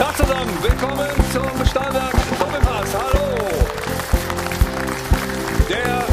Tag 0.00 0.16
zusammen, 0.16 0.50
willkommen 0.62 1.10
zum 1.30 1.66
Stahlwerk 1.66 2.14
Doppelpass. 2.38 2.88
Hallo. 2.94 3.48
Der 5.68 6.06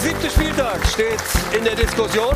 siebte 0.00 0.28
Spieltag 0.28 0.84
steht 0.84 1.22
in 1.56 1.62
der 1.62 1.76
Diskussion. 1.76 2.34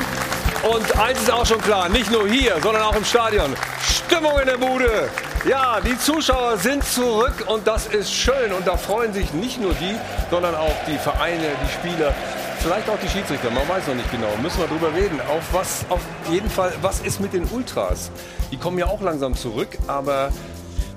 Und 0.62 0.96
eins 0.96 1.20
ist 1.20 1.32
auch 1.32 1.45
schon 1.45 1.61
klar, 1.62 1.88
nicht 1.88 2.12
nur 2.12 2.29
hier, 2.29 2.59
sondern 2.62 2.82
auch 2.84 2.95
im 2.95 3.04
Stadion. 3.04 3.57
Stimmung 3.82 4.38
in 4.38 4.46
der 4.46 4.57
Bude. 4.57 5.11
Ja, 5.45 5.80
die 5.80 5.98
Zuschauer 5.98 6.59
sind 6.59 6.84
zurück 6.84 7.45
und 7.48 7.66
das 7.66 7.88
ist 7.88 8.14
schön. 8.14 8.52
Und 8.52 8.64
da 8.64 8.76
freuen 8.76 9.12
sich 9.12 9.32
nicht 9.32 9.61
nur 9.61 9.74
die, 9.74 9.96
sondern 10.30 10.54
auch 10.54 10.76
die 10.86 10.98
Vereine, 10.98 11.48
die 11.61 11.72
Spieler, 11.72 12.14
vielleicht 12.61 12.88
auch 12.88 13.00
die 13.02 13.08
Schiedsrichter. 13.08 13.50
Man 13.50 13.68
weiß 13.68 13.88
noch 13.88 13.96
nicht 13.96 14.12
genau. 14.12 14.29
Müssen 14.40 14.61
wir 14.61 14.68
drüber 14.68 14.95
reden. 14.95 15.20
Auf 15.22 15.42
was, 15.52 15.84
auf 15.88 16.02
jeden 16.30 16.48
Fall, 16.48 16.72
was 16.82 17.00
ist 17.00 17.20
mit 17.20 17.32
den 17.32 17.48
Ultras? 17.50 18.12
Die 18.52 18.56
kommen 18.56 18.79
ja 18.79 18.86
auch 18.86 19.00
langsam 19.00 19.34
zurück, 19.34 19.77
aber 19.88 20.30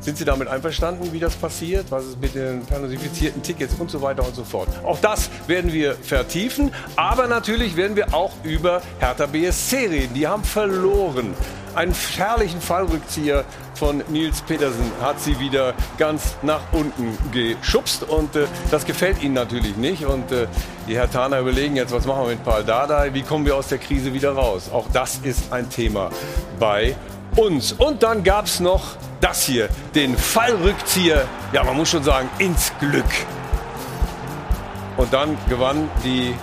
sind 0.08 0.18
Sie 0.18 0.24
damit 0.24 0.48
einverstanden, 0.48 1.12
wie 1.12 1.20
das 1.20 1.36
passiert? 1.36 1.88
Was 1.90 2.06
ist 2.06 2.22
mit 2.22 2.34
den 2.34 2.62
personifizierten 2.62 3.44
Tickets 3.44 3.74
und 3.78 3.92
so 3.92 4.02
weiter 4.02 4.26
und 4.26 4.34
so 4.34 4.46
fort? 4.46 4.70
Auch 4.86 4.98
das 5.02 5.30
werden 5.48 5.74
wir 5.74 5.96
vertiefen. 5.96 6.72
Aber 6.96 7.28
natürlich 7.28 7.76
werden 7.76 7.98
wir 7.98 8.14
auch 8.14 8.32
über 8.46 8.82
Hertha 9.00 9.26
BSC 9.26 9.88
reden. 9.88 10.14
Die 10.14 10.26
haben 10.26 10.46
verloren. 10.46 11.34
Einen 11.76 11.94
herrlichen 12.16 12.62
Fallrückzieher 12.62 13.44
von 13.74 14.02
Nils 14.08 14.42
Petersen 14.44 14.90
hat 15.02 15.20
sie 15.20 15.38
wieder 15.42 15.74
ganz 15.98 16.38
nach 16.42 16.62
unten 16.72 17.18
geschubst. 17.34 18.04
Und 18.04 18.34
äh, 18.38 18.46
das 18.72 18.86
gefällt 18.86 19.22
ihnen 19.22 19.34
natürlich 19.34 19.76
nicht. 19.76 20.06
Und 20.06 20.32
äh, 20.32 20.48
die 20.88 20.96
Hertaner 20.96 21.42
überlegen 21.42 21.76
jetzt, 21.76 21.92
was 21.92 22.06
machen 22.06 22.22
wir 22.22 22.30
mit 22.30 22.46
Paul 22.46 22.64
Dardai? 22.64 23.14
Wie 23.14 23.24
kommen 23.24 23.46
wir 23.46 23.58
aus 23.58 23.68
der 23.68 23.78
Krise 23.78 24.14
wieder 24.14 24.32
raus? 24.32 24.70
Auch 24.72 24.86
das 24.94 25.18
ist 25.24 25.52
ein 25.52 25.70
Thema 25.70 26.12
bei 26.58 26.96
uns. 27.36 27.74
Und 27.74 28.04
dann 28.04 28.24
gab 28.24 28.46
es 28.46 28.62
noch 28.62 28.96
das 29.22 29.44
hier, 29.44 29.70
den 29.96 30.18
Fallrückzieher, 30.18 31.26
ja, 31.54 31.64
man 31.64 31.76
muss 31.76 31.90
schon 31.90 32.04
sagen, 32.04 32.30
ins 32.40 32.72
Glück. 32.80 33.06
Und 34.98 35.14
dann 35.14 35.38
gewann 35.48 35.90
die 36.04 36.34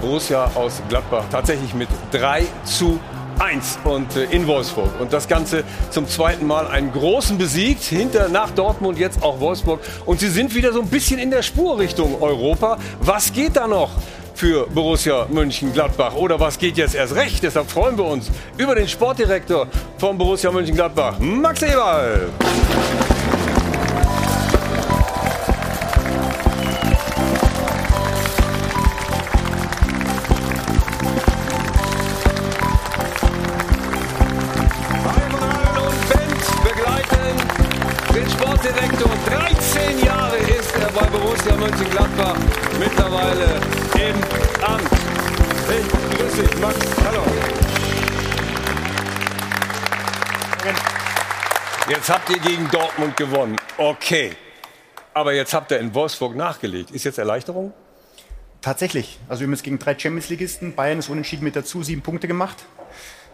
Borussia 0.00 0.50
aus 0.54 0.82
Gladbach 0.88 1.24
tatsächlich 1.30 1.72
mit 1.74 1.88
3 2.10 2.44
zu 2.64 3.00
1 3.38 3.78
und 3.84 4.16
äh, 4.16 4.24
in 4.24 4.46
Wolfsburg. 4.46 5.00
Und 5.00 5.12
das 5.12 5.28
Ganze 5.28 5.64
zum 5.90 6.08
zweiten 6.08 6.46
Mal 6.46 6.66
einen 6.66 6.92
großen 6.92 7.38
besiegt, 7.38 7.82
hinter 7.82 8.28
nach 8.28 8.50
Dortmund 8.50 8.98
jetzt 8.98 9.22
auch 9.22 9.40
Wolfsburg. 9.40 9.80
Und 10.06 10.20
sie 10.20 10.28
sind 10.28 10.54
wieder 10.54 10.72
so 10.72 10.80
ein 10.80 10.88
bisschen 10.88 11.18
in 11.18 11.30
der 11.30 11.42
Spur 11.42 11.78
Richtung 11.78 12.20
Europa. 12.22 12.78
Was 13.00 13.32
geht 13.32 13.56
da 13.56 13.66
noch? 13.66 13.90
Für 14.34 14.66
Borussia 14.66 15.26
Mönchengladbach. 15.30 16.14
Oder 16.14 16.38
was 16.38 16.58
geht 16.58 16.76
jetzt 16.76 16.94
erst 16.94 17.14
recht? 17.14 17.42
Deshalb 17.42 17.70
freuen 17.70 17.96
wir 17.96 18.04
uns 18.04 18.30
über 18.58 18.74
den 18.74 18.88
Sportdirektor 18.88 19.68
von 19.98 20.18
Borussia 20.18 20.50
Mönchengladbach, 20.50 21.18
Max 21.18 21.62
Eberl. 21.62 22.28
Sportdirektor. 38.44 39.10
13 39.26 40.04
Jahre 40.04 40.36
ist 40.36 40.74
er 40.80 40.90
bei 40.92 41.06
Borussia 41.06 41.56
Mönchengladbach 41.56 42.36
mittlerweile 42.78 43.83
im 43.96 44.16
Amt. 44.64 44.90
Hey, 45.68 45.82
grüß 46.16 46.34
dich, 46.34 46.60
Max. 46.60 46.76
Hallo. 47.04 47.22
Jetzt 51.88 52.08
habt 52.08 52.30
ihr 52.30 52.38
gegen 52.38 52.70
Dortmund 52.70 53.16
gewonnen. 53.16 53.56
Okay. 53.76 54.32
Aber 55.12 55.34
jetzt 55.34 55.54
habt 55.54 55.70
ihr 55.70 55.78
in 55.78 55.94
Wolfsburg 55.94 56.34
nachgelegt. 56.34 56.90
Ist 56.90 57.04
jetzt 57.04 57.18
Erleichterung? 57.18 57.72
Tatsächlich. 58.62 59.18
Also 59.28 59.40
wir 59.40 59.46
haben 59.46 59.52
jetzt 59.52 59.62
gegen 59.62 59.78
drei 59.78 59.98
Champions-Ligisten. 59.98 60.74
Bayern 60.74 60.98
ist 60.98 61.10
unentschieden 61.10 61.44
mit 61.44 61.54
dazu, 61.54 61.82
sieben 61.82 62.02
Punkte 62.02 62.26
gemacht. 62.26 62.64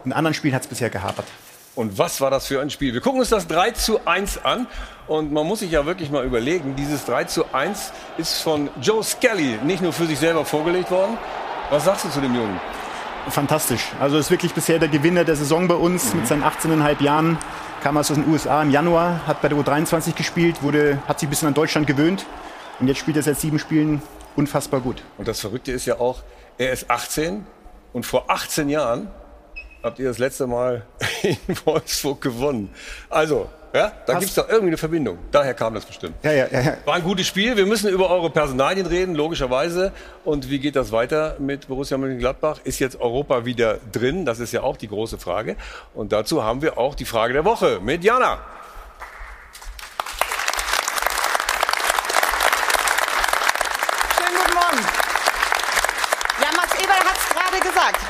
In 0.03 0.13
anderen 0.13 0.33
Spielen 0.33 0.53
hat 0.53 0.63
es 0.63 0.67
bisher 0.67 0.89
gehapert. 0.89 1.27
Und 1.73 1.97
was 1.97 2.19
war 2.19 2.29
das 2.29 2.47
für 2.47 2.61
ein 2.61 2.69
Spiel? 2.69 2.93
Wir 2.93 3.01
gucken 3.01 3.19
uns 3.19 3.29
das 3.29 3.47
3 3.47 3.71
zu 3.71 4.05
1 4.05 4.43
an. 4.43 4.67
Und 5.07 5.31
man 5.31 5.47
muss 5.47 5.59
sich 5.59 5.71
ja 5.71 5.85
wirklich 5.85 6.09
mal 6.09 6.25
überlegen, 6.25 6.75
dieses 6.75 7.05
3 7.05 7.25
zu 7.25 7.53
1 7.53 7.91
ist 8.17 8.41
von 8.41 8.69
Joe 8.81 9.03
Skelly 9.03 9.57
nicht 9.63 9.81
nur 9.81 9.93
für 9.93 10.05
sich 10.05 10.19
selber 10.19 10.45
vorgelegt 10.45 10.91
worden. 10.91 11.17
Was 11.69 11.85
sagst 11.85 12.05
du 12.05 12.09
zu 12.09 12.21
dem 12.21 12.35
Jungen? 12.35 12.59
Fantastisch. 13.29 13.91
Also 13.99 14.17
ist 14.17 14.31
wirklich 14.31 14.53
bisher 14.53 14.79
der 14.79 14.89
Gewinner 14.89 15.23
der 15.23 15.35
Saison 15.35 15.67
bei 15.67 15.75
uns. 15.75 16.13
Mhm. 16.13 16.19
Mit 16.19 16.27
seinen 16.27 16.43
18,5 16.43 17.01
Jahren 17.01 17.37
kam 17.81 17.97
aus 17.97 18.09
den 18.09 18.27
USA 18.27 18.61
im 18.61 18.71
Januar, 18.71 19.25
hat 19.25 19.41
bei 19.41 19.47
der 19.47 19.57
U23 19.57 20.13
gespielt, 20.15 20.61
wurde, 20.63 20.99
hat 21.07 21.19
sich 21.19 21.27
ein 21.27 21.29
bisschen 21.29 21.47
an 21.47 21.53
Deutschland 21.53 21.87
gewöhnt. 21.87 22.25
Und 22.79 22.87
jetzt 22.87 22.97
spielt 22.97 23.17
er 23.17 23.23
seit 23.23 23.39
sieben 23.39 23.59
Spielen 23.59 24.01
unfassbar 24.35 24.81
gut. 24.81 25.03
Und 25.17 25.27
das 25.27 25.39
Verrückte 25.39 25.71
ist 25.71 25.85
ja 25.85 25.99
auch, 25.99 26.23
er 26.57 26.73
ist 26.73 26.89
18 26.89 27.45
und 27.93 28.05
vor 28.05 28.25
18 28.29 28.69
Jahren 28.69 29.07
habt 29.83 29.99
ihr 29.99 30.07
das 30.07 30.17
letzte 30.17 30.47
Mal 30.47 30.85
in 31.23 31.37
Wolfsburg 31.65 32.21
gewonnen. 32.21 32.69
Also, 33.09 33.49
ja, 33.73 33.91
da 34.05 34.13
gibt 34.13 34.25
es 34.29 34.35
doch 34.35 34.49
irgendwie 34.49 34.67
eine 34.67 34.77
Verbindung. 34.77 35.17
Daher 35.31 35.53
kam 35.53 35.73
das 35.73 35.85
bestimmt. 35.85 36.15
Ja, 36.23 36.31
ja, 36.33 36.47
ja, 36.51 36.77
War 36.83 36.95
ein 36.95 37.03
gutes 37.03 37.25
Spiel. 37.25 37.55
Wir 37.55 37.65
müssen 37.65 37.89
über 37.89 38.09
eure 38.09 38.29
Personalien 38.29 38.85
reden, 38.85 39.15
logischerweise. 39.15 39.93
Und 40.25 40.49
wie 40.49 40.59
geht 40.59 40.75
das 40.75 40.91
weiter 40.91 41.37
mit 41.39 41.69
Borussia 41.69 41.97
Mönchengladbach? 41.97 42.59
Ist 42.65 42.79
jetzt 42.79 42.99
Europa 42.99 43.45
wieder 43.45 43.79
drin? 43.91 44.25
Das 44.25 44.39
ist 44.39 44.51
ja 44.51 44.61
auch 44.63 44.75
die 44.75 44.89
große 44.89 45.17
Frage. 45.17 45.55
Und 45.93 46.11
dazu 46.11 46.43
haben 46.43 46.61
wir 46.61 46.77
auch 46.77 46.95
die 46.95 47.05
Frage 47.05 47.31
der 47.33 47.45
Woche 47.45 47.79
mit 47.81 48.03
Jana. 48.03 48.39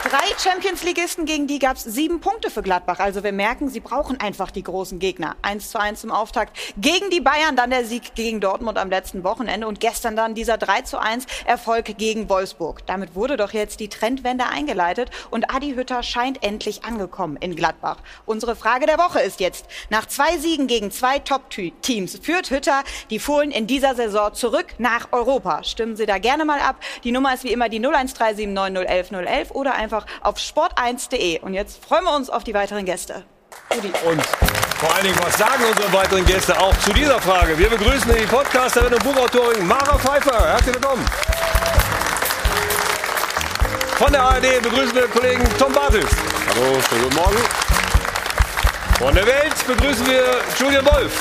Drei 0.03 0.30
Champions-Ligisten, 0.43 1.25
gegen 1.25 1.45
die 1.45 1.59
gab 1.59 1.77
es 1.77 1.83
sieben 1.83 2.19
Punkte 2.19 2.49
für 2.49 2.63
Gladbach. 2.63 2.99
Also 2.99 3.23
wir 3.23 3.31
merken, 3.31 3.69
sie 3.69 3.79
brauchen 3.79 4.19
einfach 4.19 4.49
die 4.49 4.63
großen 4.63 4.97
Gegner. 4.97 5.35
1 5.43 5.69
zu 5.69 5.79
1 5.79 6.01
zum 6.01 6.09
Auftakt 6.09 6.57
gegen 6.77 7.11
die 7.11 7.21
Bayern, 7.21 7.55
dann 7.55 7.69
der 7.69 7.85
Sieg 7.85 8.15
gegen 8.15 8.41
Dortmund 8.41 8.79
am 8.79 8.89
letzten 8.89 9.23
Wochenende 9.23 9.67
und 9.67 9.79
gestern 9.79 10.15
dann 10.15 10.33
dieser 10.33 10.57
3 10.57 10.81
zu 10.81 10.99
1 10.99 11.27
Erfolg 11.45 11.95
gegen 11.97 12.27
Wolfsburg. 12.27 12.85
Damit 12.87 13.13
wurde 13.13 13.37
doch 13.37 13.53
jetzt 13.53 13.79
die 13.79 13.87
Trendwende 13.87 14.47
eingeleitet 14.47 15.11
und 15.29 15.53
Adi 15.53 15.75
Hütter 15.75 16.01
scheint 16.01 16.43
endlich 16.43 16.85
angekommen 16.85 17.37
in 17.37 17.55
Gladbach. 17.55 17.97
Unsere 18.25 18.55
Frage 18.55 18.87
der 18.87 18.97
Woche 18.97 19.19
ist 19.19 19.39
jetzt, 19.41 19.67
nach 19.91 20.07
zwei 20.07 20.39
Siegen 20.39 20.65
gegen 20.65 20.89
zwei 20.89 21.19
Top-Teams 21.19 22.19
führt 22.19 22.49
Hütter 22.49 22.83
die 23.11 23.19
Fohlen 23.19 23.51
in 23.51 23.67
dieser 23.67 23.93
Saison 23.93 24.33
zurück 24.33 24.73
nach 24.79 25.09
Europa. 25.11 25.63
Stimmen 25.63 25.95
Sie 25.95 26.07
da 26.07 26.17
gerne 26.17 26.45
mal 26.45 26.61
ab. 26.61 26.77
Die 27.03 27.11
Nummer 27.11 27.31
ist 27.35 27.43
wie 27.43 27.53
immer 27.53 27.69
die 27.69 27.79
01379011011 27.79 29.51
oder 29.51 29.75
einfach 29.75 29.91
einfach 29.91 30.07
auf 30.31 30.37
sport1.de. 30.37 31.39
Und 31.41 31.53
jetzt 31.53 31.83
freuen 31.85 32.05
wir 32.05 32.15
uns 32.15 32.29
auf 32.29 32.43
die 32.43 32.53
weiteren 32.53 32.85
Gäste. 32.85 33.23
Udi. 33.75 33.91
Und 34.05 34.25
vor 34.79 34.93
allen 34.93 35.03
Dingen, 35.03 35.19
was 35.21 35.37
sagen 35.37 35.63
unsere 35.69 35.91
weiteren 35.91 36.25
Gäste 36.25 36.57
auch 36.57 36.77
zu 36.79 36.93
dieser 36.93 37.19
Frage? 37.19 37.57
Wir 37.57 37.69
begrüßen 37.69 38.13
die 38.15 38.25
Podcasterin 38.25 38.93
und 38.93 39.03
Buchautorin 39.03 39.67
Mara 39.67 39.97
Pfeiffer. 39.97 40.53
Herzlich 40.53 40.75
willkommen. 40.75 41.05
Von 43.97 44.11
der 44.11 44.21
ARD 44.21 44.61
begrüßen 44.63 44.95
wir 44.95 45.01
den 45.01 45.11
Kollegen 45.11 45.43
Tom 45.59 45.73
Bartels. 45.73 46.09
Hallo, 46.49 46.81
schönen 46.89 47.03
guten 47.03 47.15
Morgen. 47.15 47.37
Von 48.97 49.15
der 49.15 49.25
Welt 49.27 49.67
begrüßen 49.67 50.07
wir 50.07 50.23
Julian 50.57 50.85
Wolf. 50.85 51.11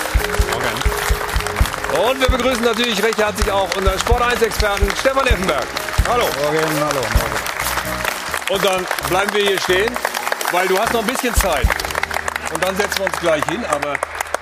Morgen. 0.52 2.08
Und 2.08 2.20
wir 2.20 2.28
begrüßen 2.28 2.62
natürlich 2.62 3.02
recht 3.02 3.18
herzlich 3.18 3.50
auch 3.50 3.68
unseren 3.76 3.98
Sport 3.98 4.22
1-Experten 4.22 4.88
Stefan 4.98 5.26
Effenberg. 5.26 5.66
Hallo. 6.08 6.24
Morgen, 6.44 6.58
hallo, 6.80 7.00
morgen. 7.00 7.59
Und 8.50 8.64
dann 8.64 8.84
bleiben 9.08 9.32
wir 9.32 9.44
hier 9.44 9.60
stehen, 9.60 9.94
weil 10.50 10.66
du 10.66 10.76
hast 10.76 10.92
noch 10.92 11.02
ein 11.02 11.06
bisschen 11.06 11.32
Zeit. 11.36 11.68
Und 12.52 12.64
dann 12.64 12.74
setzen 12.74 12.98
wir 12.98 13.06
uns 13.06 13.20
gleich 13.20 13.44
hin, 13.44 13.64
aber 13.64 13.94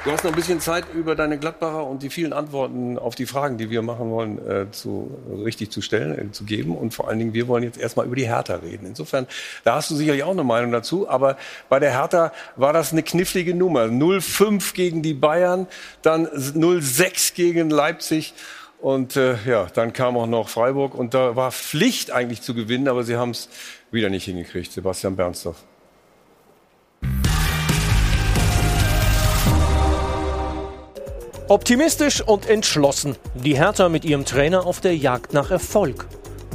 du 0.03 0.11
hast 0.11 0.25
noch 0.25 0.33
ein 0.33 0.35
bisschen 0.35 0.61
Zeit, 0.61 0.87
über 0.95 1.15
deine 1.15 1.39
Gladbacher 1.39 1.85
und 1.85 2.03
die 2.03 2.09
vielen 2.09 2.33
Antworten 2.33 2.99
auf 2.99 3.17
die 3.17 3.27
Fragen, 3.27 3.59
die 3.59 3.69
wir 3.69 3.83
machen 3.83 4.11
wollen, 4.11 4.39
äh, 4.49 4.71
zu, 4.71 5.11
richtig 5.45 5.71
zu 5.71 5.83
stellen, 5.83 6.31
äh, 6.31 6.33
zu 6.33 6.45
geben. 6.45 6.75
Und 6.75 6.95
vor 6.95 7.09
allen 7.09 7.19
Dingen, 7.19 7.35
wir 7.35 7.49
wollen 7.49 7.65
jetzt 7.65 7.79
erstmal 7.79 8.07
über 8.07 8.17
die 8.17 8.27
Hertha 8.27 8.55
reden. 8.55 8.87
Insofern, 8.87 9.27
da 9.65 9.75
hast 9.75 9.91
du 9.91 9.95
sicherlich 9.95 10.23
auch 10.23 10.31
eine 10.31 10.45
Meinung 10.45 10.73
dazu. 10.73 11.07
Aber 11.07 11.37
bei 11.69 11.79
der 11.79 11.91
Hertha 11.91 12.33
war 12.57 12.73
das 12.73 12.93
eine 12.93 13.03
knifflige 13.03 13.55
Nummer. 13.55 13.83
0-5 13.83 14.73
gegen 14.73 15.03
die 15.03 15.13
Bayern, 15.13 15.67
dann 16.01 16.27
0-6 16.27 17.35
gegen 17.35 17.69
Leipzig. 17.69 18.33
Und 18.81 19.17
äh, 19.17 19.37
ja, 19.45 19.67
dann 19.75 19.93
kam 19.93 20.17
auch 20.17 20.29
noch 20.29 20.49
Freiburg 20.49 20.95
und 20.95 21.13
da 21.13 21.35
war 21.35 21.51
Pflicht 21.51 22.13
eigentlich 22.13 22.43
zu 22.43 22.55
gewinnen, 22.55 22.87
aber 22.87 23.03
sie 23.03 23.17
haben 23.17 23.31
es 23.31 23.49
wieder 23.91 24.11
nicht 24.11 24.25
hingekriegt. 24.25 24.73
Sebastian 24.73 25.17
Bernstorff. 25.17 25.65
Optimistisch 31.49 32.21
und 32.21 32.47
entschlossen. 32.47 33.17
Die 33.35 33.57
Hertha 33.57 33.89
mit 33.89 34.05
ihrem 34.05 34.27
Trainer 34.27 34.67
auf 34.67 34.81
der 34.81 34.95
Jagd 34.95 35.33
nach 35.33 35.51
Erfolg. 35.51 36.07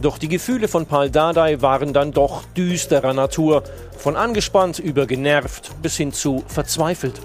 Doch 0.04 0.20
die 0.20 0.28
Gefühle 0.28 0.68
von 0.68 0.86
Paul 0.86 1.10
Dardai 1.10 1.62
waren 1.64 1.94
dann 1.94 2.12
doch 2.12 2.44
düsterer 2.56 3.14
Natur. 3.14 3.64
Von 3.98 4.16
angespannt 4.16 4.78
über 4.78 5.08
genervt 5.08 5.72
bis 5.82 5.98
hin 5.98 6.14
zu 6.14 6.44
verzweifelt. 6.48 7.20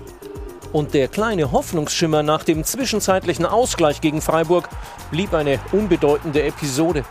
Und 0.73 0.95
der 0.95 1.09
kleine 1.09 1.53
Hoffnungsschimmer 1.53 2.23
nach 2.23 2.45
dem 2.45 2.65
zwischenzeitlichen 2.65 3.45
Ausgleich 3.45 4.01
gegen 4.01 4.23
Freiburg 4.23 4.69
blieb 5.11 5.35
eine 5.35 5.59
unbedeutende 5.73 6.43
Episode. 6.45 7.05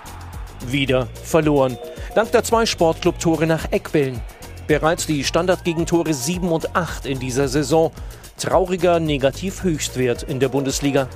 Wieder 0.65 1.07
verloren. 1.23 1.77
Dank 2.15 2.31
der 2.31 2.43
zwei 2.43 2.65
Sportclub-Tore 2.65 3.45
nach 3.45 3.71
Eckbällen. 3.71 4.19
Bereits 4.67 5.05
die 5.05 5.23
Standardgegentore 5.23 6.13
7 6.13 6.51
und 6.51 6.75
8 6.75 7.05
in 7.05 7.19
dieser 7.19 7.47
Saison. 7.47 7.91
Trauriger 8.37 8.99
Negativ-Höchstwert 8.99 10.23
in 10.23 10.39
der 10.39 10.49
Bundesliga. 10.49 11.07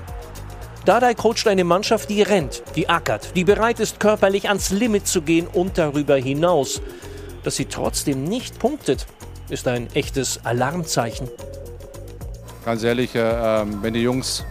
Dardai 0.85 1.13
coacht 1.13 1.47
eine 1.47 1.63
Mannschaft, 1.63 2.09
die 2.09 2.23
rennt, 2.23 2.63
die 2.75 2.89
ackert, 2.89 3.35
die 3.35 3.43
bereit 3.43 3.79
ist, 3.79 3.99
körperlich 3.99 4.47
ans 4.47 4.71
Limit 4.71 5.05
zu 5.05 5.21
gehen 5.21 5.47
und 5.47 5.77
darüber 5.77 6.15
hinaus. 6.15 6.81
Dass 7.43 7.55
sie 7.55 7.65
trotzdem 7.65 8.23
nicht 8.23 8.57
punktet, 8.57 9.05
ist 9.49 9.67
ein 9.67 9.93
echtes 9.93 10.43
Alarmzeichen. 10.43 11.29
Ganz 12.65 12.83
ehrlich, 12.83 13.15
äh, 13.15 13.61
ähm, 13.61 13.79
wenn 13.81 13.93
die 13.93 14.01
Jungs 14.01 14.43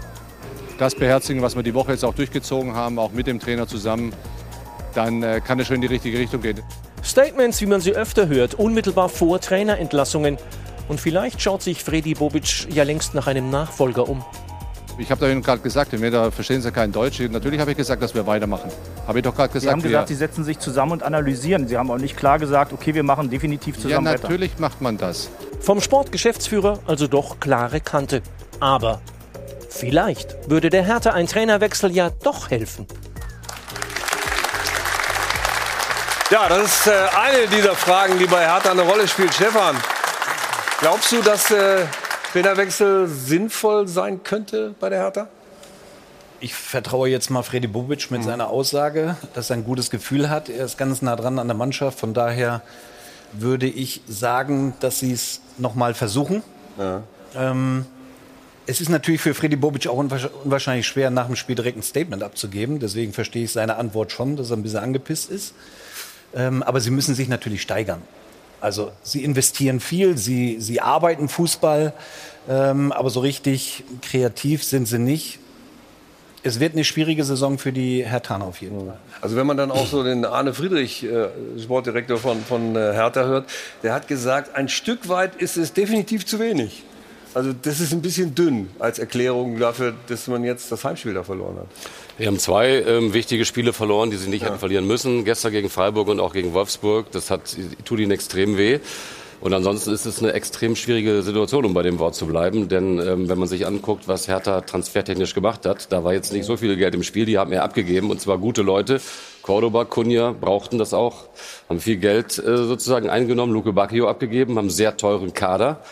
das 0.79 0.95
beherzigen, 0.95 1.43
was 1.43 1.57
wir 1.57 1.63
die 1.63 1.75
Woche 1.75 1.93
jetzt 1.93 2.05
auch 2.05 2.15
durchgezogen 2.15 2.75
haben, 2.75 2.99
auch 2.99 3.13
mit 3.13 3.27
dem 3.27 3.41
Trainer 3.41 3.67
zusammen, 3.67 4.13
dann 4.95 5.23
äh, 5.23 5.41
kann 5.41 5.59
es 5.61 5.67
schon 5.67 5.77
in 5.77 5.83
die 5.83 5.89
richtige 5.89 6.19
Richtung 6.19 6.43
gehen. 6.43 6.61
Statements, 7.03 7.61
wie 7.61 7.67
man 7.67 7.81
sie 7.81 7.93
öfter 7.93 8.29
hört, 8.29 8.55
unmittelbar 8.55 9.09
vor 9.09 9.41
Trainerentlassungen. 9.41 10.39
Und 10.89 11.01
vielleicht 11.01 11.41
schaut 11.41 11.63
sich 11.63 11.83
Freddy 11.85 12.15
Bobic 12.15 12.67
ja 12.73 12.83
längst 12.83 13.15
nach 13.15 13.27
einem 13.27 13.51
Nachfolger 13.51 14.09
um. 14.09 14.25
Ich 14.99 15.11
habe 15.11 15.21
da 15.21 15.31
Ihnen 15.31 15.43
gerade 15.43 15.63
gesagt, 15.63 15.93
da 15.95 16.31
verstehen 16.31 16.61
Sie 16.61 16.71
kein 16.73 16.93
Deutsch. 16.93 17.21
Natürlich 17.21 17.59
habe 17.59 17.71
ich 17.71 17.77
gesagt, 17.77 18.03
dass 18.03 18.15
wir 18.15 18.27
weitermachen. 18.27 18.71
Habe 19.07 19.21
ich 19.21 19.25
doch 19.25 19.35
gerade 19.35 19.51
gesagt. 19.51 19.63
Sie 19.63 19.71
haben 19.71 19.83
gesagt, 19.83 20.09
Sie 20.09 20.15
setzen 20.15 20.45
sich 20.45 20.59
zusammen 20.59 20.93
und 20.93 21.03
analysieren. 21.03 21.67
Sie 21.69 21.79
haben 21.79 21.91
auch 21.91 21.97
nicht 21.97 22.19
klar 22.19 22.39
gesagt, 22.39 22.73
okay, 22.75 22.95
wir 22.95 23.03
machen 23.03 23.31
definitiv 23.31 23.77
zusammen 23.77 24.05
Ja, 24.05 24.13
natürlich 24.13 24.53
weiter. 24.53 24.61
macht 24.61 24.81
man 24.83 24.99
das. 24.99 25.31
Vom 25.61 25.81
Sportgeschäftsführer 25.81 26.81
also 26.87 27.07
doch 27.07 27.41
klare 27.41 27.81
Kante. 27.81 28.21
Aber 28.61 29.01
vielleicht 29.71 30.51
würde 30.51 30.69
der 30.69 30.85
Hertha 30.85 31.11
ein 31.11 31.27
Trainerwechsel 31.27 31.93
ja 31.93 32.11
doch 32.23 32.51
helfen. 32.51 32.87
Ja, 36.31 36.49
das 36.49 36.63
ist 36.63 36.87
äh, 36.87 36.93
eine 36.93 37.49
dieser 37.49 37.75
Fragen, 37.75 38.17
die 38.17 38.27
bei 38.27 38.47
Hertha 38.47 38.71
eine 38.71 38.83
Rolle 38.83 39.09
spielt. 39.09 39.35
Stefan, 39.35 39.77
glaubst 40.79 41.11
du, 41.11 41.21
dass 41.23 41.51
äh, 41.51 41.87
Trainerwechsel 42.33 43.09
sinnvoll 43.09 43.89
sein 43.89 44.23
könnte 44.23 44.77
bei 44.79 44.91
der 44.91 45.01
Hertha? 45.01 45.27
Ich 46.39 46.55
vertraue 46.55 47.09
jetzt 47.09 47.31
mal 47.31 47.43
Freddy 47.43 47.67
Bubic 47.67 48.13
mit 48.13 48.21
mhm. 48.21 48.27
seiner 48.27 48.49
Aussage, 48.49 49.17
dass 49.35 49.51
er 49.51 49.57
ein 49.57 49.65
gutes 49.65 49.91
Gefühl 49.91 50.31
hat. 50.31 50.49
Er 50.49 50.67
ist 50.67 50.79
ganz 50.79 51.03
nah 51.03 51.17
dran 51.17 51.41
an 51.41 51.49
der 51.49 51.57
Mannschaft. 51.57 51.99
Von 51.99 52.15
daher 52.15 52.63
würde 53.33 53.67
ich 53.67 54.01
sagen, 54.07 54.75
dass 54.79 55.01
sie 55.01 55.11
es 55.11 55.41
noch 55.59 55.75
mal 55.75 55.95
versuchen. 55.95 56.45
Ja. 56.79 57.03
Ähm, 57.35 57.87
es 58.67 58.81
ist 58.81 58.89
natürlich 58.89 59.21
für 59.21 59.35
Freddy 59.35 59.57
Bobic 59.57 59.89
auch 59.89 59.99
unwahrscheinlich 59.99 60.87
schwer, 60.87 61.11
nach 61.11 61.27
dem 61.27 61.35
Spiel 61.35 61.57
direkt 61.57 61.77
ein 61.77 61.83
Statement 61.83 62.23
abzugeben. 62.23 62.79
Deswegen 62.79 63.13
verstehe 63.13 63.43
ich 63.43 63.51
seine 63.51 63.79
Antwort 63.79 64.13
schon, 64.13 64.37
dass 64.37 64.51
er 64.51 64.59
ein 64.59 64.63
bisschen 64.63 64.79
angepisst 64.79 65.29
ist. 65.29 65.55
Ähm, 66.35 66.63
aber 66.63 66.81
sie 66.81 66.91
müssen 66.91 67.15
sich 67.15 67.29
natürlich 67.29 67.63
steigern. 67.63 68.03
Also 68.61 68.93
sie 69.03 69.25
investieren 69.25 69.81
viel, 69.81 70.19
sie, 70.19 70.61
sie 70.61 70.81
arbeiten 70.81 71.29
Fußball, 71.29 71.93
ähm, 72.49 72.93
aber 72.93 73.11
so 73.11 73.21
richtig 73.21 73.85
kreativ 74.03 74.65
sind 74.65 74.87
sie 74.87 74.99
nicht. 74.99 75.39
Es 76.43 76.59
wird 76.59 76.73
eine 76.73 76.85
schwierige 76.85 77.25
Saison 77.25 77.59
für 77.59 77.73
die 77.73 78.05
Hertha 78.05 78.39
auf 78.41 78.63
jeden 78.63 78.87
Fall. 78.87 78.99
Also 79.21 79.37
wenn 79.37 79.47
man 79.47 79.57
dann 79.57 79.71
auch 79.71 79.87
so 79.87 80.03
den 80.03 80.25
Arne 80.25 80.55
Friedrich, 80.55 81.05
äh, 81.05 81.29
Sportdirektor 81.59 82.17
von, 82.17 82.43
von 82.43 82.77
äh, 82.77 82.93
Hertha 82.93 83.25
hört, 83.25 83.51
der 83.83 83.93
hat 83.93 84.09
gesagt, 84.09 84.55
ein 84.55 84.69
Stück 84.69 85.09
weit 85.09 85.37
ist 85.37 85.57
es 85.57 85.73
definitiv 85.73 86.25
zu 86.25 86.39
wenig. 86.39 86.83
Also 87.35 87.53
das 87.53 87.81
ist 87.81 87.93
ein 87.93 88.03
bisschen 88.03 88.35
dünn 88.35 88.71
als 88.79 88.99
Erklärung 88.99 89.59
dafür, 89.59 89.95
dass 90.09 90.27
man 90.27 90.43
jetzt 90.43 90.73
das 90.73 90.85
Heimspiel 90.85 91.15
da 91.15 91.23
verloren 91.23 91.59
hat. 91.59 91.67
Wir 92.21 92.27
haben 92.27 92.39
zwei 92.39 92.83
ähm, 92.83 93.15
wichtige 93.15 93.47
Spiele 93.47 93.73
verloren, 93.73 94.11
die 94.11 94.19
sie 94.19 94.29
nicht 94.29 94.43
ja. 94.43 94.49
hätten 94.49 94.59
verlieren 94.59 94.87
müssen. 94.87 95.25
Gestern 95.25 95.53
gegen 95.53 95.71
Freiburg 95.71 96.07
und 96.09 96.21
auch 96.21 96.35
gegen 96.35 96.53
Wolfsburg. 96.53 97.11
Das 97.13 97.31
hat, 97.31 97.57
tut 97.87 97.99
ihnen 97.99 98.11
extrem 98.11 98.59
weh. 98.59 98.79
Und 99.41 99.55
ansonsten 99.55 99.91
ist 99.91 100.05
es 100.05 100.23
eine 100.23 100.35
extrem 100.35 100.77
schwierige 100.77 101.23
Situation, 101.23 101.65
um 101.65 101.73
bei 101.73 101.83
dem 101.83 101.99
Wort 101.99 102.15
zu 102.15 102.27
bleiben. 102.27 102.69
Denn 102.69 102.99
ähm, 102.99 103.31
wenn 103.31 103.39
man 103.39 103.49
sich 103.49 103.67
anguckt, 103.67 104.07
was 104.07 104.29
Hertha 104.29 104.61
transfertechnisch 104.61 105.35
gemacht 105.35 105.65
hat, 105.65 105.91
da 105.93 106.05
war 106.05 106.13
jetzt 106.13 106.31
nicht 106.35 106.45
so 106.45 106.59
viel 106.59 106.77
Geld 106.77 106.95
im 106.95 107.05
Spiel. 107.05 107.25
Die 107.25 107.39
haben 107.39 107.49
mehr 107.49 107.65
abgegeben 107.65 108.11
und 108.11 108.21
zwar 108.21 108.37
gute 108.37 108.61
Leute. 108.61 109.01
Cordoba, 109.41 109.87
Kunja 109.87 110.33
brauchten 110.39 110.77
das 110.77 110.93
auch, 110.93 111.25
haben 111.71 111.81
viel 111.81 111.97
Geld 111.97 112.39
äh, 112.39 112.59
sozusagen 112.59 113.09
eingenommen, 113.09 113.55
Luke 113.55 113.73
Bacchio 113.73 114.11
abgegeben, 114.11 114.59
haben 114.59 114.69
sehr 114.69 114.99
teuren 114.99 115.33
Kader. 115.33 115.83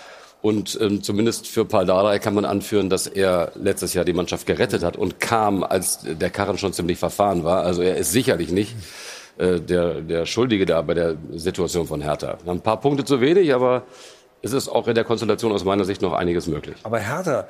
Und 0.41 0.79
ähm, 0.81 1.03
zumindest 1.03 1.49
für 1.49 1.65
Paldadei 1.65 2.21
kann 2.21 2.35
man 2.35 2.45
anführen, 2.45 2.89
dass 2.89 3.07
er 3.09 3.51
letztes 3.57 3.95
Jahr 3.95 4.05
die 4.05 4.13
Mannschaft 4.13 4.47
gerettet 4.47 4.85
hat 4.85 4.97
und 4.97 5.19
kam, 5.19 5.65
als 5.65 6.01
der 6.05 6.31
Karren 6.31 6.59
schon 6.59 6.73
ziemlich 6.73 6.99
verfahren 6.99 7.43
war. 7.43 7.65
Also 7.65 7.83
er 7.83 7.97
ist 7.97 8.13
sicherlich 8.13 8.53
nicht 8.53 8.77
äh, 9.39 9.61
der, 9.61 10.01
der 10.01 10.27
Schuldige 10.27 10.65
da 10.65 10.81
bei 10.83 10.95
der 10.95 11.17
Situation 11.33 11.87
von 11.87 12.01
Hertha. 12.01 12.39
Ein 12.47 12.61
paar 12.61 12.81
Punkte 12.81 13.05
zu 13.05 13.21
wenig, 13.21 13.53
aber 13.53 13.83
es 14.41 14.53
ist 14.53 14.69
auch 14.69 14.87
in 14.87 14.95
der 14.95 15.05
Konstellation 15.05 15.53
aus 15.53 15.65
meiner 15.65 15.85
Sicht 15.85 16.03
noch 16.03 16.13
einiges 16.13 16.47
möglich. 16.47 16.77
Aber 16.85 17.01
Hertha 17.01 17.49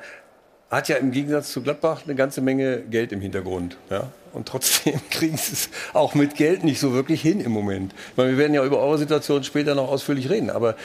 hat 0.69 0.87
ja 0.87 0.97
im 0.97 1.11
Gegensatz 1.11 1.51
zu 1.51 1.61
Gladbach 1.61 2.01
eine 2.05 2.15
ganze 2.15 2.41
Menge 2.41 2.81
Geld 2.81 3.11
im 3.11 3.21
Hintergrund. 3.21 3.77
Ja? 3.89 4.11
Und 4.33 4.47
trotzdem 4.47 4.99
kriegen 5.09 5.37
sie 5.37 5.53
es 5.53 5.69
auch 5.93 6.13
mit 6.13 6.35
Geld 6.35 6.63
nicht 6.63 6.79
so 6.79 6.93
wirklich 6.93 7.21
hin 7.21 7.41
im 7.41 7.51
Moment. 7.51 7.93
Ich 8.11 8.17
meine, 8.17 8.31
wir 8.31 8.37
werden 8.37 8.53
ja 8.53 8.63
über 8.63 8.79
eure 8.79 8.97
Situation 8.97 9.43
später 9.43 9.73
noch 9.75 9.89
ausführlich 9.89 10.29
reden. 10.29 10.49
Aber 10.49 10.71
äh, 10.71 10.75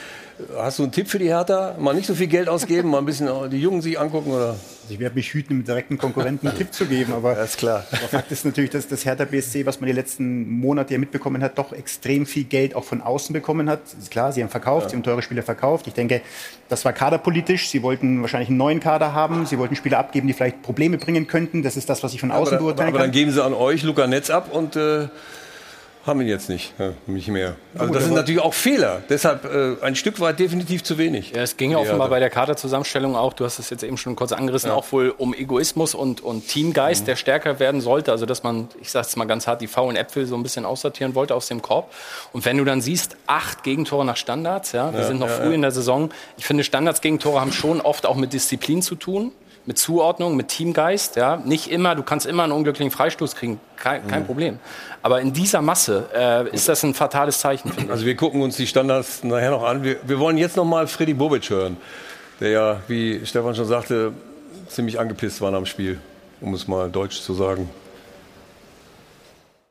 hast 0.57 0.79
du 0.79 0.83
einen 0.83 0.91
Tipp 0.91 1.07
für 1.07 1.19
die 1.19 1.27
Hertha? 1.27 1.75
Mal 1.79 1.93
nicht 1.93 2.07
so 2.07 2.15
viel 2.15 2.27
Geld 2.27 2.49
ausgeben, 2.49 2.89
mal 2.89 2.99
ein 2.99 3.05
bisschen 3.05 3.49
die 3.49 3.61
Jungen 3.61 3.81
sich 3.81 3.99
angucken? 3.99 4.31
Oder? 4.31 4.55
Also 4.85 4.93
ich 4.93 4.99
werde 4.99 5.15
mich 5.15 5.33
hüten, 5.33 5.57
mit 5.57 5.67
direkten 5.67 5.97
Konkurrenten 5.97 6.47
einen 6.47 6.55
Tipp 6.55 6.71
zu 6.71 6.85
geben. 6.85 7.13
Aber, 7.13 7.33
das 7.33 7.51
ist 7.51 7.57
klar. 7.57 7.87
aber 7.91 8.07
Fakt 8.07 8.31
ist 8.31 8.45
natürlich, 8.45 8.69
dass 8.69 8.87
das 8.87 9.03
Hertha 9.03 9.25
BSC, 9.25 9.65
was 9.65 9.81
man 9.81 9.87
die 9.87 9.93
letzten 9.93 10.47
Monate 10.47 10.93
ja 10.93 10.99
mitbekommen 10.99 11.41
hat, 11.41 11.57
doch 11.57 11.73
extrem 11.73 12.27
viel 12.27 12.43
Geld 12.43 12.75
auch 12.75 12.83
von 12.83 13.01
außen 13.01 13.33
bekommen 13.33 13.67
hat. 13.67 13.79
Ist 13.97 14.11
klar, 14.11 14.31
sie 14.31 14.43
haben 14.43 14.49
verkauft, 14.49 14.83
ja. 14.83 14.89
sie 14.89 14.95
haben 14.97 15.03
teure 15.03 15.23
Spieler 15.23 15.41
verkauft. 15.41 15.87
Ich 15.87 15.95
denke, 15.95 16.21
das 16.69 16.85
war 16.85 16.93
kaderpolitisch. 16.93 17.67
Sie 17.69 17.81
wollten 17.81 18.21
wahrscheinlich 18.21 18.49
einen 18.49 18.59
neuen 18.59 18.79
Kader 18.79 19.13
haben. 19.13 19.47
Sie 19.47 19.57
wollten 19.57 19.75
Spieler 19.75 19.97
abgeben, 19.97 20.27
die 20.27 20.33
vielleicht 20.33 20.61
Probleme 20.61 20.99
bringen 20.99 21.25
könnten. 21.25 21.63
Das 21.63 21.77
ist 21.77 21.89
das, 21.89 22.03
was 22.03 22.13
ich 22.13 22.19
von 22.19 22.29
außen 22.29 22.57
aber, 22.57 22.65
beurteilen 22.65 22.89
aber, 22.89 22.97
aber 22.97 23.05
kann. 23.05 23.11
dann 23.11 23.19
geben 23.19 23.31
sie 23.31 23.43
an 23.43 23.55
euch 23.55 23.81
Luca 23.81 24.05
Netz 24.05 24.29
ab 24.29 24.53
und 24.53 24.75
äh, 24.75 25.07
haben 26.05 26.21
ihn 26.21 26.27
jetzt 26.27 26.49
nicht, 26.49 26.73
ja, 26.77 26.93
nicht 27.07 27.29
mehr. 27.29 27.55
Also 27.75 27.91
das 27.91 28.03
sind 28.03 28.13
natürlich 28.13 28.41
auch 28.41 28.53
Fehler. 28.53 29.01
Deshalb 29.09 29.43
äh, 29.45 29.83
ein 29.83 29.95
Stück 29.95 30.19
weit 30.19 30.39
definitiv 30.39 30.83
zu 30.83 30.99
wenig. 30.99 31.31
Ja, 31.31 31.41
es 31.41 31.57
ging 31.57 31.71
ja 31.71 31.77
offenbar 31.79 32.09
bei 32.09 32.19
der 32.19 32.29
Kaderzusammenstellung 32.29 33.15
auch, 33.15 33.33
du 33.33 33.43
hast 33.43 33.57
es 33.57 33.71
jetzt 33.71 33.83
eben 33.83 33.97
schon 33.97 34.15
kurz 34.15 34.31
angerissen, 34.31 34.69
ja. 34.69 34.75
auch 34.75 34.91
wohl 34.91 35.09
um 35.17 35.33
Egoismus 35.33 35.95
und, 35.95 36.21
und 36.21 36.47
Teamgeist, 36.47 37.01
mhm. 37.01 37.05
der 37.07 37.15
stärker 37.15 37.59
werden 37.59 37.81
sollte. 37.81 38.11
Also 38.11 38.27
dass 38.27 38.43
man, 38.43 38.67
ich 38.79 38.91
sage 38.91 39.07
es 39.07 39.15
mal 39.15 39.25
ganz 39.25 39.47
hart, 39.47 39.61
die 39.61 39.67
faulen 39.67 39.97
Äpfel 39.97 40.27
so 40.27 40.35
ein 40.35 40.43
bisschen 40.43 40.65
aussortieren 40.65 41.15
wollte 41.15 41.33
aus 41.33 41.47
dem 41.47 41.63
Korb. 41.63 41.91
Und 42.33 42.45
wenn 42.45 42.57
du 42.57 42.65
dann 42.65 42.81
siehst, 42.81 43.17
acht 43.25 43.63
Gegentore 43.63 44.05
nach 44.05 44.17
Standards, 44.17 44.73
ja, 44.73 44.93
wir 44.93 45.01
ja, 45.01 45.07
sind 45.07 45.19
noch 45.19 45.29
früh 45.29 45.55
in 45.55 45.63
der 45.63 45.71
Saison. 45.71 46.11
Ich 46.37 46.45
finde, 46.45 46.63
Standards-Gegentore 46.63 47.41
haben 47.41 47.51
schon 47.51 47.81
oft 47.81 48.05
auch 48.05 48.15
mit 48.15 48.31
Disziplin 48.31 48.83
zu 48.83 48.95
tun 48.95 49.31
mit 49.65 49.77
Zuordnung, 49.77 50.35
mit 50.35 50.49
Teamgeist. 50.49 51.15
Ja? 51.15 51.37
Nicht 51.37 51.71
immer, 51.71 51.95
du 51.95 52.03
kannst 52.03 52.25
immer 52.25 52.43
einen 52.43 52.51
unglücklichen 52.51 52.91
Freistoß 52.91 53.35
kriegen, 53.35 53.59
kein, 53.77 54.07
kein 54.07 54.21
mhm. 54.21 54.25
Problem. 54.25 54.59
Aber 55.01 55.21
in 55.21 55.33
dieser 55.33 55.61
Masse 55.61 56.09
äh, 56.15 56.49
ist 56.49 56.69
das 56.69 56.83
ein 56.83 56.93
fatales 56.93 57.39
Zeichen. 57.39 57.71
Also 57.89 58.05
wir 58.05 58.15
gucken 58.15 58.41
uns 58.41 58.57
die 58.57 58.67
Standards 58.67 59.23
nachher 59.23 59.51
noch 59.51 59.63
an. 59.63 59.83
Wir, 59.83 59.97
wir 60.03 60.19
wollen 60.19 60.37
jetzt 60.37 60.55
noch 60.55 60.65
mal 60.65 60.87
Freddy 60.87 61.13
Bobic 61.13 61.49
hören, 61.49 61.77
der 62.39 62.49
ja, 62.49 62.81
wie 62.87 63.25
Stefan 63.25 63.55
schon 63.55 63.65
sagte, 63.65 64.13
ziemlich 64.67 64.99
angepisst 64.99 65.41
war 65.41 65.53
am 65.53 65.65
Spiel, 65.65 65.99
um 66.41 66.53
es 66.53 66.67
mal 66.67 66.89
deutsch 66.89 67.21
zu 67.21 67.33
sagen. 67.33 67.69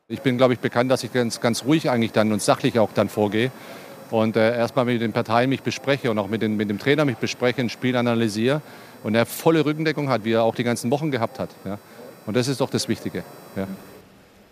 Ich 0.07 0.21
bin, 0.21 0.37
glaube 0.37 0.53
ich, 0.53 0.59
bekannt, 0.59 0.91
dass 0.91 1.03
ich 1.03 1.11
ganz, 1.11 1.41
ganz 1.41 1.65
ruhig 1.65 1.89
eigentlich 1.89 2.11
dann 2.11 2.31
und 2.31 2.41
sachlich 2.41 2.77
auch 2.77 2.91
dann 2.93 3.09
vorgehe 3.09 3.51
und 4.11 4.35
äh, 4.35 4.55
erstmal 4.55 4.85
mit 4.85 5.01
den 5.01 5.13
Parteien 5.13 5.49
mich 5.49 5.63
bespreche 5.63 6.11
und 6.11 6.19
auch 6.19 6.27
mit, 6.27 6.41
den, 6.41 6.57
mit 6.57 6.69
dem 6.69 6.79
Trainer 6.79 7.05
mich 7.05 7.17
bespreche, 7.17 7.61
ein 7.61 7.69
Spiel 7.69 7.95
analysiere 7.95 8.61
und 9.03 9.15
er 9.15 9.25
volle 9.25 9.65
Rückendeckung 9.65 10.09
hat, 10.09 10.23
wie 10.23 10.33
er 10.33 10.43
auch 10.43 10.55
die 10.55 10.63
ganzen 10.63 10.91
Wochen 10.91 11.11
gehabt 11.11 11.39
hat. 11.39 11.49
Ja. 11.65 11.77
Und 12.25 12.35
das 12.35 12.47
ist 12.47 12.61
doch 12.61 12.69
das 12.69 12.87
Wichtige. 12.87 13.23
Ja. 13.55 13.67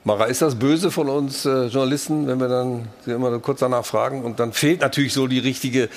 Mara, 0.04 0.26
ist 0.26 0.42
das 0.42 0.56
böse 0.56 0.92
von 0.92 1.08
uns 1.10 1.46
äh, 1.46 1.68
Journalisten, 1.68 2.28
wenn 2.28 2.40
wir 2.40 2.50
dann 2.50 2.90
sie 3.06 3.12
immer 3.12 3.40
kurz 3.40 3.62
danach 3.62 3.86
fragen 3.86 4.24
und 4.24 4.40
dann 4.40 4.52
fehlt 4.52 4.82
natürlich 4.82 5.14
so 5.14 5.28
die 5.28 5.40
richtige 5.40 5.88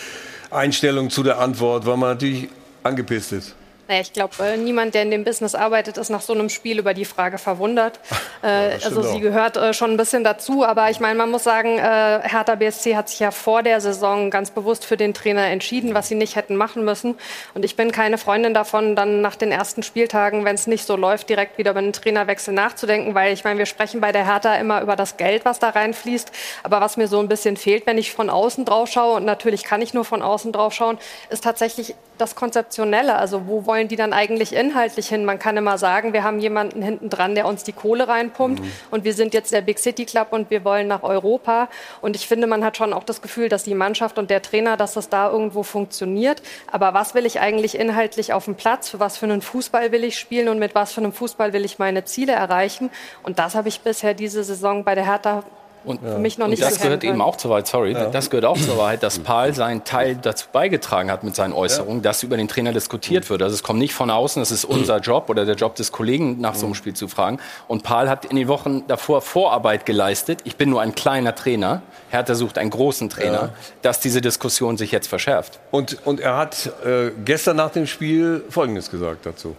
Einstellung 0.50 1.10
zu 1.10 1.24
der 1.24 1.40
Antwort, 1.40 1.86
weil 1.86 1.96
man 1.96 2.10
natürlich 2.10 2.48
angepisst 2.84 3.32
ist? 3.32 3.54
Naja, 3.88 4.00
ich 4.00 4.12
glaube, 4.12 4.34
äh, 4.40 4.56
niemand, 4.56 4.94
der 4.94 5.02
in 5.02 5.12
dem 5.12 5.22
Business 5.22 5.54
arbeitet, 5.54 5.96
ist 5.96 6.10
nach 6.10 6.20
so 6.20 6.32
einem 6.32 6.48
Spiel 6.48 6.78
über 6.78 6.92
die 6.92 7.04
Frage 7.04 7.38
verwundert. 7.38 8.00
Äh, 8.42 8.78
also 8.84 9.00
sie 9.00 9.16
auch. 9.16 9.20
gehört 9.20 9.56
äh, 9.56 9.72
schon 9.72 9.92
ein 9.92 9.96
bisschen 9.96 10.22
dazu. 10.22 10.62
Aber 10.62 10.90
ich 10.90 11.00
meine, 11.00 11.14
man 11.16 11.30
muss 11.30 11.42
sagen, 11.42 11.78
Hertha 11.78 12.54
BSC 12.54 12.94
hat 12.94 13.08
sich 13.08 13.18
ja 13.18 13.30
vor 13.30 13.62
der 13.62 13.80
Saison 13.80 14.30
ganz 14.30 14.50
bewusst 14.50 14.84
für 14.84 14.98
den 14.98 15.14
Trainer 15.14 15.46
entschieden, 15.46 15.94
was 15.94 16.08
sie 16.08 16.14
nicht 16.14 16.36
hätten 16.36 16.54
machen 16.54 16.84
müssen. 16.84 17.16
Und 17.54 17.64
ich 17.64 17.76
bin 17.76 17.92
keine 17.92 18.18
Freundin 18.18 18.52
davon, 18.52 18.94
dann 18.94 19.22
nach 19.22 19.36
den 19.36 19.50
ersten 19.52 19.82
Spieltagen, 19.82 20.44
wenn 20.44 20.54
es 20.54 20.66
nicht 20.66 20.84
so 20.84 20.96
läuft, 20.96 21.30
direkt 21.30 21.56
wieder 21.56 21.70
über 21.70 21.80
einen 21.80 21.94
Trainerwechsel 21.94 22.52
nachzudenken. 22.52 23.14
Weil 23.14 23.32
ich 23.32 23.42
meine, 23.42 23.58
wir 23.58 23.66
sprechen 23.66 24.02
bei 24.02 24.12
der 24.12 24.26
Hertha 24.26 24.54
immer 24.56 24.82
über 24.82 24.96
das 24.96 25.16
Geld, 25.16 25.46
was 25.46 25.58
da 25.58 25.70
reinfließt. 25.70 26.30
Aber 26.62 26.80
was 26.82 26.98
mir 26.98 27.08
so 27.08 27.18
ein 27.18 27.28
bisschen 27.28 27.56
fehlt, 27.56 27.86
wenn 27.86 27.98
ich 27.98 28.12
von 28.12 28.28
außen 28.28 28.66
drauf 28.66 28.90
schaue, 28.90 29.16
und 29.16 29.24
natürlich 29.24 29.64
kann 29.64 29.80
ich 29.80 29.94
nur 29.94 30.04
von 30.04 30.20
außen 30.22 30.52
drauf 30.52 30.74
schauen, 30.74 30.98
ist 31.30 31.42
tatsächlich 31.42 31.94
das 32.18 32.34
Konzeptionelle. 32.34 33.16
Also 33.16 33.46
wo 33.46 33.66
wollen 33.66 33.75
die 33.84 33.96
dann 33.96 34.12
eigentlich 34.12 34.54
inhaltlich 34.54 35.08
hin? 35.08 35.24
Man 35.24 35.38
kann 35.38 35.56
immer 35.56 35.78
sagen, 35.78 36.12
wir 36.12 36.24
haben 36.24 36.40
jemanden 36.40 36.82
hinten 36.82 37.10
dran, 37.10 37.34
der 37.34 37.46
uns 37.46 37.64
die 37.64 37.72
Kohle 37.72 38.08
reinpumpt 38.08 38.62
und 38.90 39.04
wir 39.04 39.12
sind 39.12 39.34
jetzt 39.34 39.52
der 39.52 39.60
Big 39.60 39.78
City 39.78 40.06
Club 40.06 40.28
und 40.30 40.50
wir 40.50 40.64
wollen 40.64 40.88
nach 40.88 41.02
Europa. 41.02 41.68
Und 42.00 42.16
ich 42.16 42.26
finde, 42.26 42.46
man 42.46 42.64
hat 42.64 42.76
schon 42.76 42.92
auch 42.92 43.04
das 43.04 43.22
Gefühl, 43.22 43.48
dass 43.48 43.64
die 43.64 43.74
Mannschaft 43.74 44.18
und 44.18 44.30
der 44.30 44.42
Trainer, 44.42 44.76
dass 44.76 44.94
das 44.94 45.08
da 45.08 45.30
irgendwo 45.30 45.62
funktioniert. 45.62 46.42
Aber 46.72 46.94
was 46.94 47.14
will 47.14 47.26
ich 47.26 47.40
eigentlich 47.40 47.78
inhaltlich 47.78 48.32
auf 48.32 48.46
dem 48.46 48.54
Platz? 48.54 48.88
Für 48.88 49.00
was 49.00 49.18
für 49.18 49.26
einen 49.26 49.42
Fußball 49.42 49.92
will 49.92 50.04
ich 50.04 50.18
spielen 50.18 50.48
und 50.48 50.58
mit 50.58 50.74
was 50.74 50.92
für 50.92 51.00
einem 51.00 51.12
Fußball 51.12 51.52
will 51.52 51.64
ich 51.64 51.78
meine 51.78 52.04
Ziele 52.04 52.32
erreichen? 52.32 52.90
Und 53.22 53.38
das 53.38 53.54
habe 53.54 53.68
ich 53.68 53.80
bisher 53.80 54.14
diese 54.14 54.42
Saison 54.42 54.84
bei 54.84 54.94
der 54.94 55.04
Hertha 55.04 55.44
Und 55.86 56.00
für 56.00 56.18
mich 56.18 56.36
noch 56.36 56.46
Und 56.46 56.50
nicht 56.50 56.62
das 56.62 56.72
erkennen 56.72 56.98
gehört 57.00 57.04
eben 57.04 57.22
auch 57.22 57.36
zur 57.36 57.50
Wahrheit, 57.52 57.68
sorry, 57.68 57.94
das 57.94 58.28
gehört 58.28 58.44
auch 58.44 58.58
zur 58.58 58.76
Wahrheit, 58.76 59.04
dass 59.04 59.20
Paul 59.20 59.54
seinen 59.54 59.84
Teil 59.84 60.16
dazu 60.16 60.46
beigetragen 60.52 61.12
hat 61.12 61.22
mit 61.22 61.36
seinen 61.36 61.52
Äußerungen, 61.52 62.02
dass 62.02 62.24
über 62.24 62.36
den 62.36 62.48
Trainer 62.48 62.72
diskutiert 62.72 63.30
wird. 63.30 63.40
Also 63.40 63.54
es 63.54 63.62
kommt 63.62 63.78
nicht 63.78 63.94
von 63.94 64.10
außen, 64.10 64.42
es 64.42 64.50
ist 64.50 64.64
unser 64.64 64.98
Job 64.98 65.30
oder 65.30 65.44
der 65.44 65.54
Job 65.54 65.76
des 65.76 65.92
Kollegen, 65.92 66.40
nach 66.40 66.56
so 66.56 66.66
einem 66.66 66.74
Spiel 66.74 66.94
zu 66.94 67.06
fragen. 67.06 67.38
Und 67.68 67.84
Paul 67.84 68.08
hat 68.08 68.24
in 68.24 68.36
den 68.36 68.48
Wochen 68.48 68.84
davor 68.88 69.22
Vorarbeit 69.22 69.86
geleistet. 69.86 70.40
Ich 70.42 70.56
bin 70.56 70.70
nur 70.70 70.80
ein 70.80 70.94
kleiner 70.94 71.34
Trainer. 71.34 71.82
Hertha 72.10 72.34
sucht 72.34 72.58
einen 72.58 72.70
großen 72.70 73.08
Trainer, 73.08 73.50
dass 73.82 74.00
diese 74.00 74.20
Diskussion 74.20 74.76
sich 74.76 74.90
jetzt 74.90 75.06
verschärft. 75.06 75.60
Und, 75.70 76.04
und 76.04 76.18
er 76.18 76.36
hat 76.36 76.70
äh, 76.84 77.10
gestern 77.24 77.56
nach 77.56 77.70
dem 77.70 77.86
Spiel 77.86 78.44
Folgendes 78.48 78.90
gesagt 78.90 79.24
dazu. 79.24 79.54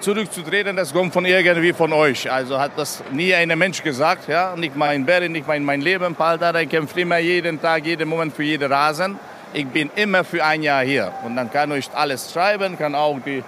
Zurückzutreten, 0.00 0.76
das 0.76 0.92
kommt 0.92 1.12
von 1.12 1.24
irgendwie 1.24 1.72
von 1.72 1.92
euch. 1.92 2.30
Also 2.30 2.58
hat 2.58 2.72
das 2.76 3.02
nie 3.12 3.34
ein 3.34 3.56
Mensch 3.58 3.82
gesagt, 3.82 4.28
ja, 4.28 4.54
nicht 4.56 4.76
mein 4.76 5.04
Berry, 5.04 5.28
nicht 5.28 5.46
mein, 5.46 5.64
mein 5.64 5.80
Leben. 5.80 6.14
Paul 6.14 6.38
Dardai 6.38 6.66
kämpft 6.66 6.96
immer 6.96 7.18
jeden 7.18 7.60
Tag, 7.60 7.86
jeden 7.86 8.08
Moment 8.08 8.34
für 8.34 8.42
jeden 8.42 8.70
Rasen. 8.70 9.18
Ich 9.54 9.66
bin 9.66 9.90
immer 9.96 10.24
für 10.24 10.44
ein 10.44 10.62
Jahr 10.62 10.82
hier 10.82 11.12
und 11.24 11.36
dann 11.36 11.50
kann 11.50 11.70
ich 11.72 11.90
alles 11.92 12.32
schreiben, 12.32 12.78
kann 12.78 12.94
auch 12.94 13.18
die, 13.24 13.44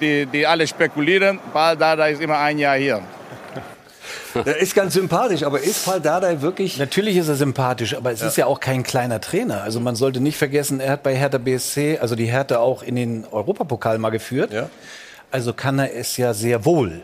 die, 0.00 0.26
die 0.26 0.46
alle 0.46 0.66
spekulieren. 0.66 1.40
Paul 1.52 1.76
Dardai 1.76 2.12
ist 2.12 2.20
immer 2.20 2.38
ein 2.38 2.58
Jahr 2.58 2.76
hier. 2.76 3.00
Er 4.34 4.58
ist 4.58 4.74
ganz 4.74 4.92
sympathisch, 4.92 5.42
aber 5.42 5.60
ist 5.60 5.84
Paul 5.84 6.00
Dardai 6.00 6.42
wirklich... 6.42 6.78
Natürlich 6.78 7.16
ist 7.16 7.28
er 7.28 7.36
sympathisch, 7.36 7.96
aber 7.96 8.12
es 8.12 8.20
ist 8.20 8.36
ja 8.36 8.46
auch 8.46 8.60
kein 8.60 8.82
kleiner 8.82 9.20
Trainer. 9.20 9.62
Also 9.62 9.80
man 9.80 9.96
sollte 9.96 10.20
nicht 10.20 10.36
vergessen, 10.36 10.78
er 10.78 10.92
hat 10.92 11.02
bei 11.02 11.16
Hertha 11.16 11.38
BSC, 11.38 11.98
also 11.98 12.14
die 12.14 12.26
Hertha 12.26 12.58
auch 12.58 12.82
in 12.82 12.96
den 12.96 13.24
Europapokal 13.30 13.98
mal 13.98 14.10
geführt. 14.10 14.52
Ja. 14.52 14.68
Also 15.36 15.52
kann 15.52 15.78
er 15.78 15.94
es 15.94 16.16
ja 16.16 16.32
sehr 16.32 16.64
wohl. 16.64 17.02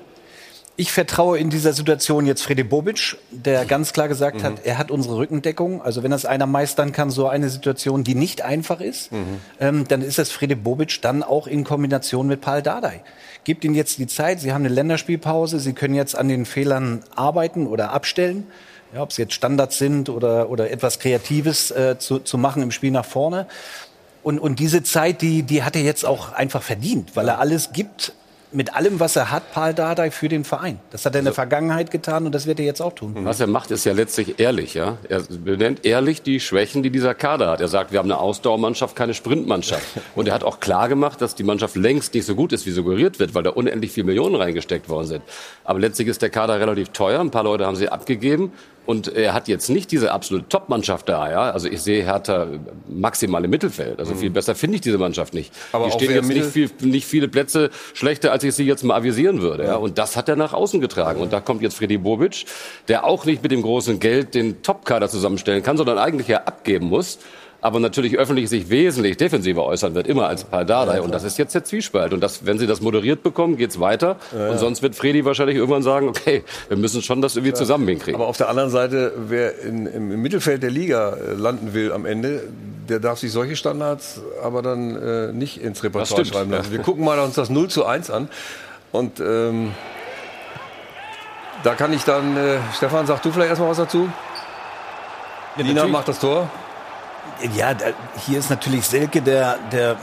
Ich 0.77 0.91
vertraue 0.91 1.37
in 1.39 1.51
dieser 1.51 1.75
Situation 1.75 2.25
jetzt 2.25 2.43
Fredi 2.43 2.63
Bobic, 2.63 3.19
der 3.31 3.67
ganz 3.67 3.93
klar 3.93 4.09
gesagt 4.09 4.43
hat, 4.43 4.65
er 4.65 4.79
hat 4.79 4.91
unsere 4.91 5.19
Rückendeckung. 5.19 5.83
Also 5.83 6.03
wenn 6.03 6.13
das 6.13 6.25
einer 6.25 6.47
meistern 6.47 6.93
kann, 6.93 7.11
so 7.11 7.29
eine 7.29 7.51
Situation, 7.51 8.05
die 8.05 8.15
nicht 8.15 8.41
einfach 8.41 8.81
ist, 8.81 9.11
ähm, 9.61 9.87
dann 9.87 10.01
ist 10.01 10.19
es 10.19 10.33
Fredi 10.33 10.55
Bobic 10.55 11.03
dann 11.03 11.23
auch 11.23 11.47
in 11.47 11.63
Kombination 11.63 12.27
mit 12.27 12.41
Paul 12.41 12.63
Dardai. 12.63 13.03
Gibt 13.45 13.65
ihnen 13.65 13.75
jetzt 13.75 13.99
die 13.99 14.07
Zeit, 14.07 14.41
sie 14.41 14.55
haben 14.55 14.65
eine 14.65 14.73
Länderspielpause, 14.75 15.61
sie 15.61 15.75
können 15.75 15.95
jetzt 15.95 16.17
an 16.17 16.31
den 16.31 16.47
Fehlern 16.47 17.05
arbeiten 17.15 17.67
oder 17.67 17.93
abstellen. 17.93 18.47
Ja, 18.95 19.03
ob 19.03 19.11
es 19.11 19.19
jetzt 19.19 19.35
Standards 19.35 19.77
sind 19.77 20.09
oder, 20.09 20.49
oder 20.49 20.71
etwas 20.71 20.99
Kreatives 20.99 21.71
äh, 21.71 21.99
zu, 21.99 22.19
zu 22.19 22.39
machen 22.39 22.63
im 22.63 22.71
Spiel 22.71 22.93
nach 22.93 23.05
vorne. 23.05 23.47
Und, 24.23 24.39
und 24.39 24.59
diese 24.59 24.83
Zeit, 24.83 25.21
die, 25.21 25.43
die 25.43 25.63
hat 25.63 25.77
er 25.77 25.83
jetzt 25.83 26.05
auch 26.05 26.33
einfach 26.33 26.63
verdient, 26.63 27.17
weil 27.17 27.29
er 27.29 27.41
alles 27.41 27.73
gibt, 27.73 28.15
mit 28.53 28.75
allem, 28.75 29.01
was 29.01 29.17
er 29.17 29.31
hat, 29.31 29.53
Paul 29.53 29.75
Dardai 29.75 30.11
für 30.11 30.29
den 30.29 30.45
Verein. 30.45 30.79
Das 30.91 31.05
hat 31.07 31.15
er 31.15 31.21
in 31.21 31.25
der 31.25 31.35
Vergangenheit 31.35 31.91
getan 31.91 32.27
und 32.27 32.35
das 32.35 32.47
wird 32.47 32.59
er 32.61 32.67
jetzt 32.67 32.81
auch 32.81 32.95
tun. 32.95 33.15
Was 33.21 33.41
er 33.41 33.47
macht, 33.47 33.71
ist 33.71 33.85
ja 33.85 33.93
letztlich 33.93 34.39
ehrlich. 34.39 34.75
Ja? 34.75 34.99
Er 35.09 35.23
benennt 35.23 35.85
ehrlich 35.85 36.23
die 36.23 36.41
Schwächen, 36.41 36.83
die 36.83 36.91
dieser 36.91 37.15
Kader 37.15 37.51
hat. 37.51 37.61
Er 37.61 37.69
sagt, 37.69 37.93
wir 37.93 37.99
haben 37.99 38.11
eine 38.11 38.21
Ausdauermannschaft, 38.21 38.97
keine 38.97 39.15
Sprintmannschaft. 39.15 39.87
Und 40.15 40.29
er 40.29 40.35
hat 40.35 40.45
auch 40.45 40.61
klar 40.61 40.89
gemacht, 40.89 41.21
dass 41.21 41.35
die 41.35 41.45
Mannschaft 41.45 41.77
längst 41.77 42.15
nicht 42.15 42.27
so 42.27 42.35
gut 42.35 42.53
ist, 42.53 42.67
wie 42.67 42.71
suggeriert 42.71 43.19
wird, 43.19 43.35
weil 43.35 43.43
da 43.43 43.51
unendlich 43.51 43.93
viele 43.93 44.07
Millionen 44.07 44.35
reingesteckt 44.35 44.89
worden 44.89 45.07
sind. 45.07 45.23
Aber 45.65 45.79
letztlich 45.79 46.09
ist 46.09 46.23
der 46.23 46.31
Kader 46.31 46.61
relativ 46.61 46.91
teuer. 46.91 47.21
Ein 47.21 47.31
paar 47.31 47.45
Leute 47.45 47.67
haben 47.67 47.77
sie 47.77 47.89
abgegeben. 47.89 48.53
Und 48.85 49.15
er 49.15 49.33
hat 49.33 49.49
jetzt 49.49 49.69
nicht 49.71 49.93
diese 49.93 50.13
absolute 50.13 50.49
Top-Mannschaft 50.49 51.09
da. 51.09 51.31
Ja? 51.31 51.51
Also 51.51 51.69
ich 51.69 51.83
sehe 51.83 52.05
Hertha 52.05 52.49
maximal 52.89 53.45
im 53.45 53.51
Mittelfeld. 53.51 53.99
Also 53.99 54.15
viel 54.15 54.31
besser 54.31 54.55
finde 54.55 54.77
ich 54.77 54.81
diese 54.81 54.99
Mannschaft 54.99 55.35
nicht. 55.35 55.53
Aber 55.73 55.87
die 55.87 55.93
stehen 55.93 56.11
jetzt 56.11 56.29
nicht, 56.29 56.45
viel, 56.45 56.71
nicht 56.81 57.07
viele 57.07 57.29
Plätze 57.29 57.71
schlechter, 57.95 58.33
als 58.33 58.43
ich 58.45 58.55
sie 58.55 58.65
jetzt 58.65 58.83
mal 58.83 58.97
avisieren 58.97 59.41
würde. 59.41 59.65
Ja? 59.65 59.77
Und 59.77 59.99
das 59.99 60.17
hat 60.17 60.29
er 60.29 60.37
nach 60.37 60.53
außen 60.53 60.81
getragen. 60.81 61.21
Und 61.21 61.33
da 61.33 61.41
kommt 61.41 61.63
jetzt 61.63 61.77
Freddy 61.77 61.99
Bobic, 61.99 62.45
der 62.89 63.05
auch 63.05 63.25
nicht 63.25 63.43
mit 63.43 63.53
dem 63.53 63.63
großen 63.63 64.01
Geld 64.01 64.35
den 64.35 64.63
Top-Kader 64.63 65.09
zusammenstellen 65.09 65.63
kann, 65.63 65.77
sondern 65.77 65.99
eigentlich 65.99 66.29
ja 66.29 66.39
abgeben 66.39 66.87
muss. 66.87 67.19
Aber 67.63 67.81
natürlich 67.81 68.19
öffentlich 68.19 68.51
sich 68.51 68.69
wesentlich 68.69 69.17
defensiver 69.17 69.65
äußern 69.65 69.95
wird, 69.95 70.09
immer 70.09 70.27
als 70.27 70.45
Pardadei. 70.45 71.01
und 71.01 71.15
das 71.15 71.23
ist 71.23 71.39
jetzt 71.39 71.55
der 71.55 71.65
Zwiespalt. 71.65 72.13
Und 72.13 72.21
das, 72.21 72.45
wenn 72.45 72.59
sie 72.59 72.67
das 72.67 72.81
moderiert 72.81 73.23
bekommen, 73.23 73.57
geht's 73.57 73.79
weiter. 73.81 74.17
Und 74.33 74.59
sonst 74.59 74.83
wird 74.83 74.97
Freddy 74.97 75.25
wahrscheinlich 75.25 75.57
irgendwann 75.57 75.83
sagen, 75.83 76.09
okay, 76.09 76.43
wir 76.69 76.77
müssen 76.77 77.03
schon 77.03 77.23
das 77.23 77.37
irgendwie 77.37 77.55
zusammen 77.55 77.87
hinkriegen. 77.87 78.17
Aber 78.17 78.27
auf 78.27 78.37
der 78.37 78.49
anderen 78.49 78.71
Seite, 78.71 79.13
wer 79.29 79.61
in, 79.61 79.87
im, 79.87 80.13
im 80.13 80.21
Mittelfeld 80.21 80.63
der 80.63 80.71
Liga 80.71 81.11
äh, 81.11 81.35
landen 81.35 81.73
will 81.73 81.93
am 81.93 82.05
Ende, 82.05 82.43
der 82.89 82.99
darf 82.99 83.19
sich 83.19 83.31
solche 83.31 83.55
Standards 83.57 84.21
aber 84.43 84.63
dann 84.63 84.97
äh, 84.97 85.33
nicht 85.33 85.63
ins 85.63 85.83
Repertoire 85.85 86.25
schreiben 86.25 86.51
lassen. 86.51 86.65
ja. 86.65 86.71
Wir 86.79 86.81
gucken 86.81 87.05
mal 87.05 87.19
uns 87.21 87.35
das 87.35 87.49
0 87.49 87.69
zu 87.69 87.87
1 87.87 88.11
an. 88.11 88.29
Und 88.91 89.21
ähm, 89.21 89.73
da 91.63 91.75
kann 91.75 91.93
ich 91.93 92.03
dann, 92.03 92.37
äh, 92.37 92.59
Stefan, 92.77 93.07
sag 93.07 93.23
du 93.23 93.31
vielleicht 93.31 93.51
erstmal 93.51 93.71
was 93.71 93.79
dazu? 93.79 94.09
Nina 95.57 95.73
natürlich. 95.73 95.93
macht 95.93 96.09
das 96.09 96.19
Tor. 96.19 96.51
Ja, 97.57 97.75
hier 98.27 98.39
ist 98.39 98.51
natürlich 98.51 98.87
Selke 98.87 99.21
der, 99.21 99.59
der 99.73 99.97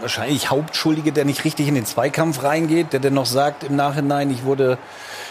wahrscheinlich 0.00 0.50
Hauptschuldige, 0.50 1.12
der 1.12 1.24
nicht 1.24 1.44
richtig 1.44 1.68
in 1.68 1.74
den 1.74 1.86
Zweikampf 1.86 2.42
reingeht, 2.42 2.92
der 2.92 3.00
dann 3.00 3.14
noch 3.14 3.26
sagt 3.26 3.64
im 3.64 3.76
Nachhinein, 3.76 4.30
ich 4.30 4.44
wurde 4.44 4.78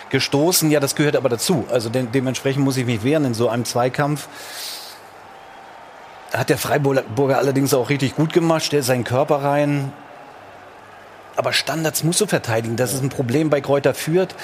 gestoßen. 0.09 0.71
Ja, 0.71 0.79
das 0.79 0.95
gehört 0.95 1.15
aber 1.15 1.29
dazu. 1.29 1.65
Also 1.69 1.89
de 1.89 2.05
dementsprechend 2.11 2.63
muss 2.63 2.77
ich 2.77 2.85
mich 2.85 3.03
wehren 3.03 3.25
in 3.25 3.33
so 3.33 3.49
einem 3.49 3.65
Zweikampf. 3.65 4.27
Hat 6.33 6.49
der 6.49 6.57
Freiburger 6.57 7.37
allerdings 7.37 7.73
auch 7.73 7.89
richtig 7.89 8.15
gut 8.15 8.33
gemacht, 8.33 8.63
stellt 8.63 8.85
seinen 8.85 9.03
Körper 9.03 9.43
rein. 9.43 9.91
Aber 11.35 11.53
Standards 11.53 12.03
musst 12.03 12.19
du 12.21 12.25
verteidigen. 12.25 12.75
Das 12.75 12.93
ist 12.93 13.01
ein 13.01 13.09
Problem 13.09 13.49
bei 13.49 13.61
Kräuter 13.61 13.93
Fürth. 13.93 14.35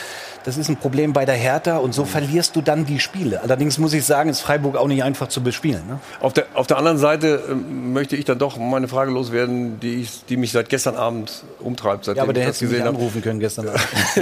Das 0.46 0.56
ist 0.58 0.70
ein 0.70 0.77
Problem 0.77 1.12
bei 1.12 1.25
der 1.25 1.36
Hertha. 1.36 1.77
Und 1.77 1.94
so 1.94 2.06
verlierst 2.06 2.56
du 2.56 2.62
dann 2.62 2.86
die 2.86 3.00
Spiele. 3.00 3.41
Allerdings 3.41 3.77
muss 3.77 3.91
ich 3.94 4.06
sagen, 4.06 4.29
ist 4.29 4.39
Freiburg 4.41 4.77
auch 4.77 4.88
nicht 4.88 5.03
einfach 5.03 5.27
zu 5.27 5.44
bespielen. 5.44 5.86
Ne? 5.88 6.00
Auf 6.22 6.32
der, 6.34 6.46
auf 6.53 6.65
der 6.67 6.77
anderen 6.77 6.98
Seite 6.98 7.44
ähm, 7.50 7.91
möchte 7.91 8.15
ich 8.15 8.24
dann 8.25 8.39
doch 8.39 8.58
meine 8.58 8.88
Frage 8.88 9.12
loswerden, 9.12 9.79
die, 9.82 9.96
ich, 10.01 10.24
die 10.29 10.38
mich 10.38 10.53
seit 10.53 10.70
gestern 10.70 10.96
Abend 10.96 11.44
umtreibt, 11.60 12.06
seitdem 12.06 12.17
Ja, 12.17 12.24
aber 12.24 12.34
der 12.34 12.44
hätte 12.46 12.63
mich 12.63 12.72
gesehen 12.72 12.86
habe. 12.88 12.96
anrufen 12.98 13.22
können 13.22 13.39
gestern 13.41 13.67
Abend. 13.70 13.82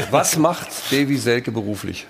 Was 0.09 0.35
macht 0.37 0.67
Davy 0.91 1.17
Selke 1.17 1.51
beruflich? 1.51 2.07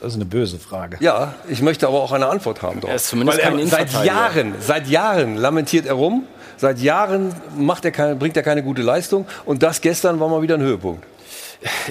Das 0.00 0.10
ist 0.10 0.16
eine 0.16 0.24
böse 0.24 0.58
Frage. 0.58 0.96
Ja, 1.00 1.34
ich 1.48 1.62
möchte 1.62 1.86
aber 1.86 2.00
auch 2.02 2.10
eine 2.10 2.26
Antwort 2.26 2.60
haben 2.60 2.80
drauf. 2.80 2.90
Er 2.90 2.96
ist 2.96 3.06
zumindest 3.06 3.38
Weil 3.38 3.44
kein 3.50 3.58
er, 3.60 3.66
seit. 3.68 4.04
Jahren, 4.04 4.54
seit 4.60 4.88
Jahren 4.88 5.36
lamentiert 5.36 5.86
er 5.86 5.94
rum. 5.94 6.24
Seit 6.56 6.78
Jahren 6.78 7.34
er 7.82 7.90
keine, 7.90 8.16
bringt 8.16 8.36
er 8.36 8.42
keine 8.42 8.62
gute 8.62 8.82
Leistung. 8.82 9.26
Und 9.44 9.62
das 9.62 9.80
gestern 9.80 10.20
war 10.20 10.28
mal 10.28 10.42
wieder 10.42 10.54
ein 10.54 10.62
Höhepunkt. 10.62 11.04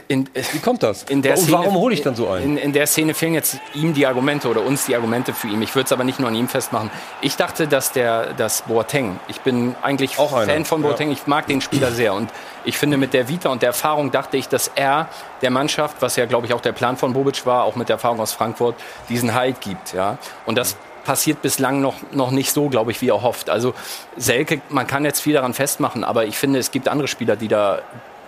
In, 0.08 0.28
Wie 0.52 0.60
kommt 0.60 0.84
das? 0.84 1.04
in 1.04 1.22
der 1.22 1.38
Szene, 1.38 1.54
warum 1.54 1.76
hole 1.76 1.94
ich 1.94 2.02
dann 2.02 2.16
so 2.16 2.28
einen? 2.28 2.44
In, 2.44 2.58
in 2.58 2.74
der 2.74 2.88
Szene 2.88 3.14
fehlen 3.14 3.34
jetzt 3.34 3.58
ihm 3.74 3.94
die 3.94 4.06
Argumente 4.06 4.50
oder 4.50 4.66
uns 4.66 4.86
die 4.86 4.96
Argumente 4.96 5.34
für 5.34 5.48
ihn. 5.48 5.62
Ich 5.62 5.74
würde 5.76 5.86
es 5.86 5.92
aber 5.94 6.04
nicht 6.04 6.20
nur 6.20 6.28
an 6.28 6.36
ihm 6.36 6.50
festmachen. 6.50 6.92
Ich 7.22 7.38
dachte, 7.38 7.68
dass 7.68 7.92
der, 7.94 8.34
dass 8.34 8.64
Boateng, 8.64 9.20
ich 9.30 9.40
bin 9.42 9.76
eigentlich 9.82 10.20
Auch 10.20 10.34
einer, 10.34 10.52
Fan 10.52 10.66
von 10.66 10.82
Boateng, 10.82 11.12
ich 11.12 11.26
mag 11.26 11.48
den 11.48 11.62
Spieler 11.62 11.92
sehr 11.92 12.14
und 12.14 12.30
ich 12.66 12.78
finde 12.78 12.98
mit 12.98 13.14
der 13.14 13.30
Vita 13.30 13.50
und 13.50 13.62
der 13.62 13.68
Erfahrung 13.68 14.12
dachte 14.12 14.36
ich, 14.36 14.50
dass 14.50 14.72
er 14.76 15.08
der 15.42 15.52
Mannschaft, 15.52 15.98
was 16.02 16.18
ja 16.18 16.26
glaube 16.26 16.48
ich 16.48 16.54
auch 16.54 16.62
der 16.62 16.74
Plan 16.74 16.98
von 16.98 17.14
Bobic 17.14 17.46
war, 17.46 17.64
auch 17.64 17.76
mit 17.76 17.88
der 17.88 17.96
Erfahrung 17.96 18.20
aus 18.20 18.34
Frankfurt, 18.34 18.76
diesen 19.10 19.34
Halt 19.34 19.62
gibt, 19.62 19.94
ja. 19.94 20.18
Und 20.46 20.58
das 20.58 20.76
passiert 21.12 21.42
bislang 21.42 21.82
noch, 21.82 21.96
noch 22.14 22.32
nicht 22.32 22.54
so, 22.54 22.70
glaube 22.70 22.92
ich, 22.92 23.02
wie 23.02 23.10
er 23.10 23.22
hofft. 23.22 23.50
Also 23.50 23.74
Selke, 24.16 24.62
man 24.70 24.88
kann 24.88 25.04
jetzt 25.04 25.20
viel 25.20 25.34
daran 25.34 25.54
festmachen, 25.54 26.06
aber 26.06 26.26
ich 26.26 26.38
finde, 26.38 26.58
es 26.58 26.72
gibt 26.72 26.88
andere 26.88 27.10
Spieler, 27.10 27.36
die 27.36 27.50
da 27.50 27.82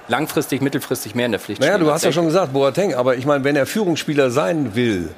langfristig, 0.10 0.60
mittelfristig 0.62 1.16
mehr 1.16 1.28
in 1.28 1.32
der 1.32 1.40
Pflicht 1.40 1.62
Naja, 1.62 1.76
stehen 1.76 1.86
du 1.86 1.92
als 1.94 2.02
hast 2.02 2.04
ja 2.08 2.12
schon 2.12 2.26
gesagt, 2.26 2.52
Boateng. 2.52 2.94
Aber 2.94 3.16
ich 3.16 3.26
meine, 3.26 3.46
wenn 3.46 3.56
er 3.56 3.66
Führungsspieler 3.66 4.32
sein 4.32 4.76
will, 4.76 5.12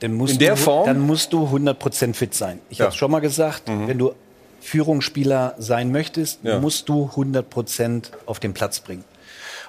Dann 0.00 0.14
musst 0.14 0.32
In 0.32 0.38
der 0.38 0.52
du, 0.54 0.56
Form? 0.62 0.86
Dann 0.86 1.00
musst 1.00 1.34
du 1.34 1.44
100% 1.46 2.14
fit 2.14 2.34
sein. 2.34 2.60
Ich 2.70 2.78
Ja. 2.78 2.86
habe 2.86 2.94
schon 2.96 3.10
mal 3.10 3.20
gesagt, 3.20 3.64
wenn 3.66 3.98
du 3.98 4.14
Führungsspieler 4.62 5.56
sein 5.58 5.92
möchtest, 5.92 6.40
Ja. 6.42 6.58
musst 6.58 6.88
du 6.88 7.10
100 7.16 7.50
Prozent 7.50 8.12
auf 8.24 8.38
den 8.40 8.54
Platz 8.54 8.80
bringen. 8.80 9.04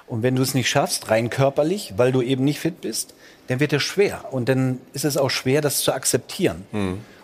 Und 0.06 0.22
wenn 0.22 0.36
du 0.36 0.42
es 0.42 0.54
nicht 0.54 0.70
schaffst, 0.70 1.10
rein 1.10 1.28
körperlich, 1.28 1.92
weil 1.98 2.12
du 2.12 2.22
eben 2.22 2.44
nicht 2.44 2.60
fit 2.60 2.80
bist, 2.80 3.12
dann 3.48 3.60
wird 3.60 3.72
es 3.72 3.82
schwer. 3.82 4.24
Und 4.30 4.48
dann 4.48 4.80
ist 4.92 5.04
es 5.04 5.16
auch 5.16 5.30
schwer, 5.30 5.60
das 5.60 5.80
zu 5.80 5.92
akzeptieren. 5.92 6.64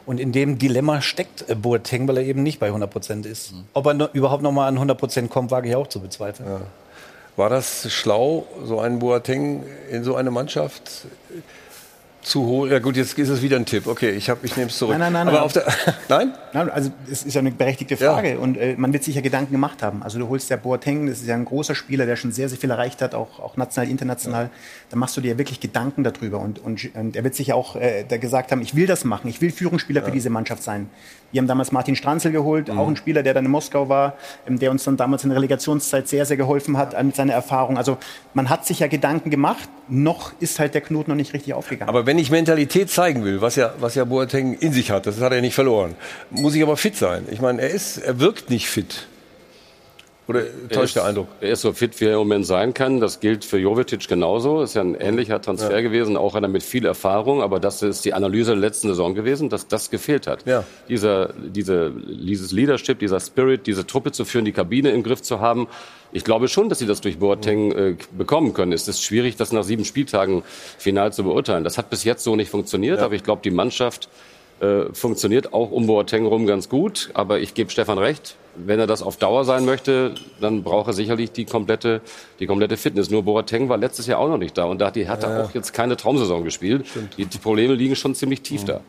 Und 0.06 0.20
in 0.20 0.32
dem 0.32 0.58
Dilemma 0.58 1.00
steckt 1.00 1.48
äh, 1.48 1.54
Boateng, 1.54 2.06
weil 2.08 2.18
er 2.18 2.24
eben 2.24 2.42
nicht 2.42 2.60
bei 2.60 2.66
100 2.66 2.90
Prozent 2.90 3.26
ist. 3.26 3.54
Ob 3.72 3.86
er 3.86 3.94
no, 3.94 4.08
überhaupt 4.12 4.42
noch 4.42 4.52
mal 4.52 4.66
an 4.68 4.74
100 4.74 4.98
Prozent 4.98 5.30
kommt, 5.30 5.50
wage 5.50 5.68
ich 5.68 5.76
auch 5.76 5.86
zu 5.86 6.00
bezweifeln. 6.00 6.62
War 7.36 7.48
das 7.48 7.90
schlau, 7.90 8.46
so 8.64 8.80
einen 8.80 8.98
Boateng 8.98 9.64
in 9.90 10.04
so 10.04 10.14
eine 10.14 10.30
Mannschaft 10.30 11.06
zu 12.24 12.44
holen? 12.46 12.72
Ja 12.72 12.78
gut, 12.78 12.96
jetzt 12.96 13.18
ist 13.18 13.28
es 13.28 13.42
wieder 13.42 13.56
ein 13.56 13.66
Tipp. 13.66 13.86
Okay, 13.86 14.10
ich, 14.10 14.28
hab- 14.30 14.42
ich 14.44 14.56
nehme 14.56 14.68
es 14.70 14.78
zurück. 14.78 14.96
Nein, 14.98 15.12
nein, 15.12 15.26
nein, 15.26 15.28
Aber 15.28 15.36
nein. 15.38 15.44
auf 15.44 15.52
der, 15.52 15.66
nein? 16.08 16.32
Nein, 16.52 16.70
also 16.70 16.90
es 17.10 17.22
ist 17.24 17.34
ja 17.34 17.40
eine 17.40 17.50
berechtigte 17.50 17.94
Ja. 17.94 18.12
Frage 18.14 18.38
und 18.38 18.56
äh, 18.56 18.74
man 18.76 18.92
wird 18.92 19.04
sich 19.04 19.14
ja 19.14 19.20
Gedanken 19.20 19.52
gemacht 19.52 19.82
haben. 19.82 20.02
Also 20.02 20.18
du 20.18 20.28
holst 20.28 20.50
ja 20.50 20.56
Boateng, 20.56 21.06
das 21.06 21.20
ist 21.20 21.26
ja 21.26 21.34
ein 21.34 21.44
großer 21.44 21.74
Spieler, 21.74 22.06
der 22.06 22.16
schon 22.16 22.32
sehr, 22.32 22.48
sehr 22.48 22.58
viel 22.58 22.70
erreicht 22.70 23.02
hat, 23.02 23.14
auch, 23.14 23.38
auch 23.40 23.56
national, 23.56 23.90
international. 23.90 24.50
Da 24.90 24.96
machst 24.96 25.16
du 25.16 25.20
dir 25.20 25.32
ja 25.32 25.38
wirklich 25.38 25.60
Gedanken 25.60 26.02
darüber 26.04 26.40
und, 26.40 26.58
und, 26.58 26.94
und 26.94 27.14
er 27.16 27.24
wird 27.24 27.34
sich 27.34 27.48
ja 27.48 27.54
auch 27.54 27.76
äh, 27.76 28.04
da 28.08 28.16
gesagt 28.16 28.50
haben, 28.52 28.62
ich 28.62 28.74
will 28.74 28.86
das 28.86 29.04
machen, 29.04 29.28
ich 29.28 29.40
will 29.40 29.50
Führungsspieler 29.50 30.02
für 30.02 30.10
diese 30.10 30.30
Mannschaft 30.30 30.62
sein. 30.62 30.88
Wir 31.34 31.40
haben 31.40 31.48
damals 31.48 31.72
Martin 31.72 31.96
Stranzel 31.96 32.30
geholt, 32.30 32.68
Mhm. 32.68 32.78
auch 32.78 32.86
ein 32.86 32.94
Spieler, 32.94 33.24
der 33.24 33.34
dann 33.34 33.44
in 33.44 33.50
Moskau 33.50 33.88
war, 33.88 34.14
ähm, 34.46 34.60
der 34.60 34.70
uns 34.70 34.84
dann 34.84 34.96
damals 34.96 35.24
in 35.24 35.30
der 35.30 35.36
Relegationszeit 35.38 36.06
sehr, 36.06 36.24
sehr 36.26 36.36
geholfen 36.36 36.78
hat 36.78 36.94
äh, 36.94 37.02
mit 37.02 37.16
seiner 37.16 37.32
Erfahrung. 37.32 37.76
Also 37.76 37.98
man 38.34 38.48
hat 38.50 38.64
sich 38.64 38.78
ja 38.78 38.86
Gedanken 38.86 39.30
gemacht, 39.30 39.68
noch 39.88 40.30
ist 40.38 40.60
halt 40.60 40.74
der 40.74 40.80
Knoten 40.80 41.10
noch 41.10 41.16
nicht 41.16 41.32
richtig 41.34 41.52
aufgegangen. 41.54 41.88
Aber 41.88 42.06
wenn 42.06 42.18
ich 42.20 42.30
Mentalität 42.30 42.88
zeigen 42.88 43.24
will, 43.24 43.40
was 43.40 43.56
ja, 43.56 43.74
was 43.80 43.96
ja 43.96 44.04
Boateng 44.04 44.54
in 44.54 44.72
sich 44.72 44.92
hat, 44.92 45.06
das 45.06 45.20
hat 45.20 45.32
er 45.32 45.40
nicht 45.40 45.54
verloren, 45.56 45.96
muss 46.30 46.54
ich 46.54 46.62
aber 46.62 46.76
fit 46.76 46.94
sein. 46.94 47.26
Ich 47.32 47.40
meine, 47.40 47.60
er 47.62 47.70
ist, 47.70 47.98
er 47.98 48.20
wirkt 48.20 48.48
nicht 48.48 48.68
fit. 48.68 49.08
Oder 50.26 50.42
täuscht 50.70 50.96
der 50.96 51.04
Eindruck? 51.04 51.28
Er 51.40 51.50
ist 51.50 51.60
so 51.60 51.72
fit, 51.74 52.00
wie 52.00 52.06
er 52.06 52.12
im 52.12 52.18
Moment 52.20 52.46
sein 52.46 52.72
kann. 52.72 52.98
Das 52.98 53.20
gilt 53.20 53.44
für 53.44 53.58
Jovetic 53.58 54.08
genauso. 54.08 54.62
Ist 54.62 54.74
ja 54.74 54.80
ein 54.80 54.94
ähnlicher 54.94 55.40
Transfer 55.40 55.82
gewesen, 55.82 56.16
auch 56.16 56.34
einer 56.34 56.48
mit 56.48 56.62
viel 56.62 56.86
Erfahrung. 56.86 57.42
Aber 57.42 57.60
das 57.60 57.82
ist 57.82 58.06
die 58.06 58.14
Analyse 58.14 58.52
der 58.52 58.60
letzten 58.60 58.88
Saison 58.88 59.14
gewesen, 59.14 59.50
dass 59.50 59.68
das 59.68 59.90
gefehlt 59.90 60.26
hat. 60.26 60.46
Ja. 60.46 60.64
Dieser, 60.88 61.34
diese, 61.34 61.92
dieses 61.92 62.52
Leadership, 62.52 62.98
dieser 63.00 63.20
Spirit, 63.20 63.66
diese 63.66 63.86
Truppe 63.86 64.12
zu 64.12 64.24
führen, 64.24 64.46
die 64.46 64.52
Kabine 64.52 64.92
im 64.92 65.02
Griff 65.02 65.20
zu 65.20 65.40
haben. 65.40 65.68
Ich 66.10 66.24
glaube 66.24 66.48
schon, 66.48 66.70
dass 66.70 66.78
sie 66.78 66.86
das 66.86 67.02
durch 67.02 67.18
Boateng 67.18 67.72
äh, 67.72 67.96
bekommen 68.16 68.54
können. 68.54 68.72
Es 68.72 68.88
ist 68.88 69.02
schwierig, 69.02 69.36
das 69.36 69.52
nach 69.52 69.64
sieben 69.64 69.84
Spieltagen 69.84 70.42
final 70.78 71.12
zu 71.12 71.24
beurteilen. 71.24 71.64
Das 71.64 71.76
hat 71.76 71.90
bis 71.90 72.04
jetzt 72.04 72.24
so 72.24 72.34
nicht 72.34 72.50
funktioniert, 72.50 73.00
aber 73.00 73.14
ich 73.14 73.24
glaube, 73.24 73.42
die 73.42 73.50
Mannschaft 73.50 74.08
äh, 74.60 74.92
funktioniert 74.92 75.52
auch 75.52 75.70
um 75.70 75.86
Boateng 75.86 76.26
rum 76.26 76.46
ganz 76.46 76.68
gut. 76.68 77.10
Aber 77.14 77.40
ich 77.40 77.54
gebe 77.54 77.70
Stefan 77.70 77.98
recht. 77.98 78.36
Wenn 78.56 78.78
er 78.78 78.86
das 78.86 79.02
auf 79.02 79.16
Dauer 79.16 79.44
sein 79.44 79.64
möchte, 79.64 80.14
dann 80.40 80.62
braucht 80.62 80.86
er 80.86 80.92
sicherlich 80.92 81.32
die 81.32 81.44
komplette, 81.44 82.02
die 82.38 82.46
komplette 82.46 82.76
Fitness. 82.76 83.10
Nur 83.10 83.24
Boateng 83.24 83.68
war 83.68 83.78
letztes 83.78 84.06
Jahr 84.06 84.20
auch 84.20 84.28
noch 84.28 84.38
nicht 84.38 84.56
da. 84.56 84.64
Und 84.64 84.80
da 84.80 84.86
hat 84.86 84.96
die 84.96 85.08
Hertha 85.08 85.42
auch 85.42 85.54
jetzt 85.54 85.72
keine 85.72 85.96
Traumsaison 85.96 86.44
gespielt. 86.44 86.86
Die, 87.16 87.26
die 87.26 87.38
Probleme 87.38 87.74
liegen 87.74 87.96
schon 87.96 88.14
ziemlich 88.14 88.42
tief 88.42 88.64
da. 88.64 88.80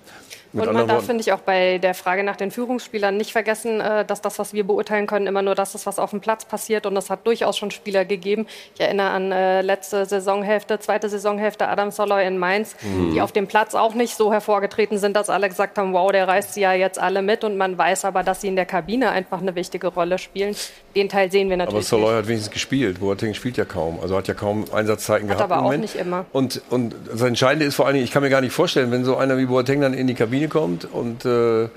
Und 0.55 0.73
man 0.73 0.87
darf, 0.87 1.05
finde 1.05 1.21
ich, 1.21 1.31
auch 1.33 1.39
bei 1.41 1.77
der 1.77 1.93
Frage 1.93 2.23
nach 2.23 2.35
den 2.35 2.49
Führungsspielern 2.51 3.15
nicht 3.17 3.31
vergessen, 3.31 3.81
äh, 3.81 4.05
dass 4.05 4.21
das, 4.21 4.39
was 4.39 4.53
wir 4.53 4.63
beurteilen 4.65 5.05
können, 5.07 5.27
immer 5.27 5.41
nur 5.41 5.55
das 5.55 5.75
ist, 5.75 5.85
was 5.85 5.99
auf 5.99 6.11
dem 6.11 6.21
Platz 6.21 6.45
passiert. 6.45 6.85
Und 6.85 6.95
es 6.97 7.09
hat 7.09 7.25
durchaus 7.27 7.57
schon 7.57 7.71
Spieler 7.71 8.05
gegeben. 8.05 8.47
Ich 8.75 8.81
erinnere 8.81 9.09
an 9.09 9.31
äh, 9.31 9.61
letzte 9.61 10.05
Saisonhälfte, 10.05 10.79
zweite 10.79 11.09
Saisonhälfte 11.09 11.67
Adam 11.67 11.91
Soloy 11.91 12.25
in 12.25 12.37
Mainz, 12.37 12.75
Mhm. 12.83 13.13
die 13.13 13.21
auf 13.21 13.31
dem 13.31 13.47
Platz 13.47 13.75
auch 13.75 13.93
nicht 13.95 14.15
so 14.15 14.31
hervorgetreten 14.31 14.97
sind, 14.97 15.15
dass 15.15 15.29
alle 15.29 15.49
gesagt 15.49 15.77
haben, 15.77 15.93
wow, 15.93 16.11
der 16.11 16.27
reißt 16.27 16.53
sie 16.53 16.61
ja 16.61 16.73
jetzt 16.73 16.99
alle 16.99 17.21
mit. 17.21 17.43
Und 17.43 17.57
man 17.57 17.77
weiß 17.77 18.05
aber, 18.05 18.23
dass 18.23 18.41
sie 18.41 18.47
in 18.47 18.55
der 18.55 18.65
Kabine 18.65 19.09
einfach 19.11 19.41
eine 19.41 19.55
wichtige 19.55 19.87
Rolle 19.87 20.17
spielen. 20.17 20.55
Den 20.95 21.09
Teil 21.09 21.31
sehen 21.31 21.49
wir 21.49 21.55
Aber 21.55 21.65
natürlich 21.65 21.87
Soloy 21.87 22.07
nicht. 22.11 22.17
hat 22.17 22.27
wenigstens 22.27 22.53
gespielt. 22.53 22.99
Boateng 22.99 23.33
spielt 23.33 23.57
ja 23.57 23.65
kaum. 23.65 23.99
Also 24.01 24.15
hat 24.17 24.27
ja 24.27 24.33
kaum 24.33 24.65
Einsatzzeiten 24.73 25.29
Hat 25.29 25.37
gehabt. 25.37 25.51
aber 25.51 25.65
auch 25.65 25.75
nicht 25.77 25.95
immer. 25.95 26.25
Und, 26.31 26.61
und 26.69 26.95
das 27.11 27.21
Entscheidende 27.21 27.65
ist 27.65 27.75
vor 27.75 27.85
allen 27.85 27.95
Dingen, 27.95 28.05
ich 28.05 28.11
kann 28.11 28.23
mir 28.23 28.29
gar 28.29 28.41
nicht 28.41 28.53
vorstellen, 28.53 28.91
wenn 28.91 29.03
so 29.03 29.17
einer 29.17 29.37
wie 29.37 29.45
Boateng 29.45 29.81
dann 29.81 29.93
in 29.93 30.07
die 30.07 30.13
Kabine 30.13 30.44
kommt 30.49 30.85
und 30.85 31.25
äh, 31.25 31.69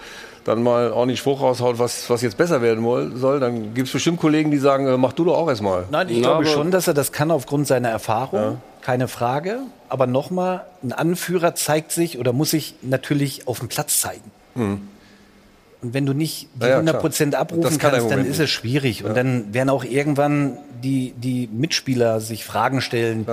dann 0.44 0.62
mal 0.62 0.90
ordentlich 0.92 1.18
Spruch 1.18 1.42
raushaut, 1.42 1.78
was, 1.78 2.08
was 2.08 2.22
jetzt 2.22 2.36
besser 2.36 2.62
werden 2.62 2.82
soll, 3.16 3.38
dann 3.38 3.74
gibt 3.74 3.88
es 3.88 3.92
bestimmt 3.92 4.18
Kollegen, 4.18 4.50
die 4.50 4.58
sagen, 4.58 4.86
äh, 4.86 4.96
mach 4.96 5.12
du 5.12 5.24
doch 5.24 5.36
auch 5.36 5.48
erstmal. 5.48 5.84
Nein, 5.90 6.08
ich 6.08 6.18
Na, 6.20 6.28
glaube 6.28 6.46
schon, 6.46 6.70
dass 6.70 6.86
er 6.88 6.94
das 6.94 7.12
kann 7.12 7.30
aufgrund 7.30 7.66
seiner 7.66 7.90
Erfahrung. 7.90 8.58
Keine 8.80 9.08
Frage. 9.08 9.58
Aber 9.90 10.06
nochmal, 10.06 10.64
ein 10.82 10.92
Anführer 10.92 11.54
zeigt 11.54 11.92
sich 11.92 12.18
oder 12.18 12.32
muss 12.32 12.50
sich 12.50 12.74
natürlich 12.82 13.46
auf 13.46 13.58
dem 13.58 13.68
Platz 13.68 14.00
zeigen. 14.00 14.30
Und 14.54 15.94
wenn 15.94 16.06
du 16.06 16.12
nicht 16.12 16.48
die 16.54 16.62
Ja, 16.62 16.68
ja, 16.68 16.74
100 16.76 17.00
Prozent 17.00 17.32
klar. 17.32 17.42
abrufen 17.42 17.78
kann 17.78 17.92
kannst, 17.92 18.10
dann 18.10 18.24
ist 18.24 18.40
es 18.40 18.50
schwierig. 18.50 19.04
Und 19.04 19.14
dann 19.16 19.52
werden 19.54 19.70
auch 19.70 19.84
irgendwann 19.84 20.58
die, 20.82 21.12
die 21.16 21.48
Mitspieler 21.52 22.20
sich 22.20 22.44
Fragen 22.44 22.80
stellen. 22.80 23.26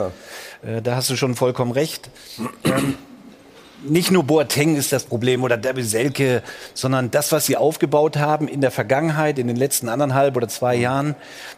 Äh, 0.65 0.81
da 0.81 0.95
hast 0.95 1.09
du 1.09 1.15
schon 1.15 1.35
vollkommen 1.35 1.71
recht. 1.71 2.09
Ähm, 2.63 2.95
nicht 3.89 4.11
nur 4.11 4.23
Boateng 4.23 4.75
ist 4.75 4.91
das 4.91 5.03
Problem 5.03 5.43
oder 5.43 5.57
Derby 5.57 5.83
Selke, 5.83 6.41
sondern 6.73 7.11
das, 7.11 7.31
was 7.31 7.45
sie 7.45 7.57
aufgebaut 7.57 8.17
haben 8.17 8.47
in 8.47 8.61
der 8.61 8.71
Vergangenheit, 8.71 9.39
in 9.39 9.47
den 9.47 9.55
letzten 9.55 9.89
anderthalb 9.89 10.35
oder 10.35 10.47
zwei 10.47 10.75
Jahren, 10.75 11.15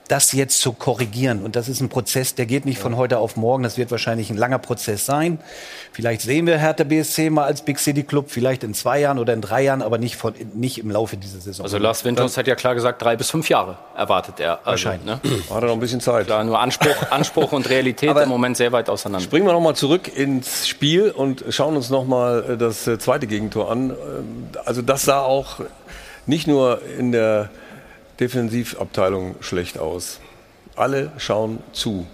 das 0.08 0.32
jetzt 0.32 0.62
zu 0.62 0.74
korrigieren. 0.74 1.44
Und 1.44 1.56
das 1.56 1.70
ist 1.70 1.82
ein 1.82 1.90
Prozess, 1.90 2.36
der 2.36 2.46
geht 2.46 2.66
nicht 2.66 2.80
von 2.80 2.96
heute 2.98 3.20
auf 3.20 3.36
morgen. 3.36 3.64
Das 3.64 3.78
wird 3.78 3.92
wahrscheinlich 3.92 4.30
ein 4.30 4.38
langer 4.38 4.60
Prozess 4.60 5.06
sein. 5.06 5.40
Vielleicht 5.92 6.22
sehen 6.22 6.46
wir 6.46 6.58
Hertha 6.58 6.84
BSC 6.84 7.30
mal 7.30 7.46
als 7.46 7.62
Big 7.62 7.80
City 7.80 8.04
Club, 8.04 8.30
vielleicht 8.30 8.64
in 8.64 8.74
zwei 8.74 9.00
Jahren 9.00 9.20
oder 9.20 9.34
in 9.34 9.42
drei 9.42 9.64
Jahren, 9.64 9.82
aber 9.82 9.98
nicht, 9.98 10.16
von, 10.16 10.34
nicht 10.54 10.78
im 10.78 10.92
Laufe 10.92 11.18
dieser 11.18 11.40
Saison. 11.40 11.66
Also 11.66 11.78
Lars 11.78 12.06
Windhorst 12.06 12.38
hat 12.38 12.48
ja 12.48 12.56
klar 12.56 12.76
gesagt, 12.76 13.02
drei 13.02 13.16
bis 13.16 13.30
fünf 13.32 13.50
Jahre 13.50 13.78
erwartet 13.96 14.40
er. 14.40 14.60
Also, 14.60 14.72
Wahrscheinlich. 14.72 15.06
Ne? 15.06 15.20
Hat 15.50 15.64
er 15.64 15.68
noch 15.68 15.74
ein 15.74 15.80
bisschen 15.80 16.02
Zeit. 16.02 16.28
Klar, 16.28 16.44
nur 16.44 16.60
Anspruch, 16.60 16.96
Anspruch 17.10 17.52
und 17.52 17.70
Realität 17.70 18.10
Aber 18.10 18.24
im 18.24 18.30
Moment 18.30 18.58
sehr 18.58 18.72
weit 18.72 18.90
auseinander. 18.90 19.24
Springen 19.24 19.46
wir 19.46 19.54
nochmal 19.54 19.76
zurück 19.76 20.16
ins 20.16 20.68
Spiel 20.68 21.12
und 21.12 21.44
schauen 21.50 21.76
uns 21.76 21.90
nochmal 21.90 22.17
das 22.58 22.88
äh, 22.88 22.98
zweite 23.00 23.28
Gegentor 23.28 23.72
an. 23.72 23.90
Ähm, 23.92 23.96
Also 24.66 24.82
das 24.82 25.04
sah 25.06 25.22
auch 25.22 25.60
nicht 26.26 26.48
nur 26.48 26.82
in 26.98 27.12
der 27.12 27.50
Defensivabteilung 28.20 29.36
schlecht 29.42 29.78
aus. 29.78 30.20
Alle 30.76 31.12
schauen 31.18 31.60
zu. 31.74 32.06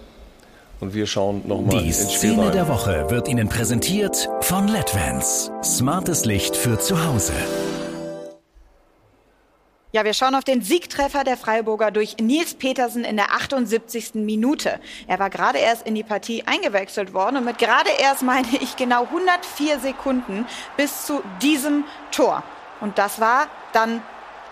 Und 0.80 0.92
wir 0.94 1.06
schauen 1.06 1.42
nochmal 1.46 1.80
Die 1.80 1.86
ins 1.88 2.12
Spiel 2.12 2.32
Szene 2.32 2.42
rein. 2.46 2.52
der 2.52 2.68
Woche 2.68 3.06
wird 3.08 3.28
Ihnen 3.28 3.48
präsentiert 3.48 4.28
von 4.42 4.68
LEDVANCE. 4.68 5.50
Smartes 5.62 6.24
Licht 6.24 6.56
für 6.56 6.78
zu 6.78 7.06
Hause. 7.06 7.32
Ja, 9.94 10.04
wir 10.04 10.12
schauen 10.12 10.34
auf 10.34 10.42
den 10.42 10.60
Siegtreffer 10.60 11.22
der 11.22 11.36
Freiburger 11.36 11.92
durch 11.92 12.16
Nils 12.16 12.54
Petersen 12.54 13.04
in 13.04 13.14
der 13.14 13.30
78. 13.30 14.14
Minute. 14.14 14.80
Er 15.06 15.20
war 15.20 15.30
gerade 15.30 15.58
erst 15.58 15.86
in 15.86 15.94
die 15.94 16.02
Partie 16.02 16.42
eingewechselt 16.46 17.14
worden 17.14 17.36
und 17.36 17.44
mit 17.44 17.58
gerade 17.58 17.90
erst 18.00 18.24
meine 18.24 18.48
ich 18.60 18.74
genau 18.74 19.04
104 19.04 19.78
Sekunden 19.78 20.46
bis 20.76 21.06
zu 21.06 21.22
diesem 21.40 21.84
Tor. 22.10 22.42
Und 22.80 22.98
das 22.98 23.20
war 23.20 23.46
dann 23.72 24.02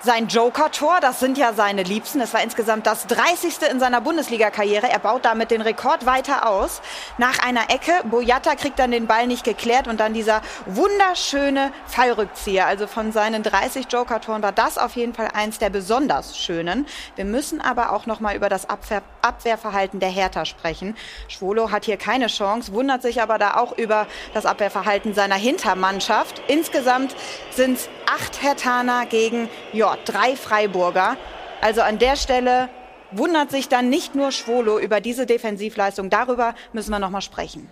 sein 0.04 0.26
Joker-Tor, 0.26 0.98
das 1.00 1.20
sind 1.20 1.38
ja 1.38 1.52
seine 1.52 1.84
Liebsten. 1.84 2.20
Es 2.20 2.34
war 2.34 2.42
insgesamt 2.42 2.86
das 2.86 3.06
30. 3.06 3.70
in 3.70 3.78
seiner 3.78 4.00
Bundesliga-Karriere. 4.00 4.88
Er 4.88 4.98
baut 4.98 5.24
damit 5.24 5.50
den 5.50 5.60
Rekord 5.60 6.06
weiter 6.06 6.48
aus. 6.48 6.80
Nach 7.18 7.38
einer 7.38 7.70
Ecke, 7.70 7.92
Boyata 8.04 8.56
kriegt 8.56 8.78
dann 8.78 8.90
den 8.90 9.06
Ball 9.06 9.26
nicht 9.26 9.44
geklärt 9.44 9.86
und 9.86 10.00
dann 10.00 10.12
dieser 10.12 10.42
wunderschöne 10.66 11.72
Fallrückzieher. 11.86 12.66
Also 12.66 12.86
von 12.86 13.12
seinen 13.12 13.42
30 13.42 13.86
Joker-Toren 13.90 14.42
war 14.42 14.52
das 14.52 14.76
auf 14.76 14.96
jeden 14.96 15.14
Fall 15.14 15.28
eins 15.34 15.58
der 15.58 15.70
besonders 15.70 16.36
schönen. 16.36 16.86
Wir 17.14 17.24
müssen 17.24 17.60
aber 17.60 17.92
auch 17.92 18.06
noch 18.06 18.20
mal 18.20 18.34
über 18.34 18.48
das 18.48 18.68
Abwehr 18.68 19.02
Abwehrverhalten 19.22 20.00
der 20.00 20.08
Hertha 20.08 20.44
sprechen. 20.44 20.96
Schwolo 21.28 21.70
hat 21.70 21.84
hier 21.84 21.96
keine 21.96 22.26
Chance, 22.26 22.72
wundert 22.72 23.02
sich 23.02 23.22
aber 23.22 23.38
da 23.38 23.54
auch 23.54 23.78
über 23.78 24.08
das 24.34 24.46
Abwehrverhalten 24.46 25.14
seiner 25.14 25.36
Hintermannschaft. 25.36 26.42
Insgesamt 26.48 27.14
sind 27.50 27.78
es 27.78 27.88
acht 28.12 28.42
Hertaner 28.42 29.06
gegen 29.06 29.48
ja, 29.92 29.98
drei 30.04 30.36
Freiburger. 30.36 31.16
Also 31.60 31.80
an 31.82 31.98
der 31.98 32.16
Stelle 32.16 32.68
wundert 33.12 33.50
sich 33.50 33.68
dann 33.68 33.88
nicht 33.88 34.14
nur 34.14 34.32
Schwolo 34.32 34.78
über 34.78 35.00
diese 35.00 35.26
Defensivleistung. 35.26 36.10
Darüber 36.10 36.54
müssen 36.72 36.90
wir 36.90 36.98
noch 36.98 37.10
mal 37.10 37.20
sprechen. 37.20 37.68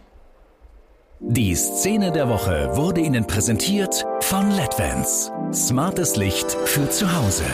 Die 1.20 1.54
Szene 1.54 2.12
der 2.12 2.28
Woche 2.28 2.74
wurde 2.76 3.02
Ihnen 3.02 3.26
präsentiert 3.26 4.06
von 4.20 4.50
LEDVANCE. 4.50 5.30
Smartes 5.52 6.16
Licht 6.16 6.50
für 6.64 6.88
zu 6.88 7.14
Hause. 7.14 7.44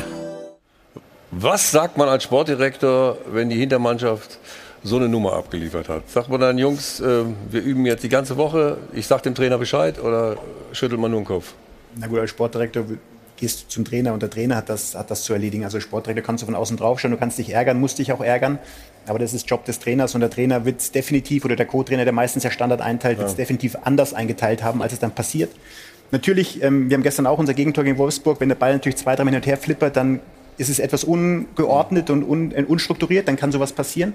Was 1.32 1.72
sagt 1.72 1.96
man 1.96 2.08
als 2.08 2.22
Sportdirektor, 2.22 3.18
wenn 3.26 3.48
die 3.48 3.56
Hintermannschaft 3.56 4.38
so 4.84 4.96
eine 4.96 5.08
Nummer 5.08 5.32
abgeliefert 5.32 5.88
hat? 5.88 6.08
Sagt 6.08 6.28
man 6.28 6.40
dann, 6.40 6.58
Jungs, 6.58 7.00
äh, 7.00 7.24
wir 7.50 7.60
üben 7.60 7.84
jetzt 7.86 8.04
die 8.04 8.08
ganze 8.08 8.36
Woche, 8.36 8.78
ich 8.92 9.06
sag 9.08 9.24
dem 9.24 9.34
Trainer 9.34 9.58
Bescheid 9.58 10.00
oder 10.00 10.36
schüttelt 10.72 11.00
man 11.00 11.10
nur 11.10 11.20
den 11.20 11.26
Kopf? 11.26 11.54
Na 11.96 12.06
gut, 12.06 12.20
als 12.20 12.30
Sportdirektor 12.30 12.84
gehst 13.36 13.64
du 13.64 13.68
zum 13.68 13.84
Trainer 13.84 14.12
und 14.12 14.22
der 14.22 14.30
Trainer 14.30 14.56
hat 14.56 14.68
das, 14.68 14.94
hat 14.94 15.10
das 15.10 15.22
zu 15.24 15.32
erledigen. 15.32 15.64
Also 15.64 15.76
als 15.76 15.84
Sportdirektor 15.84 16.24
kannst 16.24 16.42
du 16.42 16.46
von 16.46 16.54
außen 16.54 16.76
drauf 16.76 17.00
schauen, 17.00 17.10
du 17.10 17.16
kannst 17.16 17.38
dich 17.38 17.50
ärgern, 17.50 17.78
musst 17.78 17.98
dich 17.98 18.12
auch 18.12 18.20
ärgern. 18.20 18.58
Aber 19.06 19.18
das 19.18 19.34
ist 19.34 19.48
Job 19.48 19.64
des 19.64 19.78
Trainers 19.78 20.14
und 20.14 20.20
der 20.20 20.30
Trainer 20.30 20.64
wird 20.64 20.80
es 20.80 20.90
definitiv, 20.90 21.44
oder 21.44 21.54
der 21.54 21.66
Co-Trainer, 21.66 22.04
der 22.04 22.12
meistens 22.12 22.42
ja 22.42 22.50
Standard 22.50 22.80
einteilt, 22.80 23.18
wird 23.18 23.28
es 23.28 23.36
definitiv 23.36 23.76
anders 23.84 24.14
eingeteilt 24.14 24.62
haben, 24.62 24.82
als 24.82 24.92
es 24.92 24.98
dann 24.98 25.12
passiert. 25.12 25.50
Natürlich, 26.10 26.62
ähm, 26.62 26.88
wir 26.88 26.96
haben 26.96 27.02
gestern 27.02 27.26
auch 27.26 27.38
unser 27.38 27.54
Gegentor 27.54 27.84
gegen 27.84 27.98
Wolfsburg, 27.98 28.40
wenn 28.40 28.48
der 28.48 28.56
Ball 28.56 28.72
natürlich 28.72 28.96
zwei, 28.96 29.16
drei 29.16 29.22
und 29.22 29.46
her 29.46 29.56
flippert, 29.56 29.96
dann 29.96 30.20
ist 30.58 30.68
es 30.68 30.78
etwas 30.78 31.04
ungeordnet 31.04 32.10
und 32.10 32.24
un, 32.24 32.52
äh, 32.52 32.64
unstrukturiert, 32.64 33.28
dann 33.28 33.36
kann 33.36 33.52
sowas 33.52 33.72
passieren. 33.72 34.12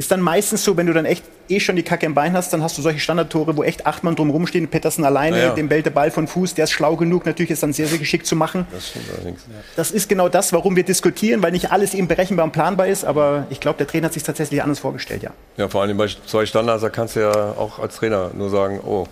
Ist 0.00 0.10
dann 0.10 0.22
meistens 0.22 0.64
so, 0.64 0.78
wenn 0.78 0.86
du 0.86 0.94
dann 0.94 1.04
echt 1.04 1.22
eh 1.50 1.60
schon 1.60 1.76
die 1.76 1.82
Kacke 1.82 2.06
im 2.06 2.14
Bein 2.14 2.32
hast, 2.32 2.54
dann 2.54 2.62
hast 2.62 2.78
du 2.78 2.80
solche 2.80 3.00
Standardtore, 3.00 3.54
wo 3.58 3.62
echt 3.62 3.84
acht 3.84 4.02
Mann 4.02 4.16
drum 4.16 4.30
rumstehen, 4.30 4.66
Pettersen 4.66 5.04
alleine, 5.04 5.38
Ja, 5.38 5.50
dem 5.50 5.68
bellt 5.68 5.84
der 5.84 5.90
Ball 5.90 6.10
von 6.10 6.26
Fuß, 6.26 6.54
der 6.54 6.64
ist 6.64 6.70
schlau 6.70 6.96
genug, 6.96 7.26
natürlich 7.26 7.50
ist 7.50 7.62
dann 7.62 7.74
sehr, 7.74 7.86
sehr 7.86 7.98
geschickt 7.98 8.26
zu 8.26 8.34
machen. 8.34 8.66
Das 8.72 8.88
stimmt 8.88 9.04
allerdings. 9.14 9.42
Das 9.76 9.90
ist 9.90 10.08
genau 10.08 10.30
das, 10.30 10.54
warum 10.54 10.74
wir 10.74 10.84
diskutieren, 10.84 11.42
weil 11.42 11.52
nicht 11.52 11.70
alles 11.70 11.92
eben 11.92 12.08
berechenbar 12.08 12.46
und 12.46 12.52
planbar 12.52 12.86
ist, 12.86 13.04
aber 13.04 13.46
ich 13.50 13.60
glaube, 13.60 13.76
der 13.76 13.88
Trainer 13.88 14.06
hat 14.06 14.14
sich 14.14 14.22
tatsächlich 14.22 14.62
anders 14.62 14.78
vorgestellt, 14.78 15.22
ja. 15.22 15.32
Ja, 15.58 15.68
vor 15.68 15.82
allem 15.82 15.98
bei 15.98 16.06
zwei 16.24 16.46
Standards, 16.46 16.80
da 16.80 16.88
kannst 16.88 17.16
du 17.16 17.20
ja 17.20 17.32
auch 17.58 17.78
als 17.78 17.96
Trainer 17.96 18.30
nur 18.32 18.48
sagen, 18.48 18.80
oh, 18.82 19.06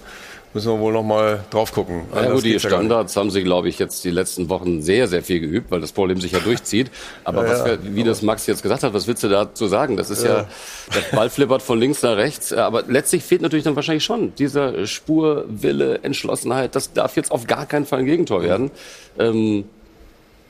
müssen 0.54 0.72
wir 0.72 0.78
wohl 0.80 0.92
noch 0.92 1.02
mal 1.02 1.44
drauf 1.50 1.72
gucken. 1.72 2.02
Ja, 2.12 2.20
Anders 2.20 2.34
gut, 2.34 2.44
die. 2.44 2.58
Standards 2.58 3.16
haben 3.16 3.30
sie, 3.30 3.42
glaube 3.42 3.68
ich, 3.68 3.78
jetzt 3.78 4.04
die 4.04 4.11
letzten 4.11 4.48
Wochen 4.48 4.82
sehr, 4.82 5.08
sehr 5.08 5.22
viel 5.22 5.40
geübt, 5.40 5.70
weil 5.70 5.80
das 5.80 5.92
Problem 5.92 6.20
sich 6.20 6.32
ja 6.32 6.40
durchzieht. 6.40 6.90
Aber 7.24 7.44
Ja, 7.46 7.52
was 7.52 7.66
ja. 7.66 7.78
wie 7.82 8.04
das 8.04 8.22
Max 8.22 8.46
jetzt 8.46 8.62
gesagt 8.62 8.82
hat, 8.82 8.94
was 8.94 9.06
willst 9.06 9.22
du 9.22 9.28
dazu 9.28 9.66
sagen? 9.66 9.96
Das 9.96 10.11
ist 10.11 10.24
ja, 10.24 10.46
der 10.94 11.16
Ball 11.16 11.30
flippert 11.30 11.62
von 11.62 11.78
links 11.78 12.02
nach 12.02 12.16
rechts. 12.16 12.52
Aber 12.52 12.84
letztlich 12.88 13.22
fehlt 13.24 13.42
natürlich 13.42 13.64
dann 13.64 13.76
wahrscheinlich 13.76 14.04
schon 14.04 14.34
dieser 14.37 14.87
Spur, 14.87 15.44
Wille, 15.48 16.00
Entschlossenheit. 16.02 16.74
Das 16.74 16.92
darf 16.92 17.16
jetzt 17.16 17.30
auf 17.30 17.46
gar 17.46 17.66
keinen 17.66 17.87
Fall 17.87 18.00
ein 18.00 18.06
Gegentor 18.06 18.42
werden. 18.42 18.70
Ähm, 19.18 19.64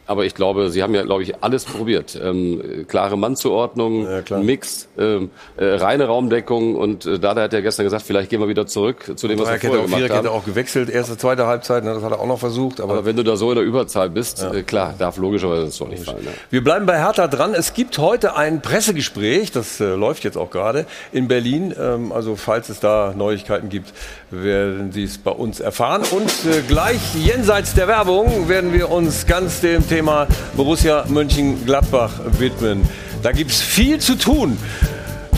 aber 0.09 0.25
ich 0.25 0.35
glaube, 0.35 0.71
sie 0.71 0.83
haben 0.83 0.95
ja, 0.95 1.03
glaube 1.03 1.23
ich, 1.23 1.43
alles 1.43 1.67
probiert. 1.67 2.19
Ähm, 2.21 2.87
klare 2.89 3.19
Mannzuordnung, 3.19 4.09
Mix, 4.43 4.89
ähm, 4.99 5.31
äh, 5.59 5.67
reine 5.67 6.07
Raumdeckung. 6.07 6.77
Und 6.77 7.05
äh, 7.05 7.19
Dada 7.19 7.43
hat 7.43 7.53
ja 7.53 7.61
gestern 7.61 7.85
gesagt, 7.85 8.05
vielleicht 8.05 8.31
gehen 8.31 8.41
wir 8.41 8.49
wieder 8.49 8.67
zurück 8.67 9.13
zu 9.17 9.29
dem, 9.29 9.39
was 9.39 9.51
wir 9.51 9.61
vorher 9.61 9.85
gemacht 9.85 10.11
haben. 10.11 10.29
Auch 10.29 10.47
gewechselt, 10.47 10.89
erste, 10.89 11.19
zweite 11.19 11.47
Halbzeit, 11.47 11.85
ne, 11.85 11.93
das 11.93 12.03
hat 12.03 12.13
er 12.13 12.21
auch 12.21 12.27
noch 12.27 12.39
versucht. 12.39 12.81
Aber, 12.81 12.95
Aber 12.95 13.05
wenn 13.05 13.17
du 13.17 13.23
da 13.23 13.37
so 13.37 13.51
in 13.51 13.57
der 13.57 13.65
Überzahl 13.65 14.09
bist, 14.09 14.43
äh, 14.43 14.63
klar, 14.63 14.95
darf 14.99 15.19
logischerweise 15.19 15.67
das 15.67 15.77
Tor 15.77 15.89
nicht 15.89 16.05
fallen. 16.05 16.25
Ne? 16.25 16.31
wir 16.51 16.65
bleiben 16.65 16.87
bei 16.87 16.99
Hertha 16.99 17.29
dran. 17.29 17.53
Es 17.53 17.75
gibt 17.75 17.99
heute 17.99 18.35
ein 18.35 18.63
Pressegespräch, 18.63 19.53
das 19.53 19.79
äh, 19.79 19.95
läuft 19.95 20.25
jetzt 20.25 20.39
auch 20.39 20.51
gerade 20.51 20.87
in 21.13 21.29
Berlin. 21.29 21.75
Ähm, 21.79 22.13
also 22.13 22.35
falls 22.35 22.71
es 22.71 22.81
da 22.81 23.13
Neuigkeiten 23.15 23.69
gibt, 23.69 23.93
werden 24.31 24.93
Sie 24.93 25.05
es 25.05 25.19
bei 25.19 25.31
uns 25.31 25.61
erfahren. 25.61 26.03
Und 26.11 26.31
äh, 26.45 26.63
gleich 26.67 27.15
jenseits 27.15 27.75
der 27.75 27.89
Werbung 27.89 28.49
werden 28.49 28.73
wir 28.73 28.91
uns 28.91 29.27
ganz 29.27 29.61
dem 29.61 29.87
Thema 29.89 30.27
Borussia 30.57 31.05
Mönchengladbach 31.09 32.13
widmen. 32.39 32.83
Da 33.23 33.33
gibt 33.33 33.51
es 33.51 33.61
viel 33.61 33.99
zu 33.99 34.17
tun. 34.17 34.59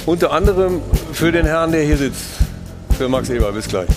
Unter 0.07 0.33
anderem 0.33 0.81
für 1.13 1.33
den 1.33 1.47
Herrn, 1.47 1.73
der 1.73 1.83
hier 1.83 1.97
sitzt. 1.97 2.25
Für 2.97 3.09
Max 3.09 3.31
Eber. 3.31 3.53
Bis 3.53 3.69
gleich. 3.69 3.89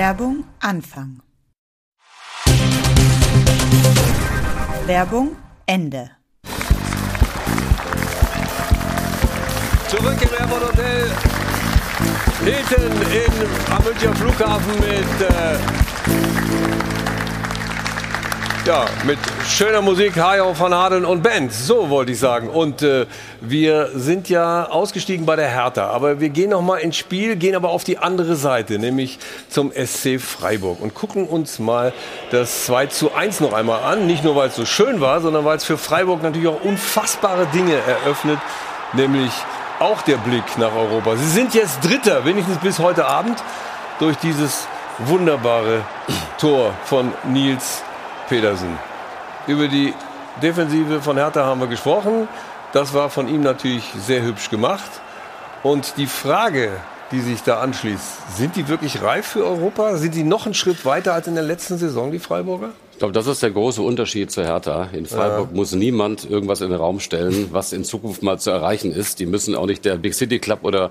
Werbung 0.00 0.44
Anfang. 0.60 1.20
Werbung 4.86 5.36
Ende. 5.66 6.10
Zurück 9.88 10.16
im 10.22 10.30
Airport 10.40 10.68
Hotel. 10.68 11.10
Hilton 12.46 12.92
in, 13.12 13.34
am 13.74 14.16
Flughafen 14.16 14.74
mit, 14.80 15.20
äh, 15.28 15.58
ja, 18.66 18.84
mit 19.04 19.18
schöner 19.48 19.80
Musik, 19.80 20.16
Hajo 20.16 20.58
van 20.58 20.74
Hadeln 20.74 21.04
und 21.04 21.22
Band. 21.22 21.52
So 21.52 21.88
wollte 21.88 22.12
ich 22.12 22.18
sagen. 22.18 22.48
Und 22.48 22.82
äh, 22.82 23.06
wir 23.40 23.90
sind 23.94 24.28
ja 24.28 24.66
ausgestiegen 24.68 25.24
bei 25.24 25.36
der 25.36 25.48
Hertha. 25.48 25.88
Aber 25.88 26.20
wir 26.20 26.28
gehen 26.28 26.50
noch 26.50 26.60
mal 26.60 26.76
ins 26.78 26.96
Spiel, 26.96 27.36
gehen 27.36 27.54
aber 27.54 27.70
auf 27.70 27.84
die 27.84 27.98
andere 27.98 28.36
Seite, 28.36 28.78
nämlich 28.78 29.18
zum 29.48 29.72
SC 29.72 30.20
Freiburg. 30.20 30.80
Und 30.80 30.94
gucken 30.94 31.26
uns 31.26 31.58
mal 31.58 31.92
das 32.30 32.66
2 32.66 32.86
zu 32.86 33.14
1 33.14 33.40
noch 33.40 33.52
einmal 33.52 33.82
an. 33.82 34.06
Nicht 34.06 34.24
nur, 34.24 34.36
weil 34.36 34.48
es 34.48 34.56
so 34.56 34.66
schön 34.66 35.00
war, 35.00 35.20
sondern 35.20 35.44
weil 35.44 35.56
es 35.56 35.64
für 35.64 35.78
Freiburg 35.78 36.22
natürlich 36.22 36.48
auch 36.48 36.62
unfassbare 36.62 37.46
Dinge 37.46 37.74
eröffnet. 37.74 38.38
Nämlich 38.92 39.32
auch 39.78 40.02
der 40.02 40.18
Blick 40.18 40.58
nach 40.58 40.74
Europa. 40.74 41.16
Sie 41.16 41.28
sind 41.28 41.54
jetzt 41.54 41.82
Dritter, 41.82 42.24
wenigstens 42.26 42.58
bis 42.58 42.78
heute 42.78 43.06
Abend, 43.06 43.42
durch 43.98 44.16
dieses 44.18 44.66
wunderbare 44.98 45.80
Tor 46.38 46.74
von 46.84 47.12
Nils 47.24 47.82
Pedersen. 48.30 48.78
Über 49.48 49.66
die 49.66 49.92
Defensive 50.40 51.02
von 51.02 51.16
Hertha 51.16 51.44
haben 51.44 51.60
wir 51.60 51.66
gesprochen. 51.66 52.28
Das 52.72 52.94
war 52.94 53.10
von 53.10 53.26
ihm 53.26 53.42
natürlich 53.42 53.82
sehr 54.06 54.22
hübsch 54.22 54.50
gemacht. 54.50 54.88
Und 55.64 55.96
die 55.96 56.06
Frage, 56.06 56.70
die 57.10 57.22
sich 57.22 57.42
da 57.42 57.58
anschließt, 57.58 58.36
sind 58.36 58.54
die 58.54 58.68
wirklich 58.68 59.02
reif 59.02 59.26
für 59.26 59.44
Europa? 59.44 59.96
Sind 59.96 60.14
die 60.14 60.22
noch 60.22 60.44
einen 60.44 60.54
Schritt 60.54 60.84
weiter 60.84 61.12
als 61.12 61.26
in 61.26 61.34
der 61.34 61.42
letzten 61.42 61.76
Saison, 61.76 62.12
die 62.12 62.20
Freiburger? 62.20 62.70
Ich 63.00 63.02
glaube, 63.02 63.14
das 63.14 63.28
ist 63.28 63.42
der 63.42 63.50
große 63.50 63.80
Unterschied 63.80 64.30
zu 64.30 64.44
Hertha. 64.44 64.90
In 64.92 65.06
Freiburg 65.06 65.54
muss 65.54 65.72
niemand 65.72 66.28
irgendwas 66.28 66.60
in 66.60 66.68
den 66.68 66.78
Raum 66.78 67.00
stellen, 67.00 67.48
was 67.50 67.72
in 67.72 67.82
Zukunft 67.82 68.22
mal 68.22 68.38
zu 68.38 68.50
erreichen 68.50 68.92
ist. 68.92 69.20
Die 69.20 69.24
müssen 69.24 69.54
auch 69.54 69.64
nicht 69.64 69.86
der 69.86 69.96
Big 69.96 70.12
City 70.12 70.38
Club 70.38 70.58
oder 70.64 70.90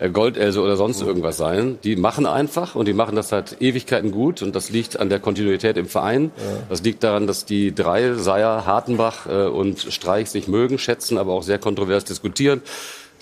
äh, 0.00 0.10
Goldelse 0.10 0.60
oder 0.60 0.74
sonst 0.74 1.00
irgendwas 1.00 1.36
sein. 1.36 1.78
Die 1.84 1.94
machen 1.94 2.26
einfach 2.26 2.74
und 2.74 2.88
die 2.88 2.92
machen 2.92 3.14
das 3.14 3.28
seit 3.28 3.62
Ewigkeiten 3.62 4.10
gut 4.10 4.42
und 4.42 4.56
das 4.56 4.70
liegt 4.70 4.98
an 4.98 5.10
der 5.10 5.20
Kontinuität 5.20 5.76
im 5.76 5.86
Verein. 5.86 6.32
Das 6.68 6.82
liegt 6.82 7.04
daran, 7.04 7.28
dass 7.28 7.44
die 7.44 7.72
drei, 7.72 8.14
Seier, 8.14 8.66
Hartenbach 8.66 9.26
äh, 9.28 9.46
und 9.46 9.78
Streich 9.78 10.30
sich 10.30 10.48
mögen, 10.48 10.76
schätzen, 10.78 11.18
aber 11.18 11.34
auch 11.34 11.44
sehr 11.44 11.60
kontrovers 11.60 12.02
diskutieren 12.02 12.62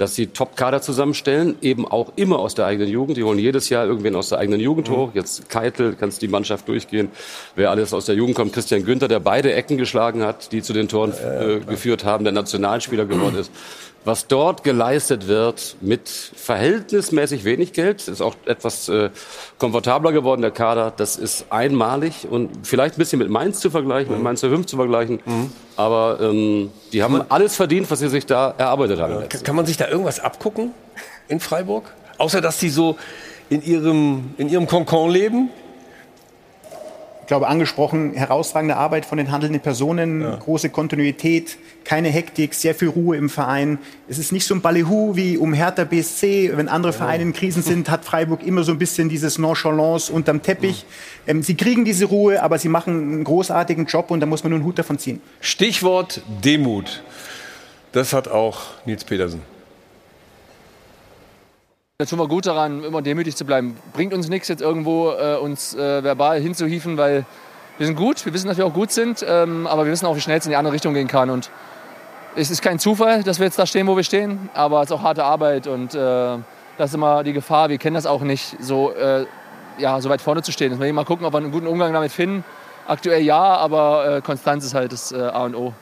dass 0.03 0.17
sie 0.17 0.27
Top-Kader 0.27 0.83
zusammenstellen, 0.83 1.55
eben 1.63 1.87
auch 1.87 2.13
immer 2.17 2.41
aus 2.41 2.57
der 2.57 2.67
eigenen 2.67 2.89
Jugend. 2.89 3.17
Die 3.17 3.23
holen 3.23 3.39
jedes 3.39 3.69
Jahr 3.69 3.87
irgendwen 3.87 4.17
aus 4.17 4.31
der 4.31 4.39
eigenen 4.39 4.59
Jugend 4.59 4.91
hoch. 4.91 5.11
Jetzt 5.15 5.49
Keitel, 5.49 5.95
kannst 5.95 6.23
die 6.23 6.29
Mannschaft 6.29 6.67
durchgehen. 6.67 7.09
Wer 7.55 7.71
alles 7.71 7.95
aus 7.95 8.07
der 8.07 8.17
Jugend 8.17 8.35
kommt, 8.35 8.53
Christian 8.53 8.85
Günther, 8.85 9.07
der 9.07 9.21
beide 9.21 9.53
Ecken 9.55 9.79
geschlagen 9.79 10.25
hat, 10.25 10.51
die 10.51 10.61
zu 10.61 10.73
den 10.73 10.89
Toren 10.89 11.13
äh, 11.13 11.61
geführt 11.61 12.05
haben, 12.05 12.25
der 12.25 12.33
Nationalspieler 12.33 13.07
geworden 13.07 13.37
ist. 13.41 13.53
Was 14.05 14.27
dort 14.27 14.65
geleistet 14.65 15.29
wird 15.29 15.77
mit 15.81 16.09
verhältnismäßig 16.09 17.45
wenig 17.45 17.73
Geld, 17.73 18.09
ist 18.09 18.21
auch 18.21 18.35
etwas 18.47 18.89
äh, 18.89 19.11
komfortabler 19.59 20.11
geworden, 20.11 20.43
der 20.43 20.51
Kader. 20.51 20.93
Das 20.97 21.17
ist 21.17 21.47
einmalig 21.51 22.27
und 22.29 22.67
vielleicht 22.67 22.97
ein 22.97 22.99
bisschen 22.99 23.21
mit 23.21 23.29
Mainz 23.29 23.61
zu 23.61 23.71
vergleichen, 23.71 24.13
mit 24.13 24.23
Mainz 24.23 24.41
5 24.41 24.67
zu 24.67 24.77
vergleichen. 24.77 25.21
Aber 25.77 26.19
ähm, 26.21 26.71
die 26.93 27.03
haben 27.05 27.23
alles 27.29 27.55
verdient, 27.55 27.89
was 27.93 28.01
sie 28.01 28.09
sich 28.09 28.27
da 28.27 28.55
erarbeitet 28.59 28.99
haben. 28.99 29.21
letzten 29.21 29.45
Kann, 29.45 29.55
man 29.55 29.67
sich 29.67 29.77
da 29.77 29.89
irgendwas 29.89 30.19
abgucken 30.19 30.73
in 31.29 31.39
Freiburg? 31.39 31.85
Außer, 32.19 32.41
dass 32.41 32.59
die 32.59 32.71
so 32.71 32.97
in 33.51 33.63
ihrem, 33.63 34.35
in 34.37 34.49
ihrem 34.49 34.67
Konkon 34.67 35.11
leben? 35.11 35.51
Ich 37.23 37.29
glaube, 37.29 37.47
angesprochen, 37.47 38.15
herausragende 38.15 38.77
Arbeit 38.77 39.07
von 39.07 39.17
den 39.17 39.31
handelnden 39.31 39.61
Personen, 39.61 40.39
große 40.41 40.71
Kontinuität, 40.71 41.57
keine 41.85 42.09
Hektik, 42.09 42.53
sehr 42.53 42.75
viel 42.75 42.89
Ruhe 42.89 43.17
im 43.17 43.31
Verein. 43.31 43.79
Es 44.09 44.19
ist 44.19 44.33
nicht 44.33 44.45
so 44.45 44.55
ein 44.55 44.61
Ballyhoo 44.61 45.15
wie 45.15 45.39
um 45.39 45.55
Hertha 45.55 45.85
BSC. 45.85 46.53
Wenn 46.57 46.69
andere 46.69 46.93
Vereine 46.93 47.23
in 47.23 47.33
Krisen 47.33 47.63
sind, 47.63 47.89
hat 47.89 48.05
Freiburg 48.05 48.43
immer 48.45 48.65
so 48.65 48.73
ein 48.73 48.79
bisschen 48.79 49.09
dieses 49.09 49.39
Nonchalance 49.39 50.13
unterm 50.13 50.43
Teppich. 50.43 50.85
Ähm, 51.27 51.45
sie 51.45 51.55
kriegen 51.55 51.85
diese 51.85 52.07
Ruhe, 52.07 52.43
aber 52.43 52.59
sie 52.59 52.69
machen 52.69 53.13
einen 53.13 53.25
großartigen 53.25 53.87
Job 53.87 54.11
und 54.11 54.19
da 54.19 54.27
muss 54.27 54.43
man 54.43 54.51
nur 54.51 54.59
einen 54.59 54.67
Hut 54.67 54.79
davon 54.79 54.99
ziehen. 54.99 55.23
Stichwort 55.41 56.23
Demut. 56.45 57.03
Das 57.93 58.13
hat 58.13 58.27
auch 58.27 58.63
Nils 58.85 59.05
Pedersen. 59.05 59.43
Da 62.03 62.07
tun 62.07 62.19
wir 62.19 62.27
gut 62.27 62.47
daran, 62.47 62.83
immer 62.83 63.01
demütig 63.01 63.37
zu 63.37 63.45
bleiben. 63.45 63.77
Bringt 63.93 64.13
uns 64.13 64.29
nichts, 64.29 64.49
jetzt 64.49 64.61
irgendwo 64.61 65.13
äh, 65.13 65.37
uns 65.37 65.73
äh, 65.73 66.03
verbal 66.03 66.41
hinzuhieven, 66.41 66.97
weil 66.97 67.25
wir 67.79 67.87
sind 67.87 67.95
gut, 67.95 68.27
wir 68.27 68.35
wissen, 68.35 68.49
dass 68.49 68.57
wir 68.57 68.67
auch 68.67 68.75
gut 68.75 68.91
sind, 68.91 69.25
ähm, 69.25 69.69
aber 69.69 69.85
wir 69.85 69.93
wissen 69.93 70.07
auch, 70.07 70.17
wie 70.17 70.21
schnell 70.21 70.39
es 70.39 70.45
in 70.45 70.51
die 70.51 70.57
andere 70.57 70.75
Richtung 70.75 70.95
gehen 70.95 71.07
kann. 71.07 71.31
Und 71.31 71.53
es 72.35 72.51
ist 72.51 72.61
kein 72.61 72.81
Zufall, 72.81 73.23
dass 73.23 73.39
wir 73.39 73.47
jetzt 73.47 73.57
da 73.57 73.67
stehen, 73.67 73.87
wo 73.87 73.97
wir 73.97 74.03
stehen, 74.03 74.51
aber 74.53 74.83
es 74.83 74.91
ist 74.91 74.93
auch 74.97 75.03
harte 75.05 75.23
Arbeit 75.23 75.69
und 75.69 75.95
äh, 75.95 76.39
das 76.77 76.91
ist 76.91 76.95
immer 76.95 77.23
die 77.23 77.35
Gefahr. 77.35 77.69
Wir 77.69 77.79
kennen 77.79 77.95
das 77.95 78.07
auch 78.07 78.23
nicht, 78.23 78.57
so, 78.59 78.91
äh, 78.91 79.25
ja, 79.79 80.01
so 80.01 80.11
weit 80.11 80.23
vorne 80.23 80.43
zu 80.43 80.51
stehen. 80.51 80.81
Wir 80.81 80.93
mal 80.93 81.05
gucken, 81.05 81.25
ob 81.25 81.33
wir 81.35 81.39
einen 81.39 81.53
guten 81.53 81.69
Umgang 81.69 81.93
damit 81.93 82.11
finden. 82.11 82.43
Aktuell 82.89 83.23
ja, 83.23 83.41
aber 83.41 84.17
äh, 84.17 84.21
Konstanz 84.23 84.65
ist 84.65 84.75
halt 84.75 84.91
das 84.91 85.13
äh, 85.13 85.21
A 85.21 85.45
und 85.45 85.55
O. 85.55 85.73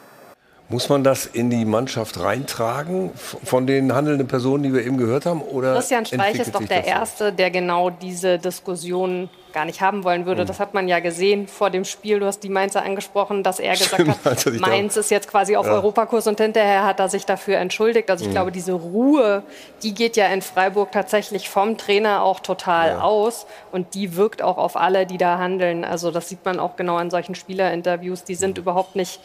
Muss 0.70 0.88
man 0.88 1.02
das 1.02 1.26
in 1.26 1.50
die 1.50 1.64
Mannschaft 1.64 2.20
reintragen 2.20 3.10
von 3.16 3.66
den 3.66 3.92
handelnden 3.92 4.28
Personen, 4.28 4.62
die 4.62 4.72
wir 4.72 4.86
eben 4.86 4.98
gehört 4.98 5.26
haben? 5.26 5.42
Oder 5.42 5.74
Christian 5.74 6.06
Streich 6.06 6.38
ist 6.38 6.54
doch 6.54 6.62
der? 6.64 6.84
Erste, 6.84 7.32
der 7.32 7.50
genau 7.50 7.90
diese 7.90 8.38
Diskussion 8.38 9.28
gar 9.52 9.64
nicht 9.64 9.80
haben 9.80 10.04
wollen 10.04 10.26
würde. 10.26 10.42
Mhm. 10.44 10.46
Das 10.46 10.60
hat 10.60 10.72
man 10.72 10.86
ja 10.86 11.00
gesehen 11.00 11.48
vor 11.48 11.70
dem 11.70 11.84
Spiel. 11.84 12.20
Du 12.20 12.26
hast 12.26 12.44
die 12.44 12.48
Mainzer 12.48 12.84
angesprochen, 12.84 13.42
dass 13.42 13.58
er 13.58 13.72
gesagt 13.72 13.94
Stimmt, 13.94 14.10
hat, 14.10 14.26
als 14.28 14.42
sich 14.44 14.60
da- 14.60 14.68
Mainz 14.68 14.96
ist 14.96 15.10
jetzt 15.10 15.26
quasi 15.26 15.56
auf 15.56 15.66
Ja. 15.66 15.72
Europakurs 15.72 16.28
und 16.28 16.40
hinterher 16.40 16.84
hat 16.84 17.00
er 17.00 17.08
sich 17.08 17.26
dafür 17.26 17.56
entschuldigt. 17.58 18.08
Also 18.08 18.22
ich 18.22 18.28
Mhm. 18.28 18.34
glaube, 18.34 18.52
diese 18.52 18.72
Ruhe, 18.74 19.42
die 19.82 19.92
geht 19.92 20.16
ja 20.16 20.26
in 20.28 20.40
Freiburg 20.40 20.92
tatsächlich 20.92 21.48
vom 21.50 21.78
Trainer 21.78 22.22
auch 22.22 22.38
total 22.38 22.90
Ja. 22.90 23.00
aus 23.00 23.46
und 23.72 23.94
die 23.94 24.14
wirkt 24.14 24.40
auch 24.40 24.56
auf 24.56 24.76
alle, 24.76 25.04
die 25.04 25.18
da 25.18 25.38
handeln. 25.38 25.84
Also 25.84 26.12
das 26.12 26.28
sieht 26.28 26.44
man 26.44 26.60
auch 26.60 26.76
genau 26.76 27.00
in 27.00 27.10
solchen 27.10 27.34
Spielerinterviews. 27.34 28.22
Die 28.22 28.34
Mhm. 28.34 28.38
sind 28.38 28.58
überhaupt 28.58 28.94
nicht, 28.94 29.18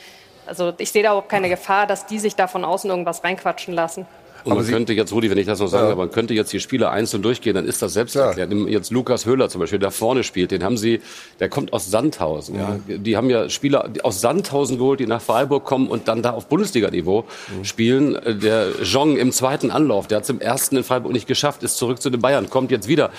also 0.45 0.73
ich 0.77 0.91
sehe 0.91 1.03
da 1.03 1.09
überhaupt 1.09 1.29
keine 1.29 1.49
Gefahr, 1.49 1.87
dass 1.87 2.05
die 2.05 2.19
sich 2.19 2.35
da 2.35 2.47
von 2.47 2.65
außen 2.65 2.89
irgendwas 2.89 3.23
reinquatschen 3.23 3.73
lassen. 3.73 4.05
Und 4.45 4.55
man 4.57 4.67
könnte 4.67 4.93
jetzt, 4.93 5.11
Rudi, 5.11 5.31
wenn 5.31 5.39
ich 5.39 5.47
das 5.47 5.59
noch 5.59 5.67
sagen 5.67 5.87
darf, 5.87 5.97
man 5.97 6.11
könnte 6.11 6.35
jetzt 6.35 6.53
die 6.53 6.59
Spieler 6.59 6.91
einzeln 6.91 7.23
durchgehen, 7.23 7.55
dann 7.55 7.65
ist 7.65 7.81
das 7.81 7.93
selbst 7.93 8.15
erklärt. 8.15 8.49
Nimm 8.49 8.67
Jetzt 8.67 8.91
Lukas 8.91 9.25
Höhler 9.25 9.49
zum 9.49 9.59
Beispiel, 9.59 9.79
der 9.79 9.89
vorne 9.89 10.23
spielt, 10.23 10.51
den 10.51 10.63
haben 10.63 10.77
sie, 10.77 11.01
der 11.39 11.49
kommt 11.49 11.73
aus 11.73 11.89
Sandhausen. 11.89 12.55
Ja. 12.55 12.77
Die 12.87 13.17
haben 13.17 13.31
ja 13.31 13.49
Spieler 13.49 13.89
aus 14.03 14.21
Sandhausen 14.21 14.77
geholt, 14.77 14.99
die 14.99 15.07
nach 15.07 15.21
Freiburg 15.21 15.65
kommen 15.65 15.87
und 15.87 16.07
dann 16.07 16.21
da 16.21 16.31
auf 16.31 16.45
Bundesliga-Niveau 16.45 17.25
spielen. 17.63 18.15
Äh, 18.17 18.35
Der 18.35 18.67
Jong 18.83 19.17
im 19.17 19.31
zweiten 19.31 19.71
Anlauf, 19.71 20.05
der 20.05 20.17
hat 20.17 20.25
es 20.25 20.29
im 20.29 20.39
ersten 20.39 20.77
in 20.77 20.83
Freiburg 20.83 21.11
nicht 21.11 21.27
geschafft, 21.27 21.63
ist 21.63 21.77
zurück 21.77 21.99
zu 21.99 22.11
den 22.11 22.21
Bayern, 22.21 22.47
kommt 22.47 22.69
jetzt 22.69 22.87
wieder. 22.87 23.09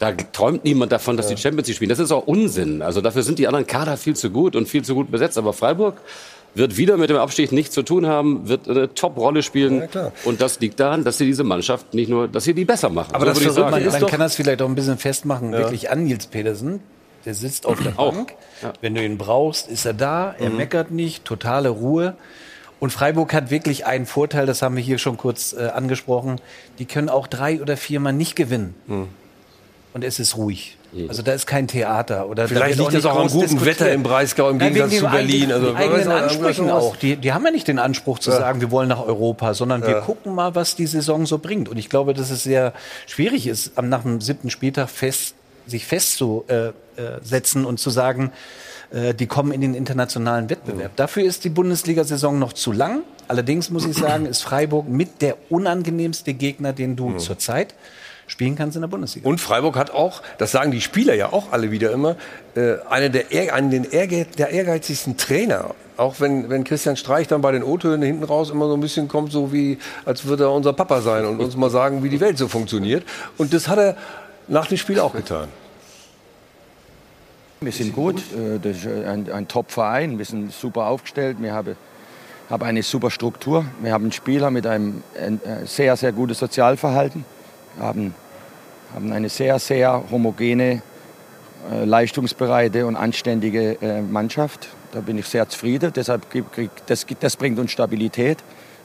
Da 0.00 0.10
träumt 0.10 0.64
niemand 0.64 0.90
davon, 0.90 1.16
dass 1.16 1.28
die 1.28 1.36
Champions 1.36 1.68
League 1.68 1.76
spielen. 1.76 1.88
Das 1.88 2.00
ist 2.00 2.10
auch 2.10 2.26
Unsinn. 2.26 2.82
Also 2.82 3.00
dafür 3.00 3.22
sind 3.22 3.38
die 3.38 3.46
anderen 3.46 3.66
Kader 3.66 3.96
viel 3.96 4.16
zu 4.16 4.28
gut 4.30 4.56
und 4.56 4.68
viel 4.68 4.82
zu 4.82 4.96
gut 4.96 5.08
besetzt. 5.08 5.38
Aber 5.38 5.52
Freiburg 5.52 5.98
wird 6.54 6.76
wieder 6.76 6.96
mit 6.96 7.10
dem 7.10 7.16
Abstieg 7.16 7.50
nichts 7.52 7.74
zu 7.74 7.82
tun 7.82 8.06
haben, 8.06 8.48
wird 8.48 8.68
eine 8.68 8.92
Top-Rolle 8.94 9.42
spielen. 9.42 9.88
und 10.24 10.40
das 10.40 10.60
liegt 10.60 10.78
daran, 10.80 11.04
dass 11.04 11.18
sie 11.18 11.26
diese 11.26 11.44
Mannschaft 11.44 11.94
nicht 11.94 12.08
nur, 12.08 12.28
dass 12.28 12.44
sie 12.44 12.54
die 12.54 12.64
besser 12.64 12.88
machen. 12.90 13.14
Aber 13.14 13.24
So 13.26 13.30
das 13.32 13.38
würde 13.40 13.48
ich 13.50 13.54
sagen. 13.56 13.70
man, 13.70 14.00
man 14.00 14.06
kann 14.10 14.20
das 14.20 14.36
vielleicht 14.36 14.62
auch 14.62 14.68
ein 14.68 14.74
bisschen 14.74 14.98
festmachen, 14.98 15.52
Ja. 15.52 15.58
wirklich 15.58 15.90
an 15.90 16.04
Nils 16.04 16.26
Pedersen. 16.26 16.80
Der 17.24 17.34
sitzt 17.34 17.64
auf 17.66 17.82
der 17.82 17.92
Bank. 17.92 18.34
ja. 18.62 18.72
Wenn 18.82 18.94
du 18.94 19.02
ihn 19.02 19.16
brauchst, 19.18 19.68
ist 19.68 19.86
er 19.86 19.94
da. 19.94 20.34
Er 20.38 20.50
Mhm. 20.50 20.56
meckert 20.58 20.90
nicht. 20.90 21.24
Totale 21.24 21.70
Ruhe. 21.70 22.16
Und 22.80 22.90
Freiburg 22.90 23.32
hat 23.32 23.50
wirklich 23.50 23.86
einen 23.86 24.04
Vorteil, 24.04 24.44
das 24.44 24.60
haben 24.60 24.76
wir 24.76 24.82
hier 24.82 24.98
schon 24.98 25.16
kurz 25.16 25.54
äh, 25.54 25.68
angesprochen. 25.68 26.38
Die 26.78 26.84
können 26.84 27.08
auch 27.08 27.26
drei 27.26 27.62
oder 27.62 27.78
viermal 27.78 28.12
nicht 28.12 28.36
gewinnen. 28.36 28.74
Mhm. 28.86 29.08
Und 29.94 30.04
es 30.04 30.18
ist 30.20 30.36
ruhig. 30.36 30.76
Also 31.08 31.22
da 31.22 31.32
ist 31.32 31.46
kein 31.46 31.66
Theater. 31.68 32.28
Oder 32.28 32.42
da 32.44 32.48
Vielleicht 32.48 32.78
wird 32.78 32.92
liegt 32.92 33.04
das 33.04 33.10
auch 33.10 33.18
am 33.18 33.28
guten. 33.28 33.64
Wetter 33.64 33.90
im 33.92 34.02
Breisgau 34.02 34.50
im 34.50 34.58
Nein, 34.58 34.74
Gegensatz 34.74 34.92
wegen 34.92 35.04
zu 35.04 35.10
Berlin. 35.10 35.42
eigenen- 35.42 35.52
Also, 35.52 35.74
eigenen 35.74 35.92
weißt 35.98 36.06
du, 36.06 36.12
Ansprüchen 36.12 36.70
auch. 36.70 36.96
Die, 36.96 37.16
die 37.16 37.32
haben 37.32 37.44
ja 37.44 37.50
nicht 37.50 37.68
den 37.68 37.78
Anspruch 37.78 38.18
zu 38.18 38.30
Ja. 38.30 38.38
sagen, 38.38 38.60
wir 38.60 38.70
wollen 38.70 38.88
nach 38.88 39.04
Europa, 39.04 39.54
sondern 39.54 39.82
wir 39.82 39.90
Ja. 39.90 40.00
gucken 40.00 40.34
mal, 40.34 40.54
was 40.54 40.76
die 40.76 40.86
Saison 40.86 41.26
so 41.26 41.38
bringt. 41.38 41.68
Und 41.68 41.76
ich 41.78 41.88
glaube, 41.88 42.14
dass 42.14 42.30
es 42.30 42.42
sehr 42.42 42.72
schwierig 43.06 43.46
ist, 43.46 43.72
am- 43.76 43.88
nach 43.88 44.02
dem 44.02 44.20
siebten 44.20 44.50
Spieltag 44.50 44.88
fest, 44.90 45.34
sich 45.66 45.86
festzusetzen 45.86 47.64
und 47.64 47.78
zu 47.80 47.90
sagen, 47.90 48.32
äh, 48.92 49.14
die 49.14 49.26
kommen 49.26 49.52
in 49.52 49.60
den 49.60 49.74
internationalen 49.74 50.50
Wettbewerb. 50.50 50.94
Dafür 50.96 51.24
ist 51.24 51.44
die 51.44 51.48
Bundesliga-Saison 51.48 52.38
noch 52.38 52.52
zu 52.52 52.72
lang. 52.72 53.00
Allerdings 53.28 53.70
muss 53.70 53.86
ich 53.86 53.96
sagen, 53.96 54.26
ist 54.26 54.42
Freiburg 54.42 54.88
mit 54.88 55.22
der 55.22 55.36
unangenehmste 55.48 56.34
Gegner, 56.34 56.72
den 56.74 56.94
du 56.96 57.16
zurzeit 57.16 57.74
spielen 58.26 58.56
kannst 58.56 58.76
in 58.76 58.82
der 58.82 58.88
Bundesliga. 58.88 59.28
Und 59.28 59.40
Freiburg 59.40 59.76
hat 59.76 59.90
auch, 59.90 60.22
das 60.38 60.52
sagen 60.52 60.70
die 60.70 60.80
Spieler 60.80 61.14
ja 61.14 61.32
auch 61.32 61.52
alle 61.52 61.70
wieder 61.70 61.92
immer, 61.92 62.16
äh, 62.54 62.74
eine 62.88 63.10
der, 63.10 63.54
einen 63.54 63.70
den 63.70 63.84
ehrge 63.84 64.26
der 64.38 64.50
ehrgeizigsten 64.50 65.16
Trainer. 65.16 65.74
Auch 65.96 66.18
wenn, 66.18 66.50
wenn 66.50 66.64
Christian 66.64 66.96
Streich 66.96 67.28
dann 67.28 67.40
bei 67.40 67.52
den 67.52 67.62
O-Tönen 67.62 68.02
hinten 68.02 68.24
raus 68.24 68.50
immer 68.50 68.66
so 68.66 68.74
ein 68.74 68.80
bisschen 68.80 69.06
kommt, 69.06 69.30
so 69.30 69.52
wie, 69.52 69.78
als 70.04 70.24
würde 70.24 70.44
er 70.44 70.52
unser 70.52 70.72
Papa 70.72 71.00
sein 71.00 71.24
und 71.24 71.40
uns 71.40 71.56
mal 71.56 71.70
sagen, 71.70 72.02
wie 72.02 72.08
die 72.08 72.20
Welt 72.20 72.36
so 72.36 72.48
funktioniert. 72.48 73.04
Und 73.38 73.52
das 73.54 73.68
hat 73.68 73.78
er 73.78 73.96
nach 74.48 74.66
dem 74.66 74.76
Spiel 74.76 74.98
auch 74.98 75.12
getan. 75.12 75.48
Wir 77.60 77.72
sind 77.72 77.94
gut. 77.94 78.18
Äh, 78.18 78.58
Das 78.60 78.78
ist 78.78 78.86
ein, 78.86 79.30
ein 79.30 79.48
Top-Verein. 79.48 80.18
Wir 80.18 80.24
sind 80.24 80.52
super 80.52 80.86
aufgestellt. 80.86 81.36
Wir 81.40 81.52
haben, 81.52 81.76
haben 82.50 82.62
eine 82.62 82.82
super 82.82 83.10
Struktur. 83.10 83.64
Wir 83.80 83.92
haben 83.92 84.10
Spieler 84.12 84.50
mit 84.50 84.66
einem 84.66 85.02
ein, 85.18 85.40
äh, 85.44 85.64
sehr, 85.64 85.96
sehr 85.96 86.12
gutes 86.12 86.38
Sozialverhalten. 86.40 87.24
Haben, 87.78 88.14
haben 88.94 89.12
eine 89.12 89.28
sehr, 89.28 89.58
sehr 89.58 90.02
homogene, 90.10 90.82
äh, 91.70 91.84
leistungsbereite 91.84 92.86
und 92.86 92.96
anständige 92.96 93.80
äh, 93.80 94.02
Mannschaft. 94.02 94.68
Da 94.92 95.00
bin 95.00 95.18
ich 95.18 95.26
sehr 95.26 95.48
zufrieden. 95.48 95.92
Deshalb 95.94 96.30
krieg, 96.30 96.70
das, 96.86 97.06
das 97.20 97.36
bringt 97.36 97.58
uns 97.58 97.70
Stabilität. 97.70 98.38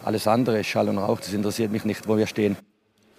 Alles 0.03 0.27
andere 0.27 0.59
ist 0.59 0.67
Schall 0.67 0.89
und 0.89 0.97
Rauch. 0.97 1.19
Das 1.19 1.33
interessiert 1.33 1.71
mich 1.71 1.85
nicht, 1.85 2.07
wo 2.07 2.17
wir 2.17 2.25
stehen. 2.25 2.57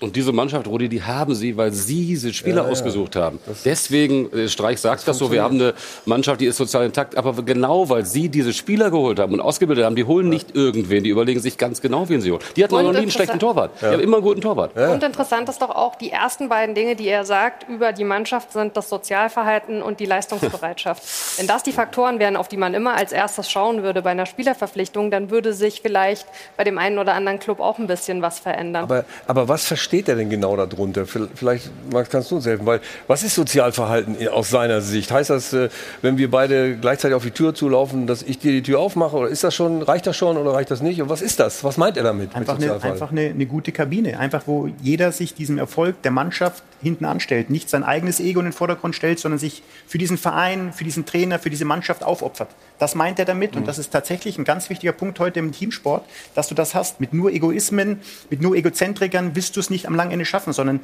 Und 0.01 0.17
diese 0.17 0.33
Mannschaft, 0.33 0.67
Rudi, 0.67 0.89
die 0.89 1.03
haben 1.03 1.35
sie, 1.35 1.57
weil 1.57 1.73
sie 1.73 2.07
diese 2.07 2.33
Spieler 2.33 2.63
Ja, 2.63 2.65
ja. 2.65 2.71
ausgesucht 2.71 3.17
haben. 3.17 3.39
Deswegen, 3.67 4.33
äh, 4.33 4.49
Streich 4.49 4.81
sagt 4.81 5.07
das, 5.07 5.19
so, 5.19 5.31
wir 5.31 5.43
haben 5.43 5.57
eine 5.57 5.75
Mannschaft, 6.07 6.41
die 6.41 6.47
ist 6.47 6.57
sozial 6.57 6.87
intakt, 6.87 7.19
aber 7.19 7.35
genau 7.43 7.89
weil 7.91 8.07
sie 8.07 8.31
diese 8.31 8.55
Spieler 8.55 8.91
geholt 8.91 9.19
haben 9.19 9.35
und 9.35 9.41
ausgebildet 9.41 9.85
haben, 9.85 9.97
die 9.97 10.05
holen 10.05 10.31
nicht 10.31 10.57
irgendwen, 10.57 11.05
die 11.05 11.11
überlegen 11.11 11.41
sich 11.41 11.59
ganz 11.59 11.83
genau, 11.83 12.09
wen 12.09 12.23
sie 12.23 12.31
holen. 12.31 12.41
Die 12.57 12.65
hatten 12.65 12.75
auch 12.75 12.79
Und 12.79 12.87
noch 12.87 12.93
nie 12.93 12.99
einen 13.01 13.11
schlechten 13.11 13.39
Torwart. 13.39 13.73
Die 13.81 13.87
haben 13.87 14.01
immer 14.01 14.17
einen 14.17 14.25
guten 14.25 14.41
Torwart. 14.41 14.75
Und 14.75 15.03
interessant 15.03 15.49
ist 15.51 15.61
doch 15.61 15.71
auch, 15.71 15.97
die 15.97 16.11
ersten 16.11 16.49
beiden 16.49 16.75
Dinge, 16.75 16.97
die 16.97 17.09
er 17.09 17.27
sagt 17.27 17.69
über 17.69 17.93
die 17.93 18.05
Mannschaft, 18.05 18.53
sind 18.53 18.77
das 18.79 18.89
Sozialverhalten 18.89 19.83
und 19.83 20.01
die 20.01 20.07
Leistungsbereitschaft. 20.07 21.03
Wenn 21.37 21.47
das 21.47 21.63
die 21.63 21.73
Faktoren 21.73 22.19
wären, 22.19 22.37
auf 22.37 22.49
die 22.49 22.57
man 22.57 22.73
immer 22.73 22.95
als 22.95 23.13
erstes 23.13 23.51
schauen 23.51 23.83
würde 23.83 24.01
bei 24.01 24.11
einer 24.11 24.27
Spielerverpflichtung, 24.27 25.11
dann 25.11 25.31
würde 25.31 25.53
sich 25.53 25.83
vielleicht 25.83 26.27
bei 26.57 26.65
dem 26.65 26.79
einen 26.79 26.99
oder 26.99 27.13
anderen 27.15 27.39
Club 27.39 27.61
auch 27.61 27.79
ein 27.79 27.87
bisschen 27.87 28.23
was 28.23 28.39
verändern. 28.39 28.85
Aber, 28.85 29.05
aber 29.27 29.49
was 29.49 29.67
versteht 29.67 29.90
er 29.93 30.17
denn 30.17 30.31
genau 30.31 30.57
darunter? 30.57 31.07
Vielleicht, 31.07 31.71
Max, 31.93 32.09
kannst 32.11 32.31
du 32.31 32.37
uns 32.37 32.47
helfen. 32.47 32.67
Weil, 32.67 32.81
was 33.07 33.23
ist 33.23 33.35
Sozialverhalten 33.35 34.17
aus 34.29 34.51
seiner 34.51 34.81
Sicht? 34.81 35.11
Heißt 35.11 35.31
das, 35.31 35.53
äh, 35.53 35.69
wenn 36.03 36.19
wir 36.19 36.31
beide 36.31 36.77
gleichzeitig 36.77 37.15
auf 37.15 37.25
die 37.25 37.31
Tür 37.31 37.55
zulaufen, 37.55 38.07
dass 38.07 38.23
ich 38.23 38.39
dir 38.39 38.53
die 38.53 38.63
Tür 38.63 38.79
aufmache? 38.79 39.17
Oder 39.17 39.29
ist 39.29 39.45
das 39.45 39.55
schon, 39.55 39.83
reicht 39.83 40.07
das 40.07 40.17
schon 40.17 40.37
oder 40.37 40.53
reicht 40.53 40.71
das 40.71 40.81
nicht? 40.81 41.03
Und 41.03 41.09
was 41.09 41.23
ist 41.23 41.41
das? 41.41 41.65
Was 41.65 41.77
meint 41.77 41.97
er 41.97 42.03
damit? 42.03 42.35
Einfach, 42.35 42.57
eine, 42.57 42.83
einfach 42.83 43.11
eine, 43.11 43.23
eine 43.23 43.47
gute 43.47 43.73
Kabine. 43.73 44.19
Einfach, 44.19 44.43
wo 44.47 44.69
jeder 44.83 45.13
sich 45.13 45.35
diesem 45.35 45.59
Erfolg 45.59 46.03
der 46.03 46.11
Mannschaft 46.11 46.63
hinten 46.83 47.05
anstellt. 47.05 47.51
Nicht 47.51 47.69
sein 47.69 47.85
eigenes 47.85 48.21
Ego 48.21 48.41
in 48.41 48.47
den 48.47 48.53
Vordergrund 48.53 48.95
stellt, 48.95 49.19
sondern 49.19 49.39
sich 49.39 49.63
für 49.87 49.99
diesen 49.99 50.19
Verein, 50.19 50.73
für 50.73 50.85
diesen 50.85 51.07
Trainer, 51.07 51.39
für 51.39 51.51
diese 51.51 51.65
Mannschaft 51.65 52.03
aufopfert. 52.03 52.49
Das 52.81 52.97
meint 52.97 53.19
er 53.21 53.27
damit. 53.27 53.55
Und 53.55 53.69
das 53.69 53.79
ist 53.79 53.93
tatsächlich 53.93 54.39
ein 54.39 54.45
ganz 54.45 54.71
wichtiger 54.71 54.93
Punkt 54.93 55.21
heute 55.21 55.39
im 55.39 55.53
Teamsport, 55.53 56.05
dass 56.35 56.49
du 56.49 56.57
das 56.57 56.75
hast. 56.75 56.99
Mit 56.99 57.13
nur 57.13 57.31
Egoismen, 57.31 58.01
mit 58.31 58.43
nur 58.43 58.57
Egozentrikern 58.57 59.37
wirst 59.37 59.55
du 59.55 59.61
es 59.61 59.71
nicht 59.71 59.87
am 59.87 59.95
langen 59.95 60.11
Ende 60.11 60.25
schaffen, 60.25 60.53
sondern 60.53 60.81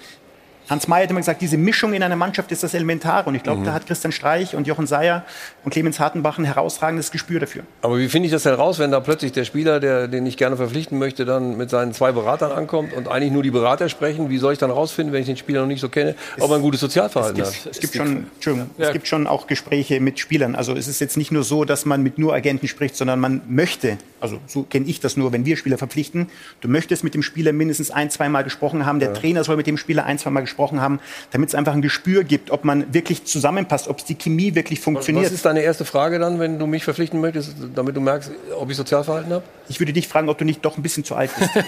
Hans 0.68 0.88
Mayer 0.88 1.04
hat 1.04 1.10
immer 1.10 1.20
gesagt, 1.20 1.40
diese 1.42 1.56
Mischung 1.56 1.92
in 1.94 2.02
einer 2.02 2.16
Mannschaft 2.16 2.50
ist 2.52 2.62
das 2.62 2.74
Elementare. 2.74 3.28
Und 3.28 3.34
ich 3.34 3.42
glaube, 3.42 3.60
Mhm. 3.60 3.64
da 3.66 3.72
hat 3.72 3.86
Christian 3.86 4.12
Streich 4.12 4.54
und 4.56 4.66
Jochen 4.66 4.86
Seyer 4.86 5.24
und 5.64 5.70
Clemens 5.72 6.00
Hartenbach 6.00 6.38
ein 6.38 6.44
herausragendes 6.44 7.10
Gespür 7.10 7.40
dafür. 7.40 7.62
Aber 7.82 7.98
wie 7.98 8.08
finde 8.08 8.26
ich 8.26 8.32
das 8.32 8.42
denn 8.44 8.54
raus, 8.54 8.78
wenn 8.78 8.90
da 8.90 9.00
plötzlich 9.00 9.32
der 9.32 9.44
Spieler, 9.44 9.78
der, 9.80 10.08
den 10.08 10.26
ich 10.26 10.36
gerne 10.36 10.56
verpflichten 10.56 10.98
möchte, 10.98 11.24
dann 11.24 11.56
mit 11.56 11.70
seinen 11.70 11.92
zwei 11.92 12.12
Beratern 12.12 12.52
ankommt 12.52 12.92
und 12.94 13.08
eigentlich 13.08 13.32
nur 13.32 13.42
die 13.42 13.50
Berater 13.50 13.88
sprechen? 13.88 14.28
Wie 14.30 14.38
soll 14.38 14.52
ich 14.54 14.58
dann 14.58 14.70
rausfinden, 14.70 15.12
wenn 15.12 15.20
ich 15.20 15.26
den 15.26 15.36
Spieler 15.36 15.60
noch 15.60 15.68
nicht 15.68 15.80
so 15.80 15.88
kenne, 15.88 16.14
ob 16.40 16.50
er 16.50 16.56
ein 16.56 16.62
gutes 16.62 16.80
Sozialverhalten 16.80 17.40
es 17.40 17.48
hat? 17.48 17.54
gibt, 17.64 17.74
es 17.76 17.80
gibt 17.80 17.94
schon, 17.94 18.26
Entschuldigung, 18.34 18.70
es 18.78 18.92
gibt 18.92 19.06
schon 19.08 19.26
auch 19.26 19.46
Gespräche 19.46 20.00
mit 20.00 20.18
Spielern. 20.18 20.54
Also 20.56 20.74
es 20.74 20.88
ist 20.88 21.00
jetzt 21.00 21.16
nicht 21.16 21.30
nur 21.30 21.44
so, 21.44 21.64
dass 21.64 21.84
man 21.84 22.02
mit 22.02 22.18
nur 22.18 22.34
Agenten 22.34 22.66
spricht, 22.68 22.96
sondern 22.96 23.20
man 23.20 23.42
möchte, 23.48 23.98
also 24.20 24.38
so 24.46 24.62
kenne 24.62 24.86
ich 24.86 25.00
das 25.00 25.16
nur, 25.16 25.32
wenn 25.32 25.44
wir 25.44 25.56
Spieler 25.56 25.78
verpflichten, 25.78 26.28
du 26.60 26.68
möchtest 26.68 27.04
mit 27.04 27.14
dem 27.14 27.22
Spieler 27.22 27.52
mindestens 27.52 27.90
ein, 27.90 28.10
zweimal 28.10 28.44
gesprochen 28.44 28.86
haben, 28.86 28.98
der 29.00 29.10
Ja. 29.10 29.14
Trainer 29.14 29.44
soll 29.44 29.56
mit 29.56 29.66
dem 29.66 29.76
Spieler 29.76 30.04
ein, 30.04 30.18
zweimal 30.18 30.42
gesprochen 30.42 30.80
haben, 30.80 31.00
damit 31.32 31.50
es 31.50 31.54
einfach 31.54 31.72
ein 31.74 31.82
Gespür 31.82 32.24
gibt, 32.24 32.50
ob 32.50 32.64
man 32.64 32.92
wirklich 32.94 33.24
zusammenpasst, 33.24 33.88
ob 33.88 33.98
es 33.98 34.04
die 34.04 34.14
Chemie 34.16 34.54
wirklich 34.54 34.80
funktioniert. 34.80 35.26
Was 35.26 35.32
ist 35.32 35.44
deine 35.44 35.60
erste 35.60 35.84
Frage 35.84 36.18
dann, 36.18 36.38
wenn 36.38 36.58
du 36.58 36.66
mich 36.66 36.84
verpflichten 36.84 37.20
möchtest, 37.20 37.54
damit 37.74 37.96
du 37.96 38.00
merkst, 38.00 38.30
ob 38.58 38.70
ich 38.70 38.76
Sozialverhalten 38.76 39.32
habe? 39.32 39.44
Ich 39.68 39.80
würde 39.80 39.92
dich 39.92 40.08
fragen, 40.08 40.28
ob 40.28 40.38
du 40.38 40.44
nicht 40.44 40.64
doch 40.64 40.76
ein 40.76 40.82
bisschen 40.82 41.04
zu 41.04 41.14
alt 41.14 41.30
bist. 41.38 41.50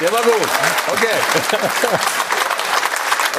Der 0.00 0.12
war 0.12 0.22
gut. 0.22 0.48
Okay. 0.94 1.06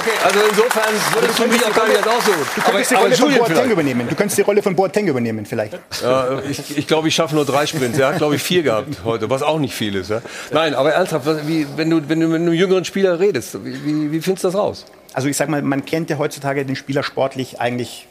Okay, 0.02 0.18
also 0.24 0.40
insofern 0.50 0.94
würdest 1.14 1.40
du 1.40 1.48
mich 1.48 1.64
auch 1.64 1.76
gar 1.76 1.88
nicht 1.88 2.08
aussuchen. 2.08 2.46
Du 2.56 2.62
könntest 2.62 2.92
die 2.92 2.96
Rolle 2.96 3.16
von 3.16 3.34
Boateng 3.36 3.72
übernehmen. 3.72 4.10
Du 4.10 4.16
könntest 4.16 4.38
die 4.38 4.42
Rolle 4.42 4.64
von 4.64 4.76
Boateng 4.76 5.08
übernehmen, 5.08 5.46
vielleicht. 5.46 5.78
Ja, 6.02 6.42
ich 6.50 6.78
ich 6.78 6.88
glaube, 6.88 7.08
ich 7.08 7.16
schaffe 7.16 7.36
nur 7.36 7.46
drei 7.46 7.68
Sprints. 7.68 8.00
Er 8.00 8.08
hat, 8.08 8.18
glaube 8.18 8.36
ich, 8.36 8.42
vier 8.42 8.64
gehabt 8.64 9.04
heute, 9.06 9.30
was 9.30 9.44
auch 9.44 9.60
nicht 9.60 9.76
viel 9.76 9.96
ist. 9.96 10.10
Ja? 10.10 10.22
Nein, 10.52 10.74
aber 10.74 10.92
ernsthaft, 10.94 11.28
wie, 11.48 11.68
wenn, 11.76 11.90
du, 11.90 12.10
wenn 12.10 12.20
du 12.20 12.28
mit 12.28 12.42
einem 12.42 12.54
jüngeren 12.54 12.84
Spieler 12.84 13.20
redest, 13.20 13.64
wie, 13.64 13.86
wie, 13.86 14.12
wie 14.12 14.22
findest 14.22 14.44
du 14.44 14.48
das 14.48 14.56
raus? 14.56 14.86
Also 15.14 15.28
ich 15.28 15.38
sag 15.38 15.50
mal, 15.50 15.62
man 15.62 15.86
kennt 15.86 16.10
ja 16.10 16.18
heutzutage 16.18 16.66
den 16.66 16.76
Spieler 16.76 17.04
sportlich 17.04 17.60
eigentlich 17.60 18.08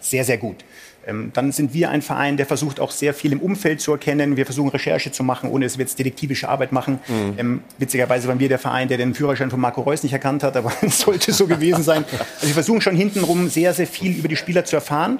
sehr, 0.00 0.24
sehr 0.24 0.38
gut. 0.38 0.56
Ähm, 1.08 1.30
dann 1.32 1.52
sind 1.52 1.72
wir 1.72 1.90
ein 1.90 2.02
Verein, 2.02 2.36
der 2.36 2.44
versucht 2.44 2.80
auch 2.80 2.90
sehr 2.90 3.14
viel 3.14 3.32
im 3.32 3.40
Umfeld 3.40 3.80
zu 3.80 3.92
erkennen. 3.92 4.36
Wir 4.36 4.44
versuchen 4.44 4.68
Recherche 4.68 5.10
zu 5.10 5.24
machen, 5.24 5.50
ohne 5.50 5.64
dass 5.64 5.78
wir 5.78 5.84
jetzt 5.84 5.98
detektivische 5.98 6.48
Arbeit 6.48 6.70
machen. 6.70 6.98
Mhm. 7.08 7.34
Ähm, 7.38 7.62
witzigerweise 7.78 8.28
waren 8.28 8.38
wir 8.38 8.48
der 8.48 8.58
Verein, 8.58 8.88
der 8.88 8.98
den 8.98 9.14
Führerschein 9.14 9.50
von 9.50 9.58
Marco 9.58 9.80
Reus 9.80 10.02
nicht 10.02 10.12
erkannt 10.12 10.42
hat, 10.42 10.56
aber 10.56 10.70
es 10.82 11.00
sollte 11.00 11.32
so 11.32 11.46
gewesen 11.46 11.82
sein. 11.82 12.04
Also 12.34 12.46
wir 12.46 12.54
versuchen 12.54 12.82
schon 12.82 12.94
hintenrum 12.94 13.48
sehr, 13.48 13.72
sehr 13.72 13.86
viel 13.86 14.12
über 14.16 14.28
die 14.28 14.36
Spieler 14.36 14.64
zu 14.64 14.76
erfahren. 14.76 15.18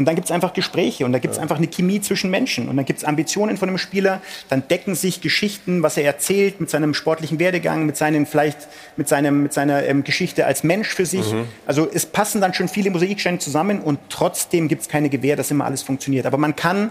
Und 0.00 0.06
dann 0.06 0.14
gibt 0.14 0.28
es 0.28 0.30
einfach 0.30 0.54
Gespräche 0.54 1.04
und 1.04 1.12
da 1.12 1.18
gibt 1.18 1.34
es 1.34 1.38
einfach 1.38 1.58
eine 1.58 1.66
Chemie 1.66 2.00
zwischen 2.00 2.30
Menschen 2.30 2.70
und 2.70 2.76
dann 2.78 2.86
gibt 2.86 3.00
es 3.00 3.04
Ambitionen 3.04 3.58
von 3.58 3.68
einem 3.68 3.76
Spieler. 3.76 4.22
Dann 4.48 4.66
decken 4.66 4.94
sich 4.94 5.20
Geschichten, 5.20 5.82
was 5.82 5.98
er 5.98 6.04
erzählt, 6.04 6.58
mit 6.58 6.70
seinem 6.70 6.94
sportlichen 6.94 7.38
Werdegang, 7.38 7.84
mit 7.84 7.98
seinen 7.98 8.24
vielleicht 8.24 8.56
mit 8.96 9.08
seinem 9.08 9.42
mit 9.42 9.52
seiner 9.52 9.84
ähm, 9.84 10.02
Geschichte 10.02 10.46
als 10.46 10.64
Mensch 10.64 10.88
für 10.88 11.04
sich. 11.04 11.30
Mhm. 11.30 11.48
Also 11.66 11.86
es 11.92 12.06
passen 12.06 12.40
dann 12.40 12.54
schon 12.54 12.68
viele 12.68 12.90
Mosaiksteine 12.90 13.40
zusammen 13.40 13.82
und 13.82 13.98
trotzdem 14.08 14.68
gibt 14.68 14.80
es 14.80 14.88
keine 14.88 15.10
Gewähr, 15.10 15.36
dass 15.36 15.50
immer 15.50 15.66
alles 15.66 15.82
funktioniert. 15.82 16.24
Aber 16.24 16.38
man 16.38 16.56
kann 16.56 16.88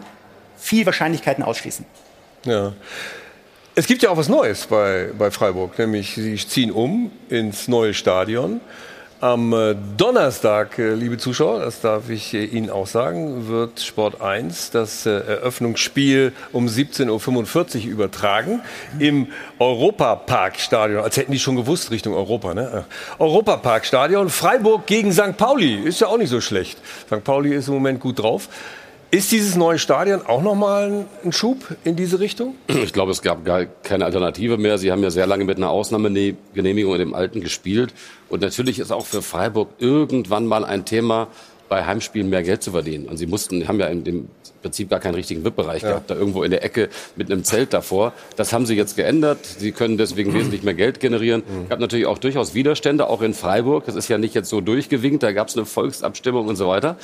viel 0.56 0.86
Wahrscheinlichkeiten 0.86 1.44
ausschließen. 1.44 1.86
Ja. 2.46 2.74
Es 3.74 3.88
gibt 3.88 4.04
ja 4.04 4.12
auch 4.12 4.18
was 4.18 4.30
Neues 4.30 4.68
bei, 4.68 5.10
bei 5.18 5.32
Freiburg, 5.32 5.80
nämlich 5.80 6.14
sie 6.14 6.36
ziehen 6.36 6.70
um 6.70 7.10
ins 7.28 7.68
neue 7.68 7.96
Stadion. 7.96 8.62
Am 9.22 9.52
äh, 9.52 9.76
Donnerstag, 9.98 10.80
äh, 10.80 10.94
liebe 10.94 11.18
Zuschauer, 11.18 11.60
das 11.60 11.82
darf 11.82 12.10
ich 12.10 12.34
äh, 12.34 12.46
Ihnen 12.46 12.70
auch 12.70 12.88
sagen, 12.88 13.50
wird 13.50 13.82
Sport 13.82 14.22
1 14.22 14.72
das 14.72 15.06
Eröffnungsspiel 15.06 16.32
um 16.54 16.68
17.45 16.68 17.84
Uhr 17.84 17.92
übertragen 17.92 18.62
im 18.98 19.28
Europaparkstadion. 19.60 21.04
Als 21.04 21.18
hätten 21.18 21.34
die 21.34 21.40
schon 21.40 21.58
gewusst, 21.58 21.92
Richtung 21.92 22.14
Europa. 22.14 22.54
Ne? 22.54 22.86
Europaparkstadion, 23.18 24.30
Freiburg 24.30 24.86
gegen 24.86 25.12
St. 25.12 25.36
Pauli. 25.36 25.76
Ist 25.76 26.00
ja 26.00 26.08
auch 26.08 26.18
nicht 26.18 26.30
so 26.30 26.40
schlecht. 26.40 26.80
St. 27.08 27.22
Pauli 27.22 27.54
ist 27.54 27.68
im 27.68 27.74
Moment 27.74 28.00
gut 28.00 28.20
drauf. 28.20 28.48
Ist 29.12 29.32
dieses 29.32 29.56
neue 29.56 29.80
Stadion 29.80 30.22
auch 30.28 30.44
nochmal 30.44 31.06
ein 31.26 31.32
Schub 31.32 31.58
in 31.84 31.96
diese 31.96 32.20
Richtung? 32.20 32.54
Ich 32.68 32.94
glaube, 32.94 33.12
es 33.12 33.24
gab 33.24 33.44
gar 33.44 33.66
keine 33.66 34.06
Alternative 34.06 34.58
mehr. 34.58 34.78
Sie 34.78 34.92
haben 34.92 35.02
ja 35.02 35.10
sehr 35.10 35.26
lange 35.26 35.46
mit 35.46 35.58
einer 35.58 35.72
Ausnahmegenehmigung 35.72 36.94
in 36.94 37.00
dem 37.00 37.14
Alten 37.16 37.42
gespielt. 37.42 37.92
Und 38.30 38.42
natürlich 38.42 38.78
ist 38.78 38.92
auch 38.92 39.08
für 39.08 39.24
Freiburg 39.24 39.70
irgendwann 39.80 40.46
mal 40.46 40.64
ein 40.64 40.86
Thema, 40.86 41.28
bei 41.70 41.86
Heimspielen 41.86 42.30
mehr 42.30 42.42
Geld 42.44 42.64
zu 42.64 42.72
verdienen. 42.72 43.06
Und 43.08 43.18
sie 43.18 43.28
mussten, 43.28 43.68
haben 43.68 43.80
ja 43.80 43.86
in 43.88 44.04
dem 44.04 44.28
Prinzip 44.64 44.90
gar 44.90 45.00
keinen 45.00 45.14
richtigen 45.16 45.44
VIP-Bereich 45.46 45.84
Ja. 45.84 45.90
gehabt, 45.90 46.10
da 46.10 46.16
irgendwo 46.16 46.42
in 46.44 46.50
der 46.52 46.64
Ecke 46.64 46.90
mit 47.16 47.32
einem 47.32 47.44
Zelt 47.44 47.74
davor. 47.74 48.14
Das 48.36 48.52
haben 48.54 48.66
sie 48.66 48.74
jetzt 48.76 48.96
geändert. 48.96 49.38
Sie 49.46 49.72
können 49.72 49.98
deswegen 49.98 50.34
wesentlich 50.34 50.64
mehr 50.64 50.74
Geld 50.74 51.00
generieren. 51.00 51.44
Es 51.64 51.70
gab 51.70 51.80
natürlich 51.80 52.08
auch 52.08 52.18
durchaus 52.18 52.56
Widerstände, 52.56 53.08
auch 53.08 53.22
in 53.22 53.34
Freiburg. 53.36 53.86
Das 53.86 53.96
ist 53.96 54.08
ja 54.10 54.18
nicht 54.18 54.34
jetzt 54.36 54.50
so 54.50 54.62
durchgewinkt, 54.62 55.22
da 55.24 55.32
gab 55.32 55.48
es 55.48 55.56
eine 55.58 55.66
Volksabstimmung 55.66 56.48
und 56.48 56.56
so 56.56 56.68
weiter. 56.68 56.98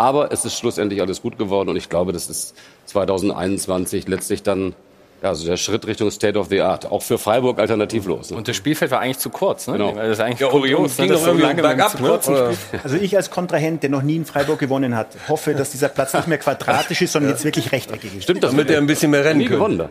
Aber 0.00 0.32
es 0.32 0.46
ist 0.46 0.56
schlussendlich 0.56 1.02
alles 1.02 1.20
gut 1.20 1.36
geworden 1.36 1.68
und 1.68 1.76
ich 1.76 1.90
glaube, 1.90 2.12
das 2.12 2.30
ist 2.30 2.54
2021 2.86 4.08
letztlich 4.08 4.42
dann 4.42 4.74
ja, 5.22 5.28
also 5.28 5.46
der 5.46 5.58
Schritt 5.58 5.86
Richtung 5.86 6.10
State 6.10 6.38
of 6.38 6.48
the 6.48 6.62
Art. 6.62 6.90
Auch 6.90 7.02
für 7.02 7.18
Freiburg 7.18 7.58
alternativlos. 7.58 8.30
Ne? 8.30 8.38
Und 8.38 8.48
das 8.48 8.56
Spielfeld 8.56 8.90
war 8.90 9.00
eigentlich 9.00 9.18
zu 9.18 9.28
kurz. 9.28 9.66
Ne? 9.66 9.74
Genau. 9.74 9.92
Das 9.94 10.12
ist 10.12 10.20
eigentlich 10.20 10.40
Ja, 10.40 10.48
kurios, 10.48 10.92
und 10.92 10.96
ging 10.96 11.06
ne, 11.08 11.12
dass 11.12 11.20
doch 11.20 11.26
so 11.26 11.30
irgendwie 11.32 11.46
lange 11.46 11.60
bergab, 11.60 12.22
zu 12.22 12.32
ne? 12.32 12.56
Also 12.82 12.96
ich 12.96 13.14
als 13.14 13.30
Kontrahent, 13.30 13.82
der 13.82 13.90
noch 13.90 14.00
nie 14.00 14.16
in 14.16 14.24
Freiburg 14.24 14.58
gewonnen 14.58 14.96
hat, 14.96 15.08
hoffe, 15.28 15.52
dass 15.52 15.72
dieser 15.72 15.90
Platz 15.90 16.14
nicht 16.14 16.28
mehr 16.28 16.38
quadratisch 16.38 17.02
ist, 17.02 17.12
sondern 17.12 17.32
jetzt 17.32 17.44
wirklich 17.44 17.70
rechteckig 17.70 18.16
ist. 18.16 18.22
Stimmt 18.22 18.42
das? 18.42 18.52
Damit 18.52 18.70
er 18.70 18.78
ein 18.78 18.86
bisschen 18.86 19.10
mehr 19.10 19.22
rennen 19.22 19.76
da. 19.76 19.90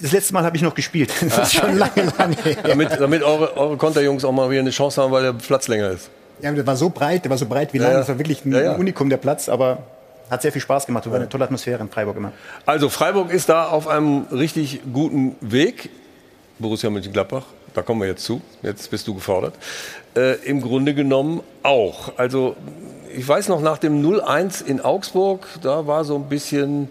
Das 0.00 0.12
letzte 0.12 0.34
Mal 0.34 0.44
habe 0.44 0.56
ich 0.56 0.62
noch 0.62 0.74
gespielt. 0.74 1.10
Das 1.20 1.48
ist 1.48 1.54
schon 1.54 1.76
lange, 1.76 2.12
lange 2.16 2.36
her. 2.44 2.58
Damit, 2.62 2.92
damit 2.92 3.24
eure, 3.24 3.56
eure 3.56 3.76
Konterjungs 3.76 4.24
auch 4.24 4.30
mal 4.30 4.48
wieder 4.50 4.60
eine 4.60 4.70
Chance 4.70 5.02
haben, 5.02 5.10
weil 5.10 5.24
der 5.24 5.32
Platz 5.32 5.66
länger 5.66 5.90
ist. 5.90 6.08
Ja, 6.42 6.52
der 6.52 6.66
war 6.66 6.76
so 6.76 6.90
breit, 6.90 7.24
der 7.24 7.30
war 7.30 7.38
so 7.38 7.46
breit 7.46 7.72
wie 7.72 7.78
lang. 7.78 7.92
ja. 7.92 7.98
Das 7.98 8.08
war 8.08 8.18
wirklich 8.18 8.44
ein 8.44 8.52
Ja. 8.52 8.74
Unikum, 8.74 9.08
der 9.08 9.16
Platz, 9.16 9.48
aber 9.48 9.78
hat 10.30 10.42
sehr 10.42 10.52
viel 10.52 10.60
Spaß 10.62 10.86
gemacht. 10.86 11.08
War 11.08 11.16
eine 11.16 11.28
tolle 11.28 11.44
Atmosphäre 11.44 11.80
in 11.82 11.88
Freiburg 11.88 12.16
immer. 12.16 12.32
Also 12.66 12.88
Freiburg 12.88 13.30
ist 13.32 13.48
da 13.48 13.68
auf 13.68 13.86
einem 13.88 14.26
richtig 14.32 14.80
guten 14.92 15.36
Weg. 15.40 15.90
Borussia 16.58 16.90
Mönchengladbach, 16.90 17.44
da 17.74 17.82
kommen 17.82 18.00
wir 18.00 18.08
jetzt 18.08 18.24
zu. 18.24 18.40
Jetzt 18.62 18.90
bist 18.90 19.06
du 19.08 19.14
gefordert. 19.14 19.54
Äh, 20.16 20.34
Im 20.44 20.60
Grunde 20.60 20.94
genommen 20.94 21.40
auch. 21.62 22.12
Also 22.18 22.56
ich 23.14 23.26
weiß 23.26 23.48
noch, 23.48 23.60
nach 23.60 23.78
dem 23.78 24.02
0-1 24.02 24.64
in 24.64 24.80
Augsburg, 24.80 25.46
da 25.62 25.86
war 25.86 26.04
so 26.04 26.14
ein 26.16 26.28
bisschen 26.28 26.88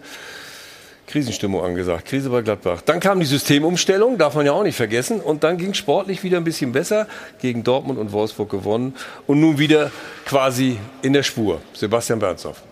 Krisenstimmung 1.12 1.62
angesagt. 1.63 2.06
Krise 2.06 2.30
bei 2.30 2.41
Gladbach. 2.41 2.82
Dann 2.82 3.00
kam 3.00 3.19
die 3.19 3.26
Systemumstellung, 3.26 4.17
darf 4.17 4.34
man 4.36 4.45
ja 4.45 4.54
auch 4.54 4.63
nicht 4.63 4.78
vergessen. 4.78 5.19
Und 5.19 5.43
dann 5.43 5.58
ging 5.58 5.74
sportlich 5.74 6.24
wieder 6.24 6.38
ein 6.38 6.43
bisschen 6.45 6.71
besser. 6.71 7.08
Gegen 7.41 7.63
Dortmund 7.63 8.00
und 8.00 8.12
Wolfsburg 8.13 8.50
gewonnen. 8.50 8.95
Und 9.28 9.41
nun 9.41 9.60
wieder 9.60 9.91
quasi 10.26 10.78
in 11.02 11.13
der 11.13 11.24
Spur. 11.24 11.62
Sebastian 11.74 12.19
Bernshoff. 12.19 12.63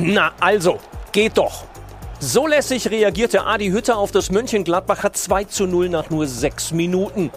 Na 0.00 0.32
also, 0.40 0.78
geht 1.12 1.36
doch. 1.36 1.64
So 2.20 2.46
lässig 2.46 2.90
reagierte 2.90 3.44
Adi 3.44 3.68
Hütter 3.68 3.96
auf 3.96 4.10
das 4.10 4.30
Mönchengladbacher 4.30 5.12
2 5.12 5.44
zu 5.44 5.66
0 5.66 5.88
nach 5.88 6.10
nur 6.10 6.26
sechs 6.26 6.72
Minuten. 6.72 7.30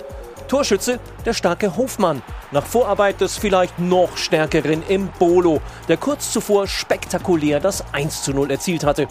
Torschütze 0.51 0.99
der 1.25 1.33
starke 1.33 1.77
Hofmann. 1.77 2.21
Nach 2.51 2.65
Vorarbeit 2.65 3.21
des 3.21 3.37
vielleicht 3.37 3.79
noch 3.79 4.17
stärkeren 4.17 4.83
Embolo, 4.89 5.61
der 5.87 5.95
kurz 5.95 6.33
zuvor 6.33 6.67
spektakulär 6.67 7.61
das 7.61 7.85
1 7.93 8.23
zu 8.23 8.33
0 8.33 8.51
erzielt 8.51 8.83
hatte. 8.83 9.07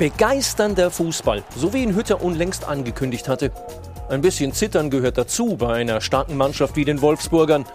Begeisternder 0.00 0.90
Fußball, 0.90 1.44
so 1.54 1.72
wie 1.72 1.84
ihn 1.84 1.94
Hütter 1.94 2.20
unlängst 2.20 2.64
angekündigt 2.64 3.28
hatte. 3.28 3.52
Ein 4.08 4.20
bisschen 4.20 4.52
Zittern 4.52 4.90
gehört 4.90 5.16
dazu 5.16 5.56
bei 5.56 5.74
einer 5.74 6.00
starken 6.00 6.36
Mannschaft 6.36 6.74
wie 6.74 6.84
den 6.84 7.00
Wolfsburgern. 7.00 7.66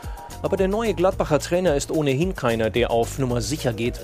Aber 0.42 0.58
der 0.58 0.68
neue 0.68 0.94
Gladbacher 0.94 1.40
Trainer 1.40 1.76
ist 1.76 1.92
ohnehin 1.92 2.36
keiner, 2.36 2.70
der 2.70 2.92
auf 2.92 3.18
Nummer 3.18 3.40
sicher 3.40 3.72
geht. 3.72 3.98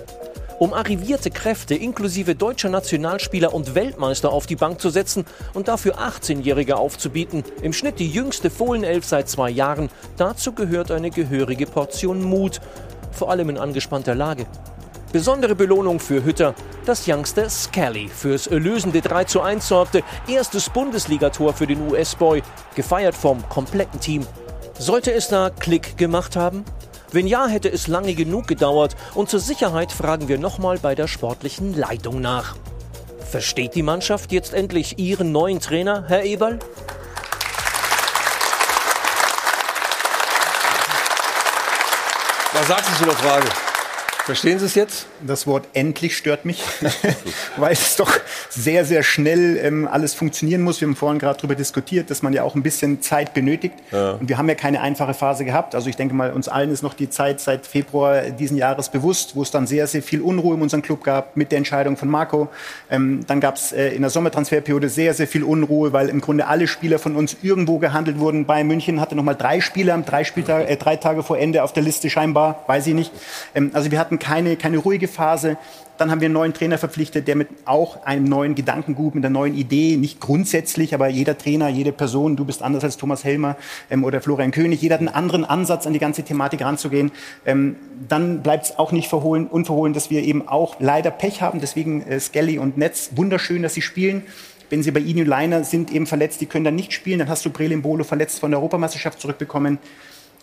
Um 0.57 0.73
arrivierte 0.73 1.31
Kräfte 1.31 1.75
inklusive 1.75 2.33
deutscher 2.33 2.69
Nationalspieler 2.69 3.53
und 3.53 3.75
Weltmeister 3.75 4.31
auf 4.31 4.45
die 4.45 4.55
Bank 4.55 4.79
zu 4.79 4.89
setzen 4.89 5.25
und 5.53 5.67
dafür 5.67 5.99
18-Jährige 5.99 6.77
aufzubieten, 6.77 7.43
im 7.61 7.73
Schnitt 7.73 7.99
die 7.99 8.09
jüngste 8.09 8.49
Fohlenelf 8.49 9.03
seit 9.03 9.27
zwei 9.27 9.49
Jahren, 9.49 9.89
dazu 10.15 10.53
gehört 10.53 10.91
eine 10.91 11.09
gehörige 11.09 11.65
Portion 11.65 12.23
Mut, 12.23 12.61
vor 13.11 13.31
allem 13.31 13.49
in 13.49 13.57
angespannter 13.57 14.15
Lage. 14.15 14.45
Besondere 15.11 15.55
Belohnung 15.55 15.99
für 15.99 16.23
Hütter, 16.23 16.55
dass 16.85 17.05
Youngster 17.05 17.49
Scully 17.49 18.07
fürs 18.07 18.47
erlösende 18.47 19.01
3 19.01 19.25
zu 19.25 19.41
1 19.41 19.67
sorgte, 19.67 20.03
erstes 20.27 20.69
Bundesligator 20.69 21.53
für 21.53 21.67
den 21.67 21.81
US-Boy, 21.89 22.43
gefeiert 22.75 23.15
vom 23.15 23.47
kompletten 23.49 23.99
Team. 23.99 24.25
Sollte 24.79 25.13
es 25.13 25.27
da 25.27 25.49
Klick 25.49 25.97
gemacht 25.97 26.37
haben? 26.37 26.63
Wenn 27.15 27.28
ja, 27.28 27.47
hätte 27.47 27.71
es 27.71 27.88
lange 27.88 28.13
genug 28.13 28.45
gedauert 28.45 28.97
und 29.13 29.30
zur 29.30 29.39
Sicherheit 29.39 29.93
fragen 29.93 30.28
wir 30.28 30.38
nochmal 30.38 30.80
bei 30.80 30.95
der 30.95 31.08
sportlichen 31.08 31.73
Leitung 31.73 32.19
nach. 32.19 32.58
Versteht 33.32 33.73
die 33.73 33.84
Mannschaft 33.84 34.34
jetzt 34.34 34.54
endlich 34.54 34.99
ihren 34.99 35.32
neuen 35.32 35.62
Trainer, 35.62 36.04
Herr 36.10 36.25
Eberl? 36.25 36.60
Was 42.51 42.67
sagst 42.67 42.89
du 42.89 42.95
zu 42.97 43.06
der 43.06 43.15
Frage? 43.15 43.47
Verstehen 44.25 44.57
Sie 44.57 44.65
es 44.65 44.73
jetzt? 44.73 45.05
Das 45.25 45.45
Wort 45.45 45.67
endlich 45.73 46.17
stört 46.17 46.45
mich, 46.45 46.63
weil 47.57 47.73
es 47.73 47.95
doch 47.95 48.11
sehr, 48.49 48.83
sehr 48.83 49.03
schnell 49.03 49.59
ähm, 49.61 49.88
alles 49.88 50.15
funktionieren 50.15 50.63
muss. 50.63 50.81
Wir 50.81 50.88
haben 50.88 50.95
vorhin 50.95 51.19
gerade 51.19 51.38
darüber 51.38 51.53
diskutiert, 51.53 52.09
dass 52.09 52.23
man 52.23 52.33
ja 52.33 52.41
auch 52.41 52.55
ein 52.55 52.63
bisschen 52.63 53.03
Zeit 53.03 53.35
benötigt. 53.35 53.75
Ja. 53.91 54.13
Und 54.13 54.27
wir 54.27 54.39
haben 54.39 54.49
ja 54.49 54.55
keine 54.55 54.81
einfache 54.81 55.13
Phase 55.13 55.45
gehabt. 55.45 55.75
Also 55.75 55.89
ich 55.89 55.95
denke 55.95 56.15
mal, 56.15 56.33
uns 56.33 56.47
allen 56.47 56.71
ist 56.71 56.81
noch 56.81 56.95
die 56.95 57.07
Zeit 57.07 57.39
seit 57.39 57.67
Februar 57.67 58.31
diesen 58.31 58.57
Jahres 58.57 58.89
bewusst, 58.89 59.35
wo 59.35 59.43
es 59.43 59.51
dann 59.51 59.67
sehr, 59.67 59.85
sehr 59.85 60.01
viel 60.01 60.21
Unruhe 60.21 60.55
in 60.55 60.61
unserem 60.63 60.81
Club 60.81 61.03
gab 61.03 61.38
mit 61.38 61.51
der 61.51 61.59
Entscheidung 61.59 61.95
von 61.95 62.09
Marco. 62.09 62.49
Ähm, 62.89 63.27
dann 63.27 63.39
gab 63.39 63.57
es 63.57 63.73
äh, 63.73 63.89
in 63.89 64.01
der 64.01 64.09
Sommertransferperiode 64.09 64.89
sehr, 64.89 65.13
sehr 65.13 65.27
viel 65.27 65.43
Unruhe, 65.43 65.93
weil 65.93 66.09
im 66.09 66.19
Grunde 66.19 66.47
alle 66.47 66.65
Spieler 66.65 66.97
von 66.97 67.15
uns 67.15 67.38
irgendwo 67.43 67.77
gehandelt 67.77 68.17
wurden. 68.17 68.47
Bayern 68.47 68.65
München 68.65 68.99
hatte 68.99 69.15
noch 69.15 69.23
mal 69.23 69.35
drei 69.35 69.61
Spieler, 69.61 69.95
drei, 69.99 70.23
Spieltage, 70.23 70.67
äh, 70.67 70.77
drei 70.77 70.95
Tage 70.95 71.21
vor 71.21 71.38
Ende 71.38 71.61
auf 71.61 71.73
der 71.73 71.83
Liste 71.83 72.09
scheinbar, 72.09 72.63
weiß 72.65 72.88
ich 72.88 72.95
nicht. 72.95 73.11
Ähm, 73.53 73.69
also 73.73 73.91
wir 73.91 73.99
hatten 73.99 74.14
keine, 74.19 74.56
keine 74.56 74.78
ruhige 74.78 75.08
Phase. 75.08 75.58
Dann 75.97 76.12
haben 76.12 76.19
wir 76.19 76.25
einen 76.25 76.34
neuen 76.34 76.54
Trainer 76.54 76.78
verpflichtet, 76.78 77.28
der 77.28 77.36
mit 77.36 77.47
auch 77.63 78.04
einem 78.04 78.25
neuen 78.25 78.54
Gedankengut, 78.54 79.15
mit 79.15 79.25
einer 79.25 79.34
neuen 79.34 79.56
Idee, 79.56 79.95
nicht 79.95 80.19
grundsätzlich, 80.19 80.93
aber 80.93 81.08
jeder 81.08 81.38
Trainer, 81.38 81.69
jede 81.69 81.93
Person, 81.93 82.36
du 82.36 82.43
bist 82.43 82.62
anders 82.62 82.84
als 82.84 82.97
Thomas 82.97 83.23
Helmer 83.23 83.56
ähm, 83.89 84.04
oder 84.04 84.19
Florian 84.19 84.51
König, 84.51 84.82
jeder 84.82 84.95
hat 84.95 84.99
einen 84.99 85.08
anderen 85.08 85.45
Ansatz, 85.45 85.88
an 85.88 85.93
die 85.93 85.99
ganze 85.99 86.23
Thematik 86.23 86.62
ranzugehen. 86.62 87.12
Ähm, 87.45 87.78
dann 88.10 88.43
bleibt 88.43 88.65
es 88.65 88.78
auch 88.78 88.91
nicht 88.91 89.08
verhohlen, 89.08 89.47
unverhohlen, 89.47 89.93
dass 89.93 90.10
wir 90.10 90.23
eben 90.23 90.47
auch 90.47 90.78
leider 90.80 91.12
Pech 91.12 91.41
haben. 91.41 91.62
Deswegen 91.62 92.01
äh, 92.01 92.19
Skelly 92.19 92.58
und 92.58 92.78
Netz, 92.78 93.12
wunderschön, 93.15 93.62
dass 93.63 93.73
sie 93.73 93.82
spielen. 93.82 94.23
Wenn 94.69 94.84
sie 94.84 94.91
bei 94.91 94.99
Ihnen 94.99 95.25
Leiner 95.28 95.63
sind 95.63 95.91
eben 95.91 96.08
verletzt, 96.08 96.41
die 96.41 96.47
können 96.47 96.65
dann 96.65 96.75
nicht 96.75 96.91
spielen, 96.91 97.19
dann 97.19 97.30
hast 97.30 97.45
du 97.45 97.51
Brelin 97.51 97.82
Bolo 97.82 98.04
verletzt 98.04 98.39
von 98.39 98.51
der 98.51 98.60
Europameisterschaft 98.60 99.21
zurückbekommen. 99.21 99.78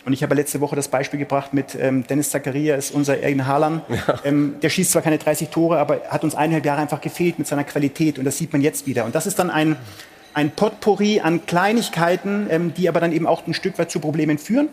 Und 0.04 0.12
ich 0.12 0.22
habe 0.22 0.34
letzte 0.34 0.60
Woche 0.60 0.74
das 0.74 0.88
Beispiel 0.88 1.20
gebracht 1.20 1.54
mit 1.54 1.76
ähm, 1.80 2.04
Dennis 2.06 2.30
Zakaria, 2.30 2.74
ist 2.74 2.90
unser 2.92 3.18
Ergen 3.20 3.46
Haaland. 3.46 3.82
Ähm, 4.24 4.56
der 4.60 4.68
schießt 4.68 4.90
zwar 4.90 5.02
keine 5.02 5.18
30 5.18 5.48
Tore, 5.50 5.78
aber 5.78 6.00
hat 6.08 6.24
uns 6.24 6.34
eineinhalb 6.34 6.64
Jahre 6.64 6.80
einfach 6.80 7.00
gefehlt 7.00 7.38
mit 7.38 7.46
seiner 7.46 7.64
Qualität. 7.64 8.18
Und 8.18 8.24
das 8.24 8.36
sieht 8.36 8.52
man 8.52 8.62
jetzt 8.62 8.86
wieder. 8.86 9.04
Und 9.04 9.14
das 9.14 9.26
ist 9.26 9.38
dann 9.38 9.48
ein, 9.50 9.76
ein 10.34 10.50
Potpourri 10.50 11.20
an 11.20 11.46
Kleinigkeiten, 11.46 12.48
ähm, 12.50 12.74
die 12.74 12.88
aber 12.88 12.98
dann 13.00 13.12
eben 13.12 13.26
auch 13.28 13.46
ein 13.46 13.54
Stück 13.54 13.78
weit 13.78 13.90
zu 13.92 14.00
Problemen 14.00 14.38
führen. 14.38 14.68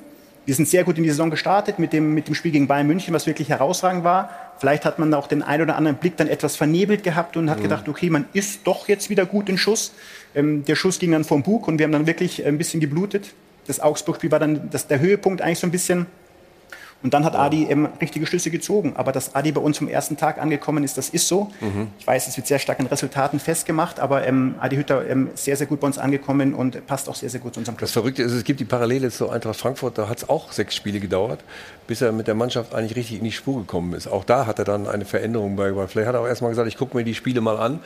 Wir 0.46 0.56
sind 0.56 0.68
sehr 0.68 0.84
gut 0.84 0.98
in 0.98 1.04
die 1.04 1.10
Saison 1.10 1.30
gestartet 1.30 1.78
mit 1.78 1.94
dem, 1.94 2.15
mit 2.15 2.28
dem 2.28 2.34
Spiel 2.34 2.52
gegen 2.52 2.65
Bayern 2.65 2.88
München, 2.88 3.13
was 3.13 3.28
wirklich 3.28 3.50
herausragend 3.50 4.04
war. 4.04 4.32
Vielleicht 4.58 4.84
hat 4.84 4.98
man 4.98 5.13
auch 5.13 5.28
den 5.28 5.44
einen 5.44 5.62
oder 5.63 5.76
anderen 5.76 5.98
Blick 5.98 6.18
dann 6.18 6.28
etwas 6.28 6.56
vernebelt 6.56 7.04
gehabt 7.04 7.38
und 7.38 7.52
hat 7.52 7.60
Mhm. 7.60 7.63
gedacht, 7.63 7.88
okay, 7.88 8.10
man 8.10 8.26
ist 8.34 8.62
doch 8.65 8.88
jetzt 8.88 9.12
wieder 9.12 9.28
gut 9.28 9.48
in 9.48 9.60
Schuss. 9.60 9.94
Ähm, 10.34 10.65
der 10.65 10.76
Schuss 10.76 10.98
ging 10.98 11.12
dann 11.12 11.24
vom 11.24 11.44
Bug 11.44 11.68
und 11.68 11.78
wir 11.78 11.84
haben 11.84 11.92
dann 11.92 12.08
wirklich 12.08 12.44
ein 12.48 12.58
bisschen 12.58 12.80
geblutet. 12.80 13.30
Das 13.69 13.79
Augsburg-Spiel 13.79 14.32
war 14.32 14.39
dann 14.39 14.69
das, 14.71 14.88
der 14.88 14.99
Höhepunkt 14.99 15.41
eigentlich 15.41 15.60
so 15.60 15.67
ein 15.67 15.71
bisschen. 15.71 16.08
Und 17.01 17.13
dann 17.13 17.23
hat 17.23 17.34
Adi 17.36 17.65
ähm, 17.69 17.88
richtige 18.01 18.25
Schlüsse 18.25 18.51
gezogen. 18.51 18.93
Aber 18.97 19.13
dass 19.13 19.34
Adi 19.34 19.53
bei 19.53 19.62
uns 19.62 19.77
vom 19.77 19.88
ersten 19.88 20.17
Tag 20.17 20.38
angekommen 20.38 20.84
ist, 20.84 20.97
das 20.97 21.10
ist 21.10 21.29
so. 21.29 21.49
Mhm. 21.62 21.88
Ich 21.97 22.05
weiß, 22.05 22.27
es 22.27 22.36
wird 22.36 22.45
sehr 22.45 22.60
stark 22.60 22.79
an 22.82 22.88
Resultaten 22.88 23.39
festgemacht, 23.39 24.01
aber 24.01 24.27
ähm, 24.27 24.55
Adi 24.59 24.76
Hütter 24.76 25.07
ähm, 25.07 25.30
sehr, 25.36 25.55
sehr 25.55 25.67
gut 25.67 25.80
bei 25.80 25.88
uns 25.88 25.97
angekommen 25.97 26.53
und 26.53 26.86
passt 26.88 27.07
auch 27.07 27.15
sehr, 27.15 27.30
sehr 27.30 27.39
gut 27.39 27.53
zu 27.53 27.61
unserem 27.61 27.78
Club. 27.78 27.88
Das 27.88 27.93
Verrückte 27.93 28.24
ist, 28.24 28.34
es 28.34 28.43
gibt 28.43 28.59
die 28.59 28.65
Parallele 28.65 29.11
zu 29.11 29.30
Eintracht 29.30 29.57
Frankfurt, 29.57 29.97
da 29.97 30.09
hat 30.09 30.17
es 30.17 30.28
auch 30.28 30.51
sechs 30.51 30.76
Spiele 30.76 30.99
gedauert, 30.99 31.39
bis 31.88 32.01
er 32.01 32.11
mit 32.11 32.28
der 32.28 32.36
Mannschaft 32.36 32.76
eigentlich 32.76 32.97
richtig 32.97 33.20
in 33.20 33.24
die 33.24 33.32
Spur 33.32 33.59
gekommen 33.59 33.93
ist. 33.93 34.07
Auch 34.07 34.26
da 34.26 34.45
hat 34.45 34.59
er 34.59 34.65
dann 34.65 34.86
eine 34.86 35.05
Veränderung 35.05 35.55
bei. 35.55 35.72
Vielleicht 35.88 36.07
hat 36.07 36.15
er 36.15 36.22
auch 36.22 36.28
erstmal 36.28 36.51
gesagt, 36.51 36.67
ich 36.67 36.78
gucke 36.78 36.97
mir 36.97 37.05
die 37.05 37.15
Spiele 37.15 37.39
mal 37.39 37.57
an. 37.57 37.80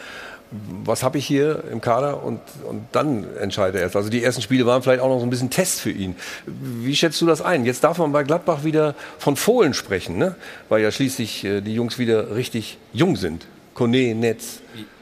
Was 0.83 1.01
habe 1.01 1.17
ich 1.17 1.25
hier 1.25 1.63
im 1.71 1.81
Kader 1.81 2.23
und, 2.23 2.39
und 2.69 2.83
dann 2.91 3.25
entscheide 3.37 3.79
er 3.79 3.85
erst. 3.85 3.95
Also 3.95 4.09
die 4.09 4.23
ersten 4.23 4.41
Spiele 4.41 4.65
waren 4.65 4.83
vielleicht 4.83 5.01
auch 5.01 5.09
noch 5.09 5.19
so 5.19 5.25
ein 5.25 5.29
bisschen 5.29 5.49
Test 5.49 5.79
für 5.81 5.89
ihn. 5.89 6.15
Wie 6.45 6.95
schätzt 6.95 7.19
du 7.21 7.25
das 7.25 7.41
ein? 7.41 7.65
Jetzt 7.65 7.83
darf 7.83 7.97
man 7.97 8.11
bei 8.11 8.23
Gladbach 8.23 8.63
wieder 8.63 8.93
von 9.17 9.35
Fohlen 9.35 9.73
sprechen, 9.73 10.17
ne? 10.17 10.35
weil 10.69 10.81
ja 10.83 10.91
schließlich 10.91 11.43
äh, 11.43 11.61
die 11.61 11.73
Jungs 11.73 11.97
wieder 11.97 12.35
richtig 12.35 12.77
jung 12.93 13.15
sind. 13.15 13.47
Kone, 13.73 14.13
Netz, 14.13 14.59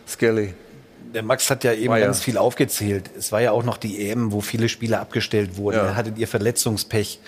Skelly. 0.07 0.53
Der 1.13 1.23
Max 1.23 1.49
hat 1.49 1.65
ja 1.65 1.73
eben 1.73 1.93
ja- 1.93 1.99
ganz 1.99 2.21
viel 2.21 2.37
aufgezählt. 2.37 3.09
Es 3.17 3.33
war 3.33 3.41
ja 3.41 3.51
auch 3.51 3.63
noch 3.63 3.75
die 3.77 4.07
EM, 4.09 4.31
wo 4.31 4.39
viele 4.39 4.69
Spiele 4.69 4.99
abgestellt 4.99 5.57
wurden. 5.57 5.77
Ja. 5.77 5.83
Da 5.87 5.95
hattet 5.95 6.17
ihr 6.17 6.27
Verletzungspech. 6.27 7.19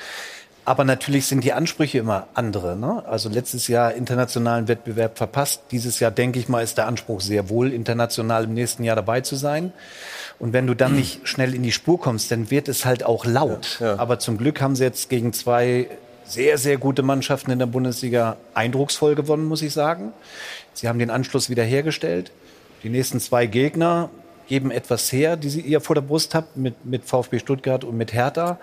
Aber 0.66 0.86
natürlich 0.86 1.26
sind 1.26 1.44
die 1.44 1.52
Ansprüche 1.54 1.98
immer 1.98 2.28
andere. 2.34 2.78
Ne? 2.78 3.04
Also 3.06 3.28
letztes 3.30 3.68
Jahr 3.68 3.94
internationalen 3.94 4.68
Wettbewerb 4.68 5.18
verpasst. 5.18 5.64
Dieses 5.72 6.00
Jahr, 6.00 6.12
denke 6.12 6.40
ich 6.40 6.48
mal, 6.48 6.64
ist 6.64 6.78
der 6.78 6.88
Anspruch 6.88 7.20
sehr 7.20 7.50
wohl, 7.50 7.74
international 7.74 8.46
im 8.46 8.54
nächsten 8.54 8.84
Jahr 8.84 8.96
dabei 8.96 9.22
zu 9.22 9.36
sein. 9.36 9.74
Und 10.40 10.54
wenn 10.54 10.66
du 10.66 10.74
dann 10.74 10.96
nicht 10.96 11.28
schnell 11.28 11.54
in 11.54 11.64
die 11.64 11.72
Spur 11.72 12.00
kommst, 12.00 12.32
dann 12.32 12.50
wird 12.50 12.68
es 12.68 12.86
halt 12.86 13.06
auch 13.06 13.26
laut. 13.26 13.82
Aber 13.82 14.20
zum 14.20 14.38
Glück 14.38 14.62
haben 14.62 14.76
sie 14.76 14.84
jetzt 14.84 15.10
gegen 15.10 15.34
zwei 15.34 15.88
sehr, 16.26 16.58
sehr 16.58 16.78
gute 16.78 17.04
Mannschaften 17.04 17.52
in 17.52 17.60
der 17.60 17.66
Bundesliga 17.66 18.38
eindrucksvoll 18.54 19.16
gewonnen, 19.16 19.46
muss 19.46 19.62
ich 19.62 19.74
sagen. 19.74 20.14
Sie 20.74 20.88
haben 20.88 21.00
den 21.00 21.10
Anschluss 21.10 21.50
wiederhergestellt. 21.50 22.32
Die 22.84 22.90
nächsten 22.90 23.20
zwei 23.20 23.46
Gegner 23.46 24.10
geben 24.48 24.72
etwas 24.72 25.12
her, 25.12 25.38
die 25.38 25.50
sie 25.50 25.62
ihr 25.62 25.82
vor 25.82 25.96
der 25.96 26.02
Brust 26.02 26.36
habt, 26.36 26.58
mit, 26.58 26.86
mit 26.86 27.06
VfB 27.06 27.40
Stuttgart 27.40 27.84
und 27.84 27.98
mit 27.98 28.14
Hertha, 28.14 28.60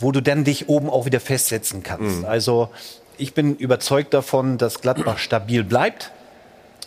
wo 0.00 0.12
du 0.12 0.20
dann 0.20 0.44
dich 0.44 0.68
oben 0.68 0.90
auch 0.90 1.06
wieder 1.06 1.20
festsetzen 1.20 1.82
kannst. 1.82 2.24
Also 2.24 2.70
ich 3.18 3.34
bin 3.34 3.54
überzeugt 3.56 4.14
davon, 4.14 4.58
dass 4.58 4.80
Gladbach 4.80 5.18
stabil 5.18 5.62
bleibt. 5.62 6.10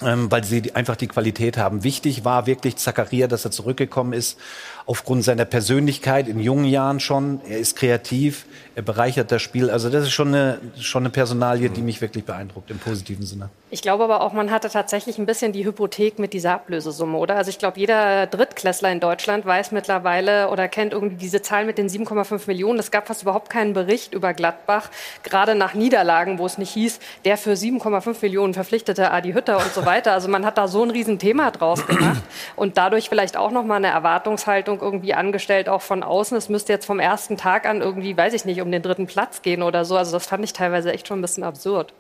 Ähm, 0.02 0.30
weil 0.32 0.44
sie 0.44 0.62
die, 0.62 0.76
einfach 0.76 0.96
die 0.98 1.08
Qualität 1.08 1.56
haben. 1.56 1.84
Wichtig 1.84 2.26
war 2.26 2.46
wirklich 2.46 2.76
Zakaria, 2.76 3.28
dass 3.28 3.46
er 3.46 3.52
zurückgekommen 3.52 4.12
ist, 4.12 4.38
aufgrund 4.86 5.24
seiner 5.24 5.46
Persönlichkeit 5.46 6.28
in 6.28 6.40
jungen 6.40 6.66
Jahren 6.66 7.00
schon. 7.00 7.40
Er 7.48 7.60
ist 7.60 7.78
kreativ, 7.78 8.46
er 8.76 8.82
bereichert 8.82 9.32
das 9.32 9.42
Spiel. 9.42 9.70
Also 9.70 9.90
das 9.90 10.04
ist 10.04 10.12
schon 10.12 10.30
eine, 10.30 10.60
schon 10.80 11.04
eine 11.04 11.10
Personalie, 11.10 11.70
die 11.70 11.82
mich 11.82 12.02
wirklich 12.02 12.26
beeindruckt 12.26 12.72
im 12.72 12.80
positiven 12.80 13.26
Sinne. 13.26 13.50
Ich 13.70 13.82
glaube 13.82 14.04
aber 14.04 14.22
auch, 14.22 14.34
man 14.34 14.52
hatte 14.52 14.70
tatsächlich 14.70 15.18
ein 15.18 15.26
bisschen 15.26 15.52
die 15.52 15.66
Hypothek 15.66 16.20
mit 16.20 16.34
dieser 16.34 16.54
Ablösesumme, 16.54 17.18
oder? 17.18 17.36
Also 17.36 17.50
ich 17.50 17.60
glaube, 17.60 17.80
jeder 17.80 18.28
Drittklässler 18.28 18.92
in 18.92 19.00
Deutschland 19.00 19.46
weiß 19.46 19.72
mittlerweile 19.72 20.50
oder 20.50 20.68
kennt 20.68 20.94
irgendwie 20.94 21.16
diese 21.16 21.42
Zahl 21.42 21.66
mit 21.66 21.78
den 21.78 21.88
7,5 21.88 22.42
Millionen. 22.48 22.80
Es 22.80 22.92
gab 22.92 23.08
fast 23.08 23.24
überhaupt 23.24 23.50
keinen 23.50 23.74
Bericht 23.74 24.14
über 24.14 24.34
Gladbach, 24.34 24.90
gerade 25.24 25.56
nach 25.56 25.74
Niederlagen, 25.74 26.40
wo 26.40 26.46
es 26.46 26.58
nicht 26.58 26.72
hieß, 26.72 27.00
der 27.26 27.38
für 27.38 27.54
7,5 27.54 28.18
Millionen 28.22 28.54
verpflichtete 28.54 29.12
Adi 29.12 29.34
Hütter 29.34 29.58
und 29.58 29.74
so 29.74 29.86
weiter. 29.86 30.14
Also 30.14 30.30
man 30.30 30.46
hat 30.46 30.58
da 30.58 30.68
so 30.68 30.84
ein 30.84 30.90
Riesenthema 30.90 31.52
draus 31.52 31.86
gemacht 31.86 32.22
und 32.56 32.78
dadurch 32.78 33.10
vielleicht 33.10 33.38
auch 33.38 33.52
nochmal 33.52 33.78
eine 33.78 33.88
Erwartungshaltung 33.88 34.82
irgendwie 34.82 35.14
angestellt, 35.14 35.70
auch 35.70 35.82
von 35.82 36.04
außen. 36.04 36.38
Es 36.38 36.50
müsste 36.50 36.74
jetzt 36.74 36.86
vom 36.86 37.00
ersten 37.00 37.38
Tag 37.38 37.68
an 37.68 37.82
irgendwie, 37.82 38.16
weiß 38.16 38.34
ich 38.34 38.46
nicht, 38.46 38.63
um 38.64 38.72
den 38.72 38.82
dritten 38.82 39.08
Platz 39.08 39.42
gehen 39.42 39.62
oder 39.62 39.86
so. 39.86 39.96
Also 39.96 40.12
das 40.12 40.26
fand 40.26 40.44
ich 40.44 40.54
teilweise 40.54 40.92
echt 40.92 41.08
schon 41.08 41.20
ein 41.20 41.22
bisschen 41.22 41.44
absurd. 41.44 41.94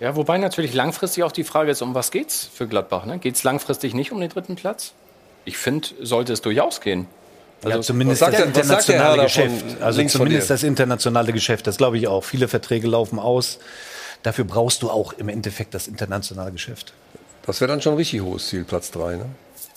Ja, 0.00 0.14
wobei 0.14 0.38
natürlich 0.38 0.74
langfristig 0.74 1.24
auch 1.24 1.32
die 1.32 1.44
Frage 1.44 1.70
ist, 1.70 1.82
um 1.82 1.94
was 1.94 2.10
geht's 2.10 2.48
für 2.52 2.68
Gladbach? 2.68 3.04
Ne? 3.04 3.18
Geht 3.18 3.34
es 3.34 3.42
langfristig 3.42 3.94
nicht 3.94 4.12
um 4.12 4.20
den 4.20 4.30
dritten 4.30 4.54
Platz? 4.54 4.92
Ich 5.44 5.58
finde, 5.58 5.88
sollte 6.00 6.32
es 6.32 6.40
durchaus 6.40 6.80
gehen. 6.80 7.06
ja, 7.66 7.80
zumindest 7.80 8.22
das 8.22 8.38
internationale 8.38 9.22
Geschäft. 9.22 9.64
davon 9.64 9.82
Also 9.82 10.04
zumindest 10.04 10.50
das 10.50 10.62
internationale 10.62 11.32
Geschäft, 11.32 11.66
das 11.66 11.78
glaube 11.78 11.98
ich 11.98 12.06
auch. 12.06 12.22
Viele 12.22 12.46
Verträge 12.46 12.86
laufen 12.86 13.18
aus. 13.18 13.58
Dafür 14.22 14.44
brauchst 14.44 14.82
du 14.82 14.90
auch 14.90 15.12
im 15.14 15.28
Endeffekt 15.28 15.74
das 15.74 15.88
internationale 15.88 16.52
Geschäft. 16.52 16.92
Das 17.46 17.60
wäre 17.60 17.70
dann 17.70 17.80
schon 17.80 17.94
ein 17.94 17.96
richtig 17.96 18.20
hohes 18.20 18.48
Ziel, 18.48 18.64
Platz 18.64 18.90
3. 18.90 19.16
Ne? 19.16 19.26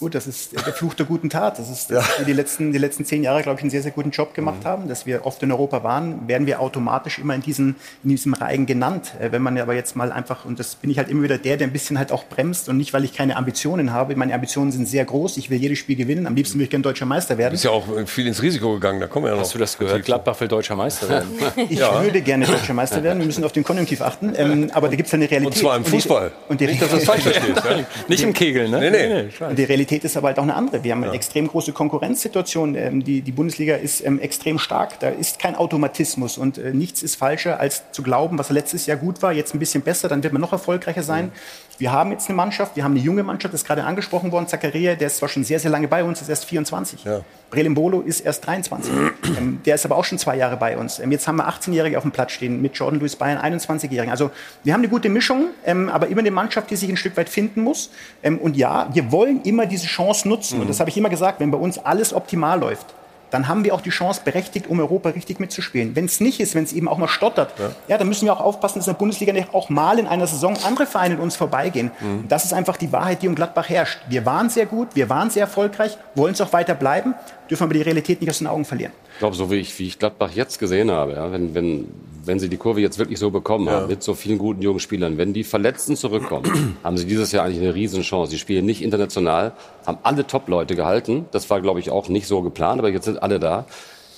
Gut, 0.02 0.16
das 0.16 0.26
ist 0.26 0.54
der 0.66 0.74
Fluch 0.74 0.96
der 0.96 1.06
guten 1.06 1.30
Tat. 1.30 1.60
Das 1.60 1.70
ist, 1.70 1.92
dass 1.92 2.18
wir 2.18 2.26
die 2.26 2.34
letzten, 2.34 2.72
die 2.74 2.80
letzten 2.80 3.06
zehn 3.06 3.22
Jahre, 3.22 3.44
glaube 3.44 3.60
ich, 3.60 3.62
einen 3.62 3.70
sehr, 3.70 3.84
sehr 3.84 3.92
guten 3.92 4.10
Job 4.10 4.34
gemacht 4.34 4.66
haben, 4.66 4.88
dass 4.90 5.06
wir 5.06 5.28
oft 5.28 5.44
in 5.44 5.52
Europa 5.52 5.84
waren, 5.84 6.28
werden 6.28 6.48
wir 6.48 6.60
automatisch 6.60 7.20
immer 7.20 7.36
in, 7.36 7.42
diesen, 7.44 7.76
in 8.04 8.10
diesem 8.10 8.34
Reigen 8.34 8.66
genannt. 8.66 9.14
Äh, 9.20 9.32
Wenn 9.32 9.44
man 9.44 9.56
aber 9.60 9.76
jetzt 9.76 9.96
mal 9.96 10.12
einfach, 10.12 10.44
und 10.44 10.60
das 10.60 10.74
bin 10.74 10.90
ich 10.90 10.98
halt 10.98 11.08
immer 11.10 11.22
wieder 11.22 11.38
der, 11.38 11.56
der 11.56 11.68
ein 11.68 11.72
bisschen 11.72 12.00
halt 12.00 12.12
auch 12.12 12.26
bremst 12.26 12.68
und 12.68 12.78
nicht, 12.78 12.94
weil 12.94 13.04
ich 13.04 13.14
keine 13.14 13.36
Ambitionen 13.38 13.94
habe. 13.94 14.16
Meine 14.16 14.34
Ambitionen 14.34 14.72
sind 14.72 14.88
sehr 14.88 15.06
groß. 15.06 15.38
Ich 15.38 15.52
will 15.52 15.60
jedes 15.60 15.78
Spiel 15.78 15.96
gewinnen. 15.96 16.26
Am 16.26 16.34
liebsten 16.34 16.58
will 16.58 16.64
ich 16.64 16.72
gerne 16.72 16.82
deutscher 16.82 17.06
Meister 17.06 17.38
werden. 17.38 17.54
Ist 17.54 17.64
ja 17.64 17.70
auch 17.70 17.86
viel 18.08 18.26
ins 18.26 18.42
Risiko 18.42 18.74
gegangen, 18.74 19.02
da 19.02 19.06
kommen 19.06 19.26
wir 19.26 19.30
ja 19.30 19.36
noch. 19.36 19.44
Hast 19.44 19.54
du 19.54 19.60
das 19.60 19.78
gehört? 19.78 20.04
Gladbach 20.04 20.40
will 20.42 20.48
deutscher 20.48 20.76
Meister 20.76 21.08
werden. 21.10 21.30
Ich 21.70 21.80
würde 21.80 22.22
gerne 22.22 22.46
deutscher 22.48 22.74
Meister 22.74 23.04
werden. 23.04 23.20
Wir 23.20 23.26
müssen 23.28 23.44
auf 23.44 23.52
den 23.52 23.64
Konjunktiv 23.64 24.02
achten. 24.02 24.34
Ähm, 24.36 24.72
aber 24.74 24.90
da 24.90 24.96
gibt 24.96 25.08
es 25.08 25.14
eine 25.14 25.30
Realität. 25.30 25.46
Und 25.54 25.58
zwar 25.60 25.78
im 25.78 25.84
die- 25.84 25.90
Fußball. 25.92 26.32
Und 26.50 26.60
die, 26.60 26.66
Nicht, 26.66 26.82
dass 26.82 26.90
du 26.90 26.96
das 26.96 27.06
falsch 27.06 27.22
verstehst. 27.22 27.62
Ja? 27.64 27.86
Nicht 28.08 28.24
im 28.24 28.34
Kegeln, 28.34 28.72
ne? 28.72 28.80
Nee, 28.80 28.90
nee. 28.90 29.22
ich 29.30 29.40
weiß. 29.40 29.56
Realität 29.92 30.06
ist 30.06 30.18
aber 30.18 30.30
halt 30.30 30.40
auch 30.40 30.44
eine 30.44 30.56
andere. 30.56 30.84
Wir 30.84 30.94
haben 30.94 31.04
eine 31.04 31.14
extrem 31.14 31.48
große 31.48 31.74
Konkurrenzsituation. 31.74 32.76
Ähm, 32.76 33.04
die, 33.04 33.22
die 33.22 33.32
Bundesliga 33.32 33.76
ist 33.76 34.04
ähm, 34.06 34.20
extrem 34.20 34.58
stark. 34.58 35.00
Da 35.00 35.10
ist 35.10 35.40
kein 35.40 35.56
Automatismus 35.56 36.38
und 36.38 36.58
äh, 36.58 36.74
nichts 36.74 37.04
ist 37.04 37.16
falscher, 37.16 37.60
als 37.60 37.92
zu 37.92 38.02
glauben, 38.02 38.38
was 38.40 38.50
letztes 38.50 38.86
Jahr 38.86 38.98
gut 38.98 39.22
war, 39.22 39.34
jetzt 39.34 39.54
ein 39.54 39.60
bisschen 39.60 39.84
besser, 39.84 40.08
dann 40.08 40.24
wird 40.24 40.34
man 40.34 40.42
noch 40.42 40.54
erfolgreicher 40.54 41.04
sein. 41.04 41.32
Wir 41.78 41.92
haben 41.92 42.12
jetzt 42.12 42.30
eine 42.30 42.36
Mannschaft, 42.36 42.76
wir 42.76 42.84
haben 42.84 42.92
eine 42.92 43.02
junge 43.02 43.24
Mannschaft, 43.24 43.54
das 43.54 43.62
ist 43.62 43.68
gerade 43.68 43.84
angesprochen 43.84 44.32
worden. 44.32 44.48
Zakaria, 44.48 44.96
der 44.96 45.08
ist 45.08 45.18
zwar 45.18 45.30
schon 45.30 45.44
sehr, 45.44 45.60
sehr 45.60 45.72
lange 45.72 45.88
bei 45.88 46.04
uns, 46.04 46.22
ist 46.22 46.30
erst 46.30 46.46
24. 46.46 47.04
Ja. 47.04 47.22
Brelimbolo 47.50 48.02
ist 48.02 48.22
erst 48.22 48.46
23. 48.46 48.94
ähm, 49.38 49.62
der 49.66 49.76
ist 49.76 49.86
aber 49.86 49.98
auch 49.98 50.06
schon 50.06 50.18
zwei 50.18 50.38
Jahre 50.38 50.58
bei 50.58 50.78
uns. 50.78 51.00
Ähm, 51.00 51.12
jetzt 51.12 51.28
haben 51.28 51.38
wir 51.38 51.50
18-Jährige 51.50 51.98
auf 51.98 52.04
dem 52.04 52.12
Platz 52.12 52.32
stehen 52.32 52.62
mit 52.62 52.76
Jordan 52.76 53.00
Lewis 53.00 53.16
Bayern, 53.16 53.40
21-Jährigen. 53.40 54.12
Also 54.12 54.32
wir 54.64 54.74
haben 54.74 54.82
eine 54.82 54.90
gute 54.90 55.10
Mischung, 55.10 55.48
ähm, 55.66 55.90
aber 55.90 56.08
immer 56.08 56.22
eine 56.22 56.32
Mannschaft, 56.32 56.70
die 56.70 56.76
sich 56.76 56.90
ein 56.90 56.98
Stück 56.98 57.18
weit 57.18 57.30
finden 57.30 57.62
muss. 57.62 57.90
Ähm, 58.24 58.38
und 58.38 58.56
ja, 58.56 58.90
wir 58.94 59.12
wollen 59.12 59.42
immer 59.44 59.66
diese 59.66 59.88
Chance 59.88 60.28
nutzen. 60.28 60.62
Und 60.62 60.70
das 60.70 60.80
habe 60.80 60.90
ich 60.90 60.98
immer 60.98 61.10
gesagt, 61.10 61.40
wenn 61.40 61.52
bei 61.52 61.58
uns 61.58 61.78
alles 61.78 62.14
optimal 62.14 62.60
läuft, 62.60 62.94
dann 63.32 63.48
haben 63.48 63.64
wir 63.64 63.74
auch 63.74 63.82
die 63.82 63.90
Chance 63.90 64.22
berechtigt, 64.24 64.68
um 64.68 64.80
Europa 64.80 65.10
richtig 65.10 65.40
mitzuspielen. 65.40 65.96
Wenn 65.96 66.06
es 66.06 66.20
nicht 66.20 66.40
ist, 66.40 66.54
wenn 66.54 66.66
es 66.66 66.74
eben 66.74 66.88
auch 66.88 66.98
mal 66.98 67.08
stottert, 67.08 67.54
ja. 67.88 67.98
dann 67.98 68.08
müssen 68.08 68.26
wir 68.26 68.34
auch 68.34 68.42
aufpassen, 68.42 68.80
dass 68.80 68.88
in 68.88 68.94
der 68.94 69.00
Bundesliga 69.00 69.34
nicht 69.34 69.54
auch 69.54 69.70
mal 69.70 69.98
in 69.98 70.08
einer 70.08 70.28
Saison 70.28 70.56
andere 70.66 70.86
Vereine 70.86 71.16
an 71.16 71.22
uns 71.22 71.36
vorbeigehen. 71.38 71.92
Und 72.02 72.32
Das 72.32 72.46
ist 72.46 72.54
einfach 72.54 72.78
die 72.78 72.92
Wahrheit, 72.92 73.22
die 73.24 73.28
um 73.28 73.36
Gladbach 73.36 73.70
herrscht. 73.70 74.00
Wir 74.10 74.26
waren 74.26 74.50
sehr 74.50 74.66
gut, 74.66 74.90
wir 74.96 75.10
waren 75.10 75.30
sehr 75.30 75.44
erfolgreich, 75.44 75.98
wollen 76.14 76.34
es 76.34 76.42
auch 76.42 76.54
weiter 76.54 76.76
bleiben, 76.76 77.16
dürfen 77.50 77.64
aber 77.64 77.74
die 77.74 77.82
Realität 77.82 78.20
nicht 78.20 78.30
aus 78.30 78.40
den 78.40 78.48
Augen 78.48 78.66
verlieren. 78.66 78.92
Ich 79.14 79.20
glaube, 79.20 79.36
so 79.36 79.50
wie 79.50 79.56
ich, 79.56 79.78
wie 79.80 79.88
ich 79.88 79.98
Gladbach 79.98 80.32
jetzt 80.32 80.60
gesehen 80.60 80.92
habe, 80.92 81.14
ja, 81.14 81.32
wenn, 81.32 81.56
wenn, 81.56 81.88
wenn 82.26 82.40
sie 82.40 82.50
die 82.50 82.58
Kurve 82.58 82.82
jetzt 82.82 82.98
wirklich 83.00 83.20
so 83.20 83.32
bekommen 83.32 83.70
haben, 83.70 83.88
mit 83.88 84.04
so 84.04 84.14
vielen 84.14 84.38
guten 84.38 84.62
jungen 84.62 84.80
Spielern, 84.80 85.18
wenn 85.18 85.34
die 85.34 85.44
Verletzten 85.44 85.96
zurückkommen, 85.96 86.78
haben 86.84 86.98
sie 86.98 87.06
dieses 87.06 87.32
Jahr 87.32 87.46
eigentlich 87.46 87.62
eine 87.62 87.74
Riesenchance. 87.74 88.32
Sie 88.32 88.38
spielen 88.38 88.66
nicht 88.66 88.82
international, 88.82 89.54
haben 89.86 89.98
alle 90.04 90.28
Top-Leute 90.28 90.76
gehalten. 90.76 91.26
Das 91.32 91.50
war, 91.50 91.62
glaube 91.62 91.80
ich, 91.80 91.90
auch 91.90 92.10
nicht 92.10 92.28
so 92.28 92.42
geplant, 92.42 92.80
aber 92.80 92.90
jetzt 92.90 93.06
sind 93.06 93.22
alle 93.22 93.40
da. 93.40 93.66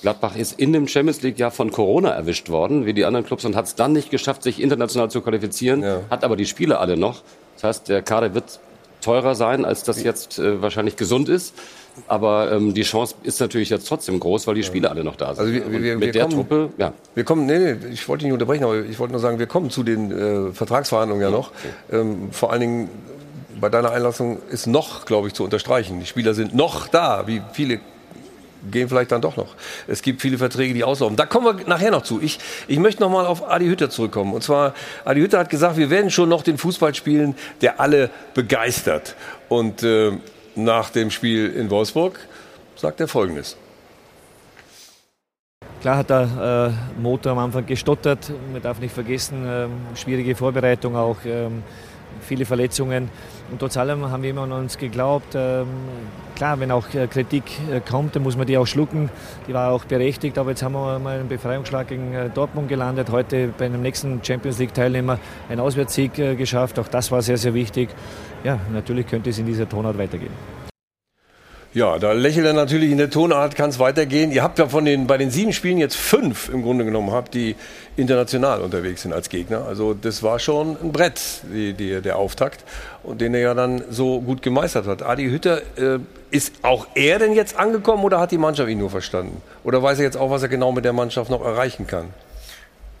Gladbach 0.02 0.36
ist 0.36 0.58
in 0.58 0.72
dem 0.74 0.86
Champions 0.86 1.22
League 1.22 1.38
Jahr 1.38 1.50
von 1.50 1.70
Corona 1.70 2.10
erwischt 2.10 2.50
worden, 2.50 2.84
wie 2.84 2.92
die 2.92 3.06
anderen 3.06 3.24
Clubs, 3.24 3.44
und 3.46 3.56
hat 3.56 3.64
es 3.64 3.74
dann 3.74 3.92
nicht 3.94 4.10
geschafft, 4.10 4.42
sich 4.42 4.60
international 4.60 5.10
zu 5.10 5.22
qualifizieren, 5.22 5.82
hat 6.10 6.24
aber 6.24 6.36
die 6.36 6.44
Spiele 6.44 6.78
alle 6.78 6.98
noch. 6.98 7.22
Das 7.54 7.64
heißt, 7.64 7.88
der 7.88 8.02
Kader 8.02 8.34
wird 8.34 8.60
teurer 9.00 9.34
sein, 9.34 9.64
als 9.64 9.82
das 9.82 10.02
jetzt 10.02 10.38
äh, 10.38 10.60
wahrscheinlich 10.62 10.96
gesund 10.96 11.28
ist. 11.28 11.54
Aber 12.08 12.52
ähm, 12.52 12.74
die 12.74 12.82
Chance 12.82 13.14
ist 13.22 13.40
natürlich 13.40 13.70
jetzt 13.70 13.86
trotzdem 13.86 14.18
groß, 14.18 14.46
weil 14.46 14.56
die 14.56 14.62
Spiele 14.62 14.90
alle 14.90 15.04
noch 15.04 15.16
da 15.16 15.34
sind. 15.34 15.40
Also 15.40 15.52
wir, 15.52 15.70
wir, 15.70 15.82
wir 15.82 15.98
mit 15.98 16.14
der 16.14 16.24
kommen, 16.24 16.34
Truppe, 16.34 16.70
ja. 16.76 16.92
Wir 17.14 17.24
kommen, 17.24 17.46
nee, 17.46 17.58
nee, 17.58 17.76
ich 17.92 18.08
wollte 18.08 18.24
nicht 18.24 18.32
unterbrechen, 18.32 18.64
aber 18.64 18.80
ich 18.80 18.98
wollte 18.98 19.12
nur 19.12 19.20
sagen, 19.20 19.38
wir 19.38 19.46
kommen 19.46 19.70
zu 19.70 19.82
den 19.82 20.10
äh, 20.10 20.52
Vertragsverhandlungen 20.52 21.22
ja 21.22 21.30
noch. 21.30 21.52
Ähm, 21.92 22.28
vor 22.32 22.52
allen 22.52 22.60
Dingen 22.60 22.88
bei 23.60 23.68
deiner 23.68 23.92
Einlassung 23.92 24.38
ist 24.50 24.66
noch, 24.66 25.06
glaube 25.06 25.28
ich, 25.28 25.34
zu 25.34 25.44
unterstreichen. 25.44 26.00
Die 26.00 26.06
Spieler 26.06 26.34
sind 26.34 26.54
noch 26.54 26.88
da, 26.88 27.26
wie 27.26 27.40
viele 27.52 27.80
gehen 28.70 28.88
vielleicht 28.88 29.12
dann 29.12 29.20
doch 29.20 29.36
noch. 29.36 29.54
Es 29.86 30.02
gibt 30.02 30.22
viele 30.22 30.38
Verträge, 30.38 30.74
die 30.74 30.84
auslaufen. 30.84 31.16
Da 31.16 31.26
kommen 31.26 31.58
wir 31.58 31.68
nachher 31.68 31.90
noch 31.90 32.02
zu. 32.02 32.20
Ich, 32.22 32.38
ich 32.66 32.78
möchte 32.78 33.02
noch 33.02 33.10
mal 33.10 33.26
auf 33.26 33.48
Adi 33.48 33.66
Hütter 33.66 33.90
zurückkommen. 33.90 34.32
Und 34.32 34.42
zwar, 34.42 34.74
Adi 35.04 35.20
Hütter 35.20 35.38
hat 35.38 35.50
gesagt, 35.50 35.76
wir 35.76 35.90
werden 35.90 36.10
schon 36.10 36.28
noch 36.28 36.42
den 36.42 36.58
Fußball 36.58 36.94
spielen, 36.94 37.34
der 37.60 37.80
alle 37.80 38.10
begeistert. 38.32 39.16
Und 39.48 39.82
äh, 39.82 40.12
nach 40.56 40.90
dem 40.90 41.10
Spiel 41.10 41.50
in 41.50 41.70
Wolfsburg 41.70 42.18
sagt 42.76 43.00
er 43.00 43.08
Folgendes. 43.08 43.56
Klar 45.80 45.98
hat 45.98 46.10
der 46.10 46.74
äh, 46.96 47.00
Motor 47.00 47.32
am 47.32 47.38
Anfang 47.38 47.66
gestottert. 47.66 48.32
Man 48.52 48.62
darf 48.62 48.78
nicht 48.80 48.94
vergessen, 48.94 49.44
ähm, 49.46 49.70
schwierige 49.94 50.34
Vorbereitung 50.34 50.96
auch. 50.96 51.18
Ähm, 51.26 51.62
viele 52.20 52.46
Verletzungen. 52.46 53.10
Und 53.50 53.60
trotz 53.60 53.76
allem 53.76 54.10
haben 54.10 54.22
wir 54.22 54.30
immer 54.30 54.42
an 54.42 54.52
uns 54.52 54.78
geglaubt. 54.78 55.34
Ähm, 55.34 55.66
klar, 56.34 56.58
wenn 56.60 56.70
auch 56.70 56.92
äh, 56.94 57.06
Kritik 57.06 57.44
äh, 57.70 57.80
kommt, 57.80 58.16
dann 58.16 58.22
muss 58.22 58.36
man 58.36 58.46
die 58.46 58.56
auch 58.56 58.66
schlucken. 58.66 59.10
Die 59.46 59.54
war 59.54 59.70
auch 59.70 59.84
berechtigt, 59.84 60.38
aber 60.38 60.50
jetzt 60.50 60.62
haben 60.62 60.72
wir 60.72 60.98
mal 60.98 61.20
einen 61.20 61.28
Befreiungsschlag 61.28 61.88
gegen 61.88 62.14
äh, 62.14 62.30
Dortmund 62.30 62.68
gelandet. 62.68 63.10
Heute 63.10 63.48
bei 63.56 63.66
einem 63.66 63.82
nächsten 63.82 64.24
Champions 64.24 64.58
League-Teilnehmer 64.58 65.18
einen 65.48 65.60
Auswärtssieg 65.60 66.14
geschafft. 66.14 66.78
Auch 66.78 66.88
das 66.88 67.12
war 67.12 67.22
sehr, 67.22 67.36
sehr 67.36 67.54
wichtig. 67.54 67.90
Ja, 68.42 68.58
natürlich 68.72 69.06
könnte 69.06 69.30
es 69.30 69.38
in 69.38 69.46
dieser 69.46 69.68
Tonart 69.68 69.98
weitergehen. 69.98 70.63
Ja, 71.74 71.98
da 71.98 72.12
lächelt 72.12 72.46
er 72.46 72.52
natürlich 72.52 72.92
in 72.92 72.98
der 72.98 73.10
Tonart, 73.10 73.56
kann 73.56 73.68
es 73.68 73.80
weitergehen. 73.80 74.30
Ihr 74.30 74.44
habt 74.44 74.60
ja 74.60 74.68
von 74.68 74.84
den, 74.84 75.08
bei 75.08 75.18
den 75.18 75.32
sieben 75.32 75.52
Spielen 75.52 75.78
jetzt 75.78 75.96
fünf 75.96 76.48
im 76.48 76.62
Grunde 76.62 76.84
genommen 76.84 77.10
habt, 77.10 77.34
die 77.34 77.56
international 77.96 78.60
unterwegs 78.60 79.02
sind 79.02 79.12
als 79.12 79.28
Gegner. 79.28 79.64
Also 79.66 79.92
das 79.92 80.22
war 80.22 80.38
schon 80.38 80.76
ein 80.80 80.92
Brett, 80.92 81.20
die, 81.52 81.72
die, 81.72 82.00
der 82.00 82.16
Auftakt, 82.16 82.62
und 83.02 83.20
den 83.20 83.34
er 83.34 83.40
ja 83.40 83.54
dann 83.54 83.82
so 83.90 84.20
gut 84.20 84.40
gemeistert 84.40 84.86
hat. 84.86 85.02
Adi 85.02 85.24
Hütter, 85.24 85.62
äh, 85.76 85.98
ist 86.30 86.54
auch 86.62 86.86
er 86.94 87.18
denn 87.18 87.32
jetzt 87.32 87.56
angekommen 87.56 88.04
oder 88.04 88.20
hat 88.20 88.30
die 88.30 88.38
Mannschaft 88.38 88.70
ihn 88.70 88.78
nur 88.78 88.90
verstanden? 88.90 89.42
Oder 89.64 89.82
weiß 89.82 89.98
er 89.98 90.04
jetzt 90.04 90.16
auch, 90.16 90.30
was 90.30 90.42
er 90.42 90.48
genau 90.48 90.70
mit 90.70 90.84
der 90.84 90.92
Mannschaft 90.92 91.28
noch 91.28 91.44
erreichen 91.44 91.88
kann? 91.88 92.06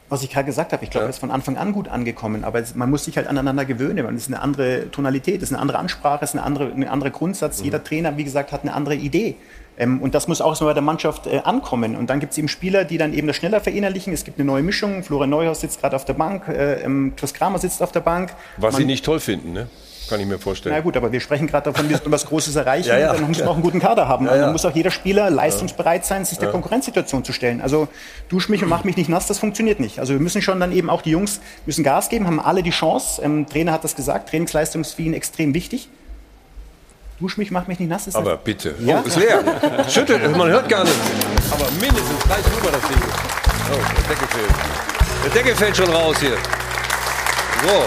Was 0.08 0.22
ich 0.22 0.30
gerade 0.30 0.46
gesagt 0.46 0.72
habe, 0.72 0.84
ich 0.84 0.90
glaube, 0.90 1.04
Ja. 1.06 1.10
ist 1.10 1.18
von 1.18 1.30
Anfang 1.30 1.56
an 1.56 1.72
gut 1.72 1.88
angekommen, 1.88 2.44
aber 2.44 2.60
es, 2.60 2.74
man 2.74 2.90
muss 2.90 3.04
sich 3.04 3.16
halt 3.16 3.26
aneinander 3.26 3.64
gewöhnen. 3.64 4.04
Man 4.04 4.16
ist 4.16 4.28
eine 4.28 4.40
andere 4.40 4.90
Tonalität, 4.90 5.36
es 5.42 5.44
ist 5.44 5.52
eine 5.52 5.60
andere 5.62 5.78
Ansprache, 5.78 6.24
es 6.24 6.30
ist 6.30 6.36
eine 6.36 6.44
andere, 6.46 6.70
ein 6.72 6.86
anderer 6.88 7.10
Grundsatz. 7.10 7.58
Mhm. 7.60 7.64
Jeder 7.64 7.82
Trainer, 7.84 8.16
wie 8.16 8.24
gesagt, 8.24 8.52
hat 8.52 8.62
eine 8.62 8.74
andere 8.74 8.94
Idee. 8.96 9.36
Ähm, 9.76 10.00
und 10.00 10.14
das 10.14 10.28
muss 10.28 10.40
auch 10.40 10.54
so 10.54 10.66
bei 10.66 10.72
der 10.74 10.82
Mannschaft 10.82 11.26
äh, 11.26 11.38
ankommen. 11.42 11.96
Und 11.96 12.08
dann 12.10 12.20
gibt 12.20 12.32
es 12.32 12.38
eben 12.38 12.46
Spieler, 12.48 12.84
die 12.84 12.96
dann 12.98 13.12
eben 13.12 13.26
das 13.26 13.34
schneller 13.36 13.60
verinnerlichen. 13.60 14.12
Es 14.12 14.24
gibt 14.24 14.38
eine 14.38 14.46
neue 14.46 14.62
Mischung. 14.62 15.02
Florian 15.02 15.30
Neuhaus 15.30 15.62
sitzt 15.62 15.80
gerade 15.80 15.96
auf 15.96 16.04
der 16.04 16.12
Bank, 16.14 16.46
äh, 16.48 16.82
ähm, 16.84 17.14
Chris 17.16 17.34
Kramer 17.34 17.58
sitzt 17.58 17.82
auf 17.82 17.90
der 17.90 18.00
Bank. 18.00 18.30
Was 18.58 18.74
Man- 18.74 18.82
sie 18.82 18.86
nicht 18.86 19.04
toll 19.04 19.18
finden, 19.18 19.52
ne? 19.52 19.68
Kann 20.08 20.20
ich 20.20 20.26
mir 20.26 20.38
vorstellen. 20.38 20.74
na 20.76 20.80
gut, 20.82 20.96
aber 20.96 21.10
wir 21.12 21.20
sprechen 21.20 21.46
gerade 21.46 21.70
davon, 21.72 21.88
wir 21.88 21.96
sollen 21.98 22.12
was 22.12 22.26
Großes 22.26 22.54
erreichen. 22.56 22.88
Ja, 22.88 22.98
ja. 22.98 23.12
Dann 23.14 23.26
müssen 23.28 23.42
wir 23.42 23.48
auch 23.50 23.54
einen 23.54 23.62
guten 23.62 23.80
Kader 23.80 24.06
haben. 24.08 24.26
Ja, 24.26 24.32
Und 24.32 24.38
ja. 24.38 24.44
dann 24.44 24.52
muss 24.52 24.64
auch 24.64 24.74
jeder 24.74 24.90
Spieler 24.90 25.30
leistungsbereit 25.30 26.04
sein, 26.04 26.24
sich 26.24 26.38
der. 26.38 26.50
Konkurrenzsituation 26.50 27.24
zu 27.24 27.32
stellen. 27.32 27.60
Also 27.60 27.88
dusch 28.28 28.48
mich 28.48 28.62
und 28.62 28.68
mach 28.68 28.84
mich 28.84 28.96
nicht 28.96 29.08
nass, 29.08 29.26
das 29.26 29.38
funktioniert 29.38 29.80
nicht. 29.80 29.98
Also 29.98 30.12
wir 30.12 30.20
müssen 30.20 30.42
schon 30.42 30.60
dann 30.60 30.72
eben 30.72 30.90
auch 30.90 31.02
die 31.02 31.10
Jungs 31.10 31.40
müssen 31.66 31.82
Gas 31.84 32.08
geben, 32.10 32.26
haben 32.26 32.40
alle 32.40 32.62
die 32.62 32.70
Chance. 32.70 33.22
Ähm, 33.22 33.46
Trainer 33.48 33.72
hat 33.72 33.82
das 33.84 33.96
gesagt, 33.96 34.28
Trainingsleistung 34.28 34.82
ist 34.82 34.94
für 34.94 35.02
ihn 35.02 35.14
extrem 35.14 35.54
wichtig. 35.54 35.88
Dusch 37.20 37.36
mich, 37.38 37.50
mach 37.50 37.66
mich 37.68 37.78
nicht 37.78 37.88
nass. 37.88 38.06
Ist 38.06 38.16
Aber 38.16 38.32
das- 38.32 38.44
bitte. 38.44 38.74
Ja. 38.80 39.00
Oh, 39.02 39.06
ist 39.06 39.16
leer. 39.16 39.42
Schüttelt, 39.88 40.36
man 40.36 40.48
hört 40.50 40.68
gar 40.68 40.82
nichts. 40.84 40.98
Aber 41.52 41.64
mindestens 41.80 42.22
gleich 42.24 42.44
rüber 42.56 42.70
das 42.72 42.82
Ding. 42.88 42.98
Oh, 43.72 43.76
der 43.76 44.14
Deckel 44.14 44.28
fällt. 44.28 45.24
Der 45.24 45.30
Deckel 45.30 45.54
fällt 45.54 45.76
schon 45.76 45.88
raus 45.90 46.16
hier. 46.20 46.36
So. 47.66 47.86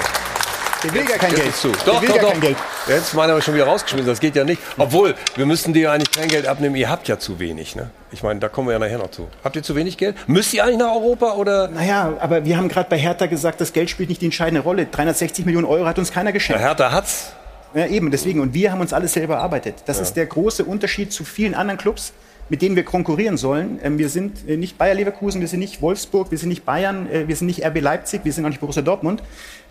Der 0.84 0.94
will 0.94 1.06
gar 1.06 1.18
kein 1.18 1.34
Geld. 1.34 1.56
zu. 1.56 1.70
Doch, 1.86 2.02
doch, 2.04 2.18
doch. 2.18 2.32
kein 2.32 2.42
Geld. 2.42 2.58
Jetzt 2.88 3.14
meiner 3.16 3.34
aber 3.34 3.42
schon 3.42 3.56
wieder 3.56 3.66
rausgeschmissen. 3.66 4.08
Das 4.08 4.20
geht 4.20 4.36
ja 4.36 4.44
nicht. 4.44 4.62
Obwohl, 4.78 5.16
wir 5.36 5.46
müssten 5.46 5.74
dir 5.74 5.92
eigentlich 5.92 6.12
kein 6.12 6.28
Geld 6.28 6.48
abnehmen. 6.48 6.76
Ihr 6.76 6.90
habt 6.90 7.08
ja 7.08 7.18
zu 7.18 7.40
wenig. 7.40 7.76
Ne? 7.76 7.90
Ich 8.12 8.22
meine, 8.24 8.40
da 8.40 8.48
kommen 8.48 8.68
wir 8.68 8.74
ja 8.74 8.80
nachher 8.80 9.00
noch 9.00 9.12
zu. 9.12 9.28
Habt 9.44 9.56
ihr 9.56 9.64
zu 9.64 9.76
wenig 9.76 9.98
Geld? 9.98 10.16
Müsst 10.28 10.54
ihr 10.54 10.64
eigentlich 10.64 10.78
nach 10.78 10.92
Europa 10.94 11.34
oder? 11.34 11.68
Naja, 11.68 12.14
aber 12.20 12.46
wir 12.46 12.58
haben 12.58 12.68
gerade 12.70 12.90
bei 12.90 12.98
Hertha 12.98 13.26
gesagt, 13.26 13.60
das 13.60 13.74
Geld 13.74 13.90
spielt 13.90 14.10
nicht 14.10 14.22
die 14.22 14.26
entscheidende 14.26 14.62
Rolle. 14.62 14.86
360 14.86 15.46
Millionen 15.46 15.66
Euro 15.66 15.86
hat 15.86 15.98
uns 15.98 16.12
keiner 16.12 16.32
geschenkt. 16.32 16.62
Der 16.62 16.68
Hertha 16.68 16.92
hat's. 16.92 17.32
Ja, 17.74 17.88
eben, 17.88 18.12
deswegen. 18.12 18.40
Und 18.40 18.54
wir 18.54 18.72
haben 18.72 18.80
uns 18.82 18.94
alles 18.94 19.14
selber 19.14 19.36
erarbeitet. 19.36 19.76
Das 19.88 19.98
Ja. 19.98 20.04
ist 20.04 20.14
der 20.14 20.26
große 20.28 20.64
Unterschied 20.64 21.12
zu 21.12 21.26
vielen 21.26 21.54
anderen 21.54 21.78
Clubs, 21.78 22.14
mit 22.50 22.62
denen 22.62 22.78
wir 22.78 22.84
konkurrieren 22.86 23.36
sollen. 23.36 23.80
Ähm, 23.84 23.98
Wir 23.98 24.08
sind 24.10 24.48
äh, 24.48 24.56
nicht 24.56 24.78
Bayer 24.78 24.94
Leverkusen, 24.94 25.42
wir 25.42 25.50
sind 25.50 25.60
nicht 25.60 25.82
Wolfsburg, 25.82 26.32
wir 26.32 26.38
sind 26.38 26.48
nicht 26.50 26.66
Bayern, 26.66 27.10
äh, 27.12 27.28
wir 27.28 27.36
sind 27.36 27.48
nicht 27.48 27.66
RB 27.66 27.82
Leipzig, 27.82 28.22
wir 28.24 28.32
sind 28.32 28.46
auch 28.46 28.50
nicht 28.50 28.62
Borussia 28.62 28.82
Dortmund. 28.82 29.22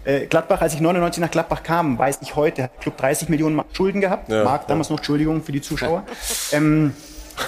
Äh, 0.06 0.26
Gladbach, 0.26 0.60
als 0.60 0.72
ich 0.74 0.80
99 0.80 1.20
nach 1.20 1.30
Gladbach 1.30 1.64
kam, 1.64 1.98
weiß 1.98 2.20
ich 2.22 2.36
heute, 2.36 2.62
hat 2.62 2.72
der 2.74 2.80
Club 2.80 2.96
30 2.96 3.28
Millionen 3.28 3.56
Mark 3.56 3.66
Schulden 3.72 4.00
gehabt. 4.00 4.30
Ja. 4.30 4.44
Mark 4.44 4.68
damals 4.68 4.88
noch, 4.88 4.98
Entschuldigung 4.98 5.42
für 5.42 5.52
die 5.52 5.60
Zuschauer. 5.60 6.04
ähm, 6.52 6.94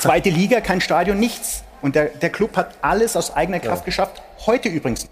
zweite 0.01 0.31
Liga, 0.31 0.61
kein 0.61 0.81
Stadion, 0.81 1.19
nichts. 1.19 1.63
Und 1.83 1.95
der, 1.95 2.07
der 2.07 2.31
Club 2.31 2.57
hat 2.57 2.75
alles 2.83 3.17
aus 3.17 3.35
eigener 3.37 3.61
Kraft 3.61 3.85
geschafft. 3.85 4.21
Heute 4.45 4.69
übrigens. 4.69 5.09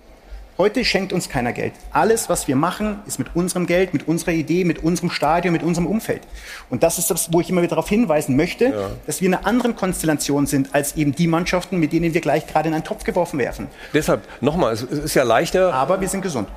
Heute 0.59 0.87
schenkt 0.87 1.13
uns 1.13 1.29
keiner 1.29 1.53
Geld. 1.53 1.75
Alles, 1.93 2.31
was 2.31 2.49
wir 2.49 2.57
machen, 2.57 3.01
ist 3.07 3.19
mit 3.19 3.37
unserem 3.37 3.67
Geld, 3.67 3.93
mit 3.93 4.09
unserer 4.09 4.33
Idee, 4.33 4.65
mit 4.65 4.83
unserem 4.83 5.11
Stadion, 5.11 5.53
mit 5.53 5.63
unserem 5.63 5.87
Umfeld. 5.87 6.23
Und 6.71 6.83
das 6.83 6.99
ist 6.99 7.11
das, 7.11 7.31
wo 7.31 7.43
ich 7.43 7.51
immer 7.51 7.61
wieder 7.61 7.77
darauf 7.77 7.91
hinweisen 7.91 8.37
möchte, 8.37 8.73
dass 9.07 9.21
wir 9.21 9.29
in 9.29 9.35
einer 9.35 9.47
anderen 9.47 9.77
Konstellation 9.77 10.47
sind 10.47 10.75
als 10.75 10.97
eben 10.97 11.15
die 11.15 11.27
Mannschaften, 11.27 11.77
mit 11.77 11.93
denen 11.93 12.15
wir 12.15 12.23
gleich 12.23 12.47
gerade 12.47 12.69
in 12.69 12.75
einen 12.75 12.85
Topf 12.85 13.05
geworfen 13.05 13.39
werfen. 13.39 13.67
Deshalb, 13.93 14.23
nochmal, 14.41 14.73
es 14.73 14.83
ist 14.83 15.15
ja 15.15 15.25
leichter. 15.25 15.75
Aber 15.75 16.01
wir 16.01 16.09
sind 16.09 16.23
gesund. 16.23 16.49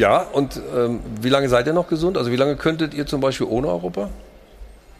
Ja, 0.00 0.20
und 0.32 0.58
ähm, 0.74 1.00
wie 1.20 1.28
lange 1.28 1.50
seid 1.50 1.66
ihr 1.66 1.74
noch 1.74 1.86
gesund? 1.86 2.16
Also 2.16 2.32
wie 2.32 2.36
lange 2.36 2.56
könntet 2.56 2.94
ihr 2.94 3.04
zum 3.04 3.20
Beispiel 3.20 3.46
ohne 3.46 3.68
Europa? 3.68 4.08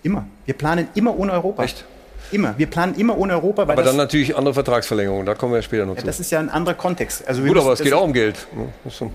Immer. 0.03 0.27
Wir 0.45 0.53
planen 0.53 0.89
immer 0.95 1.19
ohne 1.19 1.33
Europa. 1.33 1.65
Echt? 1.65 1.87
Immer. 2.33 2.55
Wir 2.59 2.67
planen 2.69 2.95
immer 2.97 3.17
ohne 3.19 3.33
Europa, 3.35 3.67
weil 3.67 3.75
Aber 3.75 3.83
dann 3.83 3.97
natürlich 3.97 4.37
andere 4.37 4.55
Vertragsverlängerungen, 4.55 5.27
da 5.27 5.35
kommen 5.35 5.53
wir 5.55 5.63
später 5.63 5.87
noch 5.87 5.95
ja, 5.95 6.01
zu. 6.01 6.07
das 6.07 6.21
ist 6.21 6.31
ja 6.31 6.39
ein 6.39 6.49
anderer 6.51 6.75
Kontext. 6.75 7.27
Also 7.27 7.43
Gut, 7.43 7.57
aber 7.59 7.73
es 7.73 7.83
geht 7.83 7.93
auch 7.93 8.05
um 8.05 8.13
Geld. 8.13 8.47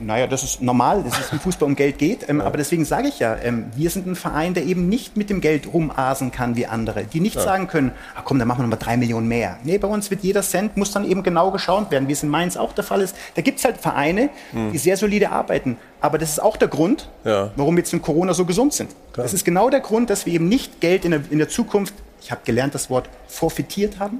Naja, 0.01 0.27
das 0.27 0.43
ist 0.43 0.61
normal, 0.61 1.03
dass 1.03 1.19
es 1.19 1.31
im 1.31 1.39
Fußball 1.39 1.67
um 1.67 1.75
Geld 1.75 1.97
geht. 1.97 2.27
Ähm, 2.29 2.41
Aber 2.41 2.57
deswegen 2.57 2.85
sage 2.85 3.07
ich 3.07 3.19
ja, 3.19 3.35
ähm, 3.41 3.65
wir 3.75 3.89
sind 3.89 4.07
ein 4.07 4.15
Verein, 4.15 4.53
der 4.53 4.63
eben 4.65 4.89
nicht 4.89 5.17
mit 5.17 5.29
dem 5.29 5.41
Geld 5.41 5.71
rumasen 5.73 6.31
kann 6.31 6.55
wie 6.55 6.65
andere. 6.65 7.03
Die 7.05 7.19
nicht 7.19 7.35
Ja. 7.35 7.41
sagen 7.41 7.67
können, 7.67 7.91
ach 8.15 8.23
komm, 8.25 8.39
dann 8.39 8.47
machen 8.47 8.59
wir 8.59 8.63
nochmal 8.63 8.79
drei 8.79 8.97
Millionen 8.97 9.27
mehr. 9.27 9.57
Nee, 9.63 9.77
bei 9.77 9.87
uns 9.87 10.09
wird 10.11 10.21
jeder 10.23 10.41
Cent, 10.41 10.77
muss 10.77 10.91
dann 10.91 11.05
eben 11.09 11.23
genau 11.23 11.51
geschaut 11.51 11.91
werden, 11.91 12.07
wie 12.07 12.13
es 12.13 12.23
in 12.23 12.29
Mainz 12.29 12.57
auch 12.57 12.73
der 12.73 12.83
Fall 12.83 13.01
ist. 13.01 13.15
Da 13.35 13.41
gibt 13.41 13.59
es 13.59 13.65
halt 13.65 13.77
Vereine, 13.77 14.29
Hm. 14.51 14.71
die 14.71 14.77
sehr 14.77 14.97
solide 14.97 15.31
arbeiten. 15.31 15.77
Aber 16.01 16.17
das 16.17 16.29
ist 16.31 16.39
auch 16.41 16.57
der 16.57 16.67
Grund, 16.67 17.09
Ja. 17.23 17.51
warum 17.55 17.75
wir 17.75 17.81
jetzt 17.81 17.93
in 17.93 18.01
Corona 18.01 18.33
so 18.33 18.45
gesund 18.45 18.73
sind. 18.73 18.91
Das 19.13 19.33
ist 19.33 19.45
genau 19.45 19.69
der 19.69 19.79
Grund, 19.79 20.09
dass 20.09 20.25
wir 20.25 20.33
eben 20.33 20.47
nicht 20.49 20.81
Geld 20.81 21.05
in 21.05 21.11
der, 21.11 21.21
in 21.29 21.37
der 21.37 21.47
Zukunft, 21.49 21.93
ich 22.25 22.31
habe 22.31 22.41
gelernt 22.43 22.73
das 22.73 22.89
Wort 22.89 23.07
forfeitiert 23.27 23.99
haben. 23.99 24.19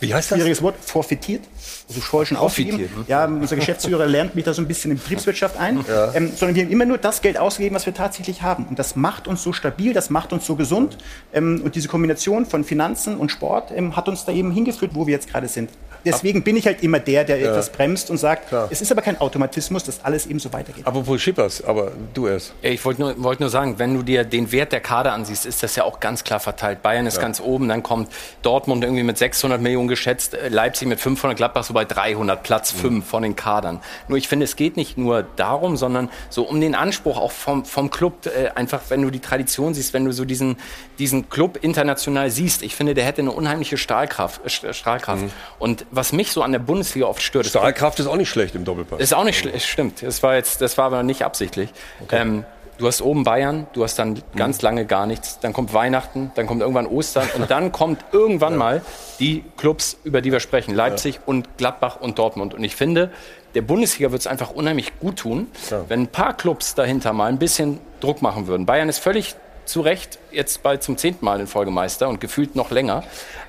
Wie 0.00 0.12
heißt 0.14 0.30
das? 0.30 0.36
Schwieriges 0.38 0.62
Wort, 0.62 0.76
forfeitiert. 0.80 1.42
Also 1.88 2.00
Forfeitiert, 2.00 2.40
ausgegeben. 2.40 2.96
hm? 2.96 3.04
Ja, 3.08 3.24
unser 3.24 3.56
Geschäftsführer 3.56 4.06
lernt 4.06 4.34
mich 4.34 4.44
da 4.44 4.52
so 4.54 4.62
ein 4.62 4.68
bisschen 4.68 4.90
in 4.92 4.98
Betriebswirtschaft 4.98 5.56
ein. 5.56 5.84
Ja. 5.88 6.12
Ähm, 6.14 6.32
sondern 6.36 6.54
wir 6.54 6.64
haben 6.64 6.70
immer 6.70 6.84
nur 6.84 6.98
das 6.98 7.20
Geld 7.22 7.38
ausgegeben, 7.38 7.74
was 7.74 7.86
wir 7.86 7.94
tatsächlich 7.94 8.42
haben. 8.42 8.66
Und 8.66 8.78
das 8.78 8.94
macht 8.96 9.26
uns 9.26 9.42
so 9.42 9.52
stabil, 9.52 9.92
das 9.92 10.10
macht 10.10 10.32
uns 10.32 10.46
so 10.46 10.54
gesund. 10.56 10.98
Ähm, 11.32 11.62
und 11.64 11.74
diese 11.74 11.88
Kombination 11.88 12.46
von 12.46 12.64
Finanzen 12.64 13.16
und 13.16 13.30
Sport 13.30 13.72
ähm, 13.74 13.96
hat 13.96 14.08
uns 14.08 14.24
da 14.24 14.32
eben 14.32 14.50
hingeführt, 14.52 14.92
wo 14.94 15.06
wir 15.06 15.14
jetzt 15.14 15.28
gerade 15.30 15.48
sind. 15.48 15.70
Deswegen 16.04 16.44
bin 16.44 16.56
ich 16.56 16.64
halt 16.64 16.82
immer 16.84 17.00
der, 17.00 17.24
der 17.24 17.38
Ja. 17.38 17.50
etwas 17.50 17.70
bremst 17.70 18.08
und 18.08 18.18
sagt, 18.18 18.52
es 18.70 18.80
ist 18.80 18.92
aber 18.92 19.02
kein 19.02 19.20
Automatismus, 19.20 19.82
dass 19.82 20.04
alles 20.04 20.26
eben 20.26 20.38
so 20.38 20.52
weitergeht. 20.52 20.86
Apropos 20.86 21.20
Schippers, 21.20 21.62
aber 21.64 21.90
du 22.14 22.28
erst. 22.28 22.54
Ja, 22.62 22.70
Ich 22.70 22.84
wollte 22.84 23.00
nur, 23.00 23.20
wollte 23.22 23.42
nur 23.42 23.50
sagen, 23.50 23.74
wenn 23.78 23.94
du 23.94 24.02
dir 24.04 24.22
den 24.22 24.52
Wert 24.52 24.70
der 24.70 24.78
Kader 24.80 25.12
ansiehst, 25.12 25.44
ist 25.44 25.60
das 25.64 25.74
ja 25.74 25.82
auch 25.82 25.98
ganz 25.98 26.22
klar 26.22 26.38
verteilt. 26.38 26.82
Bayern 26.82 27.06
ist 27.06 27.16
Ja. 27.16 27.22
ganz 27.22 27.40
oben, 27.40 27.66
dann 27.68 27.82
kommt 27.82 28.12
Dortmund 28.42 28.84
irgendwie 28.84 29.02
mit 29.02 29.18
600 29.18 29.60
Millionen 29.60 29.87
geschätzt, 29.88 30.34
äh, 30.34 30.48
Leipzig 30.48 30.88
mit 30.88 31.00
500, 31.00 31.36
Gladbach 31.36 31.64
so 31.64 31.74
bei 31.74 31.84
300, 31.84 32.42
Platz 32.42 32.74
Mhm. 32.74 32.78
5 32.78 33.06
von 33.06 33.22
den 33.22 33.36
Kadern. 33.36 33.80
Nur 34.08 34.18
ich 34.18 34.28
finde, 34.28 34.44
es 34.44 34.56
geht 34.56 34.76
nicht 34.76 34.96
nur 34.98 35.22
darum, 35.36 35.76
sondern 35.76 36.10
so 36.30 36.42
um 36.44 36.60
den 36.60 36.74
Anspruch 36.74 37.16
auch 37.18 37.32
vom, 37.32 37.64
vom 37.64 37.90
Club, 37.90 38.26
äh, 38.26 38.48
einfach 38.54 38.82
wenn 38.88 39.02
du 39.02 39.10
die 39.10 39.20
Tradition 39.20 39.74
siehst, 39.74 39.92
wenn 39.94 40.04
du 40.04 40.12
so 40.12 40.24
diesen, 40.24 40.56
diesen 40.98 41.28
Club 41.30 41.58
international 41.62 42.30
siehst. 42.30 42.62
Ich 42.62 42.74
finde, 42.76 42.94
der 42.94 43.04
hätte 43.04 43.20
eine 43.22 43.32
unheimliche 43.32 43.76
Stahlkraft. 43.78 44.44
Äh, 44.44 44.48
St- 44.48 44.72
Strahlkraft. 44.72 45.22
Mhm. 45.22 45.30
Und 45.58 45.86
was 45.90 46.12
mich 46.12 46.32
so 46.32 46.42
an 46.42 46.52
der 46.52 46.58
Bundesliga 46.58 47.06
oft 47.06 47.22
stört, 47.22 47.46
ist 47.46 47.50
Stahlkraft 47.52 47.98
ist 48.00 48.06
auch 48.06 48.16
nicht 48.16 48.28
schlecht 48.28 48.54
im 48.54 48.64
Doppelpass. 48.64 49.00
ist 49.00 49.14
auch 49.14 49.24
nicht 49.24 49.38
schlecht, 49.38 49.66
stimmt. 49.66 50.02
Das 50.02 50.22
war 50.22 50.34
jetzt, 50.34 50.60
das 50.60 50.76
war 50.78 50.86
aber 50.86 51.02
nicht 51.02 51.22
absichtlich. 51.24 51.70
Ähm, 52.10 52.44
du 52.78 52.86
hast 52.86 53.02
oben 53.02 53.24
Bayern, 53.24 53.66
du 53.72 53.84
hast 53.84 53.98
dann 53.98 54.22
ganz 54.36 54.62
lange 54.62 54.86
gar 54.86 55.06
nichts. 55.06 55.40
Dann 55.40 55.52
kommt 55.52 55.74
Weihnachten, 55.74 56.32
dann 56.34 56.46
kommt 56.46 56.62
irgendwann 56.62 56.86
Ostern 56.86 57.28
und 57.36 57.50
dann 57.50 57.72
kommt 57.72 58.04
irgendwann 58.12 58.56
mal 58.56 58.82
die 59.18 59.44
Clubs, 59.56 59.98
über 60.04 60.20
die 60.22 60.32
wir 60.32 60.40
sprechen, 60.40 60.74
Leipzig 60.74 61.20
und 61.26 61.58
Gladbach 61.58 62.00
und 62.00 62.18
Dortmund. 62.18 62.54
Und 62.54 62.64
ich 62.64 62.76
finde, 62.76 63.10
der 63.54 63.62
Bundesliga 63.62 64.10
wird 64.12 64.20
es 64.20 64.26
einfach 64.26 64.50
unheimlich 64.50 64.98
gut 65.00 65.16
tun, 65.16 65.48
wenn 65.88 66.02
ein 66.02 66.08
paar 66.08 66.34
Clubs 66.36 66.74
dahinter 66.74 67.12
mal 67.12 67.26
ein 67.26 67.38
bisschen 67.38 67.80
Druck 68.00 68.22
machen 68.22 68.46
würden. 68.46 68.66
Bayern 68.66 68.88
ist 68.88 68.98
völlig 68.98 69.34
zu 69.68 69.80
Recht 69.80 70.18
jetzt 70.32 70.62
bald 70.62 70.82
zum 70.82 70.96
zehnten 70.96 71.24
Mal 71.24 71.40
in 71.40 71.46
Folgemeister 71.46 72.08
und 72.08 72.20
gefühlt 72.20 72.56
noch 72.56 72.70
länger. 72.70 73.04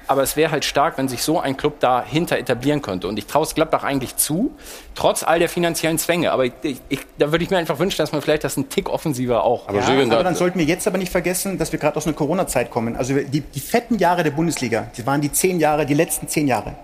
Aber 0.08 0.24
es 0.24 0.36
wäre 0.36 0.52
halt 0.52 0.66
stark, 0.66 0.98
wenn 0.98 1.08
sich 1.08 1.22
so 1.22 1.40
ein 1.40 1.56
Club 1.56 1.80
dahinter 1.80 2.38
etablieren 2.38 2.82
könnte. 2.82 3.08
Und 3.08 3.18
ich 3.18 3.28
traue 3.28 3.44
es 3.44 3.54
Gladbach 3.54 3.84
eigentlich 3.84 4.16
zu, 4.16 4.52
trotz 4.96 5.24
all 5.24 5.40
der 5.40 5.50
finanziellen 5.50 5.98
Zwänge. 5.98 6.32
Aber 6.32 6.46
ich, 6.46 6.54
ich, 6.64 7.00
da 7.18 7.32
würde 7.32 7.44
ich 7.44 7.50
mir 7.52 7.58
einfach 7.58 7.80
wünschen, 7.80 7.98
dass 7.98 8.12
man 8.12 8.22
vielleicht 8.22 8.44
das 8.44 8.58
einen 8.58 8.70
Tick 8.70 8.90
offensiver 8.90 9.44
auch. 9.44 9.68
ja, 9.80 9.86
aber 10.16 10.24
dann 10.24 10.36
sollten 10.36 10.58
wir 10.58 10.66
jetzt 10.66 10.88
aber 10.88 10.98
nicht 10.98 11.12
vergessen, 11.12 11.58
dass 11.58 11.72
wir 11.72 11.80
gerade 11.80 11.96
aus 11.96 12.08
einer 12.08 12.16
Corona-Zeit 12.16 12.72
kommen. 12.72 12.96
Also 12.96 13.14
die, 13.14 13.42
die 13.42 13.60
fetten 13.60 13.98
Jahre 13.98 14.24
der 14.24 14.32
Bundesliga, 14.32 14.88
die 14.98 15.06
waren 15.06 15.22
die 15.22 15.32
zehn 15.32 15.60
Jahre, 15.60 15.86
die 15.86 15.94
letzten 15.94 16.28
zehn 16.28 16.48
Jahre. 16.48 16.76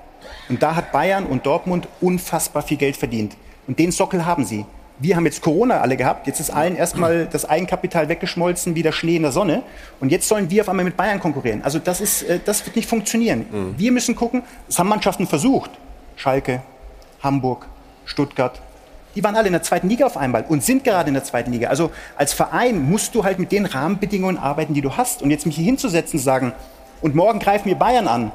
Und 0.47 0.61
da 0.61 0.75
hat 0.75 0.91
Bayern 0.91 1.25
und 1.25 1.45
Dortmund 1.45 1.87
unfassbar 2.01 2.61
viel 2.61 2.77
Geld 2.77 2.95
verdient. 2.95 3.35
Und 3.67 3.79
den 3.79 3.91
Sockel 3.91 4.25
haben 4.25 4.45
sie. 4.45 4.65
Wir 4.99 5.15
haben 5.15 5.25
jetzt 5.25 5.41
Corona 5.41 5.81
alle 5.81 5.97
gehabt. 5.97 6.25
Jetzt 6.25 6.39
ist 6.39 6.49
allen 6.49 6.75
erstmal 6.75 7.25
das 7.25 7.43
Eigenkapital 7.43 8.07
weggeschmolzen 8.07 8.75
wie 8.75 8.83
der 8.83 8.93
Schnee 8.93 9.17
in 9.17 9.23
der 9.23 9.31
Sonne. 9.31 9.63
Und 9.99 10.11
jetzt 10.11 10.27
sollen 10.27 10.49
wir 10.49 10.61
auf 10.61 10.69
einmal 10.69 10.85
mit 10.85 10.95
Bayern 10.95 11.19
konkurrieren. 11.19 11.61
Also 11.63 11.79
das, 11.79 11.99
ist, 11.99 12.23
äh, 12.23 12.39
das 12.43 12.65
wird 12.65 12.75
nicht 12.75 12.87
funktionieren. 12.87 13.45
Wir 13.77 13.91
müssen 13.91 14.15
gucken, 14.15 14.43
es 14.69 14.79
haben 14.79 14.87
Mannschaften 14.87 15.27
versucht. 15.27 15.71
Schalke, 16.15 16.61
Hamburg, 17.21 17.65
Stuttgart, 18.05 18.61
die 19.15 19.23
waren 19.23 19.35
alle 19.35 19.47
in 19.47 19.53
der 19.53 19.63
zweiten 19.63 19.87
Liga 19.89 20.05
auf 20.05 20.17
einmal 20.17 20.45
und 20.47 20.63
sind 20.63 20.83
gerade 20.83 21.07
in 21.07 21.13
der 21.13 21.23
zweiten 21.23 21.51
Liga. 21.51 21.69
Also 21.69 21.91
als 22.17 22.33
Verein 22.33 22.89
musst 22.89 23.15
du 23.15 23.23
halt 23.23 23.39
mit 23.39 23.51
den 23.51 23.65
Rahmenbedingungen 23.65 24.37
arbeiten, 24.37 24.73
die 24.73 24.81
du 24.81 24.97
hast. 24.97 25.21
Und 25.21 25.31
jetzt 25.31 25.45
mich 25.45 25.55
hier 25.55 25.65
hinzusetzen 25.65 26.19
und 26.19 26.23
sagen, 26.23 26.53
und 27.01 27.15
morgen 27.15 27.39
greifen 27.39 27.65
wir 27.67 27.75
Bayern 27.75 28.07
an, 28.07 28.31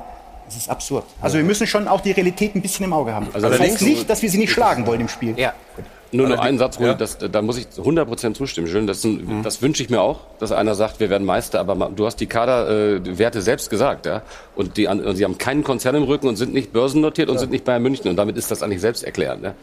das 0.46 0.56
ist 0.56 0.70
absurd. 0.70 1.04
Also 1.20 1.36
wir 1.36 1.44
müssen 1.44 1.66
schon 1.66 1.86
auch 1.86 2.00
die 2.00 2.10
Realität 2.10 2.54
ein 2.54 2.62
bisschen 2.62 2.84
im 2.84 2.92
Auge 2.92 3.14
haben. 3.14 3.28
Also 3.32 3.48
das 3.48 3.60
heißt 3.60 3.82
nicht, 3.82 4.08
dass 4.08 4.22
wir 4.22 4.30
sie 4.30 4.38
nicht 4.38 4.52
schlagen 4.52 4.86
wollen 4.86 5.02
im 5.02 5.08
Spiel. 5.08 5.38
Ja. 5.38 5.52
Nur 6.12 6.28
noch 6.28 6.38
einen 6.40 6.58
Satz, 6.58 6.78
Rudi, 6.78 6.88
ja. 6.88 6.94
das, 6.94 7.18
da 7.18 7.40
muss 7.42 7.56
ich 7.56 7.66
100% 7.66 8.34
zustimmen. 8.34 8.66
Jules. 8.66 8.86
Das, 8.86 9.04
ein- 9.04 9.42
das 9.44 9.62
wünsche 9.62 9.82
ich 9.82 9.90
mir 9.90 10.00
auch, 10.00 10.20
dass 10.40 10.50
einer 10.52 10.74
sagt, 10.74 10.98
wir 11.00 11.08
werden 11.10 11.24
Meister. 11.24 11.60
Aber 11.60 11.90
du 11.94 12.04
hast 12.06 12.16
die 12.16 12.26
Kaderwerte 12.26 13.40
selbst 13.42 13.70
gesagt. 13.70 14.06
ja. 14.06 14.22
Und 14.56 14.76
die, 14.76 14.86
und 14.86 15.16
sie 15.16 15.24
haben 15.24 15.38
keinen 15.38 15.64
Konzern 15.64 15.94
im 15.94 16.02
Rücken 16.02 16.26
und 16.28 16.36
sind 16.36 16.52
nicht 16.52 16.72
börsennotiert 16.72 17.30
und 17.30 17.38
sind 17.38 17.50
nicht 17.50 17.64
Bayern 17.64 17.82
München. 17.82 18.08
Und 18.10 18.16
damit 18.16 18.36
ist 18.36 18.50
das 18.50 18.62
eigentlich 18.62 18.80
selbst 18.80 19.04
erklärend. 19.04 19.42
Ne? 19.42 19.54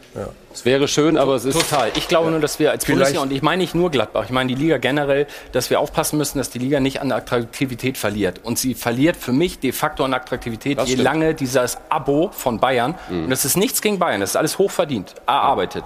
Es 0.52 0.64
wäre 0.64 0.88
schön, 0.88 1.16
aber 1.18 1.34
es 1.36 1.44
ist... 1.44 1.58
Total. 1.60 1.90
Ich 1.96 2.08
glaube 2.08 2.30
nur, 2.30 2.40
dass 2.40 2.58
wir 2.58 2.70
als 2.72 2.84
Vielleicht- 2.84 2.98
Bundesliga, 2.98 3.22
und 3.22 3.32
ich 3.32 3.42
meine 3.42 3.62
nicht 3.62 3.74
nur 3.74 3.90
Gladbach, 3.90 4.24
ich 4.24 4.30
meine 4.30 4.48
die 4.48 4.60
Liga 4.60 4.78
generell, 4.78 5.26
dass 5.52 5.70
wir 5.70 5.78
aufpassen 5.80 6.18
müssen, 6.18 6.38
dass 6.38 6.50
die 6.50 6.58
Liga 6.58 6.80
nicht 6.80 7.00
an 7.00 7.12
Attraktivität 7.12 7.96
verliert. 7.98 8.40
Und 8.42 8.58
sie 8.58 8.74
verliert 8.74 9.16
für 9.16 9.32
mich 9.32 9.60
de 9.60 9.70
facto 9.72 10.02
an 10.04 10.14
Attraktivität, 10.14 10.78
Das 10.78 10.88
je 10.88 10.94
stimmt. 10.94 11.04
lange 11.04 11.34
dieses 11.34 11.78
Abo 11.90 12.30
von 12.32 12.58
Bayern, 12.58 12.94
und 13.10 13.30
das 13.30 13.44
ist 13.44 13.56
nichts 13.56 13.80
gegen 13.82 13.98
Bayern, 13.98 14.20
das 14.20 14.30
ist 14.30 14.36
alles 14.36 14.58
hochverdient, 14.58 15.14
erarbeitet. 15.26 15.84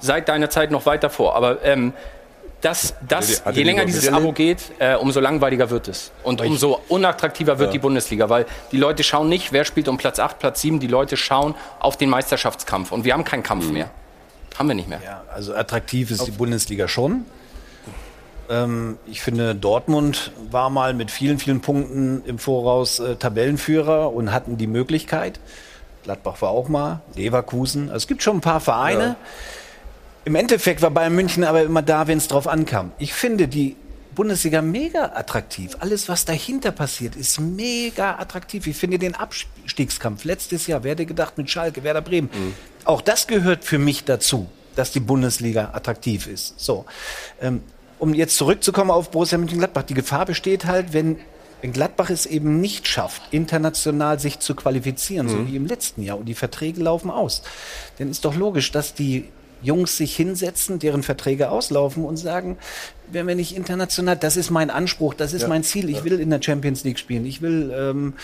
Seit 0.00 0.28
deiner 0.28 0.50
Zeit 0.50 0.70
noch 0.70 0.86
weiter 0.86 1.10
vor. 1.10 1.34
Aber 1.34 1.64
ähm, 1.64 1.92
das, 2.60 2.94
das, 3.06 3.42
je 3.52 3.62
länger 3.62 3.84
dieses? 3.84 4.08
Abo 4.12 4.32
geht, 4.32 4.58
äh, 4.80 4.96
umso 4.96 5.20
langweiliger 5.20 5.70
wird 5.70 5.86
es. 5.88 6.10
Und 6.24 6.40
umso 6.40 6.80
unattraktiver 6.88 7.58
wird 7.58 7.68
Ja. 7.68 7.72
die 7.72 7.78
Bundesliga, 7.78 8.28
weil 8.28 8.46
die 8.72 8.78
Leute 8.78 9.04
schauen 9.04 9.28
nicht, 9.28 9.52
wer 9.52 9.64
spielt 9.64 9.86
um 9.88 9.96
Platz 9.96 10.18
8, 10.18 10.38
Platz 10.40 10.60
7, 10.62 10.80
die 10.80 10.88
Leute 10.88 11.16
schauen 11.16 11.54
auf 11.78 11.96
den 11.96 12.10
Meisterschaftskampf. 12.10 12.90
Und 12.90 13.04
wir 13.04 13.12
haben 13.12 13.24
keinen 13.24 13.44
Kampf 13.44 13.70
mehr. 13.70 13.90
Haben 14.58 14.68
wir 14.68 14.74
nicht 14.74 14.88
mehr. 14.88 15.00
Ja, 15.04 15.22
also 15.32 15.54
attraktiv 15.54 16.10
ist 16.10 16.26
die 16.26 16.32
Bundesliga 16.32 16.88
schon. 16.88 17.26
Ähm, 18.50 18.98
ich 19.06 19.22
finde, 19.22 19.54
Dortmund 19.54 20.32
war 20.50 20.68
mal 20.68 20.94
mit 20.94 21.12
vielen, 21.12 21.38
vielen 21.38 21.60
Punkten 21.60 22.22
im 22.24 22.40
Voraus 22.40 22.98
äh, 22.98 23.14
Tabellenführer 23.14 24.12
und 24.12 24.32
hatten 24.32 24.56
die 24.56 24.66
Möglichkeit. 24.66 25.38
Gladbach 26.02 26.40
war 26.42 26.50
auch 26.50 26.68
mal, 26.68 27.00
Leverkusen. 27.14 27.88
Also 27.88 27.98
es 27.98 28.06
gibt 28.08 28.22
schon 28.22 28.38
ein 28.38 28.40
paar 28.40 28.60
Vereine. 28.60 29.02
Ja. 29.02 29.16
Im 30.24 30.34
Endeffekt 30.34 30.82
war 30.82 30.90
Bayern 30.90 31.14
München 31.14 31.44
aber 31.44 31.62
immer 31.62 31.82
da, 31.82 32.06
wenn 32.06 32.18
es 32.18 32.28
drauf 32.28 32.46
ankam. 32.46 32.92
Ich 32.98 33.14
finde 33.14 33.48
die 33.48 33.76
Bundesliga 34.14 34.62
mega 34.62 35.12
attraktiv. 35.14 35.76
Alles, 35.80 36.08
was 36.08 36.24
dahinter 36.24 36.72
passiert, 36.72 37.14
ist 37.16 37.40
mega 37.40 38.18
attraktiv. 38.18 38.66
Ich 38.66 38.76
finde 38.76 38.98
den 38.98 39.14
Abstiegskampf 39.14 40.24
letztes 40.24 40.66
Jahr, 40.66 40.82
wer 40.82 40.92
hätte 40.92 41.06
gedacht 41.06 41.38
mit 41.38 41.48
Schalke, 41.48 41.84
Werder 41.84 42.02
Bremen. 42.02 42.28
Auch 42.84 43.00
das 43.00 43.26
gehört 43.26 43.64
für 43.64 43.78
mich 43.78 44.04
dazu, 44.04 44.48
dass 44.74 44.90
die 44.90 45.00
Bundesliga 45.00 45.70
attraktiv 45.72 46.26
ist. 46.26 46.58
So, 46.58 46.84
ähm, 47.40 47.62
um 48.00 48.12
jetzt 48.12 48.36
zurückzukommen 48.36 48.90
auf 48.90 49.10
Borussia 49.10 49.38
Mönchengladbach, 49.38 49.84
die 49.84 49.94
Gefahr 49.94 50.26
besteht 50.26 50.66
halt, 50.66 50.92
wenn 50.92 51.18
wenn 51.60 51.72
Gladbach 51.72 52.08
es 52.08 52.24
eben 52.24 52.60
nicht 52.60 52.86
schafft, 52.86 53.20
international 53.32 54.20
sich 54.20 54.38
zu 54.38 54.54
qualifizieren, 54.54 55.28
so 55.28 55.38
Mhm. 55.38 55.48
wie 55.48 55.56
im 55.56 55.66
letzten 55.66 56.04
Jahr, 56.04 56.16
und 56.16 56.26
die 56.26 56.36
Verträge 56.36 56.80
laufen 56.80 57.10
aus, 57.10 57.42
dann 57.98 58.12
ist 58.12 58.24
doch 58.24 58.36
logisch, 58.36 58.70
dass 58.70 58.94
die 58.94 59.24
Jungs 59.62 59.96
sich 59.96 60.14
hinsetzen, 60.14 60.78
deren 60.78 61.02
Verträge 61.02 61.50
auslaufen 61.50 62.04
und 62.04 62.16
sagen, 62.16 62.56
wenn 63.10 63.26
wir 63.26 63.34
nicht 63.34 63.56
international, 63.56 64.16
das 64.16 64.36
ist 64.36 64.50
mein 64.50 64.70
Anspruch, 64.70 65.14
das 65.14 65.32
ist 65.32 65.42
Ja. 65.42 65.48
mein 65.48 65.64
Ziel, 65.64 65.88
ich 65.88 66.04
will 66.04 66.20
in 66.20 66.30
der 66.30 66.42
Champions 66.42 66.84
League 66.84 66.98
spielen, 66.98 67.24
ich 67.24 67.40
will 67.40 67.72
ähm, 67.74 68.14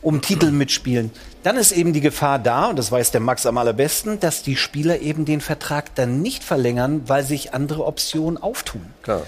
um 0.00 0.20
Titel 0.20 0.50
mitspielen. 0.50 1.10
Dann 1.44 1.56
ist 1.56 1.72
eben 1.72 1.92
die 1.92 2.00
Gefahr 2.00 2.38
da, 2.38 2.66
und 2.66 2.78
das 2.78 2.90
weiß 2.90 3.12
der 3.12 3.20
Max 3.20 3.46
am 3.46 3.56
allerbesten, 3.58 4.18
dass 4.20 4.42
die 4.42 4.56
Spieler 4.56 5.00
eben 5.00 5.24
den 5.24 5.40
Vertrag 5.40 5.94
dann 5.94 6.22
nicht 6.22 6.42
verlängern, 6.44 7.02
weil 7.06 7.24
sich 7.24 7.54
andere 7.54 7.84
Optionen 7.86 8.36
auftun. 8.36 8.82
Klar. 9.02 9.22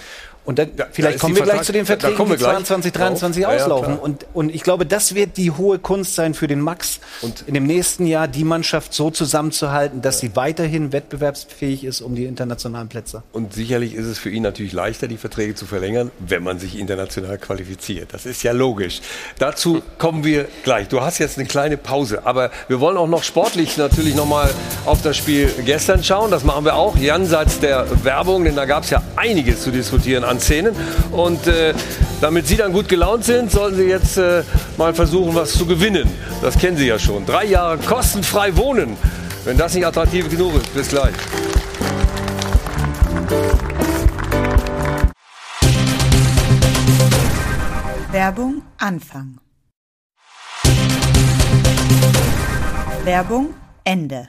Und 0.45 0.59
dann, 0.59 0.69
da 0.77 0.87
vielleicht 0.93 1.17
ist 1.17 1.21
kommen 1.23 1.37
wir 1.37 1.43
gleich 1.43 1.55
Vertrag- 1.61 1.65
zu 1.67 1.73
den 1.73 1.85
da- 1.87 1.95
da 1.95 2.01
Verträgen, 2.01 2.17
kommen 2.19 2.31
wir 2.31 2.37
die 2.37 2.43
gleich 2.43 2.53
22, 2.57 2.93
23 2.93 3.43
drauf. 3.45 3.53
Ja, 3.53 3.57
ja, 3.59 3.65
auslaufen. 3.65 3.93
klar. 3.95 4.03
und, 4.03 4.27
und 4.35 4.55
ich 4.55 4.63
glaube, 4.63 4.85
das 4.87 5.15
wird 5.15 5.37
die 5.39 5.51
hohe 5.51 5.79
Kunst 5.79 6.15
sein 6.15 6.35
für 6.35 6.47
den 6.49 6.61
Max, 6.61 7.01
und 7.23 7.45
in 7.47 7.55
dem 7.55 7.65
nächsten 7.65 8.07
Jahr 8.07 8.29
die 8.29 8.45
Mannschaft 8.45 8.93
so 8.93 9.11
zusammenzuhalten, 9.11 10.03
dass 10.03 10.21
sie 10.21 10.37
weiterhin 10.37 10.93
wettbewerbsfähig 10.93 11.85
ist 11.85 12.01
um 12.03 12.15
die 12.15 12.25
internationalen 12.27 12.89
Plätze. 12.89 13.23
Und 13.33 13.55
sicherlich 13.55 13.95
ist 13.95 14.07
es 14.07 14.19
für 14.19 14.31
ihn 14.31 14.43
natürlich 14.43 14.73
leichter, 14.73 15.09
die 15.09 15.17
Verträge 15.17 15.55
zu 15.55 15.65
verlängern, 15.67 16.11
wenn 16.19 16.43
man 16.43 16.59
sich 16.59 16.79
international 16.79 17.39
qualifiziert. 17.39 18.13
Das 18.13 18.27
ist 18.27 18.43
ja 18.43 18.53
logisch. 18.53 19.01
Dazu 19.39 19.83
kommen 19.99 20.25
wir 20.25 20.47
gleich. 20.63 20.89
Du 20.89 21.01
hast 21.01 21.19
jetzt 21.19 21.39
eine 21.39 21.47
kleine 21.47 21.77
Pause, 21.77 22.27
aber 22.27 22.51
wir 22.69 22.81
wollen 22.81 22.97
auch 22.99 23.09
noch 23.09 23.23
sportlich 23.23 23.77
natürlich 23.79 24.15
noch 24.15 24.27
mal 24.27 24.51
auf 24.85 25.01
das 25.03 25.17
Spiel 25.17 25.51
gestern 25.65 26.05
schauen. 26.05 26.31
Das 26.31 26.45
machen 26.45 26.65
wir 26.65 26.75
auch 26.77 26.97
jenseits 26.97 27.61
der 27.61 27.87
Werbung, 28.05 28.45
denn 28.45 28.57
da 28.57 28.67
gab 28.67 28.85
es 28.85 28.91
ja 28.91 29.03
einiges 29.17 29.63
zu 29.63 29.71
diskutieren 29.71 30.25
an 30.35 30.41
Szenen. 30.41 30.75
Und 31.13 31.47
äh, 31.47 31.75
damit 32.21 32.47
Sie 32.47 32.57
dann 32.57 32.73
gut 32.73 32.89
gelaunt 32.89 33.25
sind, 33.25 33.51
sollten 33.51 33.77
Sie 33.77 33.85
jetzt 33.85 34.17
äh, 34.17 34.43
mal 34.77 34.95
versuchen, 34.95 35.35
was 35.35 35.53
zu 35.53 35.67
gewinnen. 35.67 36.09
Das 36.43 36.59
kennen 36.59 36.77
Sie 36.77 36.87
ja 36.87 36.99
schon. 36.99 37.25
Drei 37.27 37.45
Jahre 37.47 37.79
kostenfrei 37.79 38.57
wohnen. 38.57 38.97
Wenn 39.45 39.57
das 39.57 39.75
nicht 39.75 39.87
attraktiv 39.87 40.29
genug 40.29 40.57
ist. 40.57 40.75
Bis 40.75 40.89
gleich. 40.89 41.15
Werbung 48.11 48.63
Anfang. 48.79 49.39
Werbung 53.05 53.55
Ende. 53.85 54.29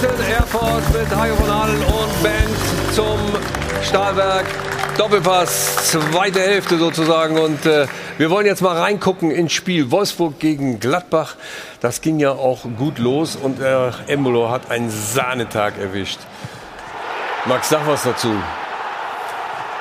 Hilton 0.00 0.26
Airport 0.30 0.92
mit 0.92 1.16
Hajo 1.16 1.34
von 1.34 1.50
Adel 1.50 1.74
und 1.74 2.22
Band 2.22 2.94
zum 2.94 3.18
Stahlwerk. 3.82 4.46
Doppelpass, 4.96 5.90
zweite 5.90 6.38
Hälfte 6.38 6.78
sozusagen. 6.78 7.36
Und 7.36 7.66
äh, 7.66 7.88
wir 8.16 8.30
wollen 8.30 8.46
jetzt 8.46 8.62
mal 8.62 8.78
reingucken 8.78 9.32
ins 9.32 9.52
Spiel 9.52 9.90
Wolfsburg 9.90 10.38
gegen 10.38 10.78
Gladbach. 10.78 11.34
Das 11.80 12.00
ging 12.00 12.20
ja 12.20 12.30
auch 12.30 12.60
gut 12.76 13.00
los 13.00 13.34
und 13.34 13.60
äh, 13.60 13.90
Embolo 14.06 14.50
hat 14.50 14.70
einen 14.70 14.88
Sahnetag 14.88 15.78
erwischt. 15.80 16.20
Max, 17.46 17.68
sag 17.68 17.84
was 17.88 18.04
dazu. 18.04 18.30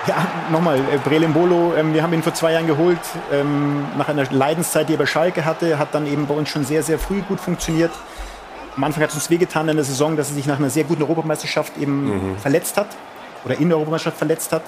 Ja, 0.07 0.15
nochmal, 0.51 0.79
äh, 0.79 0.97
Brelembolo, 0.97 1.75
ähm, 1.75 1.93
wir 1.93 2.01
haben 2.01 2.13
ihn 2.13 2.23
vor 2.23 2.33
zwei 2.33 2.53
Jahren 2.53 2.65
geholt, 2.65 2.99
ähm, 3.31 3.85
nach 3.97 4.07
einer 4.07 4.23
Leidenszeit, 4.31 4.89
die 4.89 4.93
er 4.93 4.99
bei 4.99 5.05
Schalke 5.05 5.45
hatte, 5.45 5.77
hat 5.77 5.89
dann 5.93 6.07
eben 6.07 6.25
bei 6.25 6.33
uns 6.33 6.49
schon 6.49 6.65
sehr, 6.65 6.81
sehr 6.81 6.97
früh 6.97 7.21
gut 7.21 7.39
funktioniert. 7.39 7.91
Am 8.77 8.83
Anfang 8.83 9.01
hat 9.01 9.09
es 9.09 9.15
uns 9.15 9.29
wehgetan 9.31 9.67
in 9.69 9.75
der 9.75 9.83
Saison, 9.85 10.15
dass 10.15 10.29
er 10.29 10.35
sich 10.35 10.45
nach 10.45 10.59
einer 10.59 10.69
sehr 10.69 10.83
guten 10.83 11.01
Europameisterschaft 11.01 11.77
eben 11.79 12.33
Mhm. 12.33 12.37
verletzt 12.37 12.77
hat 12.77 12.87
oder 13.43 13.57
in 13.59 13.69
der 13.69 13.77
Europameisterschaft 13.77 14.17
verletzt 14.19 14.51
hat. 14.53 14.61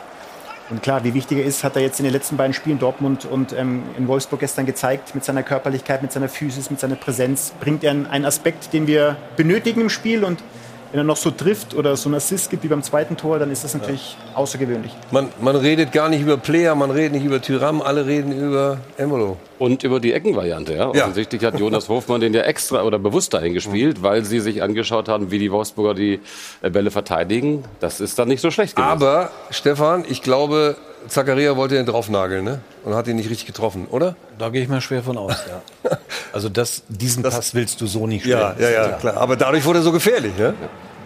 Und 0.72 0.82
klar, 0.84 1.04
wie 1.04 1.14
wichtig 1.14 1.38
er 1.40 1.46
ist, 1.46 1.64
hat 1.64 1.76
er 1.76 1.84
jetzt 1.84 2.00
in 2.00 2.04
den 2.06 2.14
letzten 2.14 2.36
beiden 2.36 2.54
Spielen 2.54 2.80
Dortmund 2.80 3.26
und 3.26 3.54
ähm, 3.54 3.84
in 3.98 4.08
Wolfsburg 4.08 4.40
gestern 4.40 4.66
gezeigt. 4.66 5.14
Mit 5.16 5.24
seiner 5.26 5.44
Körperlichkeit, 5.44 6.02
mit 6.02 6.12
seiner 6.12 6.28
Physis, 6.30 6.70
mit 6.72 6.80
seiner 6.80 6.96
Präsenz 6.96 7.54
bringt 7.60 7.84
er 7.84 7.92
einen, 7.92 8.08
einen 8.08 8.26
Aspekt, 8.26 8.74
den 8.74 8.88
wir 8.88 9.16
benötigen 9.36 9.82
im 9.82 9.90
Spiel. 9.90 10.24
Und 10.24 10.44
wenn 10.92 11.00
er 11.00 11.04
noch 11.04 11.18
so 11.18 11.32
trifft 11.32 11.76
oder 11.76 11.96
so 11.96 12.10
einen 12.10 12.16
Assist 12.16 12.50
gibt 12.50 12.64
wie 12.64 12.68
beim 12.68 12.82
zweiten 12.82 13.16
Tor, 13.16 13.40
dann 13.40 13.52
ist 13.52 13.64
das 13.64 13.74
natürlich 13.74 14.18
außergewöhnlich. 14.34 14.92
Man, 15.12 15.30
man 15.42 15.56
redet 15.56 15.92
gar 15.92 16.10
nicht 16.10 16.22
über 16.22 16.38
Player, 16.38 16.74
man 16.76 16.92
redet 16.92 17.14
nicht 17.14 17.26
über 17.26 17.42
Tyram, 17.42 17.82
alle 17.82 18.06
reden 18.06 18.32
über 18.32 18.80
Embolo. 18.98 19.38
Und 19.60 19.84
über 19.84 20.00
die 20.00 20.14
Eckenvariante, 20.14 20.74
ja. 20.74 20.92
Ja. 20.94 21.04
Offensichtlich 21.04 21.44
hat 21.44 21.60
Jonas 21.60 21.90
Hofmann 21.90 22.22
den 22.22 22.34
ja 22.34 22.42
extra 22.42 22.84
oder 22.84 22.98
bewusst 22.98 23.34
dahin 23.34 23.54
gespielt, 23.54 24.02
weil 24.02 24.24
sie 24.24 24.40
sich 24.40 24.64
angeschaut 24.64 25.10
haben, 25.10 25.32
wie 25.32 25.40
die 25.40 25.52
Wolfsburger 25.52 25.94
die 25.94 26.22
äh, 26.62 26.70
Bälle 26.70 26.92
verteidigen. 26.92 27.64
Das 27.80 28.00
ist 28.00 28.18
dann 28.18 28.30
nicht 28.30 28.42
so 28.42 28.52
schlecht 28.52 28.76
gewesen. 28.76 28.90
Aber, 28.90 29.32
Stefan, 29.50 30.06
ich 30.08 30.22
glaube, 30.22 30.78
Zakaria 31.08 31.56
wollte 31.56 31.76
den 31.76 31.86
draufnageln, 31.86 32.44
ne? 32.44 32.62
Und 32.84 32.94
hat 32.94 33.08
ihn 33.08 33.16
nicht 33.16 33.30
richtig 33.30 33.48
getroffen, 33.48 33.88
oder? 33.90 34.16
Da 34.38 34.50
gehe 34.50 34.62
ich 34.62 34.70
mal 34.70 34.82
schwer 34.82 35.04
von 35.04 35.18
aus, 35.18 35.36
ja. 35.48 35.98
Also 36.34 36.50
das, 36.50 36.84
diesen 36.88 37.24
Pass 37.24 37.56
willst 37.56 37.82
du 37.82 37.88
so 37.88 38.06
nicht 38.06 38.22
spielen. 38.22 38.38
Ja, 38.40 38.56
ja, 38.60 38.70
ja, 38.70 38.90
klar. 38.94 39.18
Aber 39.18 39.36
dadurch 39.36 39.66
wurde 39.66 39.80
er 39.80 39.84
so 39.84 39.92
gefährlich, 39.92 40.38
ne? 40.38 40.54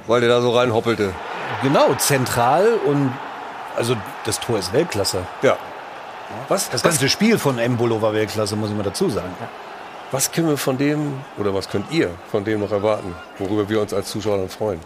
Weil 0.07 0.19
der 0.19 0.29
da 0.29 0.41
so 0.41 0.51
reinhoppelte. 0.51 1.13
Genau, 1.61 1.93
zentral 1.95 2.67
und 2.85 3.13
also 3.77 3.95
das 4.25 4.39
Tor 4.39 4.59
ist 4.59 4.73
Weltklasse. 4.73 5.19
Ja. 5.41 5.57
Was? 6.47 6.69
Das 6.69 6.83
ganze 6.83 7.09
Spiel 7.09 7.37
von 7.37 7.59
Embolo 7.59 8.01
war 8.01 8.13
Weltklasse, 8.13 8.55
muss 8.55 8.69
ich 8.69 8.75
mal 8.75 8.83
dazu 8.83 9.09
sagen. 9.09 9.33
Was 10.11 10.31
können 10.31 10.47
wir 10.47 10.57
von 10.57 10.77
dem, 10.77 11.21
oder 11.37 11.53
was 11.55 11.69
könnt 11.69 11.91
ihr 11.91 12.11
von 12.31 12.43
dem 12.43 12.59
noch 12.59 12.71
erwarten, 12.71 13.15
worüber 13.39 13.67
wir 13.67 13.81
uns 13.81 13.93
als 13.93 14.09
Zuschauer 14.09 14.37
dann 14.37 14.49
freuen? 14.49 14.79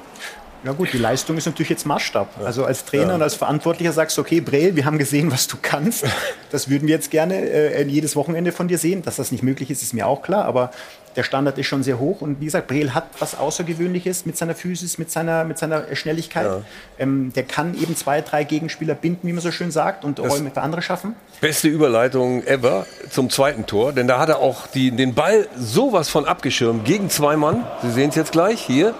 Ja 0.63 0.71
gut, 0.71 0.91
die 0.91 0.97
Leistung 0.97 1.37
ist 1.37 1.45
natürlich 1.45 1.69
jetzt 1.69 1.85
Maßstab. 1.85 2.27
Also 2.43 2.65
als 2.65 2.83
Trainer 2.83 3.13
und 3.15 3.21
als 3.21 3.35
Verantwortlicher 3.35 3.91
sagst 3.93 4.17
du, 4.17 4.21
okay, 4.21 4.41
Breel, 4.41 4.75
wir 4.75 4.85
haben 4.85 4.97
gesehen, 4.97 5.31
was 5.31 5.47
du 5.47 5.57
kannst. 5.61 6.05
Das 6.49 6.69
würden 6.69 6.87
wir 6.87 6.95
jetzt 6.95 7.11
gerne 7.11 7.35
äh, 7.35 7.83
jedes 7.83 8.15
Wochenende 8.15 8.53
von 8.53 8.69
dir 8.69 8.77
sehen. 8.77 9.01
Dass 9.01 9.17
das 9.17 9.33
nicht 9.33 9.43
möglich 9.43 9.69
ist, 9.69 9.83
ist 9.83 9.93
mir 9.93 10.07
auch 10.07 10.21
klar. 10.21 10.45
Aber 10.45 10.71
der 11.17 11.23
Standard 11.23 11.57
ist 11.57 11.65
schon 11.67 11.83
sehr 11.83 11.99
hoch. 11.99 12.21
Und 12.21 12.39
wie 12.39 12.45
gesagt, 12.45 12.67
Breel 12.67 12.93
hat 12.93 13.03
was 13.19 13.37
Außergewöhnliches 13.37 14.25
mit 14.25 14.37
seiner 14.37 14.55
Physis, 14.55 14.97
mit 14.97 15.11
seiner, 15.11 15.43
mit 15.43 15.57
seiner 15.57 15.93
Schnelligkeit. 15.93 16.45
Ja. 16.45 16.61
Ähm, 16.99 17.33
der 17.35 17.43
kann 17.43 17.75
eben 17.77 17.97
zwei, 17.97 18.21
drei 18.21 18.45
Gegenspieler 18.45 18.93
binden, 18.95 19.27
wie 19.27 19.33
man 19.33 19.41
so 19.41 19.51
schön 19.51 19.71
sagt, 19.71 20.05
und 20.05 20.19
Das- 20.19 20.31
Räume 20.31 20.51
für 20.51 20.61
andere 20.61 20.81
schaffen. 20.81 21.15
Beste 21.41 21.67
Überleitung 21.67 22.43
ever 22.45 22.85
zum 23.09 23.29
zweiten 23.29 23.65
Tor, 23.65 23.91
denn 23.91 24.07
da 24.07 24.19
hat 24.19 24.29
er 24.29 24.39
auch 24.39 24.67
die, 24.67 24.91
den 24.91 25.13
Ball 25.15 25.47
sowas 25.57 26.07
von 26.07 26.25
abgeschirmt 26.25 26.85
gegen 26.85 27.09
zwei 27.09 27.35
Mann. 27.35 27.65
Sie 27.81 27.91
sehen 27.91 28.09
es 28.09 28.15
jetzt 28.15 28.31
gleich 28.31 28.61
hier. 28.61 28.93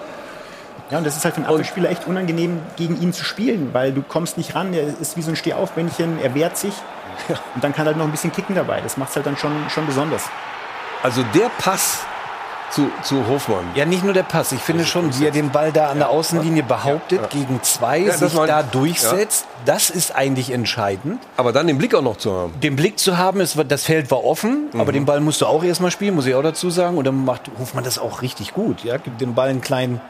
Ja, 0.89 0.97
und 0.99 1.03
das 1.05 1.17
ist 1.17 1.25
halt 1.25 1.35
für 1.35 1.41
einen 1.41 1.49
Abwehrspieler 1.49 1.89
echt 1.89 2.07
unangenehm, 2.07 2.59
gegen 2.77 3.01
ihn 3.01 3.11
zu 3.13 3.23
spielen, 3.25 3.69
weil 3.73 3.91
du 3.91 4.01
kommst 4.01 4.37
nicht 4.37 4.55
ran. 4.55 4.73
Er 4.73 4.83
ist 5.01 5.17
wie 5.17 5.21
so 5.21 5.31
ein 5.31 5.35
Stehaufmännchen, 5.35 6.19
er 6.21 6.33
wehrt 6.33 6.57
sich. 6.57 6.73
Und 7.55 7.63
dann 7.63 7.73
kann 7.73 7.85
er 7.85 7.87
halt 7.87 7.97
noch 7.97 8.05
ein 8.05 8.11
bisschen 8.11 8.31
kicken 8.31 8.55
dabei. 8.55 8.79
Das 8.81 8.95
macht 8.95 9.09
es 9.09 9.15
halt 9.15 9.25
dann 9.25 9.35
schon, 9.37 9.51
schon 9.69 9.85
besonders. 9.85 10.23
Also 11.03 11.23
der 11.33 11.49
Pass 11.57 11.99
zu, 12.69 12.89
zu 13.01 13.25
Hofmann. 13.27 13.63
Ja, 13.75 13.85
nicht 13.85 14.03
nur 14.03 14.13
der 14.13 14.23
Pass. 14.23 14.51
Ich 14.51 14.59
finde 14.59 14.85
schon, 14.85 15.17
wie 15.17 15.25
er 15.25 15.31
den 15.31 15.49
Ball 15.51 15.71
da 15.71 15.89
an 15.89 15.97
der 15.99 16.09
Außenlinie 16.09 16.63
behauptet, 16.63 17.21
ja. 17.21 17.27
gegen 17.27 17.61
zwei, 17.63 17.99
Ja, 17.99 18.13
sich 18.17 18.33
da 18.33 18.61
durchsetzt. 18.61 19.45
Das 19.65 19.89
ist 19.89 20.15
eigentlich 20.15 20.51
entscheidend. 20.51 21.19
Aber 21.37 21.53
dann 21.53 21.67
den 21.67 21.77
Blick 21.77 21.95
auch 21.95 22.01
noch 22.01 22.17
zu 22.17 22.31
haben. 22.33 22.53
Den 22.61 22.75
Blick 22.75 22.99
zu 22.99 23.17
haben, 23.17 23.39
war- 23.39 23.63
das 23.63 23.83
Feld 23.85 24.11
war 24.11 24.23
offen, 24.23 24.69
Mhm. 24.73 24.81
aber 24.81 24.91
den 24.91 25.05
Ball 25.05 25.21
musst 25.21 25.41
du 25.41 25.45
auch 25.45 25.63
erstmal 25.63 25.91
spielen, 25.91 26.13
muss 26.15 26.25
ich 26.25 26.35
auch 26.35 26.43
dazu 26.43 26.69
sagen. 26.69 26.97
Und 26.97 27.05
dann 27.07 27.25
macht 27.25 27.49
Hofmann 27.57 27.83
das 27.85 27.97
auch 27.99 28.21
richtig 28.21 28.53
gut. 28.53 28.83
Ja, 28.83 28.97
gibt 28.97 29.21
dem 29.21 29.33
Ball 29.33 29.49
einen 29.49 29.61
kleinen 29.61 30.01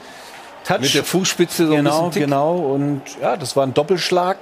Touch. 0.67 0.81
Mit 0.81 0.93
der 0.93 1.03
Fußspitze 1.03 1.67
so 1.67 1.73
ein 1.73 1.77
genau, 1.77 1.97
bisschen 2.07 2.11
Tick. 2.11 2.23
genau. 2.23 2.57
Und 2.57 3.01
ja, 3.21 3.37
das 3.37 3.55
war 3.55 3.65
ein 3.65 3.73
Doppelschlag, 3.73 4.37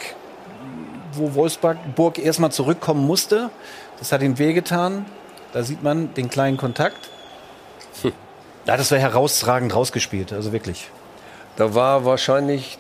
wo 1.14 1.36
Wolfsburg 1.36 2.18
erstmal 2.18 2.52
zurückkommen 2.52 3.06
musste. 3.06 3.52
Das 4.00 4.12
hat 4.12 4.22
ihm 4.24 4.40
wehgetan. 4.40 5.06
Da 5.54 5.64
sieht 5.64 5.84
man 5.84 6.14
den 6.16 6.30
kleinen 6.30 6.58
Kontakt. 6.58 7.10
Ja, 8.66 8.78
das 8.78 8.90
war 8.90 8.98
herausragend 8.98 9.76
rausgespielt, 9.76 10.34
also 10.34 10.52
wirklich. 10.52 10.90
Da 11.56 11.76
war 11.76 12.04
wahrscheinlich 12.04 12.80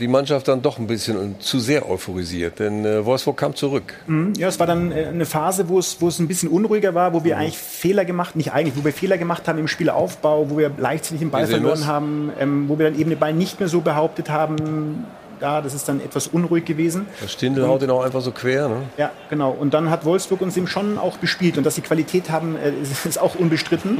die 0.00 0.08
Mannschaft 0.08 0.46
dann 0.48 0.62
doch 0.62 0.78
ein 0.78 0.86
bisschen 0.86 1.36
zu 1.40 1.58
sehr 1.58 1.88
euphorisiert, 1.88 2.58
denn 2.60 2.84
äh, 2.84 3.04
Wolfsburg 3.04 3.36
kam 3.36 3.54
zurück. 3.54 3.94
Mhm. 4.06 4.32
Ja, 4.36 4.48
es 4.48 4.58
war 4.60 4.66
dann 4.66 4.92
äh, 4.92 5.06
eine 5.06 5.26
Phase, 5.26 5.68
wo 5.68 5.78
es, 5.78 6.00
wo 6.00 6.08
es 6.08 6.18
ein 6.18 6.28
bisschen 6.28 6.48
unruhiger 6.50 6.94
war, 6.94 7.12
wo 7.14 7.24
wir 7.24 7.34
Mhm. 7.36 7.40
eigentlich 7.42 7.58
Fehler 7.58 8.04
gemacht, 8.04 8.36
nicht 8.36 8.52
eigentlich, 8.52 8.76
wo 8.76 8.84
wir 8.84 8.92
Fehler 8.92 9.18
gemacht 9.18 9.48
haben 9.48 9.58
im 9.58 9.68
Spielaufbau, 9.68 10.50
wo 10.50 10.58
wir 10.58 10.70
leichtsinnig 10.76 11.20
den 11.20 11.30
Ball 11.30 11.46
verloren 11.46 11.78
das. 11.80 11.86
haben, 11.86 12.30
ähm, 12.38 12.68
wo 12.68 12.78
wir 12.78 12.90
dann 12.90 12.98
eben 12.98 13.10
den 13.10 13.18
Ball 13.18 13.32
nicht 13.32 13.58
mehr 13.60 13.68
so 13.68 13.80
behauptet 13.80 14.30
haben. 14.30 15.04
Ja, 15.40 15.60
das 15.60 15.72
ist 15.72 15.88
dann 15.88 16.00
etwas 16.00 16.26
unruhig 16.26 16.64
gewesen. 16.64 17.06
Der 17.22 17.28
Stindl 17.28 17.66
haut 17.68 17.82
ihn 17.82 17.90
auch 17.90 18.02
einfach 18.04 18.20
so 18.22 18.32
quer. 18.32 18.68
Ne? 18.68 18.76
Ja, 18.96 19.12
genau. 19.30 19.50
Und 19.52 19.72
dann 19.72 19.88
hat 19.88 20.04
Wolfsburg 20.04 20.40
uns 20.40 20.56
eben 20.56 20.66
schon 20.66 20.98
auch 20.98 21.16
bespielt. 21.18 21.56
Und 21.58 21.64
dass 21.64 21.76
sie 21.76 21.80
Qualität 21.80 22.28
haben, 22.30 22.56
äh, 22.56 22.70
ist, 22.82 23.06
ist 23.06 23.20
auch 23.20 23.36
unbestritten. 23.36 23.98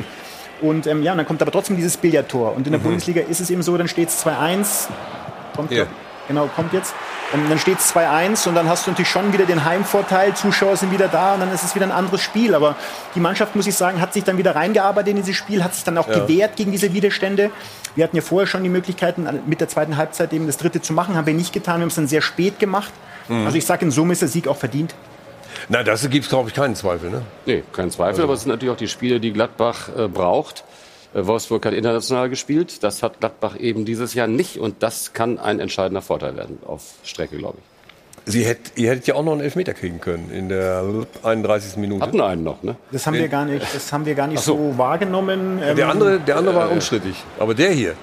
Und 0.60 0.88
ähm, 0.88 1.04
ja, 1.04 1.12
und 1.12 1.18
dann 1.18 1.26
kommt 1.26 1.40
aber 1.40 1.52
trotzdem 1.52 1.76
dieses 1.76 1.96
Billardtor. 1.96 2.56
Und 2.56 2.66
in 2.66 2.72
der 2.72 2.80
Mhm. 2.80 2.86
Bundesliga 2.86 3.20
ist 3.22 3.40
es 3.40 3.50
eben 3.50 3.62
so, 3.62 3.76
dann 3.76 3.86
steht 3.86 4.08
es 4.08 4.26
2-1. 4.26 4.88
Kommt 5.58 5.72
Ja. 5.72 5.86
Genau, 6.28 6.46
kommt 6.54 6.72
jetzt. 6.74 6.94
Und 7.32 7.48
dann 7.50 7.58
steht 7.58 7.78
es 7.78 7.94
2-1 7.94 8.46
und 8.48 8.54
dann 8.54 8.68
hast 8.68 8.86
du 8.86 8.90
natürlich 8.90 9.08
schon 9.10 9.32
wieder 9.32 9.44
den 9.46 9.64
Heimvorteil, 9.64 10.34
Zuschauer 10.34 10.76
sind 10.76 10.92
wieder 10.92 11.08
da 11.08 11.34
und 11.34 11.40
dann 11.40 11.52
ist 11.52 11.64
es 11.64 11.74
wieder 11.74 11.86
ein 11.86 11.90
anderes 11.92 12.20
Spiel. 12.20 12.54
Aber 12.54 12.76
die 13.14 13.20
Mannschaft, 13.20 13.56
muss 13.56 13.66
ich 13.66 13.74
sagen, 13.74 14.00
hat 14.00 14.12
sich 14.12 14.24
dann 14.24 14.36
wieder 14.38 14.54
reingearbeitet 14.54 15.08
in 15.10 15.16
dieses 15.16 15.34
Spiel, 15.36 15.64
hat 15.64 15.74
sich 15.74 15.84
dann 15.84 15.96
auch 15.98 16.06
Ja. 16.06 16.20
gewehrt 16.20 16.54
gegen 16.56 16.70
diese 16.70 16.92
Widerstände. 16.92 17.50
Wir 17.96 18.04
hatten 18.04 18.14
ja 18.14 18.22
vorher 18.22 18.46
schon 18.46 18.62
die 18.62 18.68
Möglichkeiten, 18.68 19.26
mit 19.46 19.60
der 19.60 19.68
zweiten 19.68 19.96
Halbzeit 19.96 20.32
eben 20.34 20.46
das 20.46 20.58
dritte 20.58 20.80
zu 20.82 20.92
machen, 20.92 21.16
haben 21.16 21.26
wir 21.26 21.34
nicht 21.34 21.52
getan, 21.52 21.76
wir 21.78 21.82
haben 21.82 21.88
es 21.88 21.94
dann 21.96 22.08
sehr 22.08 22.22
spät 22.22 22.58
gemacht. 22.60 22.92
Mhm. 23.28 23.46
Also 23.46 23.58
ich 23.58 23.66
sage, 23.66 23.84
in 23.86 23.90
Summe 23.90 24.12
ist 24.12 24.20
der 24.22 24.28
Sieg 24.28 24.46
auch 24.48 24.56
verdient. 24.56 24.94
Na, 25.70 25.82
das 25.82 26.08
gibt 26.08 26.24
es, 26.24 26.28
glaube 26.30 26.50
ich, 26.50 26.54
keinen 26.54 26.76
Zweifel. 26.76 27.10
Ne? 27.10 27.22
Nee, 27.46 27.64
kein 27.72 27.90
Zweifel, 27.90 28.10
Also- 28.12 28.22
aber 28.24 28.34
es 28.34 28.42
sind 28.42 28.50
natürlich 28.50 28.72
auch 28.72 28.78
die 28.78 28.86
Spiele, 28.88 29.18
die 29.18 29.32
Gladbach 29.32 29.88
äh, 29.96 30.06
braucht. 30.08 30.62
Äh, 31.18 31.26
Wolfsburg 31.26 31.64
hat 31.66 31.74
international 31.74 32.28
gespielt. 32.28 32.82
Das 32.82 33.02
hat 33.02 33.20
Gladbach 33.20 33.56
eben 33.58 33.84
dieses 33.84 34.14
Jahr 34.14 34.26
nicht. 34.26 34.58
Und 34.58 34.82
das 34.82 35.12
kann 35.12 35.38
ein 35.38 35.60
entscheidender 35.60 36.02
Vorteil 36.02 36.36
werden 36.36 36.58
auf 36.66 36.82
Strecke, 37.04 37.36
glaube 37.36 37.58
ich. 37.58 37.64
Sie 38.32 38.44
hätt, 38.44 38.72
ihr 38.74 38.90
hättet 38.90 39.06
ja 39.06 39.14
auch 39.14 39.24
noch 39.24 39.32
einen 39.32 39.40
Elfmeter 39.40 39.72
kriegen 39.72 40.00
können 40.00 40.30
in 40.30 40.50
der 40.50 40.84
31. 41.22 41.78
Minute. 41.78 42.04
Hatten 42.04 42.20
einen 42.20 42.44
noch, 42.44 42.62
ne? 42.62 42.76
Das 42.92 43.06
haben 43.06 43.14
wir 43.14 43.28
gar 43.28 43.46
nicht, 43.46 43.64
das 43.74 43.90
haben 43.90 44.04
wir 44.04 44.14
gar 44.14 44.26
nicht 44.26 44.40
so. 44.40 44.54
so. 44.72 44.78
wahrgenommen. 44.78 45.60
Der 45.60 45.78
Ähm, 45.78 45.90
andere, 45.90 46.20
der 46.20 46.36
andere 46.36 46.54
war 46.54 46.70
äh, 46.70 46.74
unstrittig. 46.74 47.16
Aber 47.38 47.54
der 47.54 47.70
hier. 47.70 47.94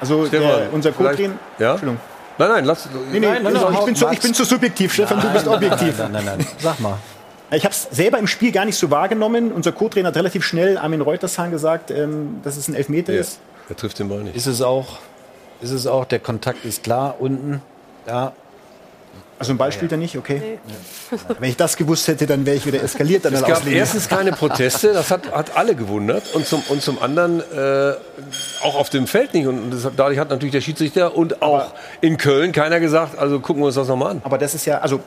Also 0.00 0.26
der, 0.26 0.68
unser 0.72 0.92
Co-Trainer. 0.92 1.34
Ja? 1.58 1.72
Entschuldigung. 1.72 2.00
Nein, 2.38 2.48
nein, 2.48 2.64
lass. 2.64 2.88
Nee, 3.12 3.18
nee, 3.20 3.26
Nein, 3.26 3.42
nein, 3.42 3.54
ich, 3.56 3.62
nein, 3.62 3.84
bin 3.84 3.96
zu, 3.96 4.08
ich 4.10 4.20
bin 4.20 4.34
zu 4.34 4.44
subjektiv, 4.44 4.92
Stefan, 4.92 5.20
du 5.20 5.28
bist 5.30 5.46
Nein, 5.46 5.54
objektiv. 5.54 5.98
Nein, 5.98 6.12
nein, 6.12 6.24
nein, 6.24 6.34
nein. 6.38 6.46
Sag 6.58 6.80
mal. 6.80 6.98
Ich 7.52 7.64
habe 7.64 7.72
es 7.74 7.86
selber 7.92 8.18
im 8.18 8.26
Spiel 8.26 8.50
gar 8.52 8.64
nicht 8.64 8.76
so 8.76 8.90
wahrgenommen. 8.90 9.52
Unser 9.52 9.72
Co-Trainer 9.72 10.08
hat 10.08 10.16
relativ 10.16 10.44
schnell 10.44 10.78
Armin 10.78 11.00
Reutershahn 11.00 11.50
gesagt, 11.50 11.90
ähm, 11.90 12.40
dass 12.42 12.56
es 12.56 12.68
ein 12.68 12.74
Elfmeter 12.74 13.12
Ja. 13.12 13.20
ist. 13.20 13.38
Er 13.68 13.76
trifft 13.76 13.98
den 13.98 14.08
Ball 14.08 14.22
nicht. 14.24 14.36
Ist 14.36 14.46
es 14.46 14.62
auch, 14.62 14.98
ist 15.60 15.70
es 15.70 15.86
auch, 15.86 16.04
der 16.04 16.18
Kontakt 16.18 16.64
ist 16.64 16.82
klar 16.82 17.16
unten. 17.20 17.62
Ja, 18.06 18.32
Also 19.38 19.52
ein 19.52 19.58
Ball 19.58 19.70
spielt 19.70 19.92
er 19.92 19.98
nicht, 19.98 20.16
okay. 20.16 20.58
Wenn 21.38 21.50
ich 21.50 21.56
das 21.56 21.76
gewusst 21.76 22.08
hätte, 22.08 22.26
dann 22.26 22.46
wäre 22.46 22.56
ich 22.56 22.64
wieder 22.64 22.82
eskaliert 22.82 23.26
an 23.26 23.34
Es 23.34 23.40
der 23.40 23.48
gab 23.48 23.58
Auslegung. 23.58 23.78
erstens 23.80 24.08
keine 24.08 24.32
Proteste, 24.32 24.92
das 24.94 25.10
hat, 25.10 25.30
hat 25.30 25.56
alle 25.56 25.74
gewundert. 25.74 26.34
Und 26.34 26.46
zum, 26.46 26.62
und 26.68 26.80
zum 26.82 27.00
anderen 27.02 27.40
äh, 27.40 27.94
auch 28.62 28.76
auf 28.76 28.88
dem 28.90 29.06
Feld 29.06 29.34
nicht. 29.34 29.46
Und 29.46 29.70
das, 29.70 29.86
dadurch 29.96 30.18
hat 30.18 30.30
natürlich 30.30 30.52
der 30.52 30.62
Schiedsrichter 30.62 31.14
und 31.14 31.42
auch 31.42 31.74
in 32.00 32.16
Köln 32.16 32.52
keiner 32.52 32.80
gesagt, 32.80 33.18
also 33.18 33.38
gucken 33.40 33.62
wir 33.62 33.66
uns 33.66 33.74
das 33.74 33.88
nochmal 33.88 34.12
an. 34.12 34.20
Aber 34.24 34.38
das 34.38 34.54
ist 34.54 34.64
ja, 34.64 34.78
also 34.78 35.00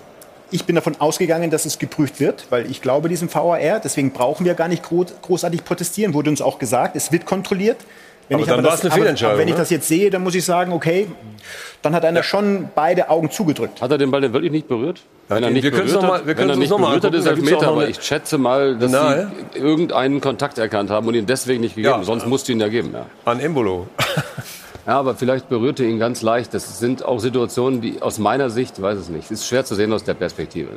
ich 0.52 0.66
bin 0.66 0.76
davon 0.76 0.96
ausgegangen, 1.00 1.50
dass 1.52 1.66
es 1.66 1.80
geprüft 1.80 2.20
wird, 2.20 2.46
weil 2.50 2.70
ich 2.70 2.82
glaube 2.82 3.10
diesem 3.10 3.34
VAR, 3.34 3.80
deswegen 3.80 4.12
brauchen 4.12 4.46
wir 4.46 4.54
gar 4.54 4.68
nicht 4.68 4.84
gro 4.84 5.06
großartig 5.22 5.64
protestieren, 5.64 6.14
wurde 6.14 6.30
uns 6.30 6.42
auch 6.42 6.60
gesagt, 6.60 6.96
es 6.96 7.12
wird 7.12 7.26
kontrolliert. 7.26 7.78
Wenn 8.28 8.36
Aber 8.36 8.44
ich 8.44 8.50
dann 8.50 8.60
aber 8.60 8.68
war 8.68 8.76
es 8.76 8.82
eine 8.82 8.92
Fehlentscheidung, 8.92 9.32
aber 9.34 9.42
Wenn 9.42 9.48
ich 9.48 9.56
ne? 9.56 9.60
das 9.60 9.70
jetzt 9.72 9.88
sehe, 9.88 10.12
dann 10.12 10.22
muss 10.22 10.36
ich 10.36 10.46
sagen, 10.46 10.72
okay, 10.72 11.08
dann 11.82 11.96
hat 11.96 12.06
einer 12.06 12.22
schon 12.22 12.70
beide 12.76 13.10
Augen 13.10 13.32
zugedrückt. 13.32 13.82
Hat 13.82 13.90
er 13.90 13.98
den 13.98 14.12
Ball 14.12 14.22
denn 14.22 14.34
wirklich 14.34 14.52
nicht 14.52 14.68
berührt? 14.68 15.02
Wenn 15.30 15.42
er 15.44 15.50
wir 15.50 15.54
nicht 15.56 15.64
können's 15.64 15.94
berührt 15.94 16.02
noch 16.04 16.10
mal- 16.10 16.28
wir 16.28 16.38
wenn 16.38 16.50
er 16.50 16.56
nicht 16.56 16.70
noch 16.70 16.78
mal 16.78 16.88
berührt 17.00 17.06
hat, 17.06 17.14
ist 17.16 17.28
auch 17.28 17.62
noch 17.62 17.68
Aber 17.70 17.90
ich 17.90 18.02
schätze 18.02 18.38
mal, 18.38 18.78
dass 18.78 18.92
Na, 18.92 19.30
sie 19.54 19.60
irgendeinen 19.60 20.22
Kontakt 20.22 20.60
erkannt 20.60 20.92
haben 20.92 21.08
und 21.08 21.16
ihn 21.16 21.26
deswegen 21.26 21.62
nicht 21.62 21.76
gegeben. 21.76 21.96
Ja. 22.00 22.04
Sonst 22.04 22.28
musst 22.28 22.48
du 22.48 22.52
ihn 22.52 22.60
ja 22.60 22.68
geben. 22.68 22.92
Ja. 22.94 23.06
An 23.26 23.40
Embolo. 23.40 23.88
Ja, 24.90 24.98
aber 24.98 25.14
vielleicht 25.14 25.50
berührte 25.50 25.86
ihn 25.86 26.00
ganz 26.00 26.24
leicht. 26.24 26.52
Das 26.56 26.80
sind 26.80 27.06
auch 27.06 27.20
Situationen, 27.20 27.80
die 27.80 28.02
aus 28.02 28.18
meiner 28.18 28.50
Sicht, 28.50 28.80
ich 28.80 28.82
weiß 28.82 28.98
es 28.98 29.10
nicht, 29.10 29.30
ist 29.30 29.48
schwer 29.48 29.64
zu 29.64 29.76
sehen 29.76 29.94
aus 29.94 30.04
der 30.04 30.16
Perspektive. 30.16 30.70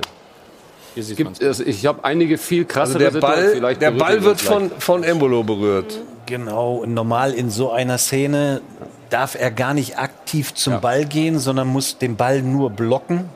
Es 0.95 1.17
gibt, 1.17 1.41
es, 1.41 1.61
ich 1.61 1.87
habe 1.87 2.05
einige 2.05 2.37
viel 2.37 2.65
Also 2.65 2.75
krassere 2.75 3.11
der 3.11 3.21
Ball, 3.21 3.37
Situationen. 3.37 3.57
Vielleicht 3.57 3.81
der 3.81 3.91
Ball 3.93 4.23
wird 4.23 4.43
von, 4.43 4.71
von 4.79 5.03
Embolo 5.03 5.43
berührt. 5.43 5.99
Genau, 6.27 6.85
normal 6.85 7.33
in 7.33 7.49
so 7.49 7.71
einer 7.71 7.97
Szene 7.97 8.61
darf 9.09 9.35
er 9.35 9.51
gar 9.51 9.73
nicht 9.73 9.99
aktiv 9.99 10.53
zum 10.53 10.83
Ball 10.83 11.07
gehen, 11.07 11.39
sondern 11.39 11.69
muss 11.69 11.97
den 11.97 12.17
Ball 12.17 12.43
nur 12.43 12.69
blocken. 12.69 13.31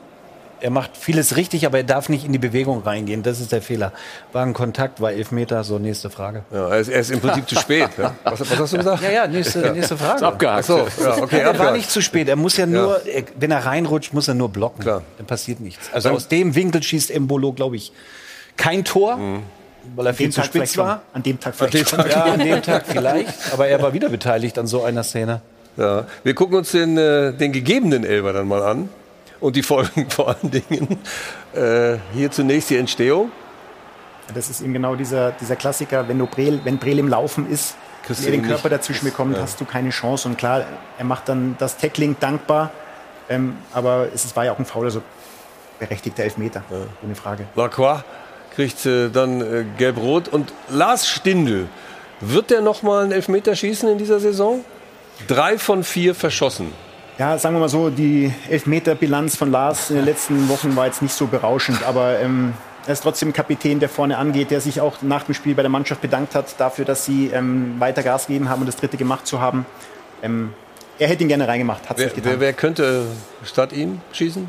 Er 0.59 0.71
macht 0.71 0.97
vieles 0.97 1.35
richtig, 1.35 1.65
aber 1.67 1.77
er 1.77 1.83
darf 1.83 2.09
nicht 2.09 2.25
in 2.25 2.31
die 2.31 2.39
Bewegung 2.39 2.81
reingehen. 2.81 3.21
Das 3.21 3.39
ist 3.39 3.51
der 3.51 3.61
Fehler. 3.61 3.91
War 4.33 4.43
ein 4.43 4.53
Kontakt, 4.53 4.99
war 5.01 5.11
Elfmeter, 5.11 5.63
so 5.63 5.77
nächste 5.77 6.09
Frage. 6.09 6.43
Ja, 6.51 6.69
er, 6.69 6.79
ist, 6.79 6.87
er 6.89 6.99
ist 6.99 7.11
im 7.11 7.19
Prinzip 7.19 7.47
zu 7.47 7.55
spät. 7.55 7.89
Ja? 7.97 8.15
Was, 8.23 8.39
was 8.39 8.57
hast 8.57 8.73
du 8.73 8.77
gesagt? 8.77 9.03
Ja, 9.03 9.11
ja, 9.11 9.27
nächste, 9.27 9.71
nächste 9.71 9.97
Frage. 9.97 10.15
Ist 10.17 10.23
abgehakt. 10.23 10.65
So, 10.65 10.87
ja, 11.01 11.17
okay, 11.21 11.39
er 11.41 11.57
war 11.59 11.71
nicht 11.73 11.91
zu 11.91 12.01
spät. 12.01 12.27
Er 12.27 12.35
muss 12.35 12.57
ja 12.57 12.65
nur, 12.65 13.05
er, 13.05 13.23
wenn 13.39 13.51
er 13.51 13.65
reinrutscht, 13.65 14.13
muss 14.13 14.27
er 14.27 14.33
nur 14.33 14.49
blocken. 14.49 14.81
Klar. 14.81 15.03
Dann 15.17 15.27
passiert 15.27 15.59
nichts. 15.59 15.89
Also 15.93 16.09
aus 16.09 16.27
dem 16.27 16.55
Winkel 16.55 16.81
schießt 16.81 17.11
Embolo, 17.11 17.53
glaube 17.53 17.75
ich, 17.75 17.91
kein 18.55 18.83
Tor, 18.83 19.19
weil 19.95 20.07
er 20.07 20.13
viel 20.15 20.25
An 20.25 20.29
dem 20.29 20.31
zu 20.31 20.41
Tag 20.41 20.45
spitz 20.47 20.73
schon. 20.73 20.85
war. 20.85 21.01
An 21.13 21.23
dem 21.23 21.39
Tag 21.39 21.55
vielleicht 21.55 21.89
schon. 21.89 21.99
Ja, 22.09 22.23
an 22.23 22.39
dem 22.39 22.61
Tag 22.63 22.85
vielleicht. 22.87 23.53
Aber 23.53 23.67
er 23.67 23.81
war 23.81 23.93
wieder 23.93 24.09
beteiligt 24.09 24.57
an 24.57 24.65
so 24.65 24.83
einer 24.83 25.03
Szene. 25.03 25.41
Ja. 25.77 26.07
Wir 26.23 26.33
gucken 26.33 26.57
uns 26.57 26.71
den, 26.71 26.97
äh, 26.97 27.33
den 27.33 27.51
gegebenen 27.51 28.03
Elber 28.03 28.33
dann 28.33 28.47
mal 28.47 28.63
an. 28.63 28.89
Und 29.39 29.55
die 29.55 29.63
Folgen 29.63 30.09
vor 30.09 30.29
allen 30.29 30.51
Dingen. 30.51 30.99
Äh, 31.53 31.97
hier 32.13 32.31
zunächst 32.31 32.69
die 32.69 32.77
Entstehung. 32.77 33.31
Das 34.33 34.49
ist 34.49 34.61
eben 34.61 34.73
genau 34.73 34.95
dieser, 34.95 35.31
dieser 35.31 35.55
Klassiker, 35.55 36.07
wenn, 36.07 36.17
du 36.19 36.25
Brel, 36.25 36.59
wenn 36.63 36.77
Brel 36.77 36.99
im 36.99 37.07
Laufen 37.07 37.49
ist, 37.49 37.75
Kriegst 38.05 38.25
wenn 38.25 38.33
er 38.33 38.39
den 38.39 38.47
Körper 38.47 38.69
dazwischen 38.69 39.05
bekommt, 39.05 39.35
Ja. 39.35 39.43
hast 39.43 39.59
du 39.61 39.65
keine 39.65 39.89
Chance. 39.89 40.27
Und 40.27 40.37
klar, 40.37 40.65
er 40.97 41.05
macht 41.05 41.29
dann 41.29 41.55
das 41.59 41.77
Tackling 41.77 42.15
dankbar, 42.19 42.71
ähm, 43.29 43.57
aber 43.73 44.07
es 44.13 44.35
war 44.35 44.45
ja 44.45 44.51
auch 44.51 44.59
ein 44.59 44.65
Foul, 44.65 44.85
also 44.85 45.01
berechtigter 45.79 46.23
Elfmeter, 46.23 46.63
ohne 47.03 47.15
Frage. 47.15 47.45
Lacroix 47.55 48.03
kriegt 48.55 48.85
äh, 48.85 49.09
dann 49.09 49.41
äh, 49.41 49.65
gelb-rot. 49.77 50.27
Und 50.27 50.51
Lars 50.69 51.07
Stindl, 51.07 51.67
wird 52.19 52.49
der 52.49 52.61
noch 52.61 52.81
mal 52.81 53.03
einen 53.03 53.11
Elfmeter 53.11 53.55
schießen 53.55 53.87
in 53.87 53.97
dieser 53.97 54.19
Saison? 54.19 54.65
Drei 55.27 55.57
von 55.57 55.83
vier 55.83 56.15
verschossen. 56.15 56.73
Ja, 57.17 57.39
sagen 57.39 57.55
wir 57.55 57.59
mal 57.61 57.69
so, 57.69 57.89
die 57.89 58.31
Elfmeter-Bilanz 58.47 59.37
von 59.37 59.49
Lars 59.49 59.89
in 59.89 59.95
den 59.95 60.05
letzten 60.05 60.49
Wochen 60.49 60.75
war 60.75 60.85
jetzt 60.85 61.01
nicht 61.01 61.15
so 61.15 61.25
berauschend, 61.25 61.81
aber 61.83 62.19
ähm, 62.19 62.53
er 62.85 62.93
ist 62.93 63.01
trotzdem 63.01 63.29
ein 63.29 63.33
Kapitän, 63.33 63.79
der 63.79 63.89
vorne 63.89 64.19
angeht, 64.19 64.51
der 64.51 64.61
sich 64.61 64.81
auch 64.81 65.01
nach 65.01 65.23
dem 65.23 65.33
Spiel 65.33 65.55
bei 65.55 65.63
der 65.63 65.69
Mannschaft 65.69 66.01
bedankt 66.01 66.35
hat 66.35 66.59
dafür, 66.59 66.85
dass 66.85 67.05
sie 67.05 67.31
ähm, 67.33 67.75
weiter 67.79 68.03
Gas 68.03 68.27
gegeben 68.27 68.49
haben 68.49 68.61
und 68.61 68.67
das 68.67 68.75
dritte 68.75 68.97
gemacht 68.97 69.25
zu 69.25 69.41
haben. 69.41 69.65
Ähm, 70.21 70.53
er 70.99 71.07
hätte 71.07 71.23
ihn 71.23 71.27
gerne 71.27 71.47
reingemacht, 71.47 71.89
hat 71.89 71.97
Wer, 71.97 72.05
nicht 72.05 72.15
getan. 72.15 72.33
wer, 72.33 72.39
wer 72.39 72.53
könnte 72.53 73.07
statt 73.43 73.73
ihm 73.73 73.99
schießen? 74.13 74.47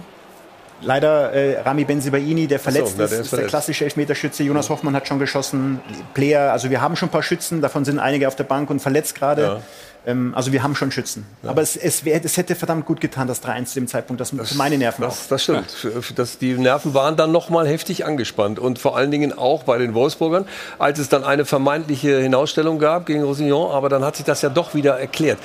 Leider 0.80 1.32
äh, 1.32 1.60
Rami 1.60 1.84
Benzibaini, 1.84 2.46
der 2.46 2.58
verletzt 2.60 2.94
na, 2.98 3.04
ist, 3.04 3.10
der 3.10 3.18
ist 3.20 3.24
ist 3.26 3.32
der 3.32 3.36
verletzt. 3.38 3.50
klassische 3.50 3.84
Elfmeterschütze. 3.84 4.44
Jonas 4.44 4.70
Hoffmann 4.70 4.94
hat 4.94 5.08
schon 5.08 5.18
geschossen. 5.18 5.80
Player, 6.14 6.52
also 6.52 6.70
wir 6.70 6.80
haben 6.80 6.94
schon 6.96 7.08
ein 7.08 7.12
paar 7.12 7.22
Schützen, 7.24 7.60
davon 7.60 7.84
sind 7.84 7.98
einige 7.98 8.28
auf 8.28 8.36
der 8.36 8.44
Bank 8.44 8.70
und 8.70 8.80
verletzt 8.80 9.14
gerade. 9.16 9.42
Ja. 9.42 9.60
Ähm, 10.06 10.32
also 10.36 10.52
wir 10.52 10.62
haben 10.62 10.76
schon 10.76 10.92
Schützen. 10.92 11.26
Aber 11.42 11.60
es, 11.62 11.76
es, 11.76 12.04
wär, 12.04 12.24
es 12.24 12.36
hätte 12.36 12.54
verdammt 12.54 12.86
gut 12.86 13.00
getan, 13.00 13.26
das 13.26 13.42
3-1 13.42 13.64
zu 13.64 13.74
dem 13.80 13.88
Zeitpunkt, 13.88 14.20
das, 14.20 14.30
für 14.30 14.56
meine 14.56 14.78
Nerven 14.78 15.02
auch. 15.04 15.08
Das, 15.08 15.26
das 15.26 15.42
stimmt. 15.42 15.68
Für- 15.70 16.14
Das, 16.14 16.38
die 16.38 16.54
Nerven 16.54 16.94
waren 16.94 17.16
dann 17.16 17.32
noch 17.32 17.50
mal 17.50 17.66
heftig 17.66 18.06
angespannt. 18.06 18.60
Und 18.60 18.78
vor 18.78 18.96
allen 18.96 19.10
Dingen 19.10 19.36
auch 19.36 19.64
bei 19.64 19.78
den 19.78 19.94
Wolfsburgern, 19.94 20.46
als 20.78 21.00
es 21.00 21.08
dann 21.08 21.24
eine 21.24 21.44
vermeintliche 21.44 22.20
Hinausstellung 22.20 22.78
gab 22.78 23.04
gegen 23.06 23.24
Roussillon. 23.24 23.72
Aber 23.72 23.88
dann 23.88 24.04
hat 24.04 24.14
sich 24.14 24.24
das 24.24 24.42
ja 24.42 24.48
doch 24.48 24.74
wieder 24.74 25.00
erklärt. 25.00 25.38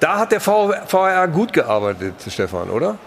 Da 0.00 0.18
hat 0.18 0.32
der 0.32 0.40
V- 0.40 0.74
VAR 0.88 1.28
gut 1.28 1.52
gearbeitet, 1.52 2.14
Stefan, 2.28 2.68
oder? 2.70 2.98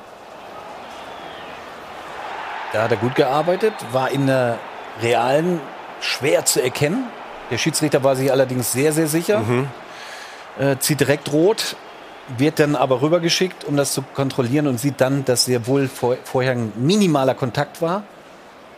Da 2.73 2.83
hat 2.83 2.91
er 2.91 2.97
gut 2.97 3.15
gearbeitet, 3.15 3.73
war 3.91 4.09
in 4.11 4.27
der 4.27 4.57
realen 5.01 5.59
schwer 6.01 6.43
zu 6.45 6.61
erkennen. 6.61 7.05
Der 7.51 7.57
Schiedsrichter 7.57 8.03
war 8.03 8.15
sich 8.15 8.31
allerdings 8.31 8.71
sehr, 8.71 8.91
sehr 8.91 9.07
sicher. 9.07 9.39
Mhm. 9.39 9.67
Äh, 10.59 10.77
zieht 10.79 10.99
direkt 10.99 11.31
rot, 11.31 11.75
wird 12.37 12.59
dann 12.59 12.75
aber 12.75 13.01
rübergeschickt, 13.01 13.63
um 13.65 13.77
das 13.77 13.93
zu 13.93 14.01
kontrollieren 14.01 14.67
und 14.67 14.79
sieht 14.79 15.01
dann, 15.01 15.23
dass 15.25 15.45
sehr 15.45 15.67
wohl 15.67 15.87
vor, 15.87 16.17
vorher 16.23 16.53
ein 16.53 16.71
minimaler 16.75 17.35
Kontakt 17.35 17.81
war 17.81 18.03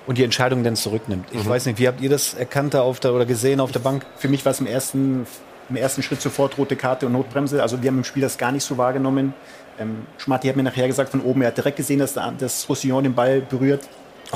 und 0.07 0.17
die 0.17 0.23
Entscheidung 0.23 0.63
dann 0.63 0.75
zurücknimmt. 0.75 1.27
Ich 1.31 1.43
Mhm. 1.45 1.49
weiß 1.49 1.65
nicht, 1.67 1.79
wie 1.79 1.87
habt 1.87 2.01
ihr 2.01 2.09
das 2.09 2.33
erkannt 2.33 2.73
da 2.73 2.81
auf 2.81 2.99
der, 2.99 3.13
oder 3.13 3.25
gesehen 3.25 3.59
auf 3.59 3.71
der 3.71 3.79
Bank? 3.79 4.05
Für 4.17 4.27
mich 4.27 4.43
war 4.45 4.51
es 4.51 4.59
im 4.59 4.67
ersten, 4.67 5.25
im 5.69 5.75
ersten 5.77 6.03
Schritt 6.03 6.21
sofort 6.21 6.57
rote 6.57 6.75
Karte 6.75 7.05
und 7.05 7.13
Notbremse. 7.13 7.61
Also 7.61 7.81
wir 7.81 7.89
haben 7.89 7.97
im 7.99 8.03
Spiel 8.03 8.21
das 8.21 8.37
gar 8.37 8.51
nicht 8.51 8.63
so 8.63 8.77
wahrgenommen. 8.77 9.33
Ähm, 9.79 10.05
Schmatti 10.17 10.47
hat 10.47 10.55
mir 10.55 10.63
nachher 10.63 10.87
gesagt, 10.87 11.11
von 11.11 11.21
oben, 11.21 11.41
er 11.41 11.49
hat 11.49 11.57
direkt 11.57 11.77
gesehen, 11.77 11.99
dass, 11.99 12.13
der, 12.13 12.33
dass 12.37 12.67
Roussillon 12.69 13.03
den 13.03 13.13
Ball 13.13 13.41
berührt. 13.41 13.81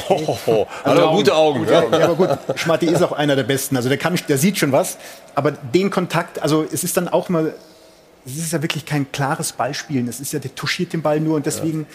Oh, 0.08 0.38
oh, 0.46 0.68
hat 0.84 0.98
aber 0.98 1.12
gute 1.12 1.36
Augen. 1.36 1.66
Ja, 1.66 1.84
ja, 1.84 2.10
aber 2.10 2.16
gut, 2.16 2.30
Schmatti 2.60 2.86
ist 2.86 3.02
auch 3.02 3.12
einer 3.12 3.36
der 3.36 3.44
Besten. 3.44 3.76
Also 3.76 3.90
der, 3.90 3.98
kann, 3.98 4.18
der 4.28 4.38
sieht 4.38 4.58
schon 4.58 4.72
was. 4.72 4.98
Aber 5.36 5.52
den 5.52 5.90
Kontakt, 5.90 6.42
also 6.42 6.66
es 6.72 6.84
ist 6.84 6.96
dann 6.96 7.08
auch 7.08 7.30
mal, 7.30 7.54
es 8.26 8.38
ist 8.38 8.54
ja 8.54 8.62
wirklich 8.62 8.86
kein 8.86 9.12
klares 9.12 9.52
Ballspielen. 9.52 10.08
Es 10.08 10.20
ist 10.20 10.32
ja, 10.32 10.40
der 10.40 10.54
touchiert 10.54 10.94
den 10.94 11.02
Ball 11.02 11.20
nur 11.20 11.36
und 11.36 11.46
deswegen, 11.46 11.88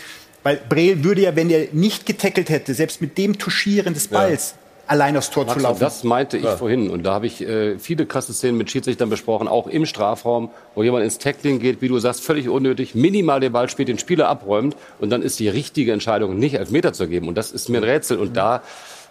weil 0.42 0.60
Breel 0.68 1.04
würde 1.04 1.22
ja, 1.22 1.36
wenn 1.36 1.50
er 1.50 1.68
nicht 1.72 2.06
getackelt 2.06 2.50
hätte, 2.50 2.74
selbst 2.74 3.00
mit 3.00 3.16
dem 3.16 3.38
Touchieren 3.38 3.94
des 3.94 4.08
Balls, 4.08 4.54
allein 4.86 5.16
aufs 5.16 5.30
Tor 5.30 5.44
Max, 5.44 5.56
zu 5.56 5.62
laufen. 5.62 5.80
das 5.80 6.04
meinte 6.04 6.36
ich 6.36 6.46
vorhin. 6.46 6.90
Und 6.90 7.04
da 7.04 7.14
habe 7.14 7.26
ich 7.26 7.40
äh, 7.40 7.78
viele 7.78 8.06
krasse 8.06 8.32
Szenen 8.32 8.58
mit 8.58 8.70
Schiedsrichtern 8.70 9.10
besprochen, 9.10 9.48
auch 9.48 9.66
im 9.66 9.86
Strafraum, 9.86 10.50
wo 10.74 10.82
jemand 10.82 11.04
ins 11.04 11.18
Tackling 11.18 11.58
geht, 11.58 11.80
wie 11.82 11.88
du 11.88 11.98
sagst, 11.98 12.22
völlig 12.22 12.48
unnötig, 12.48 12.94
minimal 12.94 13.40
den 13.40 13.52
Ball 13.52 13.68
spielt, 13.68 13.88
den 13.88 13.98
Spieler 13.98 14.28
abräumt 14.28 14.76
und 14.98 15.10
dann 15.10 15.22
ist 15.22 15.38
die 15.40 15.48
richtige 15.48 15.92
Entscheidung, 15.92 16.38
nicht 16.38 16.54
Elfmeter 16.54 16.92
zu 16.92 17.08
geben. 17.08 17.28
Und 17.28 17.36
das 17.36 17.52
ist 17.52 17.68
mir 17.68 17.78
ein 17.78 17.84
Rätsel. 17.84 18.18
Und 18.18 18.36
da 18.36 18.62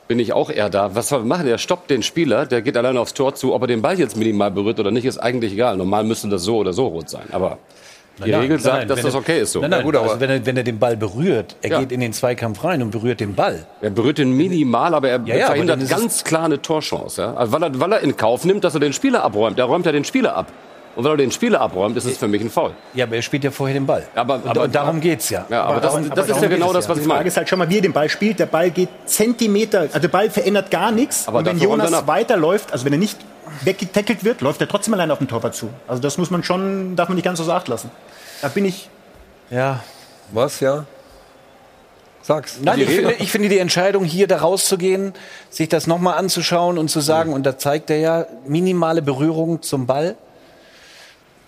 bin 0.08 0.20
ich 0.20 0.34
auch 0.34 0.50
eher 0.50 0.70
da. 0.70 0.96
Was 0.96 1.10
soll 1.10 1.20
man 1.20 1.28
machen? 1.30 1.46
Der 1.46 1.58
stoppt 1.58 1.90
den 1.90 2.04
Spieler, 2.04 2.46
der 2.46 2.62
geht 2.62 2.78
alleine 2.78 3.00
aufs 3.00 3.14
Tor 3.14 3.36
zu. 3.36 3.54
Ob 3.54 3.62
er 3.62 3.68
den 3.68 3.82
Ball 3.82 3.98
jetzt 3.98 4.18
minimal 4.18 4.52
berührt 4.52 4.80
oder 4.80 4.92
nicht, 4.92 5.06
ist 5.06 5.18
eigentlich 5.18 5.54
egal. 5.54 5.78
Normal 5.78 6.04
müsste 6.04 6.28
das 6.28 6.44
so 6.44 6.58
oder 6.58 6.74
so 6.74 6.88
rot 6.88 7.10
sein. 7.10 7.28
Aber 7.32 7.58
die 8.24 8.30
Nein, 8.32 8.42
Regel 8.42 8.60
sagt, 8.60 8.78
nein, 8.78 8.88
dass 8.88 8.98
wenn 8.98 9.06
das 9.06 9.14
er- 9.16 9.20
okay 9.20 9.42
ist 9.42 9.52
so. 9.54 9.62
Nein, 9.62 9.70
nein, 9.72 9.96
also 9.96 10.20
wenn, 10.20 10.30
er, 10.30 10.46
wenn 10.46 10.58
er 10.58 10.64
den 10.64 10.78
Ball 10.80 10.96
berührt, 10.96 11.56
er 11.62 11.70
Ja. 11.72 11.80
geht 11.80 11.92
in 11.92 12.00
den 12.00 12.14
Zweikampf 12.14 12.64
rein 12.64 12.82
und 12.84 12.92
berührt 12.92 13.20
den 13.20 13.34
Ball. 13.34 13.66
Er 13.82 13.90
berührt 13.90 14.20
den 14.20 14.32
minimal, 14.32 14.94
aber 14.94 15.10
er 15.10 15.20
Ja, 15.26 15.36
ja, 15.36 15.46
aber 15.46 15.54
verhindert 15.54 15.78
ist 15.82 15.92
es- 15.92 15.98
ganz 15.98 16.24
klar 16.24 16.46
eine 16.46 16.62
Torchance. 16.62 17.20
Ja? 17.22 17.34
Also 17.34 17.52
weil, 17.54 17.64
er, 17.64 17.80
weil 17.80 17.92
er 17.94 18.00
in 18.02 18.16
Kauf 18.16 18.46
nimmt, 18.46 18.64
dass 18.64 18.74
er 18.76 18.80
den 18.82 18.94
Spieler 18.94 19.24
abräumt. 19.24 19.58
Er 19.58 19.66
räumt 19.66 19.86
ja 19.86 19.92
den 19.92 20.04
Spieler 20.06 20.36
ab. 20.36 20.48
Und 20.96 21.04
weil 21.06 21.14
er 21.14 21.18
den 21.18 21.32
Spieler 21.32 21.60
abräumt, 21.60 21.98
ist 21.98 22.06
es 22.06 22.20
für 22.20 22.28
mich 22.28 22.40
ein 22.40 22.52
Foul. 22.52 22.70
Ja, 22.94 23.06
aber 23.06 23.16
er 23.16 23.24
spielt 23.24 23.44
ja 23.44 23.50
vorher 23.50 23.74
den 23.74 23.88
Ball. 23.88 24.04
Aber, 24.14 24.36
Und, 24.36 24.48
aber 24.48 24.62
und 24.66 24.76
darum 24.76 25.02
geht's 25.02 25.32
ja. 25.32 25.44
Ja, 25.50 25.64
aber, 25.64 25.82
das, 25.82 25.92
darum- 25.92 26.10
das 26.10 26.20
ist 26.20 26.30
darum 26.30 26.44
ja 26.44 26.50
geht 26.50 26.58
genau 26.58 26.68
es 26.68 26.74
das, 26.74 26.90
was 26.90 26.98
ich 26.98 27.04
Die 27.04 27.08
Frage 27.10 27.18
meine. 27.22 27.28
ist 27.30 27.38
halt 27.38 27.50
schon 27.50 27.58
mal, 27.58 27.68
wie 27.72 27.78
er 27.78 27.82
den 27.82 27.94
Ball 27.94 28.10
spielt. 28.10 28.38
Der 28.38 28.46
Ball 28.46 28.70
geht 28.70 28.90
Zentimeter, 29.06 29.80
also 29.82 29.98
der 30.00 30.08
Ball 30.10 30.30
verändert 30.30 30.70
gar 30.70 30.92
nichts. 30.92 31.28
Aber 31.28 31.40
und 31.40 31.46
wenn 31.48 31.58
er 31.58 31.64
Jonas 31.64 32.06
weiterläuft, 32.08 32.72
also 32.72 32.86
wenn 32.86 32.94
er 32.94 33.00
nicht 33.00 33.18
weggetackelt 33.62 34.24
wird, 34.24 34.42
läuft 34.42 34.62
er 34.62 34.68
trotzdem 34.68 34.94
allein 34.94 35.12
auf 35.12 35.20
den 35.20 35.28
Torwart 35.28 35.56
zu. 35.56 35.70
Also 35.88 36.02
das 36.02 36.18
muss 36.18 36.32
man 36.32 36.44
schon, 36.44 36.96
darf 36.96 37.10
man 37.10 37.16
nicht 37.16 37.26
ganz 37.26 37.40
außer 37.40 37.54
Acht 37.54 37.68
lassen. 37.68 37.92
Da 38.42 38.48
bin 38.48 38.66
ich. 38.66 38.90
Ja. 39.50 39.84
Was, 40.32 40.60
ja? 40.60 40.86
Sag's. 42.22 42.60
Nein, 42.62 42.80
ich 42.80 42.90
finde, 42.90 43.14
ich 43.20 43.32
finde 43.32 43.50
die 43.50 43.58
Entscheidung, 43.58 44.06
hier 44.06 44.28
da 44.28 44.38
rauszugehen, 44.38 45.14
sich 45.50 45.68
das 45.68 45.88
nochmal 45.88 46.18
anzuschauen 46.18 46.78
und 46.78 46.90
zu 46.90 47.02
sagen, 47.02 47.34
und 47.34 47.46
da 47.46 47.58
zeigt 47.58 47.90
er 47.90 47.98
ja 47.98 48.26
minimale 48.48 49.02
Berührung 49.02 49.62
zum 49.62 49.86
Ball. 49.86 50.16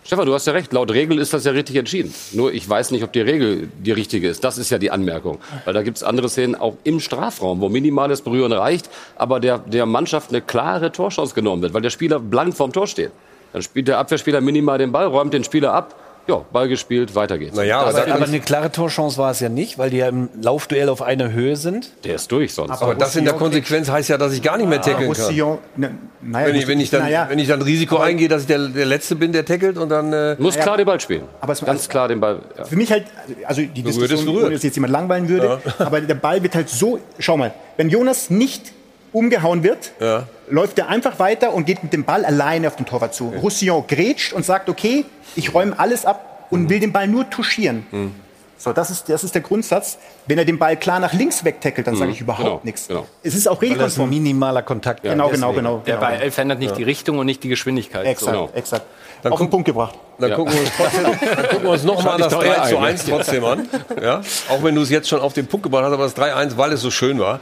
Stefan, 0.06 0.28
du 0.28 0.36
hast 0.36 0.46
ja 0.46 0.54
recht. 0.54 0.72
Laut 0.72 0.92
Regel 0.92 1.18
ist 1.18 1.34
das 1.34 1.46
ja 1.46 1.52
richtig 1.52 1.78
entschieden. 1.78 2.14
Nur 2.34 2.54
ich 2.54 2.70
weiß 2.70 2.92
nicht, 2.92 3.04
ob 3.04 3.12
die 3.12 3.22
Regel 3.22 3.72
die 3.80 3.92
richtige 3.92 4.30
ist. 4.30 4.44
Das 4.44 4.60
ist 4.60 4.70
ja 4.70 4.78
die 4.78 4.92
Anmerkung. 4.92 5.40
Weil 5.64 5.74
da 5.74 5.82
gibt 5.82 5.98
es 5.98 6.04
andere 6.04 6.30
Szenen 6.30 6.54
auch 6.54 6.76
im 6.84 7.00
Strafraum, 7.00 7.60
wo 7.60 7.70
minimales 7.70 8.22
Berühren 8.22 8.52
reicht, 8.52 8.88
aber 9.16 9.40
der, 9.40 9.58
der 9.58 9.88
Mannschaft 9.88 10.30
eine 10.30 10.42
klare 10.42 10.92
Torchance 10.92 11.34
genommen 11.34 11.64
wird, 11.64 11.74
weil 11.74 11.82
der 11.82 11.90
Spieler 11.90 12.20
blank 12.20 12.56
vorm 12.56 12.72
Tor 12.72 12.86
steht. 12.86 13.10
Dann 13.52 13.64
spielt 13.64 13.88
der 13.88 13.98
Abwehrspieler 13.98 14.42
minimal 14.42 14.78
den 14.78 14.92
Ball, 14.92 15.08
räumt 15.08 15.34
den 15.34 15.44
Spieler 15.44 15.74
ab. 15.74 15.96
Ja, 16.28 16.44
Ball 16.52 16.68
gespielt, 16.68 17.14
weiter 17.14 17.38
geht's. 17.38 17.56
Naja, 17.56 17.82
aber, 17.82 17.90
aber, 18.02 18.14
aber 18.16 18.26
eine 18.26 18.40
klare 18.40 18.72
Torchance 18.72 19.18
war 19.20 19.30
es 19.30 19.40
ja 19.42 19.50
nicht, 19.50 19.78
weil 19.78 19.92
die 19.92 19.98
ja 19.98 20.08
im 20.08 20.30
Laufduell 20.42 20.90
auf 20.90 21.04
einer 21.04 21.32
Höhe 21.32 21.56
sind. 21.56 21.92
Der 22.04 22.16
ist 22.16 22.32
durch 22.32 22.54
sonst. 22.54 22.82
aber 22.82 22.96
das 22.96 23.16
in 23.16 23.26
der 23.26 23.36
Konsequenz 23.36 23.90
heißt 23.90 24.10
ja, 24.10 24.18
dass 24.18 24.34
ich 24.34 24.42
gar 24.42 24.58
nicht 24.58 24.68
mehr 24.68 24.82
tackeln 24.82 25.14
kann. 25.14 25.24
Roussillon, 25.24 25.60
ne, 25.76 25.92
naja, 26.22 26.48
Wenn 26.48 26.56
ich, 26.56 26.68
wenn, 26.68 26.80
ich 26.80 26.90
dann, 26.90 27.04
naja, 27.04 27.28
wenn 27.30 27.38
ich 27.38 27.48
dann 27.48 27.62
Risiko 27.62 27.98
aber- 27.98 28.06
eingehe, 28.06 28.28
dass 28.28 28.42
ich 28.42 28.48
der, 28.48 28.68
der 28.70 28.86
Letzte 28.88 29.16
bin, 29.16 29.32
der 29.34 29.46
tackelt 29.46 29.78
und 29.78 29.90
dann... 29.90 30.12
Äh, 30.14 30.36
Muss 30.40 30.58
klar 30.58 30.78
den 30.78 30.88
Ball 30.88 31.00
spielen. 31.00 31.26
Aber 31.42 31.54
es- 31.54 31.62
Ganz 31.64 31.88
klar 31.88 32.08
den 32.08 32.20
Ball. 32.20 32.40
Ja. 32.58 32.66
Für 32.66 32.76
mich 32.76 32.92
halt, 32.92 33.06
also 33.46 33.62
die 33.62 33.84
Diskussion, 33.84 34.28
ohne 34.28 34.50
dass 34.50 34.64
jetzt 34.64 34.76
jemand 34.76 34.94
langweilen 34.94 35.30
würde, 35.30 35.62
aber 35.78 36.02
der 36.02 36.16
Ball 36.16 36.42
wird 36.42 36.56
halt 36.56 36.70
so, 36.70 37.00
schau 37.20 37.38
mal, 37.38 37.54
wenn 37.78 37.90
Jonas 37.90 38.32
nicht 38.32 38.72
umgehauen 39.12 39.64
wird, 39.64 39.92
Ja. 40.00 40.24
Läuft 40.50 40.78
er 40.80 40.88
einfach 40.90 41.20
weiter 41.20 41.54
und 41.54 41.66
geht 41.66 41.84
mit 41.84 41.94
dem 41.94 42.04
Ball 42.04 42.26
alleine 42.26 42.68
auf 42.68 42.76
den 42.76 42.86
Torwart 42.86 43.14
zu. 43.14 43.30
Roussillon 43.42 43.86
grätscht 43.88 44.34
und 44.34 44.46
sagt, 44.46 44.70
okay, 44.70 45.06
ich 45.36 45.54
räume 45.54 45.78
alles 45.80 46.06
ab 46.06 46.48
und 46.50 46.70
will 46.70 46.80
den 46.80 46.92
Ball 46.94 47.08
nur 47.08 47.30
touchieren. 47.30 47.86
Mhm. 47.92 48.16
So, 48.58 48.72
das 48.72 48.90
ist, 48.90 49.10
das 49.10 49.24
ist 49.24 49.36
der 49.36 49.42
Grundsatz. 49.42 49.98
Wenn 50.28 50.38
er 50.38 50.46
den 50.46 50.58
Ball 50.58 50.78
klar 50.78 51.00
nach 51.02 51.12
links 51.14 51.44
wegtackelt, 51.44 51.86
dann 51.88 51.98
sage 51.98 52.12
ich 52.12 52.22
überhaupt 52.22 52.44
genau, 52.46 52.62
nichts. 52.64 52.88
genau. 52.88 53.06
Es 53.22 53.36
ist 53.36 53.48
auch 53.48 53.62
Weil 53.62 53.70
das 53.70 53.78
ein 53.78 53.80
regelkonform. 53.82 54.10
minimaler 54.10 54.62
Kontakt 54.64 55.04
war. 55.04 55.12
Genau, 55.12 55.28
genau, 55.30 55.48
Deswegen. 55.50 55.66
genau. 55.66 55.82
Der 55.86 55.96
genau. 55.98 56.08
bei 56.08 56.16
11 56.16 56.38
ändert 56.38 56.60
nicht 56.60 56.78
die 56.78 56.84
Richtung 56.84 57.20
und 57.20 57.26
nicht 57.26 57.44
die 57.44 57.50
Geschwindigkeit. 57.50 58.06
Exakt, 58.06 58.32
Genau. 58.32 58.50
exakt. 58.54 58.86
Dann 59.24 59.34
Auf 59.34 59.40
den 59.40 59.50
Punkt 59.50 59.66
gebracht. 59.66 59.96
Dann, 60.20 60.30
Ja. 60.30 60.36
gucken 60.38 60.54
wir 60.54 60.62
uns 60.62 60.70
trotzdem, 60.78 61.04
dann 61.04 61.48
gucken 61.50 61.64
wir 61.64 61.70
uns 61.72 61.84
nochmal 61.84 62.18
das 62.18 62.32
Schalt 62.32 62.46
dich 62.46 62.54
doch 62.54 62.62
3 62.62 62.68
zu 62.70 62.76
eher 62.76 62.80
ein. 62.80 62.86
1 62.86 63.06
trotzdem 63.06 63.46
an. 63.46 63.70
Ja? 64.02 64.22
Auch 64.50 64.64
wenn 64.64 64.74
du 64.76 64.82
es 64.82 64.90
jetzt 64.90 65.10
schon 65.10 65.20
auf 65.20 65.34
den 65.34 65.48
Punkt 65.48 65.64
gebracht 65.64 65.84
hast, 65.84 65.92
aber 65.94 66.04
das 66.04 66.16
3-1, 66.16 66.56
weil 66.58 66.72
es 66.72 66.82
so 66.82 66.92
schön 66.92 67.20
war. 67.20 67.42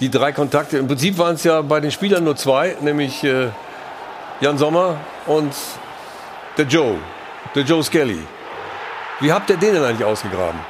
Die 0.00 0.10
drei 0.10 0.32
Kontakte, 0.32 0.76
im 0.78 0.86
Prinzip 0.86 1.16
waren 1.18 1.36
es 1.36 1.44
ja 1.44 1.62
bei 1.62 1.80
den 1.80 1.90
Spielern 1.90 2.22
nur 2.24 2.36
zwei, 2.36 2.76
nämlich 2.82 3.24
äh, 3.24 3.48
Jan 4.40 4.58
Sommer 4.58 4.96
und 5.26 5.52
der 6.58 6.66
Joe, 6.66 6.96
der 7.54 7.62
Joe 7.62 7.82
Skelly. 7.82 8.18
Wie 9.20 9.32
habt 9.32 9.48
ihr 9.48 9.56
den 9.56 9.72
denn 9.74 9.82
eigentlich 9.82 10.04
ausgegraben? 10.06 10.60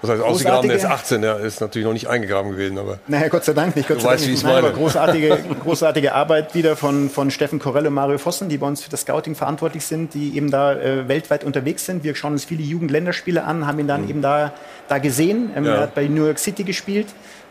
Das 0.00 0.10
heißt, 0.12 0.22
ausgegraben, 0.22 0.68
der 0.68 0.76
ist 0.76 0.84
18, 0.84 1.22
der 1.22 1.38
ist 1.40 1.60
natürlich 1.60 1.84
noch 1.84 1.92
nicht 1.92 2.06
eingegraben 2.08 2.52
gewesen, 2.52 2.78
aber 2.78 3.00
Naja, 3.08 3.26
Gott 3.26 3.44
sei 3.44 3.52
Dank 3.52 3.74
nicht. 3.74 3.88
Gott 3.88 3.96
Du 3.96 4.02
sei 4.02 4.10
weißt, 4.10 4.26
Dank 4.28 4.38
wie 4.38 4.44
Nein, 4.44 4.54
meine. 4.54 4.66
aber 4.68 4.76
großartige, 4.76 5.38
großartige 5.64 6.14
Arbeit 6.14 6.54
wieder 6.54 6.76
von, 6.76 7.10
von 7.10 7.32
Steffen 7.32 7.58
Korell 7.58 7.84
und 7.88 7.94
Mario 7.94 8.18
Vossen, 8.18 8.48
die 8.48 8.58
bei 8.58 8.68
uns 8.68 8.80
für 8.80 8.90
das 8.90 9.00
Scouting 9.00 9.34
verantwortlich 9.34 9.84
sind, 9.84 10.14
die 10.14 10.36
eben 10.36 10.52
da 10.52 10.72
äh, 10.74 11.08
weltweit 11.08 11.42
unterwegs 11.42 11.84
sind. 11.84 12.04
Wir 12.04 12.14
schauen 12.14 12.34
uns 12.34 12.44
viele 12.44 12.62
Jugendländerspiele 12.62 13.42
an, 13.42 13.66
haben 13.66 13.80
ihn 13.80 13.88
dann 13.88 14.08
eben 14.08 14.22
da, 14.22 14.52
da 14.86 14.98
gesehen. 14.98 15.50
Ähm, 15.56 15.62
Mhm. 15.64 15.68
Ja. 15.68 15.74
Er 15.74 15.80
hat 15.80 15.96
bei 15.96 16.06
New 16.06 16.26
York 16.26 16.38
City 16.38 16.62
gespielt. 16.62 17.08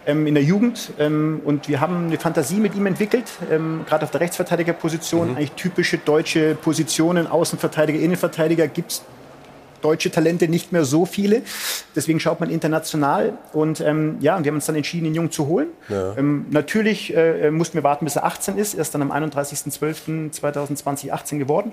Ähm, 0.08 0.26
in 0.26 0.36
der 0.36 0.44
Jugend 0.44 0.92
ähm, 1.00 1.42
und 1.44 1.68
wir 1.68 1.82
haben 1.82 2.06
eine 2.08 2.18
Fantasie 2.18 2.62
mit 2.62 2.76
ihm 2.76 2.86
entwickelt, 2.86 3.26
ähm, 3.52 3.82
gerade 3.88 4.06
auf 4.06 4.12
der 4.12 4.22
Rechtsverteidigerposition, 4.22 5.32
Mhm. 5.32 5.36
eigentlich 5.36 5.52
typische 5.52 5.98
deutsche 5.98 6.56
Positionen, 6.56 7.28
Außenverteidiger, 7.28 8.00
Innenverteidiger 8.00 8.70
gibt's 8.70 9.04
deutsche 9.82 10.10
Talente 10.10 10.48
nicht 10.48 10.72
mehr 10.72 10.86
so 10.86 11.06
viele. 11.06 11.44
Deswegen 11.96 12.20
schaut 12.20 12.40
man 12.40 12.50
international. 12.50 13.34
Und 13.54 13.80
ähm, 13.82 14.18
ja, 14.22 14.36
und 14.36 14.44
wir 14.44 14.50
haben 14.50 14.56
uns 14.56 14.66
dann 14.66 14.76
entschieden, 14.76 15.04
den 15.04 15.14
Jungen 15.14 15.30
zu 15.32 15.46
holen. 15.48 15.68
Ähm, 16.18 16.48
natürlich 16.50 17.16
äh, 17.16 17.52
mussten 17.52 17.76
wir 17.76 17.84
warten, 17.84 18.06
bis 18.06 18.16
er 18.16 18.26
18 18.26 18.58
ist. 18.58 18.74
Er 18.74 18.82
ist 18.82 18.96
dann 18.96 19.04
am 19.04 19.12
31.12.2020 19.12 21.12
18 21.12 21.40
geworden. 21.40 21.72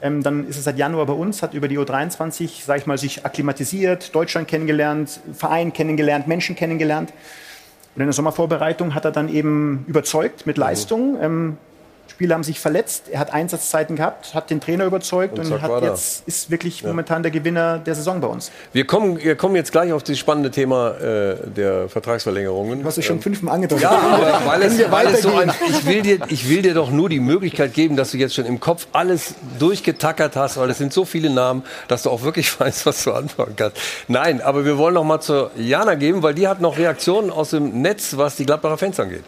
Ähm, 0.00 0.22
dann 0.22 0.48
ist 0.48 0.56
er 0.56 0.62
seit 0.62 0.78
Januar 0.78 1.06
bei 1.06 1.12
uns, 1.12 1.42
hat 1.42 1.54
über 1.54 1.68
die 1.68 1.78
U23, 1.78 2.64
sage 2.64 2.80
ich 2.80 2.86
mal, 2.86 2.98
sich 2.98 3.24
akklimatisiert, 3.24 4.14
Deutschland 4.14 4.48
kennengelernt, 4.48 5.20
Verein 5.34 5.72
kennengelernt, 5.72 6.26
Menschen 6.26 6.56
kennengelernt. 6.56 7.12
Und 7.94 8.00
in 8.00 8.06
der 8.06 8.12
Sommervorbereitung 8.12 8.94
hat 8.94 9.04
er 9.04 9.10
dann 9.10 9.28
eben 9.28 9.84
überzeugt 9.86 10.46
mit 10.46 10.56
Leistung. 10.56 11.18
Ähm, 11.20 11.56
Spieler 12.12 12.34
haben 12.34 12.44
sich 12.44 12.60
verletzt, 12.60 13.04
er 13.10 13.20
hat 13.20 13.32
Einsatzzeiten 13.32 13.96
gehabt, 13.96 14.34
hat 14.34 14.50
den 14.50 14.60
Trainer 14.60 14.84
überzeugt 14.84 15.38
Und 15.38 15.50
und, 15.50 15.62
hat 15.62 15.82
jetzt, 15.82 16.28
ist 16.28 16.50
wirklich 16.50 16.84
momentan 16.84 17.22
der 17.22 17.32
Gewinner 17.32 17.78
der 17.78 17.94
Saison 17.94 18.20
bei 18.20 18.26
uns. 18.26 18.52
Wir 18.74 18.86
kommen, 18.86 19.18
wir 19.18 19.34
kommen 19.34 19.56
jetzt 19.56 19.72
gleich 19.72 19.94
auf 19.94 20.02
das 20.02 20.18
spannende 20.18 20.50
Thema 20.50 20.90
äh, 20.90 21.36
der 21.56 21.88
Vertragsverlängerungen. 21.88 22.80
Du 22.80 22.84
hast 22.86 22.98
es 22.98 23.06
schon 23.06 23.16
Ähm, 23.16 23.22
fünfmal 23.22 23.54
angedeutet. 23.54 23.84
Ja, 23.84 24.42
weil 24.44 24.62
es, 24.62 24.90
weil 24.90 25.06
es 25.06 25.22
so 25.22 25.34
ein, 25.34 25.50
ich, 25.70 25.86
will 25.86 26.02
dir, 26.02 26.18
ich 26.28 26.50
will 26.50 26.60
dir 26.60 26.74
doch 26.74 26.90
nur 26.90 27.08
die 27.08 27.18
Möglichkeit 27.18 27.72
geben, 27.72 27.96
dass 27.96 28.10
du 28.10 28.18
jetzt 28.18 28.34
schon 28.34 28.44
im 28.44 28.60
Kopf 28.60 28.86
alles 28.92 29.34
durchgetackert 29.58 30.36
hast, 30.36 30.58
weil 30.58 30.68
es 30.68 30.76
sind 30.76 30.92
so 30.92 31.06
viele 31.06 31.30
Namen, 31.30 31.64
dass 31.88 32.02
du 32.02 32.10
auch 32.10 32.22
wirklich 32.22 32.60
weißt, 32.60 32.84
was 32.84 33.04
du 33.04 33.12
anfangen 33.12 33.56
kannst. 33.56 33.78
Nein, 34.08 34.42
aber 34.42 34.66
wir 34.66 34.76
wollen 34.76 34.94
noch 34.94 35.04
mal 35.04 35.20
zur 35.20 35.50
Jana 35.56 35.94
geben, 35.94 36.22
weil 36.22 36.34
die 36.34 36.46
hat 36.46 36.60
noch 36.60 36.76
Reaktionen 36.76 37.30
aus 37.30 37.50
dem 37.50 37.80
Netz, 37.80 38.18
was 38.18 38.36
die 38.36 38.44
Gladbacher 38.44 38.76
Fans 38.76 39.00
angeht. 39.00 39.24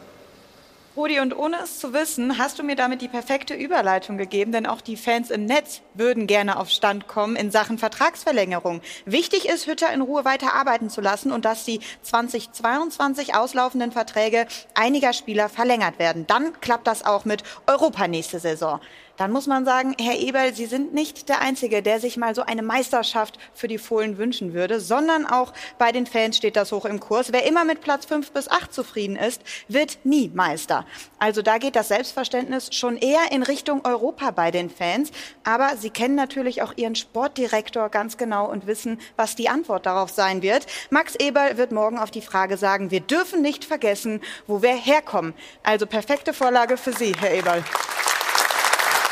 Rudi, 0.96 1.18
und 1.18 1.36
ohne 1.36 1.56
es 1.64 1.80
zu 1.80 1.92
wissen, 1.92 2.38
hast 2.38 2.60
du 2.60 2.62
mir 2.62 2.76
damit 2.76 3.02
die 3.02 3.08
perfekte 3.08 3.54
Überleitung 3.54 4.16
gegeben, 4.16 4.52
denn 4.52 4.64
auch 4.64 4.80
die 4.80 4.96
Fans 4.96 5.30
im 5.32 5.44
Netz 5.44 5.80
würden 5.94 6.28
gerne 6.28 6.56
auf 6.56 6.70
Stand 6.70 7.08
kommen 7.08 7.34
in 7.34 7.50
Sachen 7.50 7.78
Vertragsverlängerung. 7.78 8.80
Wichtig 9.04 9.48
ist, 9.48 9.66
Hütter 9.66 9.92
in 9.92 10.02
Ruhe 10.02 10.24
weiter 10.24 10.54
arbeiten 10.54 10.90
zu 10.90 11.00
lassen 11.00 11.32
und 11.32 11.44
dass 11.44 11.64
die 11.64 11.80
2022 12.02 13.34
auslaufenden 13.34 13.90
Verträge 13.90 14.46
einiger 14.74 15.12
Spieler 15.12 15.48
verlängert 15.48 15.98
werden. 15.98 16.28
Dann 16.28 16.60
klappt 16.60 16.86
das 16.86 17.04
auch 17.04 17.24
mit 17.24 17.42
Europa 17.66 18.06
nächste 18.06 18.38
Saison. 18.38 18.78
Dann 19.16 19.30
muss 19.30 19.46
man 19.46 19.64
sagen, 19.64 19.94
Herr 20.00 20.18
Eberl, 20.18 20.54
Sie 20.54 20.66
sind 20.66 20.92
nicht 20.92 21.28
der 21.28 21.40
Einzige, 21.40 21.82
der 21.82 22.00
sich 22.00 22.16
mal 22.16 22.34
so 22.34 22.42
eine 22.42 22.62
Meisterschaft 22.62 23.38
für 23.52 23.68
die 23.68 23.78
Fohlen 23.78 24.18
wünschen 24.18 24.54
würde, 24.54 24.80
sondern 24.80 25.24
auch 25.24 25.52
bei 25.78 25.92
den 25.92 26.06
Fans 26.06 26.36
steht 26.36 26.56
das 26.56 26.72
hoch 26.72 26.84
im 26.84 26.98
Kurs. 26.98 27.32
Wer 27.32 27.46
immer 27.46 27.64
mit 27.64 27.80
Platz 27.80 28.06
5 28.06 28.32
bis 28.32 28.50
8 28.50 28.72
zufrieden 28.74 29.14
ist, 29.16 29.42
wird 29.68 29.98
nie 30.02 30.30
Meister. 30.34 30.84
Also 31.18 31.42
da 31.42 31.58
geht 31.58 31.76
das 31.76 31.88
Selbstverständnis 31.88 32.74
schon 32.74 32.96
eher 32.96 33.30
in 33.30 33.44
Richtung 33.44 33.84
Europa 33.84 34.32
bei 34.32 34.50
den 34.50 34.68
Fans. 34.68 35.12
Aber 35.44 35.76
Sie 35.76 35.90
kennen 35.90 36.16
natürlich 36.16 36.62
auch 36.62 36.72
Ihren 36.76 36.96
Sportdirektor 36.96 37.90
ganz 37.90 38.16
genau 38.16 38.50
und 38.50 38.66
wissen, 38.66 38.98
was 39.16 39.36
die 39.36 39.48
Antwort 39.48 39.86
darauf 39.86 40.10
sein 40.10 40.42
wird. 40.42 40.66
Max 40.90 41.14
Eberl 41.14 41.56
wird 41.56 41.70
morgen 41.70 41.98
auf 41.98 42.10
die 42.10 42.20
Frage 42.20 42.56
sagen, 42.56 42.90
wir 42.90 43.00
dürfen 43.00 43.42
nicht 43.42 43.64
vergessen, 43.64 44.20
wo 44.48 44.60
wir 44.62 44.74
herkommen. 44.74 45.34
Also 45.62 45.86
perfekte 45.86 46.32
Vorlage 46.32 46.76
für 46.76 46.92
Sie, 46.92 47.14
Herr 47.20 47.32
Eberl. 47.32 47.62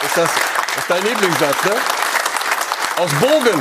Ist 0.05 0.17
das, 0.17 0.31
ist 0.31 0.89
dein 0.89 1.03
Lieblingssatz, 1.05 1.65
ne? 1.65 1.73
Aus 2.99 3.11
Bogen, 3.21 3.61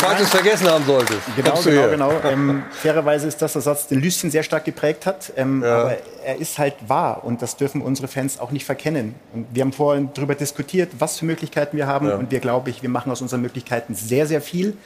falls 0.00 0.18
du 0.18 0.24
es 0.24 0.30
vergessen 0.30 0.68
haben 0.68 0.84
solltest. 0.84 1.20
Genau, 1.36 1.54
genau, 1.62 1.88
genau. 1.88 2.12
Ähm, 2.24 2.64
fairerweise 2.72 3.28
ist 3.28 3.40
das 3.40 3.52
der 3.52 3.62
Satz, 3.62 3.86
den 3.86 4.00
Lüschen 4.00 4.30
sehr 4.30 4.42
stark 4.42 4.64
geprägt 4.64 5.06
hat. 5.06 5.32
Ähm, 5.36 5.62
Ja. 5.62 5.82
Aber 5.82 5.96
er 6.24 6.36
ist 6.36 6.58
halt 6.58 6.74
wahr 6.88 7.22
und 7.24 7.42
das 7.42 7.56
dürfen 7.56 7.80
unsere 7.80 8.08
Fans 8.08 8.40
auch 8.40 8.50
nicht 8.50 8.64
verkennen. 8.66 9.14
Und 9.32 9.46
wir 9.52 9.62
haben 9.62 9.72
vorhin 9.72 10.10
darüber 10.14 10.34
diskutiert, 10.34 10.90
was 10.98 11.18
für 11.18 11.26
Möglichkeiten 11.26 11.76
wir 11.76 11.86
haben. 11.86 12.08
Ja. 12.08 12.16
Und 12.16 12.30
wir, 12.32 12.40
glaube 12.40 12.70
ich, 12.70 12.82
wir 12.82 12.90
machen 12.90 13.12
aus 13.12 13.20
unseren 13.22 13.40
Möglichkeiten 13.42 13.94
sehr, 13.94 14.26
sehr 14.26 14.42
viel. 14.42 14.76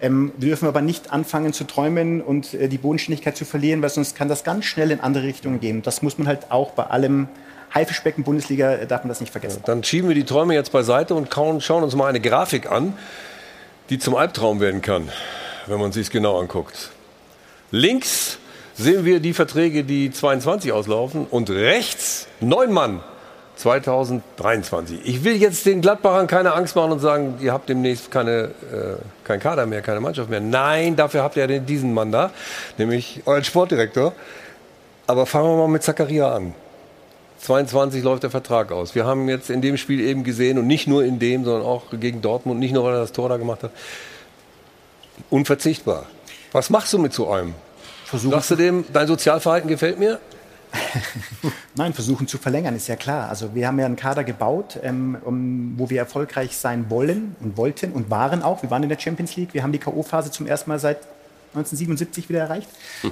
Ähm, 0.00 0.32
wir 0.36 0.50
dürfen 0.50 0.68
aber 0.68 0.82
nicht 0.82 1.10
anfangen 1.12 1.52
zu 1.54 1.64
träumen 1.64 2.20
und 2.20 2.52
äh, 2.52 2.68
die 2.68 2.78
Bodenständigkeit 2.78 3.36
zu 3.36 3.46
verlieren, 3.46 3.80
weil 3.80 3.90
sonst 3.90 4.14
kann 4.14 4.28
das 4.28 4.44
ganz 4.44 4.66
schnell 4.66 4.90
in 4.90 5.00
andere 5.00 5.24
Richtungen 5.24 5.58
gehen. 5.58 5.82
Das 5.82 6.02
muss 6.02 6.18
man 6.18 6.28
halt 6.28 6.50
auch 6.50 6.72
bei 6.72 6.84
allem 6.84 7.28
Haifischbecken 7.74 8.24
Bundesliga, 8.24 8.72
äh, 8.72 8.86
darf 8.86 9.02
man 9.02 9.08
das 9.08 9.20
nicht 9.20 9.30
vergessen. 9.30 9.62
Dann 9.66 9.84
schieben 9.84 10.08
wir 10.08 10.14
die 10.14 10.24
Träume 10.24 10.54
jetzt 10.54 10.72
beiseite 10.72 11.14
und 11.14 11.32
schauen 11.32 11.82
uns 11.82 11.94
mal 11.94 12.06
eine 12.06 12.20
Grafik 12.20 12.70
an, 12.70 12.96
die 13.90 13.98
zum 13.98 14.14
Albtraum 14.14 14.60
werden 14.60 14.82
kann, 14.82 15.08
wenn 15.66 15.80
man 15.80 15.92
sich 15.92 16.10
genau 16.10 16.38
anguckt. 16.38 16.90
Links 17.70 18.38
sehen 18.74 19.04
wir 19.04 19.20
die 19.20 19.34
Verträge, 19.34 19.84
die 19.84 20.10
22 20.10 20.72
auslaufen 20.72 21.26
und 21.28 21.50
rechts 21.50 22.26
neun 22.40 22.72
Mann 22.72 23.00
2023. 23.56 25.00
Ich 25.04 25.24
will 25.24 25.36
jetzt 25.36 25.66
den 25.66 25.80
Gladbachern 25.80 26.28
keine 26.28 26.52
Angst 26.54 26.76
machen 26.76 26.92
und 26.92 27.00
sagen, 27.00 27.38
ihr 27.40 27.52
habt 27.52 27.68
demnächst 27.68 28.10
keine, 28.10 28.50
äh, 28.72 28.96
kein 29.24 29.40
Kader 29.40 29.66
mehr, 29.66 29.82
keine 29.82 30.00
Mannschaft 30.00 30.30
mehr. 30.30 30.40
Nein, 30.40 30.94
dafür 30.94 31.24
habt 31.24 31.36
ihr 31.36 31.46
diesen 31.60 31.92
Mann 31.92 32.12
da, 32.12 32.30
nämlich 32.78 33.22
euren 33.26 33.42
Sportdirektor. 33.42 34.12
Aber 35.08 35.26
fangen 35.26 35.48
wir 35.48 35.56
mal 35.56 35.68
mit 35.68 35.82
Zakaria 35.82 36.32
an. 36.32 36.54
22 37.40 38.02
läuft 38.02 38.22
der 38.22 38.30
Vertrag 38.30 38.72
aus. 38.72 38.94
Wir 38.94 39.06
haben 39.06 39.28
jetzt 39.28 39.50
in 39.50 39.62
dem 39.62 39.76
Spiel 39.76 40.00
eben 40.00 40.24
gesehen 40.24 40.58
und 40.58 40.66
nicht 40.66 40.86
nur 40.86 41.04
in 41.04 41.18
dem, 41.18 41.44
sondern 41.44 41.62
auch 41.62 41.84
gegen 41.98 42.20
Dortmund, 42.20 42.60
nicht 42.60 42.72
nur 42.72 42.84
weil 42.84 42.94
er 42.94 43.00
das 43.00 43.12
Tor 43.12 43.28
da 43.28 43.36
gemacht 43.36 43.62
hat, 43.62 43.70
unverzichtbar. 45.30 46.06
Was 46.52 46.70
machst 46.70 46.92
du 46.92 46.98
mit 46.98 47.12
so 47.12 47.30
einem? 47.30 47.54
Sagst 48.10 48.50
du 48.50 48.56
dem, 48.56 48.84
dein 48.92 49.06
Sozialverhalten 49.06 49.68
gefällt 49.68 49.98
mir? 49.98 50.18
Nein, 51.74 51.92
versuchen 51.94 52.26
zu 52.26 52.38
verlängern, 52.38 52.74
ist 52.74 52.88
ja 52.88 52.96
klar. 52.96 53.28
Also 53.28 53.54
wir 53.54 53.66
haben 53.66 53.78
ja 53.78 53.86
einen 53.86 53.96
Kader 53.96 54.24
gebaut, 54.24 54.78
ähm, 54.82 55.18
wo 55.76 55.90
wir 55.90 55.98
erfolgreich 55.98 56.56
sein 56.56 56.90
wollen 56.90 57.36
und 57.40 57.56
wollten 57.56 57.92
und 57.92 58.10
waren 58.10 58.42
auch. 58.42 58.62
Wir 58.62 58.70
waren 58.70 58.82
in 58.82 58.88
der 58.88 58.98
Champions 58.98 59.36
League. 59.36 59.54
Wir 59.54 59.62
haben 59.62 59.72
die 59.72 59.78
K.O.-Phase 59.78 60.30
zum 60.30 60.46
ersten 60.46 60.70
Mal 60.70 60.78
seit 60.78 60.98
1977 61.54 62.28
wieder 62.28 62.40
erreicht. 62.40 62.68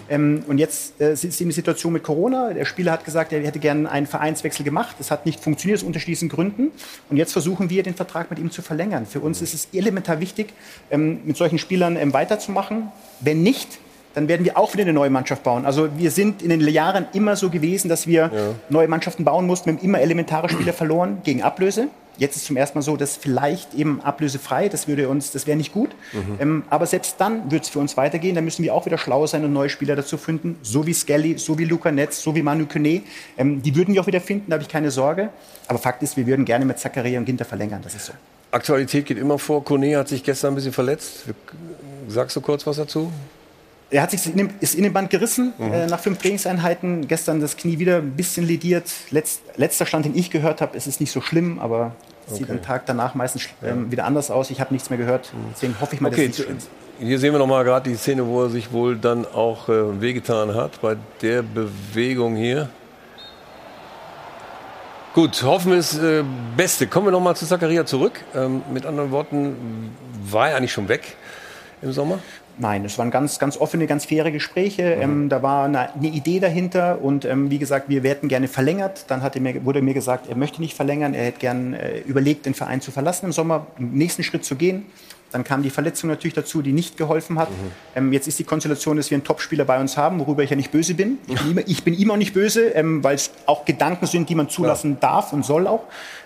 Ähm, 0.09 0.45
und 0.47 0.59
jetzt 0.59 1.01
äh, 1.01 1.12
ist 1.12 1.24
eben 1.24 1.51
die 1.51 1.55
Situation 1.55 1.93
mit 1.93 2.03
Corona. 2.03 2.53
Der 2.53 2.64
Spieler 2.64 2.93
hat 2.93 3.05
gesagt, 3.05 3.32
er 3.32 3.41
hätte 3.41 3.59
gerne 3.59 3.91
einen 3.91 4.07
Vereinswechsel 4.07 4.64
gemacht. 4.64 4.97
Das 4.99 5.11
hat 5.11 5.26
nicht 5.26 5.41
funktioniert 5.41 5.80
aus 5.80 5.87
unterschiedlichen 5.87 6.28
Gründen. 6.28 6.70
Und 7.09 7.16
jetzt 7.16 7.32
versuchen 7.32 7.70
wir, 7.70 7.82
den 7.82 7.95
Vertrag 7.95 8.30
mit 8.30 8.39
ihm 8.39 8.51
zu 8.51 8.62
verlängern. 8.62 9.07
Für 9.07 9.20
uns 9.20 9.43
ist 9.43 9.55
es 9.55 9.68
elementar 9.72 10.20
wichtig, 10.20 10.53
ähm, 10.91 11.20
mit 11.24 11.37
solchen 11.37 11.59
Spielern 11.59 11.97
ähm, 11.97 12.12
weiterzumachen. 12.12 12.89
Wenn 13.20 13.43
nicht, 13.43 13.78
dann 14.14 14.28
werden 14.28 14.45
wir 14.45 14.57
auch 14.57 14.72
wieder 14.72 14.82
eine 14.82 14.93
neue 14.93 15.11
Mannschaft 15.11 15.43
bauen. 15.43 15.66
Also 15.66 15.89
wir 15.99 16.11
sind 16.11 16.43
in 16.43 16.49
den 16.49 16.61
Jahren 16.61 17.07
immer 17.12 17.37
so 17.37 17.51
gewesen, 17.51 17.91
dass 17.91 18.07
wir 18.07 18.55
neue 18.70 18.89
Mannschaften 18.89 19.24
bauen 19.24 19.47
mussten. 19.47 19.66
Wir 19.66 19.76
haben 19.76 19.84
immer 19.84 20.01
elementare 20.01 20.49
Spieler 20.49 20.72
verloren 20.72 21.18
gegen 21.22 21.43
Ablöse. 21.43 21.89
Jetzt 22.18 22.36
ist 22.36 22.46
zum 22.46 22.56
ersten 22.56 22.78
Mal 22.78 22.82
so, 22.82 22.96
dass 22.96 23.16
vielleicht 23.16 23.74
eben 23.74 24.00
ablösefrei, 24.00 24.68
das 24.68 24.88
würde 24.88 25.08
uns, 25.08 25.32
das 25.32 25.46
wäre 25.46 25.56
nicht 25.56 25.72
gut. 25.72 25.90
Mhm. 26.12 26.36
Ähm, 26.40 26.64
aber 26.70 26.86
selbst 26.86 27.16
dann 27.18 27.50
wird 27.50 27.64
es 27.64 27.68
für 27.68 27.78
uns 27.78 27.96
weitergehen. 27.96 28.34
Da 28.34 28.40
müssen 28.40 28.62
wir 28.62 28.74
auch 28.74 28.86
wieder 28.86 28.98
schlau 28.98 29.26
sein 29.26 29.44
und 29.44 29.52
neue 29.52 29.68
Spieler 29.68 29.96
dazu 29.96 30.16
finden. 30.16 30.58
So 30.62 30.86
wie 30.86 30.94
Skelly, 30.94 31.38
so 31.38 31.58
wie 31.58 31.64
Luca 31.64 31.92
Netz, 31.92 32.22
so 32.22 32.34
wie 32.34 32.42
Manu 32.42 32.66
Kone. 32.66 33.02
Ähm, 33.36 33.62
die 33.62 33.74
würden 33.74 33.94
wir 33.94 34.00
auch 34.00 34.06
wieder 34.06 34.20
finden, 34.20 34.50
da 34.50 34.54
habe 34.54 34.62
ich 34.62 34.68
keine 34.68 34.90
Sorge. 34.90 35.30
Aber 35.68 35.78
Fakt 35.78 36.02
ist, 36.02 36.16
wir 36.16 36.26
würden 36.26 36.44
gerne 36.44 36.64
mit 36.64 36.78
Zakaria 36.78 37.18
und 37.18 37.24
Ginter 37.24 37.44
verlängern. 37.44 37.80
Das 37.82 37.94
ist 37.94 38.06
so. 38.06 38.12
Aktualität 38.50 39.06
geht 39.06 39.18
immer 39.18 39.38
vor. 39.38 39.64
Kone 39.64 39.96
hat 39.98 40.08
sich 40.08 40.22
gestern 40.22 40.52
ein 40.52 40.54
bisschen 40.56 40.72
verletzt. 40.72 41.24
Sagst 42.08 42.36
du 42.36 42.40
kurz 42.40 42.66
was 42.66 42.76
dazu? 42.76 43.12
Er 43.89 44.03
hat 44.03 44.11
sich 44.11 44.20
das 44.61 44.74
Innenband 44.74 45.11
gerissen 45.11 45.53
äh, 45.61 45.87
nach 45.87 46.01
fünf 46.01 46.18
Trainingseinheiten. 46.18 47.07
Gestern 47.07 47.41
das 47.41 47.57
Knie 47.57 47.78
wieder 47.78 47.99
ein 47.99 48.12
bisschen 48.16 48.45
lediert. 48.47 48.91
Letz, 49.11 49.41
letzter 49.57 49.87
Stand, 49.87 50.07
den 50.07 50.16
ich 50.16 50.30
gehört 50.30 50.61
habe, 50.61 50.76
es 50.76 50.87
ist 50.89 51.01
nicht 51.01 51.12
so 51.12 51.20
schlimm, 51.20 51.61
aber 51.61 51.95
es 52.26 52.34
sieht 52.34 52.45
Okay. 52.49 52.59
am 52.59 52.62
Tag 52.62 52.87
danach 52.87 53.14
meistens 53.14 53.45
ähm, 53.62 53.93
wieder 53.93 54.05
anders 54.05 54.30
aus. 54.32 54.51
Ich 54.51 54.61
habe 54.61 54.74
nichts 54.74 54.91
mehr 54.91 54.99
gehört. 54.99 55.32
Deswegen 55.55 55.76
hoffe 55.80 55.95
ich 55.95 56.01
mal, 56.01 56.09
Okay, 56.09 56.26
dass 56.26 56.32
es 56.32 56.39
nicht 56.39 56.47
schlimm 56.47 56.59
ist. 56.59 56.68
hier 56.99 57.18
sehen 57.20 57.32
wir 57.32 57.39
noch 57.39 57.47
mal 57.47 57.62
gerade 57.62 57.89
die 57.89 57.95
Szene, 57.97 58.26
wo 58.26 58.43
er 58.43 58.51
sich 58.51 58.72
wohl 58.72 58.97
dann 58.97 59.24
auch 59.24 59.68
äh, 59.68 60.01
wehgetan 60.01 60.55
hat 60.57 60.80
bei 60.80 60.97
der 61.22 61.43
Bewegung 61.43 62.34
hier. 62.34 62.68
Gut, 65.14 65.43
hoffen 65.45 65.70
wir 65.70 65.76
das 65.76 65.97
äh, 65.97 66.24
Beste. 66.57 66.89
Kommen 66.89 67.07
wir 67.07 67.12
noch 67.12 67.20
mal 67.20 67.34
zu 67.37 67.47
Zakaria 67.47 67.87
zurück. 67.87 68.20
Ähm, 68.34 68.62
mit 68.72 68.84
anderen 68.84 69.12
Worten, 69.12 69.93
war 70.28 70.51
er 70.51 70.57
eigentlich 70.57 70.72
schon 70.72 70.89
weg 70.89 71.16
im 71.80 71.93
Sommer? 71.93 72.18
Nein, 72.59 72.84
es 72.86 72.96
waren 72.96 73.11
ganz, 73.11 73.38
ganz 73.38 73.59
offene, 73.59 73.86
ganz 73.86 74.07
faire 74.07 74.30
Gespräche. 74.30 74.82
Ähm, 74.82 75.28
da 75.28 75.42
war 75.42 75.66
eine, 75.66 75.94
eine 75.94 76.09
Idee 76.09 76.40
dahinter 76.40 77.02
und 77.02 77.24
ähm, 77.24 77.50
wie 77.50 77.59
gesagt, 77.59 77.88
wir 77.88 78.02
hätten 78.02 78.28
gerne 78.28 78.48
verlängert. 78.48 79.04
Dann 79.09 79.22
mir, 79.40 79.64
wurde 79.64 79.82
mir 79.82 79.94
gesagt, 79.94 80.28
er 80.28 80.36
möchte 80.36 80.61
nicht 80.62 80.74
verlängern. 80.74 81.12
Er 81.12 81.26
hätte 81.26 81.38
gern 81.38 81.74
äh, 81.74 81.98
überlegt, 82.00 82.46
den 82.46 82.54
Verein 82.54 82.80
zu 82.80 82.90
verlassen 82.90 83.26
im 83.26 83.32
Sommer, 83.32 83.66
einen 83.78 83.92
nächsten 83.92 84.22
Schritt 84.22 84.44
zu 84.44 84.57
gehen. 84.57 84.86
Dann 85.32 85.44
kam 85.44 85.62
die 85.62 85.70
Verletzung 85.70 86.09
natürlich 86.09 86.34
dazu, 86.34 86.62
die 86.62 86.72
nicht 86.72 86.96
geholfen 86.96 87.38
hat. 87.38 87.48
Ähm, 87.94 88.12
jetzt 88.12 88.28
ist 88.28 88.38
die 88.38 88.44
Konstellation, 88.44 88.96
dass 88.96 89.11
wir 89.11 89.16
einen 89.16 89.24
Topspieler 89.24 89.64
bei 89.64 89.78
uns 89.80 89.96
haben, 89.96 90.20
worüber 90.20 90.42
ich 90.42 90.50
ja 90.50 90.57
nicht 90.57 90.70
böse 90.70 90.94
bin. 90.94 91.18
Ich 91.26 91.40
bin, 91.40 91.50
immer, 91.50 91.61
ich 91.66 91.84
bin 91.84 91.94
ihm 91.94 92.11
auch 92.11 92.16
nicht 92.16 92.32
böse, 92.32 92.68
ähm, 92.68 93.02
weil 93.02 93.16
es 93.16 93.32
auch 93.44 93.64
Gedanken 93.64 94.07
sind, 94.07 94.30
die 94.30 94.34
man 94.34 94.48
zulassen 94.48 94.98
darf 95.00 95.32
und 95.32 95.44
soll 95.44 95.66
auch. 95.66 95.82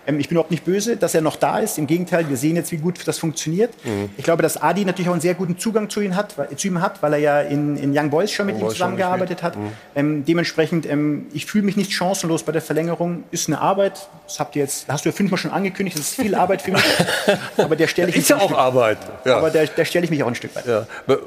Ähm, 0.06 0.18
ich 0.20 0.28
bin 0.28 0.36
überhaupt 0.36 0.50
nicht 0.50 0.64
böse, 0.64 0.96
dass 0.96 1.14
er 1.14 1.20
noch 1.20 1.36
da 1.36 1.58
ist. 1.58 1.78
Im 1.78 1.86
Gegenteil, 1.86 2.28
wir 2.28 2.36
sehen 2.36 2.56
jetzt, 2.56 2.72
wie 2.72 2.76
gut 2.78 3.06
das 3.06 3.18
funktioniert. 3.18 3.70
Ich 4.16 4.24
glaube, 4.24 4.42
dass 4.42 4.60
Adi 4.60 4.84
natürlich 4.84 5.08
auch 5.08 5.12
einen 5.12 5.20
sehr 5.20 5.34
guten 5.34 5.58
Zugang 5.58 5.88
zu 5.90 6.00
ihm 6.00 6.16
hat, 6.16 6.36
weil- 6.38 6.54
zu 6.56 6.68
ihm 6.68 6.80
hat 6.80 7.02
weil 7.02 7.12
er 7.14 7.18
ja 7.18 7.40
in, 7.40 7.76
in 7.76 7.96
Young 7.96 8.10
Boys 8.10 8.30
schon 8.32 8.46
mit 8.46 8.56
Young 8.56 8.62
ihm 8.64 8.68
zusammengearbeitet 8.70 9.42
hat. 9.42 9.52
gespielt. 9.54 9.72
Ähm, 9.94 10.24
dementsprechend, 10.24 10.86
ähm, 10.88 11.26
ich 11.32 11.46
fühle 11.46 11.64
mich 11.64 11.76
nicht 11.76 11.92
chancenlos 11.92 12.42
bei 12.42 12.52
der 12.52 12.62
Verlängerung. 12.62 13.24
Ist 13.30 13.48
eine 13.48 13.60
Arbeit. 13.60 14.08
Das 14.26 14.40
habt 14.40 14.56
ihr 14.56 14.62
jetzt, 14.62 14.86
hast 14.88 15.04
du 15.04 15.08
ja 15.10 15.14
fünfmal 15.14 15.38
schon 15.38 15.50
angekündigt. 15.50 15.98
Das 15.98 16.06
ist 16.10 16.14
viel 16.20 16.34
Arbeit 16.34 16.62
für 16.62 16.72
mich. 16.72 16.82
Aber 17.56 17.76
der 17.76 17.86
stelle 17.88 18.08
ich 18.10 18.16
Ist 18.16 18.22
mich 18.22 18.28
ja 18.30 18.36
ein 18.36 18.42
auch 18.42 18.46
Stück- 18.50 18.58
Arbeit. 18.58 18.98
Ja. 19.24 19.36
Aber 19.38 19.50
der, 19.50 19.66
der 19.66 19.84
stelle 19.84 20.04
ich 20.04 20.10
mich 20.10 20.22
auch 20.22 20.28
ein 20.28 20.34
Stück 20.34 20.54
weit. 20.56 20.66
Ja. 20.66 20.86
Be 21.06 21.20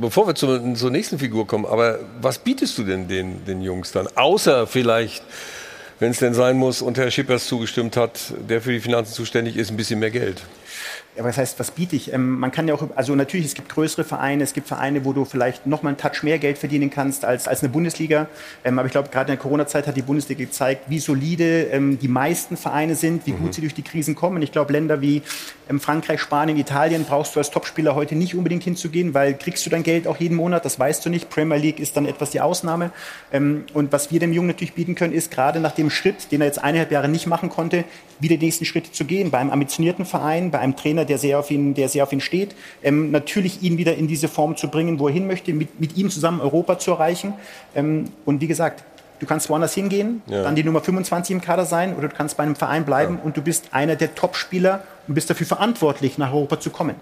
bevor 0.00 0.26
wir 0.26 0.34
zur, 0.34 0.74
zur 0.76 0.90
nächsten 0.90 1.18
Figur 1.18 1.46
kommen, 1.46 1.66
aber 1.66 1.98
was 2.22 2.38
bietest 2.38 2.78
du 2.78 2.84
denn 2.84 3.06
den, 3.06 3.44
den 3.44 3.60
Jungs 3.60 3.92
dann? 3.92 4.08
Außer 4.14 4.66
vielleicht 4.66 5.22
wenn 6.00 6.10
es 6.10 6.18
denn 6.18 6.34
sein 6.34 6.56
muss 6.56 6.82
und 6.82 6.98
Herr 6.98 7.10
Schippers 7.10 7.46
zugestimmt 7.46 7.96
hat, 7.96 8.34
der 8.48 8.60
für 8.60 8.72
die 8.72 8.80
Finanzen 8.80 9.12
zuständig 9.14 9.56
ist, 9.56 9.70
ein 9.70 9.76
bisschen 9.76 10.00
mehr 10.00 10.10
Geld. 10.10 10.42
Ja, 11.16 11.24
was 11.24 11.36
heißt, 11.36 11.58
was 11.58 11.72
biete 11.72 11.96
ich? 11.96 12.12
Ähm, 12.12 12.38
man 12.38 12.52
kann 12.52 12.68
ja 12.68 12.74
auch, 12.74 12.82
also 12.94 13.14
natürlich, 13.14 13.46
es 13.46 13.54
gibt 13.54 13.68
größere 13.68 14.04
Vereine, 14.04 14.44
es 14.44 14.54
gibt 14.54 14.68
Vereine, 14.68 15.04
wo 15.04 15.12
du 15.12 15.24
vielleicht 15.24 15.66
noch 15.66 15.82
mal 15.82 15.90
einen 15.90 15.98
Touch 15.98 16.22
mehr 16.22 16.38
Geld 16.38 16.56
verdienen 16.56 16.88
kannst 16.88 17.24
als, 17.24 17.48
als 17.48 17.62
eine 17.62 17.68
Bundesliga. 17.68 18.28
Ähm, 18.64 18.78
aber 18.78 18.86
ich 18.86 18.92
glaube, 18.92 19.08
gerade 19.10 19.32
in 19.32 19.36
der 19.36 19.42
Corona-Zeit 19.42 19.86
hat 19.86 19.96
die 19.96 20.02
Bundesliga 20.02 20.44
gezeigt, 20.44 20.84
wie 20.88 21.00
solide 21.00 21.64
ähm, 21.64 21.98
die 21.98 22.08
meisten 22.08 22.56
Vereine 22.56 22.94
sind, 22.94 23.26
wie 23.26 23.32
gut 23.32 23.54
sie 23.54 23.60
durch 23.60 23.74
die 23.74 23.82
Krisen 23.82 24.14
kommen. 24.14 24.40
Ich 24.42 24.52
glaube, 24.52 24.72
Länder 24.72 25.00
wie 25.00 25.22
Frankreich, 25.78 26.20
Spanien, 26.20 26.58
Italien 26.58 27.04
brauchst 27.04 27.36
du 27.36 27.38
als 27.38 27.50
Topspieler 27.50 27.94
heute 27.94 28.16
nicht 28.16 28.34
unbedingt 28.34 28.64
hinzugehen, 28.64 29.14
weil 29.14 29.34
kriegst 29.34 29.64
du 29.64 29.70
dein 29.70 29.84
Geld 29.84 30.08
auch 30.08 30.16
jeden 30.16 30.34
Monat, 30.36 30.64
das 30.64 30.78
weißt 30.80 31.06
du 31.06 31.10
nicht. 31.10 31.30
Premier 31.30 31.58
League 31.58 31.78
ist 31.78 31.96
dann 31.96 32.06
etwas 32.06 32.30
die 32.30 32.40
Ausnahme. 32.40 32.90
Ähm, 33.32 33.64
und 33.72 33.92
was 33.92 34.10
wir 34.10 34.18
dem 34.18 34.32
Jungen 34.32 34.48
natürlich 34.48 34.72
bieten 34.74 34.96
können, 34.96 35.12
ist 35.12 35.30
gerade 35.30 35.60
nach 35.60 35.72
dem 35.72 35.90
Schritt, 35.90 36.32
den 36.32 36.40
er 36.40 36.48
jetzt 36.48 36.62
eineinhalb 36.64 36.90
Jahre 36.90 37.08
nicht 37.08 37.26
machen 37.28 37.50
konnte, 37.50 37.84
wieder 38.18 38.36
die 38.36 38.46
nächsten 38.46 38.64
Schritte 38.64 38.90
zu 38.90 39.04
gehen. 39.04 39.30
Bei 39.30 39.38
einem 39.38 39.50
ambitionierten 39.50 40.06
Verein, 40.06 40.50
bei 40.50 40.58
einem 40.58 40.74
Trainer, 40.74 41.04
der 41.04 41.18
sehr 41.18 41.38
auf 41.38 41.50
ihn, 41.50 41.74
der 41.74 41.88
sehr 41.88 42.02
auf 42.02 42.12
ihn 42.12 42.20
steht, 42.20 42.56
ähm, 42.82 43.10
natürlich 43.12 43.62
ihn 43.62 43.78
wieder 43.78 43.94
in 43.94 44.08
diese 44.08 44.26
Form 44.26 44.56
zu 44.56 44.68
bringen, 44.68 44.98
wo 44.98 45.06
er 45.06 45.14
hin 45.14 45.26
möchte, 45.26 45.52
mit, 45.52 45.78
mit 45.78 45.96
ihm 45.96 46.10
zusammen 46.10 46.40
Europa 46.40 46.78
zu 46.78 46.90
erreichen. 46.90 47.34
Ähm, 47.76 48.06
und 48.24 48.40
wie 48.40 48.46
gesagt, 48.46 48.82
du 49.20 49.26
kannst 49.26 49.50
woanders 49.50 49.74
hingehen, 49.74 50.22
Ja. 50.26 50.42
dann 50.42 50.54
die 50.54 50.64
Nummer 50.64 50.80
25 50.80 51.36
im 51.36 51.40
Kader 51.42 51.66
sein, 51.66 51.94
oder 51.94 52.08
du 52.08 52.14
kannst 52.16 52.36
bei 52.38 52.42
einem 52.42 52.56
Verein 52.56 52.84
bleiben 52.86 53.18
und 53.22 53.36
du 53.36 53.42
bist 53.42 53.68
einer 53.72 53.94
der 53.94 54.14
Top-Spieler 54.14 54.82
und 55.10 55.14
bist 55.14 55.28
dafür 55.28 55.46
verantwortlich, 55.46 56.18
nach 56.18 56.32
Europa 56.32 56.60
zu 56.60 56.70
kommen. 56.70 56.94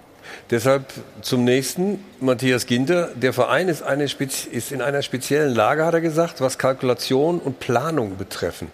Deshalb 0.50 0.86
zum 1.20 1.44
nächsten, 1.44 2.02
Matthias 2.20 2.64
Ginter. 2.64 3.10
Der 3.14 3.34
Verein 3.34 3.68
ist, 3.68 3.82
eine 3.82 4.04
ist 4.04 4.72
in 4.72 4.80
einer 4.80 5.02
speziellen 5.02 5.54
Lage, 5.54 5.84
hat 5.84 5.92
er 5.92 6.00
gesagt, 6.00 6.40
was 6.40 6.56
Kalkulation 6.56 7.38
und 7.38 7.60
Planung 7.60 8.16
betreffen. 8.16 8.68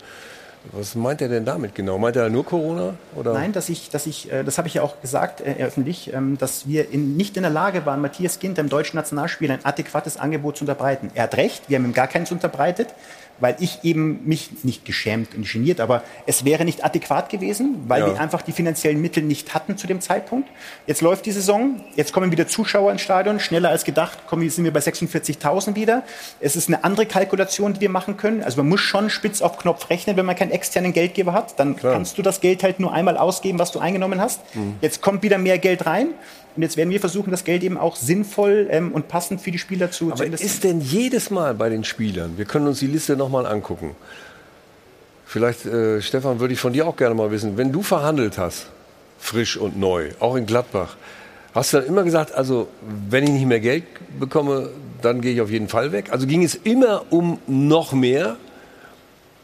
Was 0.71 0.95
meint 0.95 1.21
er 1.21 1.29
denn 1.29 1.45
damit 1.45 1.75
genau? 1.75 1.99
Meint 1.99 2.15
er 2.15 2.31
nur 2.31 2.47
Corona? 2.47 2.95
Oder? 3.17 3.35
Nein, 3.35 3.53
dass 3.53 3.69
ich, 3.69 3.91
dass 3.91 4.07
ich, 4.07 4.33
äh, 4.33 4.45
das 4.45 4.57
habe 4.57 4.69
ich 4.69 4.75
ja 4.75 4.83
auch 4.83 5.01
gesagt 5.01 5.41
äh, 5.41 5.57
öffentlich, 5.59 6.13
ähm, 6.15 6.39
dass 6.39 6.69
wir 6.69 6.91
in, 6.91 7.17
nicht 7.17 7.37
in 7.37 7.43
der 7.43 7.51
Lage 7.51 7.85
waren, 7.85 8.01
Matthias 8.01 8.39
Ginter 8.39 8.63
im 8.63 8.69
deutschen 8.69 8.97
Nationalspiel 8.97 9.51
ein 9.51 9.65
adäquates 9.65 10.17
Angebot 10.17 10.57
zu 10.57 10.63
unterbreiten. 10.63 11.11
Er 11.15 11.25
hat 11.25 11.37
recht, 11.37 11.65
wir 11.69 11.77
haben 11.77 11.85
ihm 11.85 11.93
gar 11.93 12.07
keins 12.07 12.31
unterbreitet, 12.33 12.95
weil 13.41 13.57
ich 13.61 13.81
eben 13.83 14.21
mich 14.27 14.51
nicht 14.63 14.85
geschämt 14.85 15.35
und 15.35 15.51
geniert, 15.51 15.81
aber 15.81 16.03
es 16.27 16.45
wäre 16.45 16.65
nicht 16.65 16.85
adäquat 16.85 17.29
gewesen, 17.29 17.77
weil 17.89 18.01
Ja. 18.03 18.07
wir 18.09 18.21
einfach 18.21 18.43
die 18.43 18.53
finanziellen 18.53 19.01
Mittel 19.01 19.23
nicht 19.23 19.55
hatten 19.55 19.77
zu 19.77 19.87
dem 19.87 20.01
Zeitpunkt. 20.01 20.49
Jetzt 20.87 21.01
läuft 21.03 21.27
die 21.27 21.33
Saison, 21.33 21.81
jetzt 21.97 22.13
kommen 22.13 22.31
wieder 22.33 22.47
Zuschauer 22.47 22.93
ins 22.93 23.01
Stadion, 23.03 23.41
schneller 23.41 23.71
als 23.71 23.85
gedacht, 23.85 24.27
kommen, 24.27 24.49
sind 24.49 24.65
wir 24.65 24.73
bei 24.73 24.81
46.000 24.81 25.75
wieder. 25.75 26.03
Es 26.41 26.57
ist 26.57 26.69
eine 26.69 26.85
andere 26.85 27.07
Kalkulation, 27.07 27.75
die 27.75 27.81
wir 27.81 27.91
machen 27.91 28.17
können. 28.17 28.43
Also 28.43 28.59
man 28.59 28.69
muss 28.69 28.81
schon 28.81 29.11
spitz 29.11 29.43
auf 29.43 29.59
Knopf 29.59 29.91
rechnen, 29.91 30.17
wenn 30.17 30.27
man 30.27 30.37
keinen 30.37 30.51
externen 30.51 30.93
Geldgeber 30.93 31.33
hat, 31.33 31.59
dann 31.59 31.77
kannst 31.77 32.19
du 32.19 32.23
das 32.23 32.41
Geld 32.41 32.63
halt 32.63 32.81
nur 32.81 32.93
einmal 32.93 33.17
ausgeben, 33.17 33.59
was 33.59 33.73
du 33.73 33.79
eingenommen 33.79 34.21
hast. 34.21 34.41
Mhm. 34.55 34.77
Jetzt 34.81 35.01
kommt 35.03 35.23
wieder 35.23 35.39
mehr 35.39 35.59
Geld 35.59 35.87
rein. 35.87 36.09
Und 36.57 36.63
jetzt 36.63 36.77
werden 36.77 36.91
wir 36.91 37.01
versuchen, 37.01 37.31
das 37.31 37.45
Geld 37.45 37.63
eben 37.63 37.77
auch 37.77 37.97
sinnvoll 37.97 38.69
ähm, 38.71 38.93
und 38.93 39.09
passend 39.09 39.41
für 39.41 39.51
die 39.51 39.59
Spieler 39.59 39.91
zu, 39.91 40.07
zu 40.07 40.13
Aber 40.13 40.27
investieren. 40.27 40.51
ist 40.51 40.65
denn 40.65 40.81
jedes 40.81 41.31
Mal 41.31 41.55
bei 41.55 41.69
den 41.69 41.85
Spielern, 41.85 42.39
wir 42.39 42.45
können 42.45 42.67
uns 42.67 42.79
die 42.79 42.87
Liste 42.87 43.17
nochmal 43.17 43.47
angucken, 43.47 43.97
vielleicht, 45.27 45.67
äh, 45.67 46.01
Stefan, 46.01 46.39
würde 46.39 46.55
ich 46.55 46.61
von 46.61 46.73
dir 46.73 46.87
auch 46.87 46.97
gerne 46.97 47.15
mal 47.15 47.31
wissen, 47.31 47.57
wenn 47.57 47.73
du 47.73 47.83
verhandelt 47.83 48.39
hast, 48.39 48.67
frisch 49.19 49.57
und 49.57 49.79
neu, 49.79 50.11
auch 50.21 50.37
in 50.37 50.47
Gladbach, 50.47 50.97
hast 51.55 51.73
du 51.73 51.79
dann 51.79 51.87
immer 51.87 52.05
gesagt, 52.05 52.33
also 52.35 52.69
wenn 53.09 53.25
ich 53.25 53.31
nicht 53.31 53.47
mehr 53.47 53.61
Geld 53.61 53.85
bekomme, 54.21 54.71
dann 55.03 55.21
gehe 55.21 55.35
ich 55.35 55.41
auf 55.41 55.51
jeden 55.51 55.69
Fall 55.69 55.93
weg? 55.93 56.13
Also 56.13 56.27
ging 56.27 56.45
es 56.45 56.55
immer 56.55 57.05
um 57.11 57.39
noch 57.47 57.93
mehr? 57.93 58.37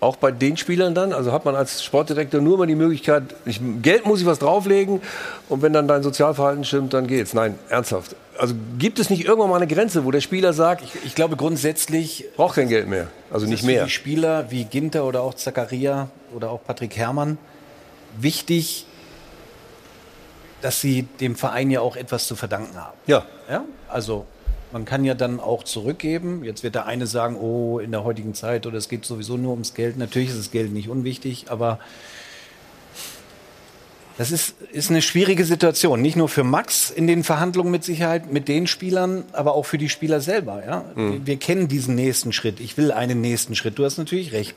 Auch 0.00 0.16
bei 0.16 0.30
den 0.32 0.56
Spielern 0.56 0.94
dann? 0.94 1.12
Also 1.12 1.30
hat 1.30 1.44
man 1.44 1.54
als 1.54 1.84
Sportdirektor 1.84 2.40
nur 2.40 2.56
mal 2.56 2.66
die 2.66 2.74
Möglichkeit, 2.74 3.22
ich, 3.44 3.60
Geld 3.82 4.06
muss 4.06 4.20
ich 4.20 4.26
was 4.26 4.38
drauflegen 4.38 5.02
und 5.50 5.60
wenn 5.60 5.74
dann 5.74 5.86
dein 5.86 6.02
Sozialverhalten 6.02 6.64
stimmt, 6.64 6.94
dann 6.94 7.06
geht's. 7.06 7.34
Nein, 7.34 7.58
ernsthaft. 7.68 8.16
Also 8.38 8.54
gibt 8.78 8.98
es 8.98 9.10
nicht 9.10 9.26
irgendwann 9.26 9.50
mal 9.50 9.56
eine 9.56 9.66
Grenze, 9.66 10.06
wo 10.06 10.10
der 10.10 10.22
Spieler 10.22 10.54
sagt, 10.54 10.82
ich, 10.82 11.04
Ich 11.04 11.14
glaube 11.14 11.36
grundsätzlich 11.36 12.24
brauche 12.34 12.54
kein 12.54 12.68
Geld 12.68 12.88
mehr. 12.88 13.08
Also 13.30 13.44
ist 13.44 13.50
nicht 13.50 13.60
es 13.60 13.66
für 13.66 13.72
mehr. 13.72 13.84
die 13.84 13.90
Spieler 13.90 14.50
wie 14.50 14.64
Ginter 14.64 15.04
oder 15.04 15.20
auch 15.20 15.34
Zakaria 15.34 16.08
oder 16.34 16.50
auch 16.50 16.60
Patrick 16.66 16.96
Herrmann 16.96 17.36
wichtig, 18.18 18.86
dass 20.62 20.80
sie 20.80 21.02
dem 21.20 21.36
Verein 21.36 21.70
ja 21.70 21.82
auch 21.82 21.96
etwas 21.96 22.26
zu 22.26 22.36
verdanken 22.36 22.76
haben. 22.76 22.96
Ja. 23.06 23.26
Ja, 23.50 23.64
also 23.88 24.24
man 24.72 24.84
kann 24.84 25.04
ja 25.04 25.14
dann 25.14 25.40
auch 25.40 25.64
zurückgeben. 25.64 26.44
Jetzt 26.44 26.62
wird 26.62 26.74
der 26.74 26.86
eine 26.86 27.06
sagen, 27.06 27.36
oh, 27.36 27.78
in 27.78 27.90
der 27.90 28.04
heutigen 28.04 28.34
Zeit 28.34 28.66
oder 28.66 28.78
es 28.78 28.88
geht 28.88 29.04
sowieso 29.04 29.36
nur 29.36 29.52
ums 29.52 29.74
Geld. 29.74 29.96
Natürlich 29.96 30.30
ist 30.30 30.38
das 30.38 30.50
Geld 30.50 30.72
nicht 30.72 30.88
unwichtig, 30.88 31.46
aber 31.48 31.78
das 34.20 34.32
ist, 34.32 34.54
ist 34.70 34.90
eine 34.90 35.00
schwierige 35.00 35.46
Situation. 35.46 36.02
Nicht 36.02 36.14
nur 36.14 36.28
für 36.28 36.44
Max 36.44 36.90
in 36.90 37.06
den 37.06 37.24
Verhandlungen 37.24 37.70
mit 37.70 37.84
Sicherheit, 37.84 38.30
mit 38.30 38.48
den 38.48 38.66
Spielern, 38.66 39.24
aber 39.32 39.54
auch 39.54 39.64
für 39.64 39.78
die 39.78 39.88
Spieler 39.88 40.20
selber. 40.20 40.62
Ja? 40.62 40.84
Mhm. 40.94 41.12
Wir, 41.12 41.26
wir 41.26 41.36
kennen 41.38 41.68
diesen 41.68 41.94
nächsten 41.94 42.30
Schritt. 42.34 42.60
Ich 42.60 42.76
will 42.76 42.92
einen 42.92 43.22
nächsten 43.22 43.54
Schritt. 43.54 43.78
Du 43.78 43.84
hast 43.86 43.96
natürlich 43.96 44.32
recht. 44.32 44.56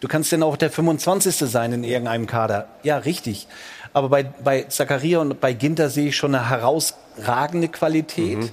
Du 0.00 0.08
kannst 0.08 0.32
denn 0.32 0.42
auch 0.42 0.56
der 0.56 0.68
25. 0.68 1.36
sein 1.36 1.72
in 1.72 1.84
irgendeinem 1.84 2.26
Kader. 2.26 2.66
Ja, 2.82 2.98
richtig. 2.98 3.46
Aber 3.92 4.08
bei, 4.08 4.24
bei 4.24 4.62
Zakaria 4.62 5.20
und 5.20 5.40
bei 5.40 5.52
Ginter 5.52 5.90
sehe 5.90 6.08
ich 6.08 6.16
schon 6.16 6.34
eine 6.34 6.50
herausragende 6.50 7.68
Qualität. 7.68 8.38
Mhm. 8.38 8.50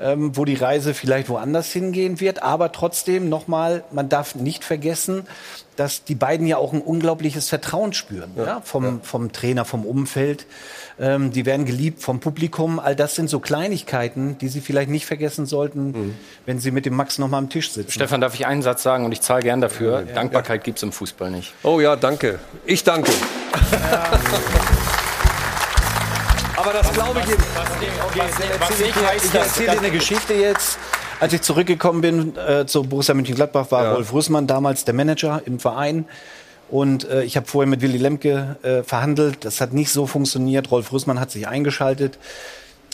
Ähm, 0.00 0.36
wo 0.36 0.44
die 0.44 0.54
Reise 0.54 0.92
vielleicht 0.92 1.28
woanders 1.28 1.70
hingehen 1.70 2.18
wird. 2.18 2.42
Aber 2.42 2.72
trotzdem 2.72 3.28
nochmal, 3.28 3.84
man 3.92 4.08
darf 4.08 4.34
nicht 4.34 4.64
vergessen, 4.64 5.24
dass 5.76 6.02
die 6.02 6.16
beiden 6.16 6.48
ja 6.48 6.56
auch 6.56 6.72
ein 6.72 6.80
unglaubliches 6.80 7.48
Vertrauen 7.48 7.92
spüren. 7.92 8.32
Ja. 8.36 8.60
vom, 8.64 9.02
vom 9.02 9.30
Trainer, 9.30 9.64
vom 9.64 9.86
Umfeld. 9.86 10.46
Ähm, 10.98 11.30
die 11.30 11.46
werden 11.46 11.64
geliebt 11.64 12.02
vom 12.02 12.18
Publikum. 12.18 12.80
All 12.80 12.96
das 12.96 13.14
sind 13.14 13.30
so 13.30 13.38
Kleinigkeiten, 13.38 14.36
die 14.38 14.48
sie 14.48 14.60
vielleicht 14.60 14.90
nicht 14.90 15.06
vergessen 15.06 15.46
sollten, 15.46 16.16
wenn 16.44 16.58
sie 16.58 16.72
mit 16.72 16.86
dem 16.86 16.96
Max 16.96 17.18
nochmal 17.18 17.38
am 17.38 17.48
Tisch 17.48 17.70
sitzen. 17.70 17.92
Stefan, 17.92 18.20
darf 18.20 18.34
ich 18.34 18.46
einen 18.46 18.62
Satz 18.62 18.82
sagen 18.82 19.04
und 19.04 19.12
ich 19.12 19.20
zahle 19.20 19.42
gern 19.42 19.60
dafür? 19.60 20.02
Dankbarkeit 20.02 20.64
gibt 20.64 20.78
es 20.78 20.82
im 20.82 20.92
Fußball 20.92 21.30
nicht. 21.30 21.54
Oh 21.62 21.80
ja, 21.80 21.94
danke. 21.94 22.40
Ich 22.66 22.82
danke. 22.82 23.12
Aber 26.56 26.72
das 26.72 26.92
glaube 26.92 27.20
ich 27.20 27.26
was 27.28 28.70
heißt, 29.10 29.24
Ich 29.24 29.30
dass- 29.32 29.46
erzähle 29.48 29.72
dir 29.72 29.78
eine 29.78 29.90
Geschichte 29.90 30.34
jetzt. 30.34 30.78
Als 31.20 31.32
ich 31.32 31.42
zurückgekommen 31.42 32.00
bin 32.00 32.36
äh, 32.36 32.66
zu 32.66 32.82
Borussia 32.82 33.14
Mönchengladbach, 33.14 33.70
war 33.70 33.84
Ja. 33.84 33.92
Rolf 33.94 34.12
Rüssmann 34.12 34.46
damals 34.46 34.84
der 34.84 34.94
Manager 34.94 35.42
im 35.46 35.58
Verein. 35.58 36.06
Und 36.70 37.08
äh, 37.08 37.22
ich 37.24 37.36
habe 37.36 37.46
vorher 37.46 37.68
mit 37.68 37.82
Willy 37.82 37.98
Lemke 37.98 38.56
äh, 38.62 38.82
verhandelt. 38.82 39.44
Das 39.44 39.60
hat 39.60 39.72
nicht 39.72 39.90
so 39.90 40.06
funktioniert. 40.06 40.70
Rolf 40.70 40.92
Rüssmann 40.92 41.20
hat 41.20 41.30
sich 41.30 41.46
eingeschaltet, 41.46 42.18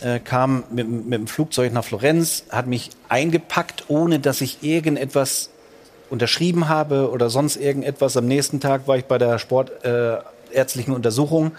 äh, 0.03 0.19
kam 0.21 0.65
mit, 0.71 0.89
mit 0.89 1.19
dem 1.19 1.27
Flugzeug 1.27 1.73
nach 1.73 1.85
Florenz, 1.85 2.45
hat 2.51 2.67
mich 2.67 2.91
eingepackt, 3.09 3.85
ohne 3.89 4.19
dass 4.21 4.41
ich 4.41 4.63
irgendetwas 4.63 5.51
unterschrieben 6.11 6.69
habe 6.69 7.11
oder 7.11 7.31
sonst 7.31 7.57
irgendetwas. 7.57 8.17
Am 8.17 8.27
nächsten 8.27 8.61
Tag 8.61 8.87
war 8.89 8.97
ich 8.97 9.05
bei 9.05 9.19
der 9.19 9.39
sportärztlichen 9.39 10.93
äh, 10.93 10.97
Untersuchung, 10.97 11.53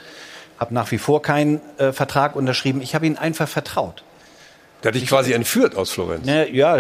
habe 0.61 0.73
nach 0.75 0.91
wie 0.91 0.99
vor 0.99 1.21
keinen 1.21 1.59
äh, 1.79 1.91
Vertrag 1.91 2.35
unterschrieben. 2.35 2.81
Ich 2.81 2.93
habe 2.93 3.07
ihn 3.07 3.17
einfach 3.17 3.49
vertraut. 3.49 4.03
Der 4.83 4.89
hat 4.89 4.95
dich 4.95 5.07
quasi 5.07 5.33
entführt 5.33 5.75
aus 5.75 5.91
Florenz. 5.91 6.25
Ne, 6.25 6.49
ja, 6.51 6.77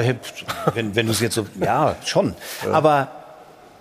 wenn, 0.73 0.95
wenn 0.95 1.07
du 1.07 1.11
es 1.11 1.19
jetzt 1.19 1.35
so, 1.35 1.47
ja, 1.59 1.95
schon. 2.05 2.35
Aber 2.71 3.09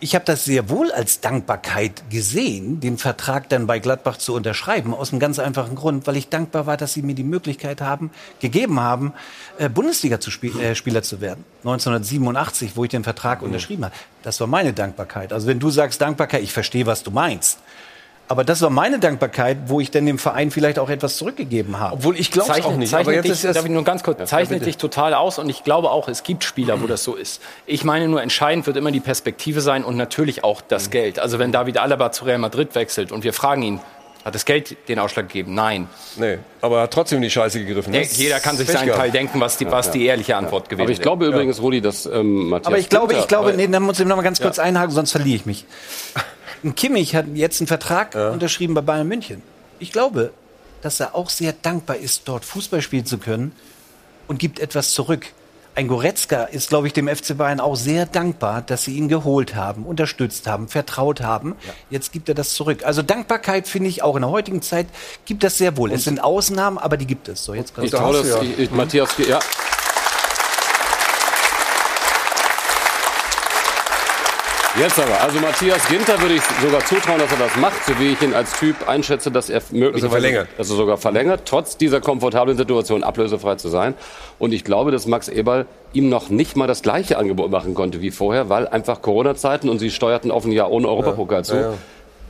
ich 0.01 0.15
habe 0.15 0.25
das 0.25 0.45
sehr 0.47 0.71
wohl 0.71 0.91
als 0.91 1.21
Dankbarkeit 1.21 2.05
gesehen, 2.09 2.81
den 2.81 2.97
Vertrag 2.97 3.51
dann 3.51 3.67
bei 3.67 3.79
Gladbach 3.79 4.17
zu 4.17 4.35
unterschreiben, 4.35 4.95
aus 4.95 5.13
einem 5.13 5.21
ganz 5.21 5.39
einfachen 5.39 5.75
Grund, 5.75 6.07
weil 6.07 6.17
ich 6.17 6.31
dankbar 6.31 6.67
war, 6.67 6.79
dass 6.79 6.95
sie 6.95 7.03
mir 7.03 7.15
die 7.15 7.25
Möglichkeit 7.25 7.83
haben, 7.83 8.11
gegeben 8.41 8.81
haben, 8.81 9.13
äh, 9.59 9.69
Bundesliga-Spieler 9.69 10.63
äh, 10.63 10.75
Spieler 10.75 11.03
zu 11.03 11.21
werden. 11.21 11.45
1987, 11.59 12.73
wo 12.77 12.85
ich 12.85 12.91
den 12.91 13.05
Vertrag 13.05 13.43
unterschrieben 13.43 13.85
habe. 13.85 13.95
Das 14.23 14.41
war 14.41 14.47
meine 14.47 14.73
Dankbarkeit. 14.73 15.35
Also 15.35 15.47
wenn 15.47 15.61
du 15.61 15.69
sagst 15.69 16.01
Dankbarkeit, 16.01 16.43
ich 16.43 16.55
verstehe, 16.55 16.87
was 16.87 17.03
du 17.03 17.11
meinst. 17.11 17.59
Aber 18.31 18.45
das 18.45 18.63
war 18.63 18.71
meine 18.71 19.01
Dankbarkeit, 19.01 19.59
wo 19.67 19.81
ich 19.81 19.91
dann 19.91 20.07
dem 20.07 20.17
Verein 20.17 20.53
vielleicht 20.53 20.79
auch 20.79 20.89
etwas 20.89 21.17
zurückgegeben 21.17 21.81
habe. 21.81 21.95
Obwohl 21.97 22.17
ich 22.17 22.31
glaube 22.31 22.53
es 22.53 22.65
auch 22.65 22.77
nicht. 22.77 22.95
Aber 22.95 23.05
Zeichnet 23.07 23.25
jetzt 23.27 23.43
dich, 23.43 23.49
ist 23.51 23.57
darf 23.57 23.65
ich 23.65 23.71
nur 23.73 23.83
ganz 23.83 24.05
kurz, 24.05 24.19
zeichnet 24.31 24.61
bitte. 24.61 24.67
dich 24.67 24.77
total 24.77 25.15
aus 25.15 25.41
und 25.41 25.49
ich 25.49 25.65
glaube 25.65 25.91
auch, 25.91 26.07
es 26.09 26.23
gibt 26.23 26.45
Spieler, 26.45 26.81
wo 26.81 26.87
das 26.87 27.03
so 27.03 27.17
ist. 27.17 27.43
Ich 27.67 27.83
meine 27.83 28.07
nur, 28.07 28.23
entscheidend 28.23 28.69
wird 28.69 28.77
immer 28.77 28.93
die 28.93 29.01
Perspektive 29.01 29.61
sein 29.61 29.83
und 29.83 29.97
natürlich 29.97 30.45
auch 30.45 30.61
das 30.61 30.87
Mhm. 30.87 30.91
Geld. 30.93 31.19
Also 31.19 31.41
wenn 31.41 31.51
David 31.51 31.79
Alaba 31.79 32.13
zu 32.13 32.25
Real 32.25 32.39
Madrid 32.39 32.77
wechselt 32.77 33.11
und 33.11 33.25
wir 33.25 33.33
fragen 33.33 33.63
ihn, 33.63 33.81
hat 34.25 34.35
das 34.35 34.45
Geld 34.45 34.77
den 34.89 35.01
Ausschlag 35.01 35.27
gegeben? 35.27 35.55
Nein. 35.55 35.89
Nee, 36.17 36.39
aber 36.61 36.77
er 36.77 36.83
hat 36.83 36.93
trotzdem 36.93 37.17
in 37.17 37.23
die 37.23 37.31
Scheiße 37.31 37.65
gegriffen. 37.65 37.91
Nee, 37.91 38.03
Das 38.03 38.17
jeder 38.17 38.39
kann 38.39 38.57
sich 38.57 38.69
seinen. 38.69 38.93
Teil 38.93 39.11
denken, 39.11 39.41
was 39.41 39.57
die, 39.57 39.69
was 39.69 39.91
die 39.91 40.05
ehrliche 40.07 40.37
Antwort 40.37 40.69
gewesen 40.69 40.83
Aber 40.85 40.93
ich 40.93 41.01
glaube 41.01 41.25
wäre. 41.25 41.33
übrigens, 41.33 41.61
Rudi, 41.61 41.81
dass 41.81 42.07
ähm, 42.07 42.51
Matthias 42.51 42.67
Aber 42.69 42.79
ich 42.79 42.89
glaube, 42.89 43.15
ich 43.15 43.27
glaube, 43.27 43.55
nee, 43.55 43.67
da 43.67 43.81
muss 43.81 43.99
ich 43.99 44.07
noch 44.07 44.15
mal 44.15 44.23
ganz 44.23 44.41
kurz 44.41 44.61
einhaken, 44.61 44.95
sonst 44.95 45.11
verliere 45.11 45.35
ich 45.37 45.47
mich. 45.47 45.65
Ein 46.63 46.75
Kimmich 46.75 47.15
hat 47.15 47.27
jetzt 47.35 47.61
einen 47.61 47.69
Vertrag 47.69 48.15
unterschrieben 48.15 48.75
bei 48.75 48.83
Bayern 48.83 49.09
München. 49.09 49.43
Ich 49.79 49.93
glaube, 49.93 50.33
dass 50.83 51.01
er 51.01 51.15
auch 51.15 51.31
sehr 51.31 51.53
dankbar 51.53 51.97
ist, 51.97 52.23
dort 52.27 52.45
Fußball 52.45 52.83
spielen 52.83 53.07
zu 53.07 53.19
können 53.19 53.53
und 54.29 54.39
gibt 54.39 54.59
etwas 54.59 54.93
zurück. 54.93 55.27
ein 55.75 55.89
Goretzka 55.89 56.45
ist, 56.45 56.69
glaube 56.69 56.89
ich, 56.89 56.93
dem 56.93 57.09
FC 57.09 57.37
Bayern 57.39 57.61
auch 57.61 57.77
sehr 57.77 58.05
dankbar, 58.05 58.61
dass 58.61 58.85
sie 58.85 58.97
ihn 58.97 59.09
geholt 59.09 59.55
haben, 59.55 59.85
unterstützt 59.85 60.47
haben, 60.47 60.69
vertraut 60.69 61.23
haben. 61.23 61.55
Jetzt 61.89 62.13
gibt 62.13 62.29
er 62.29 62.35
das 62.35 62.55
zurück. 62.55 62.85
Also 62.85 63.03
Dankbarkeit 63.03 63.67
finde 63.67 63.89
ich 63.89 64.03
auch 64.03 64.17
in 64.17 64.23
der 64.23 64.31
heutigen 64.31 64.61
Zeit 64.63 64.89
gibt 65.25 65.43
das 65.45 65.57
sehr 65.57 65.77
wohl. 65.77 65.93
es 65.93 66.05
sind 66.05 66.23
Ausnahmen, 66.23 66.77
aber 66.77 66.97
die 66.97 67.07
gibt 67.07 67.29
es. 67.29 67.45
So, 67.45 67.55
jetzt 67.55 67.73
Ich 67.81 67.91
traue 67.91 68.23
das, 68.23 68.43
ich, 68.43 68.59
ich, 68.59 68.71
Matthias, 68.73 69.11
ja. 69.27 69.39
Jetzt 74.79 75.01
aber, 75.01 75.21
also 75.21 75.41
Matthias 75.41 75.89
Ginter 75.89 76.21
würde 76.21 76.35
ich 76.35 76.43
sogar 76.63 76.85
zutrauen, 76.85 77.19
dass 77.19 77.33
er 77.33 77.39
das 77.39 77.57
macht, 77.57 77.85
so 77.85 77.99
wie 77.99 78.13
ich 78.13 78.23
ihn 78.23 78.35
als 78.35 78.57
Typ 78.57 78.89
einschätze, 78.89 79.33
dass 79.33 79.51
er 79.51 79.61
möglicherweise, 79.73 80.21
verlängert. 80.21 80.49
dass 80.57 80.71
er 80.71 80.77
sogar 80.77 80.97
verlängert, 80.97 81.43
trotz 81.45 81.77
dieser 81.77 82.01
komfortablen 82.01 82.57
Situation 82.57 83.03
ablösefrei 83.03 83.57
zu 83.57 83.69
sein. 83.69 83.95
Und 84.39 84.53
ich 84.53 84.63
glaube, 84.63 84.93
dass 84.93 85.07
Max 85.07 85.27
Eberl 85.29 85.67
ihm 85.93 86.09
noch 86.09 86.29
nicht 86.29 86.57
mal 86.57 86.69
das 86.69 86.83
gleiche 86.83 87.19
Angebot 87.19 87.51
machen 87.51 87.75
konnte 87.75 88.01
wie 88.01 88.13
vorher, 88.13 88.49
weil 88.49 88.69
einfach 88.69 89.03
Corona-Zeiten 89.03 89.69
und 89.69 89.81
sie 89.81 89.91
steuerten 89.91 90.31
auf 90.31 90.45
ein 90.45 90.53
Jahr 90.53 90.71
ohne 90.71 90.89
Europapokal 90.89 91.45
zu. 91.45 91.57
Ja, 91.57 91.61
ja. 91.63 91.75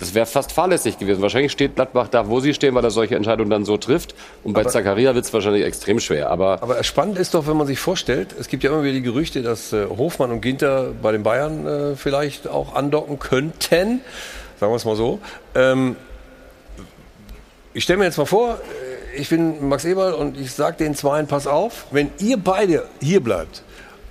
Das 0.00 0.14
wäre 0.14 0.26
fast 0.26 0.50
fahrlässig 0.52 0.98
gewesen. 0.98 1.20
Wahrscheinlich 1.22 1.52
steht 1.52 1.76
Gladbach 1.76 2.08
da, 2.08 2.26
wo 2.28 2.40
sie 2.40 2.54
stehen, 2.54 2.74
weil 2.74 2.82
er 2.82 2.90
solche 2.90 3.14
Entscheidungen 3.16 3.50
dann 3.50 3.64
so 3.66 3.76
trifft. 3.76 4.14
Und 4.42 4.54
bei 4.54 4.62
Aber- 4.62 4.70
Zakaria 4.70 5.14
wird 5.14 5.26
es 5.26 5.32
wahrscheinlich 5.32 5.64
extrem 5.64 6.00
schwer. 6.00 6.30
Aber 6.30 6.62
Aber 6.62 6.82
spannend 6.82 7.18
ist 7.18 7.34
doch, 7.34 7.46
wenn 7.46 7.56
man 7.56 7.66
sich 7.66 7.78
vorstellt, 7.78 8.34
es 8.38 8.48
gibt 8.48 8.64
ja 8.64 8.70
immer 8.70 8.82
wieder 8.82 8.94
die 8.94 9.02
Gerüchte, 9.02 9.42
dass 9.42 9.72
äh, 9.74 9.86
Hofmann 9.86 10.30
und 10.30 10.40
Ginter 10.40 10.92
bei 11.02 11.12
den 11.12 11.22
Bayern 11.22 11.66
äh, 11.66 11.96
vielleicht 11.96 12.48
auch 12.48 12.74
andocken 12.74 13.18
könnten. 13.18 14.00
Sagen 14.58 14.72
wir 14.72 14.76
es 14.76 14.84
mal 14.86 14.96
so. 14.96 15.20
Ähm, 15.54 15.96
ich 17.74 17.84
stelle 17.84 17.98
mir 17.98 18.06
jetzt 18.06 18.16
mal 18.18 18.26
vor, 18.26 18.58
äh, 19.14 19.18
ich 19.20 19.28
bin 19.28 19.68
Max 19.68 19.84
Eberl 19.84 20.14
und 20.14 20.38
ich 20.40 20.52
sage 20.52 20.76
den 20.78 20.94
Zweien, 20.94 21.26
pass 21.26 21.46
auf, 21.46 21.86
wenn 21.90 22.10
ihr 22.18 22.36
beide 22.36 22.86
hier 23.00 23.20
bleibt 23.22 23.62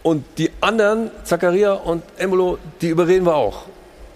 und 0.04 0.24
die 0.38 0.52
anderen, 0.62 1.10
Zakaria 1.24 1.74
und 1.74 2.04
Embolo, 2.18 2.58
die 2.82 2.90
überreden 2.90 3.26
wir 3.26 3.36
auch, 3.36 3.64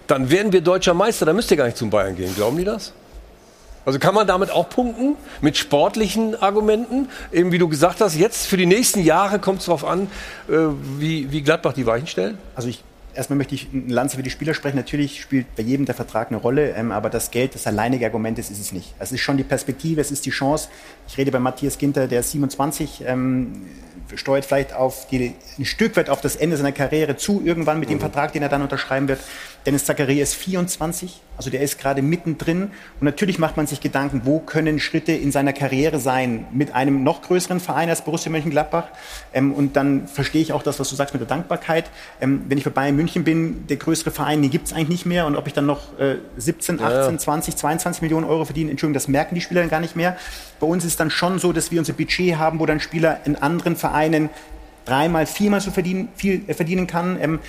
dann 0.06 0.30
werden 0.30 0.52
wir 0.52 0.60
deutscher 0.60 0.94
Meister, 0.94 1.26
dann 1.26 1.36
müsst 1.36 1.50
ihr 1.50 1.56
gar 1.56 1.66
nicht 1.66 1.76
zum 1.76 1.90
Bayern 1.90 2.16
gehen. 2.16 2.34
Glauben 2.34 2.56
die 2.56 2.64
das? 2.64 2.92
Also 3.86 3.98
kann 3.98 4.14
man 4.14 4.26
damit 4.26 4.50
auch 4.50 4.68
punkten 4.68 5.16
mit 5.42 5.56
sportlichen 5.56 6.40
Argumenten? 6.40 7.08
Eben 7.32 7.52
wie 7.52 7.58
du 7.58 7.68
gesagt 7.68 8.00
hast, 8.00 8.16
jetzt 8.16 8.46
für 8.46 8.56
die 8.56 8.66
nächsten 8.66 9.02
Jahre 9.02 9.38
kommt 9.38 9.60
es 9.60 9.66
darauf 9.66 9.84
an, 9.84 10.08
äh, 10.48 10.52
wie, 10.98 11.30
wie 11.30 11.42
Gladbach 11.42 11.74
die 11.74 11.84
Weichen 11.84 12.06
stellen? 12.06 12.38
Also 12.54 12.68
ich, 12.68 12.82
erstmal 13.14 13.36
möchte 13.36 13.54
ich 13.54 13.70
ein 13.74 13.90
Lanze 13.90 14.16
für 14.16 14.22
die 14.22 14.30
Spieler 14.30 14.54
sprechen. 14.54 14.76
Natürlich 14.76 15.20
spielt 15.20 15.54
bei 15.54 15.62
jedem 15.62 15.84
der 15.84 15.94
Vertrag 15.94 16.28
eine 16.28 16.38
Rolle, 16.38 16.70
ähm, 16.70 16.92
aber 16.92 17.10
das 17.10 17.30
Geld, 17.30 17.54
das 17.54 17.66
alleinige 17.66 18.06
Argument 18.06 18.38
ist, 18.38 18.50
ist 18.50 18.60
es 18.60 18.72
nicht. 18.72 18.94
Es 18.98 19.12
ist 19.12 19.20
schon 19.20 19.36
die 19.36 19.44
Perspektive, 19.44 20.00
es 20.00 20.10
ist 20.10 20.24
die 20.24 20.30
Chance. 20.30 20.68
Ich 21.06 21.18
rede 21.18 21.30
bei 21.30 21.38
Matthias 21.38 21.76
Ginter, 21.76 22.08
der 22.08 22.20
ist 22.20 22.30
27, 22.30 23.04
ähm, 23.06 23.66
steuert 24.14 24.46
vielleicht 24.46 24.72
auf 24.72 25.06
die, 25.08 25.34
ein 25.58 25.64
Stück 25.64 25.96
weit 25.96 26.08
auf 26.08 26.22
das 26.22 26.36
Ende 26.36 26.56
seiner 26.56 26.72
Karriere 26.72 27.16
zu, 27.16 27.42
irgendwann 27.44 27.80
mit 27.80 27.90
dem 27.90 28.00
Vertrag, 28.00 28.32
den 28.32 28.42
er 28.42 28.48
dann 28.48 28.62
unterschreiben 28.62 29.08
wird. 29.08 29.20
Dennis 29.66 29.86
Zakaria 29.86 30.22
ist 30.22 30.34
24, 30.34 31.22
also 31.38 31.48
der 31.48 31.62
ist 31.62 31.78
gerade 31.78 32.02
mittendrin. 32.02 32.64
Und 33.00 33.02
natürlich 33.02 33.38
macht 33.38 33.56
man 33.56 33.66
sich 33.66 33.80
Gedanken, 33.80 34.22
wo 34.24 34.38
können 34.38 34.78
Schritte 34.78 35.12
in 35.12 35.32
seiner 35.32 35.54
Karriere 35.54 35.98
sein 35.98 36.46
mit 36.52 36.74
einem 36.74 37.02
noch 37.02 37.22
größeren 37.22 37.60
Verein 37.60 37.88
als 37.88 38.02
Borussia 38.02 38.30
Mönchengladbach. 38.30 38.88
Ähm, 39.32 39.54
und 39.54 39.74
dann 39.76 40.06
verstehe 40.06 40.42
ich 40.42 40.52
auch 40.52 40.62
das, 40.62 40.78
was 40.80 40.90
du 40.90 40.96
sagst 40.96 41.14
mit 41.14 41.22
der 41.22 41.28
Dankbarkeit. 41.28 41.90
Ähm, 42.20 42.44
wenn 42.48 42.58
ich 42.58 42.64
bei 42.64 42.70
Bayern 42.70 42.94
München 42.94 43.24
bin, 43.24 43.66
der 43.66 43.78
größere 43.78 44.10
Verein, 44.10 44.42
den 44.42 44.50
gibt 44.50 44.66
es 44.66 44.74
eigentlich 44.74 44.88
nicht 44.90 45.06
mehr. 45.06 45.26
Und 45.26 45.34
ob 45.34 45.46
ich 45.46 45.54
dann 45.54 45.66
noch 45.66 45.98
äh, 45.98 46.16
17, 46.36 46.78
Ja, 46.78 46.90
ja. 46.90 47.00
18, 47.00 47.18
20, 47.18 47.56
22 47.56 48.02
Millionen 48.02 48.26
Euro 48.26 48.44
verdiene, 48.44 48.70
Entschuldigung, 48.70 48.94
das 48.94 49.08
merken 49.08 49.34
die 49.34 49.40
Spieler 49.40 49.62
dann 49.62 49.70
gar 49.70 49.80
nicht 49.80 49.96
mehr. 49.96 50.18
Bei 50.60 50.66
uns 50.66 50.84
ist 50.84 50.92
es 50.92 50.96
dann 50.98 51.10
schon 51.10 51.38
so, 51.38 51.54
dass 51.54 51.70
wir 51.70 51.78
unser 51.78 51.94
Budget 51.94 52.36
haben, 52.36 52.60
wo 52.60 52.66
dann 52.66 52.80
Spieler 52.80 53.20
in 53.24 53.36
anderen 53.36 53.76
Vereinen 53.76 54.28
dreimal, 54.84 55.26
viermal 55.26 55.60
so 55.60 55.70
verdienen, 55.70 56.08
viel 56.16 56.42
äh, 56.46 56.54
verdienen 56.54 56.86
kann. 56.86 57.18
Ähm, 57.20 57.40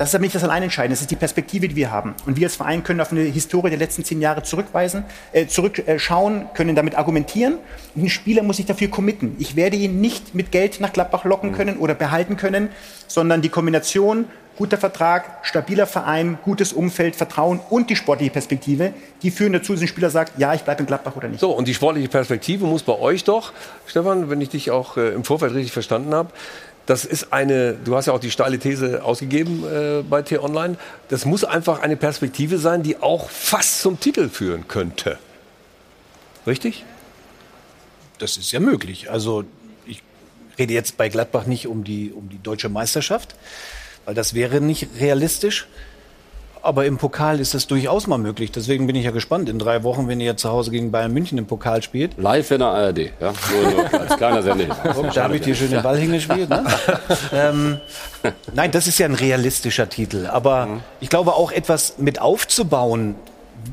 das 0.00 0.08
ist 0.08 0.14
aber 0.14 0.22
nicht 0.22 0.34
das 0.34 0.44
Alleinentscheidende, 0.44 0.94
das 0.94 1.02
ist 1.02 1.10
die 1.10 1.16
Perspektive, 1.16 1.68
die 1.68 1.76
wir 1.76 1.90
haben. 1.90 2.14
Und 2.24 2.38
wir 2.38 2.46
als 2.46 2.56
Verein 2.56 2.82
können 2.82 3.02
auf 3.02 3.12
eine 3.12 3.20
Historie 3.20 3.68
der 3.68 3.78
letzten 3.78 4.02
zehn 4.02 4.22
Jahre 4.22 4.42
zurückweisen, 4.42 5.04
äh, 5.32 5.46
zurückschauen, 5.46 6.46
können 6.54 6.74
damit 6.74 6.96
argumentieren. 6.96 7.58
Und 7.94 8.04
ein 8.04 8.08
Spieler 8.08 8.42
muss 8.42 8.56
sich 8.56 8.64
dafür 8.64 8.88
committen. 8.88 9.36
Ich 9.38 9.56
werde 9.56 9.76
ihn 9.76 10.00
nicht 10.00 10.34
mit 10.34 10.52
Geld 10.52 10.80
nach 10.80 10.94
Gladbach 10.94 11.24
locken 11.24 11.52
können 11.52 11.76
oder 11.76 11.94
behalten 11.94 12.38
können, 12.38 12.70
sondern 13.08 13.42
die 13.42 13.50
Kombination 13.50 14.24
guter 14.60 14.76
Vertrag, 14.76 15.38
stabiler 15.40 15.86
Verein, 15.86 16.38
gutes 16.44 16.74
Umfeld, 16.74 17.16
Vertrauen 17.16 17.60
und 17.70 17.88
die 17.88 17.96
sportliche 17.96 18.30
Perspektive, 18.30 18.92
die 19.22 19.30
führen 19.30 19.54
dazu, 19.54 19.72
dass 19.72 19.80
ein 19.80 19.88
Spieler 19.88 20.10
sagt, 20.10 20.38
ja, 20.38 20.52
ich 20.52 20.62
bleibe 20.62 20.80
in 20.80 20.86
Gladbach 20.86 21.16
oder 21.16 21.28
nicht. 21.28 21.40
So, 21.40 21.52
und 21.52 21.66
die 21.66 21.72
sportliche 21.72 22.08
Perspektive 22.08 22.66
muss 22.66 22.82
bei 22.82 22.92
euch 22.98 23.24
doch, 23.24 23.52
Stefan, 23.86 24.28
wenn 24.28 24.40
ich 24.42 24.50
dich 24.50 24.70
auch 24.70 24.98
äh, 24.98 25.14
im 25.14 25.24
Vorfeld 25.24 25.54
richtig 25.54 25.72
verstanden 25.72 26.14
habe, 26.14 26.30
das 26.90 27.04
ist 27.04 27.32
eine, 27.32 27.74
du 27.74 27.94
hast 27.94 28.06
ja 28.06 28.12
auch 28.12 28.18
die 28.18 28.32
steile 28.32 28.58
These 28.58 29.04
ausgegeben 29.04 29.62
äh, 29.64 30.02
bei 30.02 30.22
T-Online, 30.22 30.76
das 31.08 31.24
muss 31.24 31.44
einfach 31.44 31.82
eine 31.82 31.96
Perspektive 31.96 32.58
sein, 32.58 32.82
die 32.82 32.96
auch 32.96 33.30
fast 33.30 33.80
zum 33.80 34.00
Titel 34.00 34.28
führen 34.28 34.66
könnte. 34.66 35.16
Richtig? 36.48 36.84
Das 38.18 38.36
ist 38.36 38.50
ja 38.50 38.58
möglich. 38.58 39.08
Also 39.08 39.44
ich 39.86 40.02
rede 40.58 40.74
jetzt 40.74 40.96
bei 40.96 41.08
Gladbach 41.08 41.46
nicht 41.46 41.68
um 41.68 41.84
die, 41.84 42.10
um 42.10 42.28
die 42.28 42.42
deutsche 42.42 42.68
Meisterschaft, 42.68 43.36
weil 44.04 44.16
das 44.16 44.34
wäre 44.34 44.60
nicht 44.60 44.88
realistisch. 44.98 45.68
Aber 46.62 46.84
im 46.84 46.98
Pokal 46.98 47.40
ist 47.40 47.54
das 47.54 47.66
durchaus 47.66 48.06
mal 48.06 48.18
möglich. 48.18 48.52
Deswegen 48.52 48.86
bin 48.86 48.94
ich 48.96 49.04
ja 49.04 49.10
gespannt. 49.10 49.48
In 49.48 49.58
drei 49.58 49.82
Wochen, 49.82 50.08
wenn 50.08 50.20
ihr 50.20 50.36
zu 50.36 50.50
Hause 50.50 50.70
gegen 50.70 50.90
Bayern 50.90 51.12
München 51.12 51.38
im 51.38 51.46
Pokal 51.46 51.82
spielt. 51.82 52.18
live 52.18 52.50
in 52.50 52.58
der 52.58 52.68
ARD, 52.68 52.98
ja? 52.98 53.32
Nur, 53.52 53.70
nur 53.70 54.00
als 54.00 54.16
kleiner 54.16 54.42
Sender. 54.42 54.76
Da 55.14 55.24
habe 55.24 55.36
ich 55.36 55.42
dir 55.42 55.54
schön 55.54 55.70
den 55.70 55.82
Ball 55.82 55.96
hingespielt. 55.96 56.48
Ne? 56.50 56.64
ähm, 57.32 57.80
nein, 58.54 58.70
das 58.70 58.86
ist 58.86 58.98
ja 58.98 59.06
ein 59.06 59.14
realistischer 59.14 59.88
Titel. 59.88 60.26
Aber 60.26 60.80
ich 61.00 61.08
glaube 61.08 61.34
auch 61.34 61.52
etwas 61.52 61.94
mit 61.98 62.20
aufzubauen. 62.20 63.14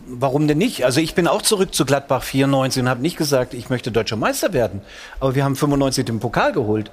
Warum 0.07 0.47
denn 0.47 0.57
nicht? 0.57 0.85
Also 0.85 0.99
ich 0.99 1.15
bin 1.15 1.27
auch 1.27 1.41
zurück 1.41 1.73
zu 1.73 1.85
Gladbach 1.85 2.23
94 2.23 2.81
und 2.83 2.89
habe 2.89 3.01
nicht 3.01 3.17
gesagt, 3.17 3.53
ich 3.53 3.69
möchte 3.69 3.91
deutscher 3.91 4.15
Meister 4.15 4.53
werden. 4.53 4.81
Aber 5.19 5.35
wir 5.35 5.43
haben 5.43 5.55
95 5.55 6.05
den 6.05 6.19
Pokal 6.19 6.53
geholt. 6.53 6.89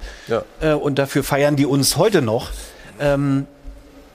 Äh, 0.61 0.73
und 0.73 0.99
dafür 0.99 1.23
feiern 1.23 1.55
die 1.55 1.65
uns 1.65 1.97
heute 1.97 2.21
noch. 2.21 2.51
Ähm, 2.99 3.47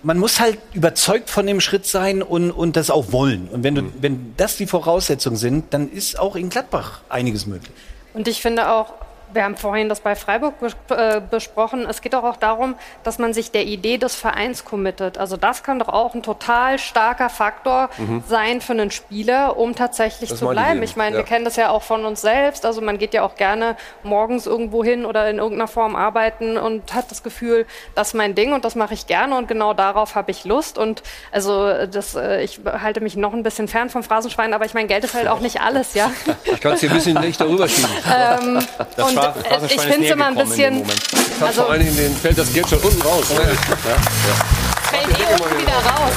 man 0.03 0.19
muss 0.19 0.41
halt 0.41 0.59
überzeugt 0.73 1.31
von 1.31 1.47
dem 1.47 1.61
Schritt 1.61 1.87
sein 1.87 2.23
und, 2.23 2.51
und 2.51 2.77
das 2.77 2.91
auch 2.91 3.13
wollen. 3.13 3.49
Und 3.49 3.65
wenn, 3.65 3.75
du, 3.75 3.83
wenn 4.01 4.35
das 4.37 4.57
die 4.57 4.67
Voraussetzungen 4.67 5.37
sind, 5.37 5.73
dann 5.75 5.91
ist 5.91 6.19
auch 6.19 6.37
in 6.37 6.49
Gladbach 6.49 7.03
einiges 7.09 7.47
möglich. 7.47 7.73
Und 8.15 8.29
ich 8.29 8.41
finde 8.41 8.71
auch, 8.71 8.95
wir 9.33 9.45
haben 9.45 9.57
vorhin 9.57 9.89
das 9.89 10.01
bei 10.01 10.15
Freiburg 10.15 10.55
äh, 10.91 11.21
besprochen, 11.21 11.87
es 11.89 12.01
geht 12.03 12.15
doch 12.15 12.25
auch 12.25 12.37
darum, 12.37 12.75
dass 13.03 13.19
man 13.19 13.33
sich 13.33 13.51
der 13.51 13.65
Idee 13.65 13.99
des 13.99 14.15
Vereins 14.15 14.65
committet. 14.65 15.19
Also 15.19 15.37
das 15.37 15.63
kann 15.63 15.79
doch 15.79 15.89
auch 15.89 16.15
ein 16.15 16.23
total 16.23 16.79
starker 16.79 17.29
Faktor 17.31 17.89
Mhm. 17.99 18.23
sein 18.27 18.61
für 18.61 18.73
einen 18.73 18.91
Spieler, 18.91 19.57
um 19.57 19.75
tatsächlich 19.75 20.31
Das 20.31 20.39
zu 20.39 20.49
bleiben. 20.49 20.83
Ich 20.83 20.97
meine, 20.97 21.17
ja. 21.17 21.23
wir 21.23 21.25
kennen 21.25 21.45
das 21.45 21.57
ja 21.57 21.71
auch 21.71 21.83
von 21.83 22.05
uns 22.05 22.21
selbst. 22.21 22.65
Also 22.65 22.81
man 22.81 22.99
geht 22.99 23.15
ja 23.15 23.23
auch 23.23 23.35
gerne 23.35 23.77
morgens 24.03 24.47
irgendwo 24.47 24.83
hin 24.85 25.05
oder 25.07 25.29
in 25.29 25.39
irgendeiner 25.39 25.69
Form 25.69 25.97
arbeiten 25.97 26.57
und 26.57 26.95
hat 26.95 27.11
das 27.11 27.23
Gefühl, 27.23 27.67
das 27.95 28.09
ist 28.09 28.15
mein 28.15 28.35
Ding 28.35 28.53
und 28.53 28.65
das 28.65 28.75
mache 28.75 28.95
ich 28.95 29.07
gerne 29.07 29.37
und 29.37 29.49
genau 29.49 29.75
darauf 29.75 30.15
habe 30.15 30.31
ich 30.31 30.45
Lust. 30.45 30.79
Und 30.79 31.03
also 31.33 31.87
das, 31.87 32.15
äh, 32.15 32.43
ich 32.43 32.61
halte 32.65 33.01
mich 33.01 33.17
noch 33.17 33.33
ein 33.33 33.43
bisschen 33.43 33.69
fern 33.69 33.91
vom 33.91 34.03
Phrasenschwein, 34.03 34.55
aber 34.55 34.65
ich 34.65 34.75
meine, 34.75 34.89
Geld 34.89 35.05
ist 35.05 35.15
halt 35.15 35.29
auch 35.29 35.41
nicht 35.41 35.61
alles, 35.61 35.95
ja. 35.95 36.11
Ich 36.45 36.61
kann 36.61 36.73
es 36.73 36.81
hier 36.81 36.91
ein 36.91 36.97
bisschen 36.97 37.21
nicht 37.21 37.41
darüber 37.41 37.69
schieben. 37.69 37.91
Ähm, 38.11 38.59
und 39.29 39.45
äh, 39.45 39.67
ich 39.67 39.81
finde 39.81 40.07
es 40.07 40.13
immer 40.13 40.27
ein 40.27 40.35
bisschen. 40.35 40.85
Also 41.41 41.63
vor 41.63 41.71
allen 41.71 41.85
Dingen 41.85 41.97
den 41.97 42.17
fällt 42.17 42.39
das 42.39 42.53
Geld 42.53 42.69
schon 42.69 42.79
unten 42.79 43.03
raus. 43.03 43.25
Ja. 43.31 43.37
fällt 44.91 45.19
eh 45.19 45.43
unten 45.43 45.61
wieder 45.61 45.73
raus. 45.73 46.13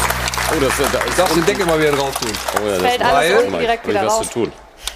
Oh, 0.52 0.60
das, 0.60 0.92
das, 0.92 1.02
ich 1.08 1.16
darf 1.16 1.34
die 1.34 1.42
Decke 1.42 1.66
mal 1.66 1.80
wieder 1.80 1.94
drauf 1.94 2.14
tun. 2.20 2.32
Oh, 2.62 2.68
ja, 2.68 2.74
das 2.74 2.82
Fällt 2.82 3.02
alles 3.02 3.44
unten 3.44 3.60
direkt 3.60 3.88
wieder 3.88 4.04
raus. 4.04 4.28
zu 4.28 4.34
tun. 4.34 4.52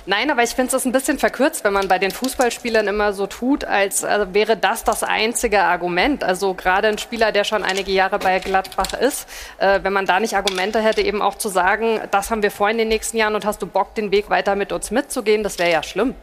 Nein, 0.09 0.31
aber 0.31 0.41
ich 0.41 0.51
finde 0.51 0.73
es 0.73 0.85
ein 0.85 0.93
bisschen 0.93 1.19
verkürzt, 1.19 1.65
wenn 1.65 1.73
man 1.73 1.89
bei 1.89 1.99
den 1.99 2.11
Fußballspielern 2.11 2.87
immer 2.87 3.11
so 3.11 3.27
tut, 3.27 3.65
als 3.65 4.03
äh, 4.03 4.27
wäre 4.31 4.55
das 4.55 4.85
das 4.85 5.03
einzige 5.03 5.63
Argument. 5.63 6.23
Also 6.23 6.53
gerade 6.53 6.87
ein 6.87 6.97
Spieler, 6.97 7.33
der 7.33 7.43
schon 7.43 7.61
einige 7.61 7.91
Jahre 7.91 8.17
bei 8.17 8.39
Gladbach 8.39 8.93
ist, 8.93 9.27
äh, 9.57 9.81
wenn 9.83 9.91
man 9.91 10.05
da 10.05 10.21
nicht 10.21 10.37
Argumente 10.37 10.79
hätte, 10.79 11.01
eben 11.01 11.21
auch 11.21 11.35
zu 11.35 11.49
sagen, 11.49 11.99
das 12.09 12.31
haben 12.31 12.41
wir 12.41 12.51
vor 12.51 12.69
in 12.69 12.77
den 12.77 12.87
nächsten 12.87 13.17
Jahren 13.17 13.35
und 13.35 13.45
hast 13.45 13.61
du 13.61 13.67
Bock, 13.67 13.95
den 13.95 14.11
Weg 14.11 14.29
weiter 14.29 14.55
mit 14.55 14.71
uns 14.71 14.91
mitzugehen, 14.91 15.43
das 15.43 15.59
wäre 15.59 15.71
ja 15.71 15.83
schlimm. 15.83 16.15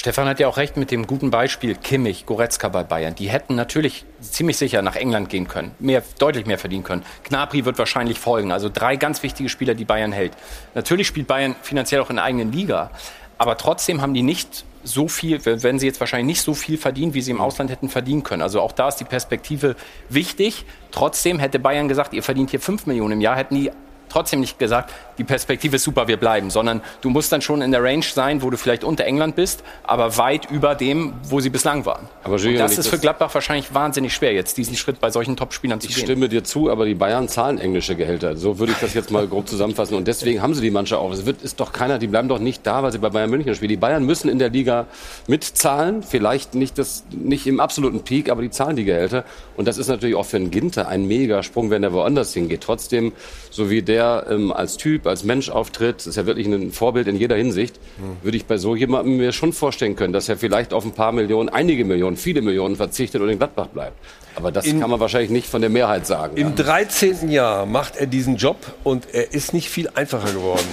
Stefan 0.00 0.26
hat 0.28 0.40
ja 0.40 0.48
auch 0.48 0.56
recht 0.56 0.78
mit 0.78 0.90
dem 0.90 1.06
guten 1.06 1.30
Beispiel 1.30 1.74
Kimmich, 1.74 2.24
Goretzka 2.24 2.70
bei 2.70 2.84
Bayern. 2.84 3.14
Die 3.14 3.28
hätten 3.28 3.54
natürlich 3.54 4.06
ziemlich 4.22 4.56
sicher 4.56 4.80
nach 4.80 4.96
England 4.96 5.28
gehen 5.28 5.46
können, 5.46 5.72
mehr, 5.78 6.02
deutlich 6.18 6.46
mehr 6.46 6.56
verdienen 6.56 6.84
können. 6.84 7.04
Gnabry 7.24 7.66
wird 7.66 7.76
wahrscheinlich 7.76 8.18
folgen. 8.18 8.50
Also 8.50 8.70
drei 8.72 8.96
ganz 8.96 9.22
wichtige 9.22 9.50
Spieler, 9.50 9.74
die 9.74 9.84
Bayern 9.84 10.10
hält. 10.10 10.32
Natürlich 10.74 11.06
spielt 11.06 11.26
Bayern 11.26 11.54
finanziell 11.60 12.00
auch 12.00 12.08
in 12.08 12.16
der 12.16 12.24
eigenen 12.24 12.50
Liga, 12.50 12.90
aber 13.36 13.58
trotzdem 13.58 14.00
haben 14.00 14.14
die 14.14 14.22
nicht 14.22 14.64
so 14.84 15.06
viel, 15.06 15.44
wenn 15.44 15.78
sie 15.78 15.88
jetzt 15.88 16.00
wahrscheinlich 16.00 16.38
nicht 16.38 16.42
so 16.42 16.54
viel 16.54 16.78
verdienen, 16.78 17.12
wie 17.12 17.20
sie 17.20 17.32
im 17.32 17.40
Ausland 17.42 17.70
hätten 17.70 17.90
verdienen 17.90 18.22
können. 18.22 18.40
Also 18.40 18.62
auch 18.62 18.72
da 18.72 18.88
ist 18.88 18.96
die 18.96 19.04
Perspektive 19.04 19.76
wichtig. 20.08 20.64
Trotzdem 20.92 21.38
hätte 21.38 21.58
Bayern 21.58 21.88
gesagt, 21.88 22.14
ihr 22.14 22.22
verdient 22.22 22.48
hier 22.48 22.60
5 22.60 22.86
Millionen 22.86 23.12
im 23.12 23.20
Jahr, 23.20 23.36
hätten 23.36 23.54
die 23.54 23.70
trotzdem 24.08 24.40
nicht 24.40 24.58
gesagt, 24.58 24.92
die 25.20 25.24
Perspektive 25.24 25.76
ist 25.76 25.84
super, 25.84 26.08
wir 26.08 26.16
bleiben, 26.16 26.48
sondern 26.48 26.80
du 27.02 27.10
musst 27.10 27.30
dann 27.30 27.42
schon 27.42 27.60
in 27.60 27.72
der 27.72 27.82
Range 27.84 28.02
sein, 28.02 28.40
wo 28.40 28.48
du 28.48 28.56
vielleicht 28.56 28.84
unter 28.84 29.04
England 29.04 29.36
bist, 29.36 29.62
aber 29.84 30.16
weit 30.16 30.50
über 30.50 30.74
dem, 30.74 31.12
wo 31.24 31.40
sie 31.40 31.50
bislang 31.50 31.84
waren. 31.84 32.08
Aber 32.24 32.36
Julian, 32.38 32.62
das 32.62 32.72
ich- 32.72 32.78
ist 32.78 32.88
für 32.88 32.98
Gladbach 32.98 33.34
wahrscheinlich 33.34 33.74
wahnsinnig 33.74 34.14
schwer, 34.14 34.32
jetzt 34.32 34.56
diesen 34.56 34.76
Schritt 34.76 34.98
bei 34.98 35.10
solchen 35.10 35.36
Top-Spielern 35.36 35.78
zu 35.78 35.88
Ich 35.88 35.96
gehen. 35.96 36.04
stimme 36.04 36.30
dir 36.30 36.42
zu, 36.42 36.70
aber 36.70 36.86
die 36.86 36.94
Bayern 36.94 37.28
zahlen 37.28 37.58
englische 37.58 37.96
Gehälter. 37.96 38.34
So 38.38 38.58
würde 38.58 38.72
ich 38.72 38.78
das 38.78 38.94
jetzt 38.94 39.10
mal 39.10 39.26
grob 39.28 39.46
zusammenfassen. 39.46 39.94
Und 39.94 40.08
deswegen 40.08 40.40
haben 40.40 40.54
sie 40.54 40.62
die 40.62 40.70
Mannschaft 40.70 41.02
auch. 41.02 41.12
Es 41.12 41.26
wird, 41.26 41.42
ist 41.42 41.60
doch 41.60 41.72
keiner, 41.72 41.98
die 41.98 42.06
bleiben 42.06 42.28
doch 42.28 42.38
nicht 42.38 42.66
da, 42.66 42.82
weil 42.82 42.90
sie 42.92 42.98
bei 42.98 43.10
Bayern 43.10 43.28
München 43.28 43.54
spielen. 43.54 43.68
Die 43.68 43.76
Bayern 43.76 44.06
müssen 44.06 44.30
in 44.30 44.38
der 44.38 44.48
Liga 44.48 44.86
mitzahlen. 45.26 46.02
Vielleicht 46.02 46.54
nicht, 46.54 46.78
das, 46.78 47.04
nicht 47.10 47.46
im 47.46 47.60
absoluten 47.60 48.00
Peak, 48.02 48.30
aber 48.30 48.42
die 48.42 48.50
zahlen 48.50 48.76
die 48.76 48.84
Gehälter. 48.84 49.24
Und 49.56 49.68
das 49.68 49.78
ist 49.78 49.88
natürlich 49.88 50.14
auch 50.16 50.24
für 50.26 50.36
einen 50.36 50.50
Ginter 50.50 50.88
ein 50.88 51.06
Mega-Sprung, 51.06 51.70
wenn 51.70 51.82
er 51.82 51.92
woanders 51.92 52.32
hingeht. 52.32 52.62
Trotzdem, 52.62 53.12
so 53.50 53.70
wie 53.70 53.82
der 53.82 54.26
ähm, 54.30 54.52
als 54.52 54.76
Typ, 54.76 55.06
als 55.10 55.24
Mensch 55.24 55.50
auftritt, 55.50 56.06
ist 56.06 56.16
ja 56.16 56.26
wirklich 56.26 56.46
ein 56.46 56.72
Vorbild 56.72 57.06
in 57.08 57.16
jeder 57.16 57.36
Hinsicht, 57.36 57.78
würde 58.22 58.36
ich 58.36 58.46
bei 58.46 58.56
so 58.56 58.74
jemandem 58.74 59.16
mir 59.18 59.32
schon 59.32 59.52
vorstellen 59.52 59.96
können, 59.96 60.12
dass 60.12 60.28
er 60.28 60.36
vielleicht 60.36 60.72
auf 60.72 60.84
ein 60.84 60.92
paar 60.92 61.12
Millionen, 61.12 61.48
einige 61.48 61.84
Millionen, 61.84 62.16
viele 62.16 62.42
Millionen 62.42 62.76
verzichtet 62.76 63.20
und 63.20 63.28
in 63.28 63.38
Gladbach 63.38 63.68
bleibt. 63.68 63.96
Aber 64.36 64.52
das 64.52 64.64
kann 64.64 64.88
man 64.88 65.00
wahrscheinlich 65.00 65.30
nicht 65.30 65.48
von 65.48 65.60
der 65.60 65.70
Mehrheit 65.70 66.06
sagen. 66.06 66.36
Im 66.36 66.54
13. 66.54 67.30
Jahr 67.30 67.66
macht 67.66 67.96
er 67.96 68.06
diesen 68.06 68.36
Job 68.36 68.56
und 68.84 69.08
er 69.12 69.34
ist 69.34 69.52
nicht 69.52 69.68
viel 69.68 69.90
einfacher 69.94 70.32
geworden. 70.32 70.66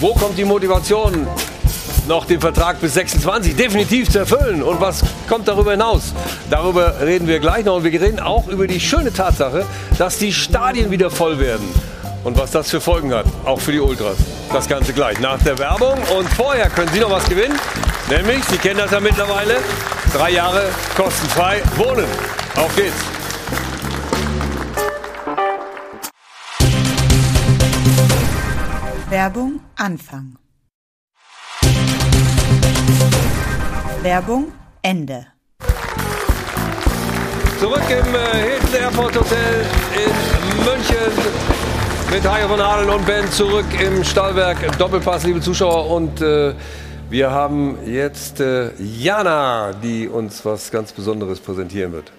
Wo 0.00 0.14
kommt 0.14 0.38
die 0.38 0.44
Motivation, 0.44 1.26
noch 2.08 2.24
den 2.24 2.40
Vertrag 2.40 2.80
bis 2.80 2.94
26 2.94 3.54
definitiv 3.54 4.08
zu 4.10 4.20
erfüllen? 4.20 4.62
Und 4.62 4.80
was 4.80 5.04
kommt 5.28 5.46
darüber 5.46 5.72
hinaus? 5.72 6.14
Darüber 6.48 7.00
reden 7.00 7.28
wir 7.28 7.38
gleich 7.38 7.64
noch. 7.64 7.76
Und 7.76 7.84
wir 7.84 8.00
reden 8.00 8.18
auch 8.18 8.48
über 8.48 8.66
die 8.66 8.80
schöne 8.80 9.12
Tatsache, 9.12 9.64
dass 9.98 10.18
die 10.18 10.32
Stadien 10.32 10.90
wieder 10.90 11.10
voll 11.10 11.38
werden. 11.38 11.68
Und 12.22 12.38
was 12.38 12.50
das 12.50 12.70
für 12.70 12.80
Folgen 12.80 13.14
hat, 13.14 13.26
auch 13.44 13.60
für 13.60 13.72
die 13.72 13.80
Ultras. 13.80 14.18
Das 14.52 14.68
Ganze 14.68 14.92
gleich 14.92 15.18
nach 15.20 15.42
der 15.42 15.58
Werbung. 15.58 15.98
Und 16.16 16.28
vorher 16.28 16.68
können 16.68 16.90
Sie 16.92 17.00
noch 17.00 17.10
was 17.10 17.26
gewinnen. 17.28 17.58
Nämlich, 18.10 18.44
Sie 18.44 18.58
kennen 18.58 18.78
das 18.78 18.90
ja 18.90 19.00
mittlerweile, 19.00 19.56
drei 20.12 20.30
Jahre 20.30 20.64
kostenfrei 20.96 21.62
wohnen. 21.76 22.06
Auf 22.56 22.74
geht's. 22.76 22.96
Werbung 29.08 29.60
Anfang. 29.76 30.36
Werbung 34.02 34.52
Ende. 34.82 35.26
Zurück 37.58 37.82
im 37.90 38.14
äh, 38.14 38.50
Hilton 38.50 38.74
Airport 38.74 39.16
Hotel 39.16 39.66
in 39.94 40.64
München 40.64 41.59
mit 42.10 42.28
Hajo 42.28 42.48
von 42.48 42.60
Adel 42.60 42.90
und 42.90 43.06
Ben 43.06 43.30
zurück 43.30 43.66
im 43.80 44.02
Stahlwerk 44.02 44.76
Doppelpass, 44.78 45.24
liebe 45.24 45.40
Zuschauer. 45.40 45.90
Und 45.90 46.20
äh, 46.20 46.54
Wir 47.08 47.30
haben 47.30 47.76
jetzt 47.86 48.40
äh, 48.40 48.70
Jana, 48.78 49.72
die 49.72 50.08
uns 50.08 50.44
was 50.44 50.70
ganz 50.70 50.92
Besonderes 50.92 51.40
präsentieren 51.40 51.92
wird. 51.92 52.12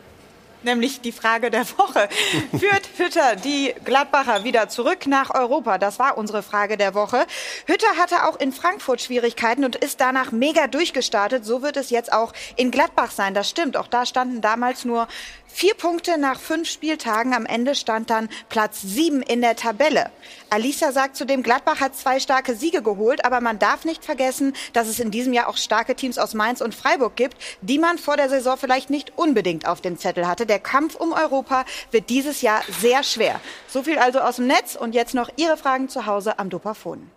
Nämlich 0.63 1.01
die 1.01 1.11
Frage 1.11 1.49
der 1.49 1.65
Woche. 1.77 2.07
Führt 2.51 2.89
Hütter 2.97 3.35
die 3.35 3.73
Gladbacher 3.83 4.43
wieder 4.43 4.69
zurück 4.69 5.07
nach 5.07 5.33
Europa? 5.33 5.77
Das 5.77 5.97
war 5.97 6.17
unsere 6.17 6.43
Frage 6.43 6.77
der 6.77 6.93
Woche. 6.93 7.25
Hütter 7.65 7.87
hatte 7.97 8.27
auch 8.27 8.39
in 8.39 8.51
Frankfurt 8.51 9.01
Schwierigkeiten 9.01 9.65
und 9.65 9.75
ist 9.75 10.01
danach 10.01 10.31
mega 10.31 10.67
durchgestartet. 10.67 11.45
So 11.45 11.63
wird 11.63 11.77
es 11.77 11.89
jetzt 11.89 12.13
auch 12.13 12.33
in 12.57 12.69
Gladbach 12.69 13.11
sein. 13.11 13.33
Das 13.33 13.49
stimmt. 13.49 13.75
Auch 13.75 13.87
da 13.87 14.05
standen 14.05 14.41
damals 14.41 14.85
nur 14.85 15.07
vier 15.53 15.73
Punkte 15.75 16.17
nach 16.17 16.39
fünf 16.39 16.69
Spieltagen. 16.69 17.33
Am 17.33 17.45
Ende 17.45 17.75
stand 17.75 18.09
dann 18.09 18.29
Platz 18.49 18.81
sieben 18.81 19.21
in 19.21 19.41
der 19.41 19.55
Tabelle. 19.55 20.11
Alisa 20.49 20.91
sagt 20.91 21.15
zudem, 21.15 21.43
Gladbach 21.43 21.79
hat 21.79 21.95
zwei 21.95 22.19
starke 22.19 22.55
Siege 22.55 22.81
geholt, 22.81 23.23
aber 23.25 23.41
man 23.41 23.59
darf 23.59 23.85
nicht 23.85 24.03
vergessen, 24.03 24.53
dass 24.73 24.87
es 24.87 24.99
in 24.99 25.11
diesem 25.11 25.33
Jahr 25.33 25.47
auch 25.47 25.57
starke 25.57 25.95
Teams 25.95 26.17
aus 26.17 26.33
Mainz 26.33 26.61
und 26.61 26.75
Freiburg 26.75 27.15
gibt, 27.15 27.37
die 27.61 27.79
man 27.79 27.97
vor 27.97 28.17
der 28.17 28.29
Saison 28.29 28.57
vielleicht 28.57 28.89
nicht 28.89 29.17
unbedingt 29.17 29.67
auf 29.67 29.81
dem 29.81 29.97
Zettel 29.97 30.27
hatte. 30.27 30.45
Der 30.45 30.59
Kampf 30.59 30.95
um 30.95 31.13
Europa 31.13 31.65
wird 31.91 32.09
dieses 32.09 32.41
Jahr 32.41 32.61
sehr 32.81 33.03
schwer. 33.03 33.39
So 33.67 33.83
viel 33.83 33.97
also 33.97 34.19
aus 34.19 34.37
dem 34.37 34.47
Netz 34.47 34.75
und 34.75 34.95
jetzt 34.95 35.13
noch 35.13 35.29
Ihre 35.37 35.57
Fragen 35.57 35.89
zu 35.89 36.05
Hause 36.05 36.39
am 36.39 36.49
Dopafon. 36.49 37.09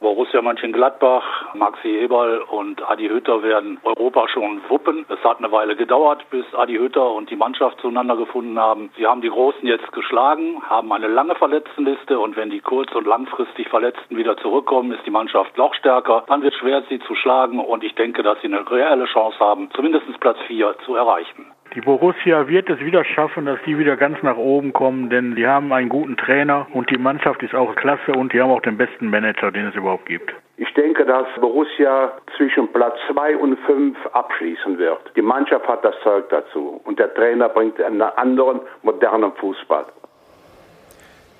Borussia 0.00 0.40
Mönchengladbach, 0.40 1.54
Maxi 1.54 1.88
Eberl 1.88 2.38
und 2.38 2.82
Adi 2.88 3.08
Hütter 3.08 3.42
werden 3.42 3.78
Europa 3.84 4.28
schon 4.28 4.62
wuppen. 4.70 5.04
Es 5.10 5.22
hat 5.22 5.38
eine 5.38 5.52
Weile 5.52 5.76
gedauert, 5.76 6.24
bis 6.30 6.46
Adi 6.54 6.76
Hütter 6.76 7.10
und 7.12 7.28
die 7.28 7.36
Mannschaft 7.36 7.78
zueinander 7.82 8.16
gefunden 8.16 8.58
haben. 8.58 8.90
Sie 8.96 9.06
haben 9.06 9.20
die 9.20 9.28
Großen 9.28 9.66
jetzt 9.68 9.92
geschlagen, 9.92 10.62
haben 10.62 10.90
eine 10.90 11.06
lange 11.06 11.34
Verletztenliste 11.34 12.18
und 12.18 12.34
wenn 12.36 12.48
die 12.48 12.60
kurz- 12.60 12.94
und 12.94 13.06
langfristig 13.06 13.68
Verletzten 13.68 14.16
wieder 14.16 14.38
zurückkommen, 14.38 14.92
ist 14.92 15.04
die 15.04 15.10
Mannschaft 15.10 15.58
noch 15.58 15.74
stärker. 15.74 16.24
Dann 16.28 16.40
wird 16.40 16.54
es 16.54 16.60
schwer, 16.60 16.82
sie 16.88 17.00
zu 17.00 17.14
schlagen 17.14 17.60
und 17.60 17.84
ich 17.84 17.94
denke, 17.94 18.22
dass 18.22 18.40
sie 18.40 18.46
eine 18.46 18.70
reelle 18.70 19.04
Chance 19.04 19.38
haben, 19.38 19.68
zumindest 19.74 20.06
Platz 20.18 20.38
4 20.46 20.76
zu 20.86 20.94
erreichen. 20.94 21.49
Die 21.74 21.80
Borussia 21.80 22.48
wird 22.48 22.68
es 22.68 22.80
wieder 22.80 23.04
schaffen, 23.04 23.46
dass 23.46 23.60
die 23.64 23.78
wieder 23.78 23.96
ganz 23.96 24.20
nach 24.22 24.36
oben 24.36 24.72
kommen, 24.72 25.08
denn 25.08 25.36
die 25.36 25.46
haben 25.46 25.72
einen 25.72 25.88
guten 25.88 26.16
Trainer 26.16 26.66
und 26.72 26.90
die 26.90 26.98
Mannschaft 26.98 27.44
ist 27.44 27.54
auch 27.54 27.76
klasse 27.76 28.10
und 28.12 28.32
die 28.32 28.40
haben 28.40 28.50
auch 28.50 28.62
den 28.62 28.76
besten 28.76 29.08
Manager, 29.08 29.52
den 29.52 29.68
es 29.68 29.76
überhaupt 29.76 30.06
gibt. 30.06 30.32
Ich 30.56 30.74
denke, 30.74 31.04
dass 31.04 31.26
Borussia 31.40 32.12
zwischen 32.36 32.66
Platz 32.72 32.96
2 33.12 33.36
und 33.36 33.56
5 33.66 33.96
abschließen 34.12 34.78
wird. 34.78 35.12
Die 35.14 35.22
Mannschaft 35.22 35.68
hat 35.68 35.84
das 35.84 35.94
Zeug 36.02 36.28
dazu 36.30 36.80
und 36.84 36.98
der 36.98 37.14
Trainer 37.14 37.48
bringt 37.48 37.80
einen 37.80 38.02
anderen, 38.02 38.60
modernen 38.82 39.32
Fußball. 39.34 39.86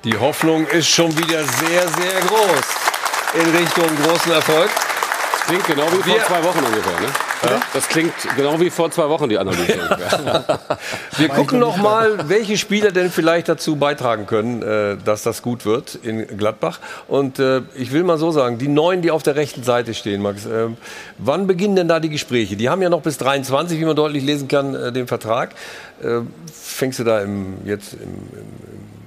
Die 0.05 0.17
Hoffnung 0.17 0.65
ist 0.69 0.89
schon 0.89 1.11
wieder 1.19 1.43
sehr, 1.43 1.83
sehr 1.83 2.21
groß 2.29 3.35
in 3.35 3.51
Richtung 3.51 3.89
großen 4.05 4.33
Erfolg. 4.33 4.71
Klingt 5.49 5.67
genau 5.67 5.91
wie 5.91 6.09
vor 6.09 6.21
zwei 6.21 6.43
Wochen 6.45 6.65
ungefähr, 6.65 7.01
ne? 7.01 7.30
Das 7.73 7.89
klingt 7.89 8.13
genau 8.37 8.61
wie 8.61 8.71
vor 8.71 8.91
zwei 8.91 9.09
Wochen, 9.09 9.29
die 9.29 9.39
Analyse. 9.39 9.79
Wir 11.17 11.29
gucken 11.29 11.59
noch 11.59 11.79
mal, 11.79 12.29
welche 12.29 12.59
Spieler 12.59 12.93
denn 12.93 13.11
vielleicht 13.11 13.49
dazu 13.49 13.77
beitragen 13.77 14.27
können, 14.27 14.63
äh, 14.63 14.97
dass 15.03 15.23
das 15.23 15.41
gut 15.43 15.65
wird 15.65 15.95
in 15.95 16.37
Gladbach. 16.37 16.81
Und 17.09 17.39
äh, 17.39 17.63
ich 17.75 17.93
will 17.93 18.03
mal 18.03 18.19
so 18.19 18.31
sagen, 18.31 18.59
die 18.59 18.69
Neuen, 18.69 19.01
die 19.01 19.11
auf 19.11 19.23
der 19.23 19.37
rechten 19.37 19.63
Seite 19.63 19.95
stehen, 19.95 20.21
Max, 20.21 20.45
äh, 20.45 20.67
wann 21.19 21.47
beginnen 21.47 21.77
denn 21.77 21.89
da 21.89 21.99
die 21.99 22.11
Gespräche? 22.11 22.57
Die 22.57 22.69
haben 22.69 22.83
ja 22.83 22.91
noch 22.91 23.03
bis 23.03 23.17
23, 23.19 23.81
wie 23.81 23.85
man 23.85 23.97
deutlich 23.97 24.23
lesen 24.23 24.49
kann, 24.49 24.93
den 24.95 25.07
Vertrag. 25.07 25.55
Fängst 26.53 26.99
du 26.99 27.05
da 27.05 27.21
im, 27.21 27.59
jetzt 27.65 27.95
im, 27.95 28.01
im, 28.01 28.09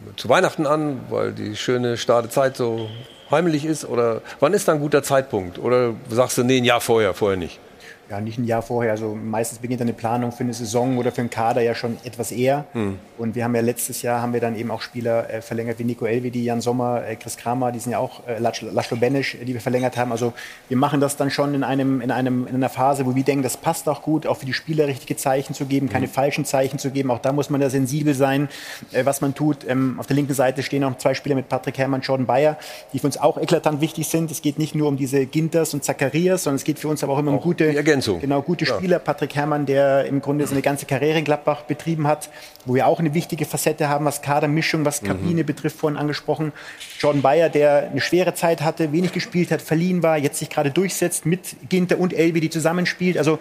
im, 0.09 0.17
zu 0.17 0.29
Weihnachten 0.29 0.65
an, 0.65 1.01
weil 1.09 1.31
die 1.31 1.55
schöne 1.55 1.97
Startezeit 1.97 2.57
so 2.57 2.89
heimlich 3.31 3.65
ist? 3.65 3.85
Oder 3.85 4.21
wann 4.39 4.53
ist 4.53 4.67
da 4.67 4.73
ein 4.73 4.79
guter 4.79 5.03
Zeitpunkt? 5.03 5.59
Oder 5.59 5.93
sagst 6.09 6.37
du, 6.37 6.43
nee, 6.43 6.57
ein 6.57 6.65
Jahr 6.65 6.81
vorher, 6.81 7.13
vorher 7.13 7.37
nicht? 7.37 7.59
Ja, 8.09 8.19
nicht 8.19 8.37
ein 8.37 8.43
Jahr 8.43 8.61
vorher. 8.61 8.91
Also 8.91 9.15
meistens 9.15 9.59
beginnt 9.59 9.81
eine 9.81 9.93
Planung 9.93 10.31
für 10.33 10.43
eine 10.43 10.53
Saison 10.53 10.97
oder 10.97 11.11
für 11.11 11.21
einen 11.21 11.29
Kader 11.29 11.61
ja 11.61 11.73
schon 11.73 11.97
etwas 12.03 12.31
eher. 12.31 12.65
Hm. 12.73 12.99
Und 13.17 13.35
wir 13.35 13.45
haben 13.45 13.55
ja 13.55 13.61
letztes 13.61 14.01
Jahr 14.01 14.21
haben 14.21 14.33
wir 14.33 14.41
dann 14.41 14.57
eben 14.57 14.71
auch 14.71 14.81
Spieler 14.81 15.29
äh, 15.29 15.41
verlängert 15.41 15.79
wie 15.79 15.85
Nico 15.85 16.05
Elvedi, 16.05 16.43
Jan 16.43 16.59
Sommer, 16.59 17.03
äh, 17.07 17.15
Chris 17.15 17.37
Kramer, 17.37 17.71
die 17.71 17.79
sind 17.79 17.93
ja 17.93 17.99
auch 17.99 18.27
äh, 18.27 18.39
Laszlo 18.39 18.69
Laszlo 18.71 18.97
Benesch, 18.97 19.35
äh, 19.35 19.45
die 19.45 19.53
wir 19.53 19.61
verlängert 19.61 19.95
haben. 19.95 20.11
Also 20.11 20.33
wir 20.67 20.75
machen 20.75 20.99
das 20.99 21.15
dann 21.15 21.31
schon 21.31 21.53
in 21.53 21.63
einem 21.63 22.01
in 22.01 22.11
einem 22.11 22.45
in 22.45 22.55
einer 22.55 22.69
Phase, 22.69 23.05
wo 23.05 23.15
wir 23.15 23.23
denken, 23.23 23.41
das 23.41 23.55
passt 23.55 23.87
auch 23.87 24.01
gut, 24.01 24.27
auch 24.27 24.37
für 24.37 24.45
die 24.45 24.53
Spieler 24.53 24.87
richtige 24.87 25.15
Zeichen 25.15 25.53
zu 25.53 25.65
geben, 25.65 25.87
keine 25.87 26.09
falschen 26.09 26.43
Zeichen 26.43 26.79
zu 26.79 26.91
geben. 26.91 27.09
Auch 27.09 27.19
da 27.19 27.31
muss 27.31 27.49
man 27.49 27.61
ja 27.61 27.69
sensibel 27.69 28.13
sein, 28.13 28.49
äh, 28.91 29.05
was 29.05 29.21
man 29.21 29.33
tut. 29.33 29.65
Ähm, 29.67 29.95
auf 29.97 30.07
der 30.07 30.17
linken 30.17 30.33
Seite 30.33 30.61
stehen 30.61 30.81
noch 30.81 30.97
zwei 30.97 31.13
Spieler 31.13 31.35
mit 31.35 31.47
Patrick 31.47 31.77
Herrmann, 31.77 32.01
Jordan 32.01 32.25
Bayer, 32.25 32.57
die 32.91 32.99
für 32.99 33.07
uns 33.07 33.17
auch 33.17 33.37
eklatant 33.37 33.79
wichtig 33.79 34.09
sind. 34.09 34.29
Es 34.29 34.41
geht 34.41 34.59
nicht 34.59 34.75
nur 34.75 34.89
um 34.89 34.97
diese 34.97 35.25
Ginters 35.25 35.73
und 35.73 35.85
Zacharias, 35.85 36.43
sondern 36.43 36.57
es 36.57 36.65
geht 36.65 36.79
für 36.79 36.89
uns 36.89 37.01
aber 37.03 37.13
auch 37.13 37.19
immer 37.19 37.31
um 37.31 37.39
gute 37.39 37.73
Ergänzung. 37.93 38.19
Genau, 38.19 38.41
gute 38.41 38.65
Spieler. 38.65 38.99
Patrick 38.99 39.35
Herrmann, 39.35 39.65
der 39.65 40.05
im 40.05 40.21
Grunde 40.21 40.47
seine 40.47 40.61
ganze 40.61 40.85
Karriere 40.85 41.19
in 41.19 41.25
Gladbach 41.25 41.61
betrieben 41.63 42.07
hat, 42.07 42.29
wo 42.65 42.73
wir 42.75 42.87
auch 42.87 42.99
eine 42.99 43.13
wichtige 43.13 43.45
Facette 43.45 43.89
haben, 43.89 44.05
was 44.05 44.21
Kadermischung, 44.21 44.85
was 44.85 45.01
Kabine 45.01 45.43
betrifft, 45.43 45.77
vorhin 45.77 45.97
angesprochen. 45.97 46.51
Jordan 46.99 47.21
Bayer, 47.21 47.49
der 47.49 47.89
eine 47.91 48.01
schwere 48.01 48.33
Zeit 48.33 48.61
hatte, 48.61 48.91
wenig 48.91 49.11
gespielt 49.11 49.51
hat, 49.51 49.61
verliehen 49.61 50.03
war, 50.03 50.17
jetzt 50.17 50.39
sich 50.39 50.49
gerade 50.49 50.71
durchsetzt 50.71 51.25
mit 51.25 51.55
Ginter 51.69 51.99
und 51.99 52.13
Elvi, 52.13 52.39
die 52.39 52.49
zusammenspielt. 52.49 53.17
Also 53.17 53.39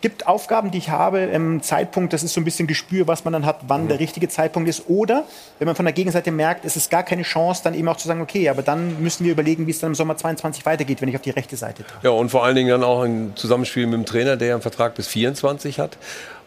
gibt 0.00 0.26
Aufgaben, 0.26 0.70
die 0.70 0.78
ich 0.78 0.90
habe, 0.90 1.18
im 1.18 1.62
Zeitpunkt, 1.62 2.12
das 2.12 2.22
ist 2.22 2.32
so 2.32 2.40
ein 2.40 2.44
bisschen 2.44 2.66
Gespür, 2.66 3.06
was 3.08 3.24
man 3.24 3.32
dann 3.32 3.44
hat, 3.44 3.60
wann 3.66 3.88
der 3.88 3.98
richtige 3.98 4.28
Zeitpunkt 4.28 4.68
ist. 4.68 4.88
Oder 4.88 5.24
wenn 5.58 5.66
man 5.66 5.74
von 5.74 5.84
der 5.84 5.92
Gegenseite 5.92 6.30
merkt, 6.30 6.64
es 6.64 6.76
ist 6.76 6.90
gar 6.90 7.02
keine 7.02 7.22
Chance, 7.22 7.62
dann 7.64 7.74
eben 7.74 7.88
auch 7.88 7.96
zu 7.96 8.06
sagen, 8.06 8.20
okay, 8.20 8.48
aber 8.48 8.62
dann 8.62 9.02
müssen 9.02 9.24
wir 9.24 9.32
überlegen, 9.32 9.66
wie 9.66 9.72
es 9.72 9.80
dann 9.80 9.90
im 9.90 9.94
Sommer 9.94 10.16
22 10.16 10.64
weitergeht, 10.66 11.02
wenn 11.02 11.08
ich 11.08 11.16
auf 11.16 11.22
die 11.22 11.30
rechte 11.30 11.56
Seite 11.56 11.82
trete. 11.82 11.98
Ja, 12.02 12.10
und 12.10 12.30
vor 12.30 12.44
allen 12.44 12.54
Dingen 12.54 12.68
dann 12.68 12.84
auch 12.84 13.02
ein 13.02 13.32
Zusammenspiel 13.34 13.86
mit 13.86 13.94
dem 13.94 14.06
Trainer, 14.06 14.36
der 14.36 14.48
ja 14.48 14.54
einen 14.54 14.62
Vertrag 14.62 14.94
bis 14.94 15.08
24 15.08 15.80
hat. 15.80 15.98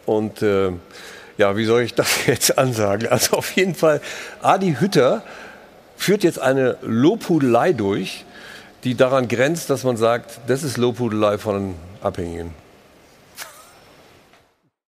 Und 0.05 0.41
äh, 0.41 0.71
ja, 1.37 1.57
wie 1.57 1.65
soll 1.65 1.81
ich 1.81 1.93
das 1.93 2.25
jetzt 2.27 2.57
ansagen? 2.57 3.09
Also 3.09 3.37
auf 3.37 3.51
jeden 3.51 3.75
Fall, 3.75 4.01
Adi 4.41 4.77
Hütter 4.79 5.23
führt 5.97 6.23
jetzt 6.23 6.39
eine 6.39 6.77
Lobhudelei 6.81 7.73
durch, 7.73 8.25
die 8.83 8.95
daran 8.95 9.27
grenzt, 9.27 9.69
dass 9.69 9.83
man 9.83 9.97
sagt, 9.97 10.39
das 10.47 10.63
ist 10.63 10.77
Lobhudelei 10.77 11.37
von 11.37 11.75
Abhängigen. 12.01 12.60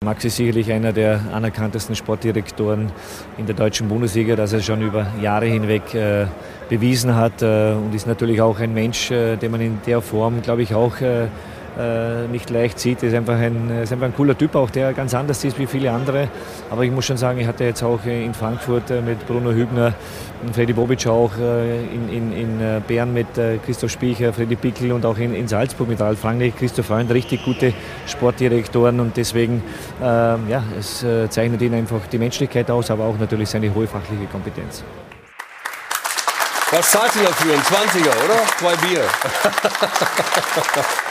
Max 0.07 0.25
ist 0.25 0.37
sicherlich 0.37 0.71
einer 0.71 0.93
der 0.93 1.19
anerkanntesten 1.33 1.97
Sportdirektoren 1.97 2.93
in 3.39 3.47
der 3.47 3.57
deutschen 3.57 3.89
Bundesliga, 3.89 4.37
dass 4.37 4.53
er 4.53 4.63
schon 4.63 4.81
über 4.81 5.09
Jahre 5.21 5.47
hinweg 5.47 5.95
äh, 5.97 6.27
bewiesen 6.69 7.17
hat 7.17 7.43
äh, 7.43 7.73
und 7.73 7.93
ist 7.93 8.07
natürlich 8.07 8.41
auch 8.41 8.61
ein 8.61 8.73
Mensch, 8.73 9.11
äh, 9.11 9.35
den 9.37 9.51
man 9.51 9.61
in 9.61 9.81
der 9.85 10.01
Form, 10.01 10.43
glaube 10.43 10.63
ich, 10.63 10.77
auch 10.77 11.01
äh, 11.01 11.25
äh, 11.77 12.29
nicht 12.29 12.51
leicht 12.51 12.79
sieht. 12.79 13.03
Er 13.03 13.09
ist 13.09 13.15
einfach, 13.17 13.35
ein, 13.35 13.69
ist 13.83 13.93
einfach 13.93 14.07
ein 14.07 14.15
cooler 14.15 14.39
Typ, 14.39 14.55
auch 14.55 14.71
der 14.71 14.93
ganz 14.93 15.13
anders 15.13 15.43
ist 15.45 15.59
wie 15.59 15.67
viele 15.67 15.91
andere. 15.91 16.29
Aber 16.71 16.85
ich 16.85 16.93
muss 16.93 17.05
schon 17.05 17.17
sagen, 17.17 17.41
ich 17.41 17.49
hatte 17.49 17.65
jetzt 17.65 17.83
auch 17.83 18.05
in 18.07 18.33
Frankfurt 18.33 18.91
äh, 18.93 19.01
mit 19.01 19.27
Bruno 19.27 19.51
Hübner 19.51 19.93
und 20.43 20.55
Freddy 20.55 20.73
Bobic 20.73 21.07
auch 21.07 21.37
äh, 21.39 21.85
in, 21.87 22.09
in, 22.09 22.33
in 22.33 22.83
Bern 22.87 23.13
mit 23.13 23.27
Christoph 23.65 23.91
Spiecher, 23.91 24.33
Freddy 24.33 24.57
Pickel 24.57 24.93
und 24.93 25.05
auch 25.07 25.19
in, 25.19 25.35
in 25.35 25.49
Salzburg 25.49 25.89
mit 25.89 26.01
Ralf 26.01 26.25
Rangnick, 26.25 26.57
Christoph 26.57 26.87
Freund, 26.87 27.11
richtig 27.11 27.45
gute 27.45 27.73
Sportdirektoren 28.07 29.01
und 29.01 29.17
deswegen, 29.17 29.63
ähm, 30.03 30.49
ja, 30.49 30.63
es 30.79 31.05
zeichnet 31.31 31.63
ihn 31.63 31.75
einfach 31.75 32.07
die 32.11 32.19
Menschlichkeit 32.19 32.71
aus, 32.71 32.91
aber 32.91 33.05
auch 33.05 33.19
natürlich 33.19 33.49
seine 33.49 33.75
hohe 33.75 33.87
fachliche 33.87 34.27
Kompetenz. 34.27 34.85
Was 36.71 36.91
zahlt 36.91 37.13
sie 37.13 37.23
dafür? 37.23 37.55
Ein 37.55 37.61
20er, 37.61 38.25
oder? 38.25 38.41
Zwei 38.59 38.75
Bier. 38.77 39.03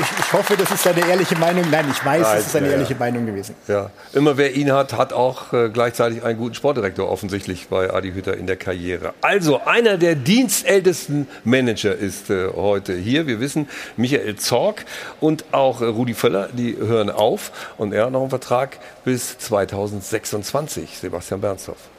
Ich, 0.00 0.18
ich, 0.18 0.32
hoffe, 0.32 0.56
das 0.56 0.70
ist 0.70 0.82
seine 0.82 1.06
ehrliche 1.06 1.36
Meinung. 1.36 1.64
Nein, 1.70 1.86
ich 1.90 2.04
weiß, 2.04 2.22
Nein, 2.22 2.38
es 2.38 2.46
ist 2.46 2.56
eine 2.56 2.66
ja, 2.66 2.72
ehrliche 2.72 2.92
ja. 2.94 2.98
Meinung 2.98 3.26
gewesen. 3.26 3.54
Ja, 3.68 3.90
immer 4.12 4.36
wer 4.36 4.54
ihn 4.54 4.72
hat, 4.72 4.92
hat 4.92 5.12
auch 5.12 5.52
äh, 5.52 5.68
gleichzeitig 5.70 6.24
einen 6.24 6.38
guten 6.38 6.54
Sportdirektor 6.54 7.08
offensichtlich 7.08 7.68
bei 7.68 7.92
Adi 7.92 8.12
Hütter 8.12 8.36
in 8.36 8.46
der 8.46 8.56
Karriere. 8.56 9.14
Also 9.20 9.60
einer 9.64 9.96
der 9.96 10.14
dienstältesten 10.14 11.28
Manager 11.44 11.94
ist 11.94 12.30
äh, 12.30 12.48
heute 12.54 12.94
hier. 12.94 13.26
Wir 13.26 13.40
wissen, 13.40 13.68
Michael 13.96 14.36
Zorg 14.36 14.84
und 15.20 15.44
auch 15.52 15.80
äh, 15.80 15.86
Rudi 15.86 16.14
Völler, 16.14 16.48
die 16.52 16.76
hören 16.76 17.10
auf 17.10 17.52
und 17.78 17.92
er 17.92 18.06
hat 18.06 18.12
noch 18.12 18.20
einen 18.20 18.30
Vertrag 18.30 18.78
bis 19.04 19.38
2026. 19.38 20.98
Sebastian 20.98 21.40
Bernstorff. 21.40 21.95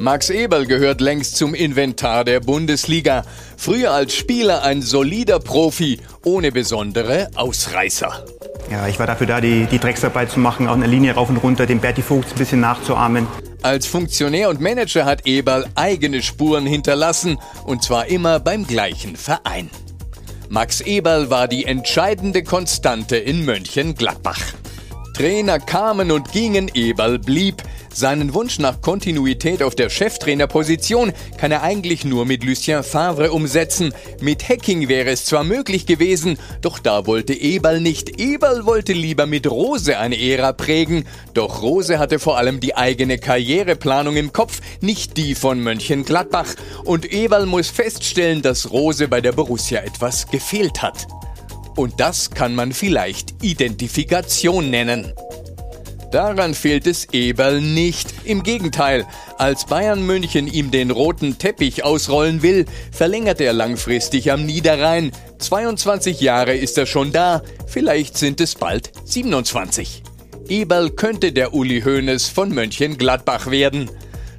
Max 0.00 0.30
Eberl 0.30 0.66
gehört 0.66 1.00
längst 1.00 1.36
zum 1.36 1.54
Inventar 1.54 2.24
der 2.24 2.38
Bundesliga. 2.38 3.24
Früher 3.56 3.92
als 3.92 4.14
Spieler 4.14 4.62
ein 4.62 4.80
solider 4.80 5.40
Profi, 5.40 5.98
ohne 6.24 6.52
besondere 6.52 7.28
Ausreißer. 7.34 8.24
Ja, 8.70 8.86
ich 8.86 9.00
war 9.00 9.08
dafür 9.08 9.26
da, 9.26 9.40
die, 9.40 9.66
die 9.66 9.80
Drecksarbeit 9.80 10.30
zu 10.30 10.38
machen, 10.38 10.68
auch 10.68 10.74
eine 10.74 10.86
Linie 10.86 11.14
rauf 11.14 11.28
und 11.30 11.38
runter, 11.38 11.66
dem 11.66 11.80
Berti 11.80 12.02
Vogt 12.02 12.30
ein 12.30 12.38
bisschen 12.38 12.60
nachzuahmen. 12.60 13.26
Als 13.62 13.86
Funktionär 13.86 14.50
und 14.50 14.60
Manager 14.60 15.04
hat 15.04 15.26
Eberl 15.26 15.66
eigene 15.74 16.22
Spuren 16.22 16.64
hinterlassen, 16.64 17.38
und 17.64 17.82
zwar 17.82 18.06
immer 18.06 18.38
beim 18.38 18.68
gleichen 18.68 19.16
Verein. 19.16 19.68
Max 20.48 20.80
Eberl 20.80 21.28
war 21.28 21.48
die 21.48 21.64
entscheidende 21.64 22.44
Konstante 22.44 23.16
in 23.16 23.44
Mönchengladbach. 23.44 24.40
Trainer 25.18 25.58
kamen 25.58 26.12
und 26.12 26.30
gingen, 26.30 26.70
Eberl 26.74 27.18
blieb. 27.18 27.64
Seinen 27.92 28.34
Wunsch 28.34 28.60
nach 28.60 28.80
Kontinuität 28.80 29.64
auf 29.64 29.74
der 29.74 29.90
Cheftrainerposition 29.90 31.12
kann 31.38 31.50
er 31.50 31.64
eigentlich 31.64 32.04
nur 32.04 32.24
mit 32.24 32.44
Lucien 32.44 32.84
Favre 32.84 33.32
umsetzen. 33.32 33.92
Mit 34.20 34.48
Hacking 34.48 34.86
wäre 34.86 35.10
es 35.10 35.24
zwar 35.24 35.42
möglich 35.42 35.86
gewesen, 35.86 36.38
doch 36.60 36.78
da 36.78 37.04
wollte 37.08 37.34
Eberl 37.34 37.80
nicht. 37.80 38.20
Eberl 38.20 38.64
wollte 38.64 38.92
lieber 38.92 39.26
mit 39.26 39.50
Rose 39.50 39.98
eine 39.98 40.20
Ära 40.20 40.52
prägen. 40.52 41.04
Doch 41.34 41.62
Rose 41.62 41.98
hatte 41.98 42.20
vor 42.20 42.38
allem 42.38 42.60
die 42.60 42.76
eigene 42.76 43.18
Karriereplanung 43.18 44.14
im 44.14 44.32
Kopf, 44.32 44.60
nicht 44.80 45.16
die 45.16 45.34
von 45.34 45.60
Mönchengladbach. 45.60 46.54
Und 46.84 47.12
Eberl 47.12 47.46
muss 47.46 47.70
feststellen, 47.70 48.40
dass 48.40 48.70
Rose 48.70 49.08
bei 49.08 49.20
der 49.20 49.32
Borussia 49.32 49.80
etwas 49.80 50.28
gefehlt 50.28 50.80
hat. 50.80 51.08
Und 51.78 52.00
das 52.00 52.30
kann 52.32 52.56
man 52.56 52.72
vielleicht 52.72 53.36
Identifikation 53.40 54.68
nennen. 54.68 55.12
Daran 56.10 56.54
fehlt 56.54 56.88
es 56.88 57.06
Eberl 57.12 57.60
nicht. 57.60 58.12
Im 58.24 58.42
Gegenteil, 58.42 59.06
als 59.36 59.64
Bayern 59.64 60.04
München 60.04 60.48
ihm 60.48 60.72
den 60.72 60.90
roten 60.90 61.38
Teppich 61.38 61.84
ausrollen 61.84 62.42
will, 62.42 62.64
verlängert 62.90 63.40
er 63.40 63.52
langfristig 63.52 64.32
am 64.32 64.44
Niederrhein. 64.44 65.12
22 65.38 66.20
Jahre 66.20 66.56
ist 66.56 66.76
er 66.78 66.86
schon 66.86 67.12
da, 67.12 67.42
vielleicht 67.68 68.18
sind 68.18 68.40
es 68.40 68.56
bald 68.56 68.90
27. 69.04 70.02
Eberl 70.48 70.90
könnte 70.90 71.30
der 71.30 71.54
Uli 71.54 71.82
Hoeneß 71.82 72.28
von 72.28 72.52
Mönchengladbach 72.52 73.52
werden. 73.52 73.88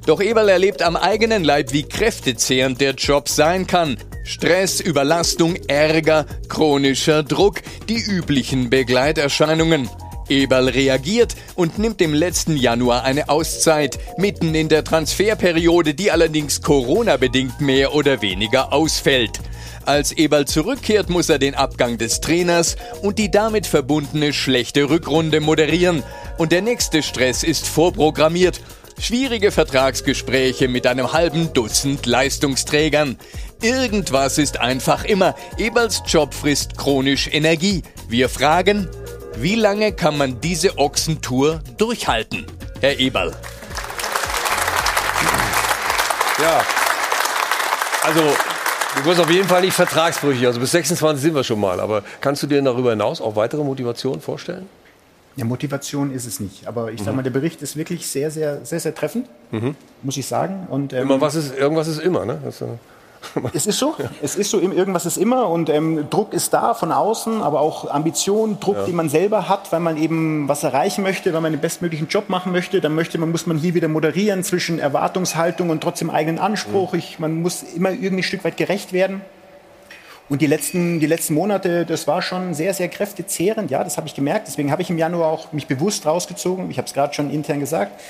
Doch 0.04 0.20
Eberl 0.20 0.50
erlebt 0.50 0.82
am 0.82 0.94
eigenen 0.94 1.44
Leib, 1.44 1.72
wie 1.72 1.84
kräftezehrend 1.84 2.82
der 2.82 2.92
Job 2.96 3.30
sein 3.30 3.66
kann. 3.66 3.96
Stress, 4.30 4.78
Überlastung, 4.78 5.56
Ärger, 5.66 6.24
chronischer 6.48 7.24
Druck, 7.24 7.62
die 7.88 7.98
üblichen 7.98 8.70
Begleiterscheinungen. 8.70 9.90
Eberl 10.28 10.68
reagiert 10.68 11.34
und 11.56 11.80
nimmt 11.80 12.00
im 12.00 12.14
letzten 12.14 12.56
Januar 12.56 13.02
eine 13.02 13.28
Auszeit, 13.28 13.98
mitten 14.18 14.54
in 14.54 14.68
der 14.68 14.84
Transferperiode, 14.84 15.94
die 15.94 16.12
allerdings 16.12 16.62
Corona-bedingt 16.62 17.60
mehr 17.60 17.92
oder 17.92 18.22
weniger 18.22 18.72
ausfällt. 18.72 19.40
Als 19.84 20.12
Eberl 20.12 20.46
zurückkehrt, 20.46 21.10
muss 21.10 21.28
er 21.28 21.40
den 21.40 21.56
Abgang 21.56 21.98
des 21.98 22.20
Trainers 22.20 22.76
und 23.02 23.18
die 23.18 23.32
damit 23.32 23.66
verbundene 23.66 24.32
schlechte 24.32 24.88
Rückrunde 24.88 25.40
moderieren. 25.40 26.04
Und 26.38 26.52
der 26.52 26.62
nächste 26.62 27.02
Stress 27.02 27.42
ist 27.42 27.66
vorprogrammiert. 27.66 28.60
Schwierige 29.00 29.50
Vertragsgespräche 29.50 30.68
mit 30.68 30.86
einem 30.86 31.14
halben 31.14 31.54
Dutzend 31.54 32.04
Leistungsträgern. 32.04 33.16
Irgendwas 33.62 34.36
ist 34.36 34.60
einfach 34.60 35.04
immer. 35.04 35.34
Eberls 35.56 36.02
Job 36.06 36.34
frisst 36.34 36.76
chronisch 36.76 37.26
Energie. 37.32 37.82
Wir 38.08 38.28
fragen, 38.28 38.90
wie 39.36 39.54
lange 39.54 39.92
kann 39.92 40.18
man 40.18 40.38
diese 40.42 40.76
Ochsentour 40.76 41.62
durchhalten? 41.78 42.44
Herr 42.82 43.00
Eberl. 43.00 43.34
Ja, 46.42 46.62
also 48.02 48.20
du 48.96 49.04
wirst 49.06 49.20
auf 49.20 49.30
jeden 49.30 49.48
Fall 49.48 49.62
nicht 49.62 49.74
vertragsbrüchig. 49.74 50.46
Also 50.46 50.60
bis 50.60 50.72
26 50.72 51.22
sind 51.22 51.34
wir 51.34 51.44
schon 51.44 51.58
mal. 51.58 51.80
Aber 51.80 52.02
kannst 52.20 52.42
du 52.42 52.46
dir 52.46 52.60
darüber 52.60 52.90
hinaus 52.90 53.22
auch 53.22 53.34
weitere 53.34 53.64
Motivationen 53.64 54.20
vorstellen? 54.20 54.68
Ja, 55.36 55.44
Motivation 55.44 56.12
ist 56.12 56.26
es 56.26 56.40
nicht. 56.40 56.66
Aber 56.66 56.90
ich 56.92 56.98
sage 57.00 57.10
Mhm. 57.12 57.16
mal, 57.16 57.22
der 57.22 57.30
Bericht 57.30 57.62
ist 57.62 57.76
wirklich 57.76 58.06
sehr, 58.06 58.30
sehr, 58.30 58.64
sehr, 58.64 58.80
sehr 58.80 58.94
treffend, 58.94 59.26
Mhm. 59.52 59.74
muss 60.02 60.16
ich 60.16 60.26
sagen. 60.26 60.66
Und, 60.68 60.92
ähm, 60.92 61.02
Immer 61.02 61.20
was 61.20 61.34
ist, 61.34 61.56
irgendwas 61.56 61.88
ist 61.88 62.00
immer, 62.00 62.24
ne? 62.26 62.38
Das, 62.44 62.60
äh, 62.62 62.66
Es 63.52 63.66
ist 63.66 63.78
so, 63.78 63.94
es 64.22 64.34
ist 64.34 64.50
so, 64.50 64.58
irgendwas 64.60 65.04
ist 65.06 65.18
immer 65.18 65.48
und 65.50 65.68
ähm, 65.68 66.06
Druck 66.08 66.32
ist 66.32 66.54
da 66.54 66.72
von 66.74 66.90
außen, 66.90 67.42
aber 67.42 67.60
auch 67.60 67.90
Ambition, 67.90 68.58
Druck, 68.60 68.76
Ja. 68.76 68.84
den 68.86 68.96
man 68.96 69.08
selber 69.10 69.46
hat, 69.48 69.70
weil 69.72 69.80
man 69.80 69.98
eben 69.98 70.48
was 70.48 70.64
erreichen 70.64 71.02
möchte, 71.02 71.32
weil 71.34 71.42
man 71.42 71.52
den 71.52 71.60
bestmöglichen 71.60 72.08
Job 72.08 72.28
machen 72.30 72.50
möchte, 72.50 72.80
dann 72.80 72.94
möchte 72.94 73.18
man, 73.18 73.30
muss 73.30 73.46
man 73.46 73.58
hier 73.58 73.74
wieder 73.74 73.88
moderieren 73.88 74.42
zwischen 74.42 74.78
Erwartungshaltung 74.78 75.68
und 75.70 75.82
trotzdem 75.82 76.08
eigenen 76.10 76.38
Anspruch. 76.38 76.94
Ich, 76.94 77.18
man 77.18 77.42
muss 77.42 77.62
immer 77.62 77.90
irgendwie 77.90 78.18
ein 78.20 78.22
Stück 78.22 78.42
weit 78.44 78.56
gerecht 78.56 78.92
werden. 78.94 79.20
Und 80.30 80.40
die 80.42 80.46
letzten, 80.46 81.00
die 81.00 81.06
letzten 81.06 81.34
Monate, 81.34 81.84
das 81.84 82.06
war 82.06 82.22
schon 82.22 82.54
sehr, 82.54 82.72
sehr 82.72 82.88
kräftezehrend, 82.88 83.68
ja, 83.72 83.82
das 83.82 83.96
habe 83.96 84.06
ich 84.06 84.14
gemerkt. 84.14 84.46
Deswegen 84.46 84.70
habe 84.70 84.80
ich 84.80 84.88
im 84.88 84.96
Januar 84.96 85.28
auch 85.28 85.52
mich 85.52 85.66
bewusst 85.66 86.06
rausgezogen. 86.06 86.70
Ich 86.70 86.78
habe 86.78 86.86
es 86.86 86.94
gerade 86.94 87.12
schon 87.12 87.32
intern 87.32 87.58
gesagt. 87.58 88.00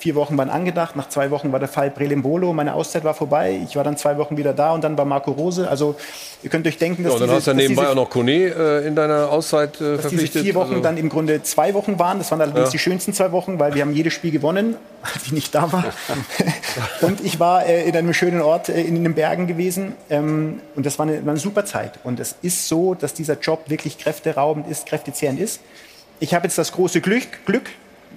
Vier 0.00 0.14
Wochen 0.14 0.38
waren 0.38 0.48
angedacht, 0.48 0.96
nach 0.96 1.10
zwei 1.10 1.30
Wochen 1.30 1.52
war 1.52 1.58
der 1.58 1.68
Fall 1.68 1.90
Brelimbolo, 1.90 2.54
meine 2.54 2.72
Auszeit 2.72 3.04
war 3.04 3.12
vorbei, 3.12 3.60
ich 3.68 3.76
war 3.76 3.84
dann 3.84 3.98
zwei 3.98 4.16
Wochen 4.16 4.38
wieder 4.38 4.54
da 4.54 4.72
und 4.72 4.82
dann 4.82 4.96
war 4.96 5.04
Marco 5.04 5.30
Rose. 5.32 5.68
Also 5.68 5.94
ihr 6.42 6.48
könnt 6.48 6.66
euch 6.66 6.78
denken, 6.78 7.04
dass 7.04 7.12
ja, 7.12 7.14
und 7.16 7.20
dann 7.20 7.28
diese, 7.28 7.36
hast 7.36 7.46
du 7.48 7.50
ja 7.50 7.56
nebenbei 7.58 7.82
diese, 7.82 7.92
auch 7.92 7.96
noch 7.96 8.08
Kone 8.08 8.32
äh, 8.32 8.86
in 8.86 8.96
deiner 8.96 9.30
Auszeit 9.30 9.78
äh, 9.78 9.78
dass 9.78 9.90
diese 9.90 10.00
verpflichtet. 10.00 10.42
vier 10.42 10.54
Wochen 10.54 10.70
Also- 10.70 10.82
dann 10.82 10.96
im 10.96 11.10
Grunde 11.10 11.42
zwei 11.42 11.74
Wochen 11.74 11.98
waren. 11.98 12.16
Das 12.16 12.30
waren 12.30 12.40
allerdings 12.40 12.68
Ja. 12.68 12.72
die 12.72 12.78
schönsten 12.78 13.12
zwei 13.12 13.30
Wochen, 13.30 13.58
weil 13.58 13.74
wir 13.74 13.82
haben 13.82 13.92
jedes 13.92 14.14
Spiel 14.14 14.30
gewonnen, 14.30 14.76
als 15.02 15.26
ich 15.26 15.32
nicht 15.32 15.54
da 15.54 15.70
war. 15.70 15.84
und 17.02 17.22
ich 17.22 17.38
war 17.38 17.66
äh, 17.66 17.86
in 17.86 17.94
einem 17.94 18.14
schönen 18.14 18.40
Ort 18.40 18.70
äh, 18.70 18.80
in 18.80 19.02
den 19.02 19.14
Bergen 19.14 19.46
gewesen. 19.46 19.92
Ähm, 20.08 20.60
und 20.76 20.86
das 20.86 20.98
war 20.98 21.04
eine, 21.06 21.22
war 21.26 21.32
eine 21.32 21.38
super 21.40 21.66
Zeit. 21.66 21.98
Und 22.04 22.20
es 22.20 22.36
ist 22.40 22.68
so, 22.68 22.94
dass 22.94 23.12
dieser 23.12 23.38
Job 23.38 23.64
wirklich 23.68 23.98
kräfteraubend 23.98 24.66
ist, 24.66 24.86
kräftezehrend 24.86 25.38
ist. 25.38 25.60
Ich 26.20 26.32
habe 26.34 26.46
jetzt 26.46 26.56
das 26.56 26.72
große 26.72 27.02
Glück, 27.02 27.44
Glück, 27.44 27.68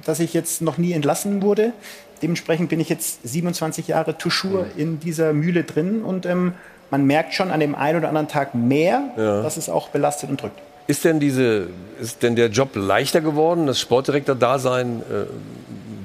dass 0.06 0.20
ich 0.20 0.34
jetzt 0.34 0.62
noch 0.62 0.78
nie 0.78 0.92
entlassen 0.94 1.42
wurde. 1.42 1.74
Dementsprechend 2.22 2.70
bin 2.70 2.80
ich 2.80 2.90
jetzt 2.90 3.20
27 3.28 3.88
Jahre 3.88 4.18
toujours 4.18 4.66
in 4.78 5.00
dieser 5.00 5.34
Mühle 5.34 5.64
drin 5.64 6.04
und 6.04 6.26
ähm, 6.26 6.54
man 6.90 7.06
merkt 7.06 7.34
schon 7.34 7.52
an 7.52 7.60
dem 7.60 7.76
einen 7.76 7.98
oder 8.00 8.08
anderen 8.08 8.28
Tag 8.28 8.54
mehr, 8.56 9.02
Ja. 9.18 9.42
dass 9.42 9.58
es 9.58 9.68
auch 9.70 9.90
belastet 9.90 10.30
und 10.30 10.42
drückt. 10.42 10.60
Ist 10.86 11.06
denn, 11.06 11.20
diese, 11.20 11.68
ist 12.02 12.24
denn 12.24 12.36
der 12.36 12.48
Job 12.50 12.72
leichter 12.76 13.22
geworden, 13.22 13.68
das 13.68 13.80
Sportdirektor-Dasein, 13.80 15.00
äh, 15.02 15.26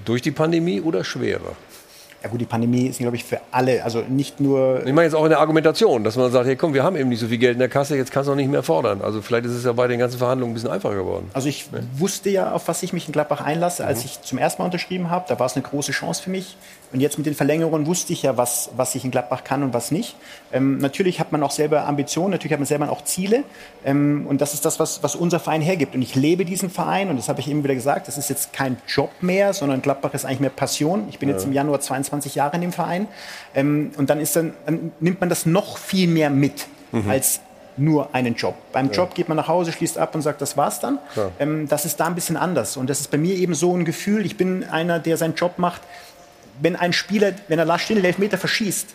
durch 0.04 0.22
die 0.22 0.30
Pandemie 0.30 0.80
oder 0.80 1.04
schwerer? 1.04 1.56
Ja 2.22 2.28
gut, 2.28 2.40
die 2.40 2.46
Pandemie 2.46 2.86
ist, 2.88 2.98
glaube 2.98 3.14
ich, 3.14 3.22
für 3.22 3.40
alle, 3.52 3.84
also 3.84 4.00
nicht 4.08 4.40
nur... 4.40 4.80
Ich 4.84 4.92
meine 4.92 5.04
jetzt 5.04 5.14
auch 5.14 5.22
in 5.22 5.30
der 5.30 5.38
Argumentation, 5.38 6.02
dass 6.02 6.16
man 6.16 6.32
sagt, 6.32 6.46
hey 6.48 6.56
komm, 6.56 6.74
wir 6.74 6.82
haben 6.82 6.96
eben 6.96 7.08
nicht 7.08 7.20
so 7.20 7.28
viel 7.28 7.38
Geld 7.38 7.52
in 7.52 7.58
der 7.60 7.68
Kasse, 7.68 7.96
jetzt 7.96 8.10
kannst 8.10 8.26
du 8.28 8.32
auch 8.32 8.36
nicht 8.36 8.50
mehr 8.50 8.64
fordern. 8.64 9.02
Also 9.02 9.22
vielleicht 9.22 9.46
ist 9.46 9.52
es 9.52 9.64
ja 9.64 9.70
bei 9.72 9.86
den 9.86 10.00
ganzen 10.00 10.18
Verhandlungen 10.18 10.50
ein 10.50 10.54
bisschen 10.54 10.70
einfacher 10.70 10.96
geworden. 10.96 11.30
Also 11.32 11.48
ich 11.48 11.66
wusste 11.96 12.28
ja, 12.30 12.50
auf 12.52 12.66
was 12.66 12.82
ich 12.82 12.92
mich 12.92 13.06
in 13.06 13.12
Gladbach 13.12 13.40
einlasse, 13.40 13.86
als 13.86 14.00
Mhm. 14.00 14.04
ich 14.06 14.22
zum 14.22 14.38
ersten 14.38 14.60
Mal 14.62 14.66
unterschrieben 14.66 15.10
habe. 15.10 15.26
Da 15.28 15.38
war 15.38 15.46
es 15.46 15.54
eine 15.54 15.62
große 15.62 15.92
Chance 15.92 16.20
für 16.22 16.30
mich. 16.30 16.56
Und 16.92 17.00
jetzt 17.00 17.18
mit 17.18 17.26
den 17.26 17.34
Verlängerungen 17.34 17.86
wusste 17.86 18.14
ich 18.14 18.22
ja, 18.22 18.36
was, 18.38 18.70
was 18.74 18.94
ich 18.94 19.04
in 19.04 19.10
Gladbach 19.10 19.44
kann 19.44 19.62
und 19.62 19.74
was 19.74 19.90
nicht. 19.90 20.16
Ähm, 20.52 20.78
natürlich 20.78 21.20
hat 21.20 21.32
man 21.32 21.42
auch 21.42 21.50
selber 21.50 21.86
Ambitionen, 21.86 22.30
natürlich 22.30 22.52
hat 22.52 22.60
man 22.60 22.66
selber 22.66 22.90
auch 22.90 23.04
Ziele. 23.04 23.44
Ähm, 23.84 24.24
und 24.26 24.40
das 24.40 24.54
ist 24.54 24.64
das, 24.64 24.80
was, 24.80 25.02
was 25.02 25.14
unser 25.14 25.38
Verein 25.38 25.60
hergibt. 25.60 25.94
Und 25.94 26.02
ich 26.02 26.14
lebe 26.16 26.44
diesen 26.46 26.70
Verein 26.70 27.10
und 27.10 27.16
das 27.18 27.28
habe 27.28 27.40
ich 27.40 27.48
eben 27.48 27.62
wieder 27.62 27.74
gesagt, 27.74 28.08
das 28.08 28.16
ist 28.18 28.28
jetzt 28.30 28.52
kein 28.54 28.78
Job 28.88 29.10
mehr, 29.20 29.52
sondern 29.52 29.82
Gladbach 29.82 30.14
ist 30.14 30.24
eigentlich 30.24 30.40
mehr 30.40 30.50
Passion. 30.50 31.06
Ich 31.10 31.18
bin 31.18 31.28
Ja. 31.28 31.34
jetzt 31.34 31.44
im 31.44 31.52
Januar 31.52 31.78
22 31.80 32.07
Jahre 32.34 32.56
in 32.56 32.62
dem 32.62 32.72
Verein. 32.72 33.06
Ähm, 33.54 33.90
und 33.96 34.10
dann, 34.10 34.20
ist 34.20 34.34
dann, 34.36 34.54
dann 34.66 34.92
nimmt 35.00 35.20
man 35.20 35.28
das 35.28 35.46
noch 35.46 35.78
viel 35.78 36.08
mehr 36.08 36.30
mit 36.30 36.66
Mhm. 36.90 37.10
als 37.10 37.40
nur 37.76 38.14
einen 38.14 38.34
Job. 38.34 38.54
Beim 38.72 38.86
Ja. 38.86 38.92
Job 38.92 39.14
geht 39.14 39.28
man 39.28 39.36
nach 39.36 39.46
Hause, 39.46 39.72
schließt 39.72 39.98
ab 39.98 40.14
und 40.14 40.22
sagt, 40.22 40.40
das 40.40 40.56
war's 40.56 40.80
dann. 40.80 40.98
Klar. 41.12 41.30
Ähm, 41.38 41.68
das 41.68 41.84
ist 41.84 42.00
da 42.00 42.06
ein 42.06 42.14
bisschen 42.14 42.36
anders. 42.36 42.76
Und 42.76 42.88
das 42.90 43.00
ist 43.00 43.10
bei 43.10 43.18
mir 43.18 43.34
eben 43.36 43.54
so 43.54 43.76
ein 43.76 43.84
Gefühl, 43.84 44.24
ich 44.26 44.36
bin 44.36 44.64
einer, 44.64 44.98
der 44.98 45.16
seinen 45.16 45.34
Job 45.34 45.58
macht. 45.58 45.82
Wenn 46.60 46.74
ein 46.76 46.92
Spieler, 46.92 47.32
wenn 47.46 47.58
er 47.58 47.64
Lars 47.66 47.82
Stindl 47.82 48.04
Elfmeter 48.04 48.36
verschießt, 48.38 48.88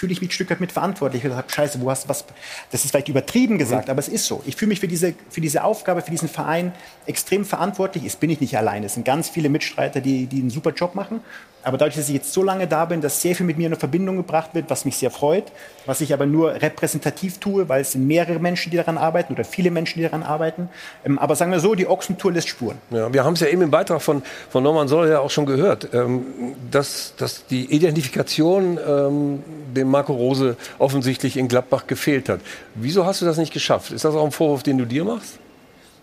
fühle 0.00 0.14
ich 0.14 0.22
mich 0.22 0.30
ein 0.30 0.32
Stück 0.32 0.48
weit 0.48 0.60
mit 0.60 0.72
verantwortlich. 0.72 1.22
Ich 1.22 1.30
sage, 1.30 1.44
scheiße, 1.46 1.78
wo 1.82 1.90
hast 1.90 2.08
was? 2.08 2.24
Das 2.72 2.86
ist 2.86 2.90
vielleicht 2.90 3.10
übertrieben 3.10 3.58
gesagt, 3.58 3.90
aber 3.90 3.98
es 3.98 4.08
ist 4.08 4.24
so. 4.24 4.42
Ich 4.46 4.56
fühle 4.56 4.70
mich 4.70 4.80
für 4.80 4.88
diese, 4.88 5.12
für 5.28 5.42
diese 5.42 5.62
Aufgabe, 5.62 6.00
für 6.00 6.10
diesen 6.10 6.30
Verein 6.30 6.72
extrem 7.04 7.44
verantwortlich. 7.44 8.04
Jetzt 8.04 8.18
bin 8.18 8.30
ich 8.30 8.40
nicht 8.40 8.56
alleine. 8.56 8.86
Es 8.86 8.94
sind 8.94 9.04
ganz 9.04 9.28
viele 9.28 9.50
Mitstreiter, 9.50 10.00
die, 10.00 10.24
die 10.24 10.40
einen 10.40 10.48
super 10.48 10.70
Job 10.70 10.94
machen. 10.94 11.20
Aber 11.62 11.76
dadurch, 11.76 11.96
dass 11.96 12.08
ich 12.08 12.14
jetzt 12.14 12.32
so 12.32 12.42
lange 12.42 12.66
da 12.66 12.86
bin, 12.86 13.00
dass 13.00 13.20
sehr 13.20 13.34
viel 13.34 13.44
mit 13.44 13.58
mir 13.58 13.66
in 13.66 13.76
Verbindung 13.76 14.16
gebracht 14.16 14.50
wird, 14.54 14.70
was 14.70 14.84
mich 14.84 14.96
sehr 14.96 15.10
freut, 15.10 15.44
was 15.84 16.00
ich 16.00 16.14
aber 16.14 16.24
nur 16.24 16.54
repräsentativ 16.54 17.38
tue, 17.38 17.68
weil 17.68 17.82
es 17.82 17.92
sind 17.92 18.06
mehrere 18.06 18.38
Menschen, 18.38 18.70
die 18.70 18.78
daran 18.78 18.96
arbeiten 18.96 19.34
oder 19.34 19.44
viele 19.44 19.70
Menschen, 19.70 19.98
die 19.98 20.04
daran 20.04 20.22
arbeiten. 20.22 20.70
Ähm, 21.04 21.18
aber 21.18 21.36
sagen 21.36 21.52
wir 21.52 21.60
so, 21.60 21.74
die 21.74 21.86
Ochsentour 21.86 22.32
lässt 22.32 22.48
Spuren. 22.48 22.78
Ja, 22.90 23.12
wir 23.12 23.24
haben 23.24 23.34
es 23.34 23.40
ja 23.40 23.48
eben 23.48 23.60
im 23.60 23.70
Beitrag 23.70 24.00
von, 24.00 24.22
von 24.48 24.62
Norman 24.62 24.88
Soll 24.88 25.10
ja 25.10 25.20
auch 25.20 25.30
schon 25.30 25.44
gehört, 25.44 25.88
ähm, 25.92 26.24
dass, 26.70 27.14
dass 27.18 27.46
die 27.46 27.66
Identifikation 27.66 28.78
ähm, 28.86 29.42
dem 29.76 29.88
Marco 29.90 30.12
Rose 30.12 30.56
offensichtlich 30.78 31.36
in 31.36 31.48
Gladbach 31.48 31.86
gefehlt 31.86 32.28
hat. 32.28 32.40
Wieso 32.74 33.04
hast 33.04 33.20
du 33.20 33.26
das 33.26 33.36
nicht 33.36 33.52
geschafft? 33.52 33.90
Ist 33.92 34.04
das 34.04 34.14
auch 34.14 34.24
ein 34.24 34.32
Vorwurf, 34.32 34.62
den 34.62 34.78
du 34.78 34.84
dir 34.84 35.04
machst? 35.04 35.38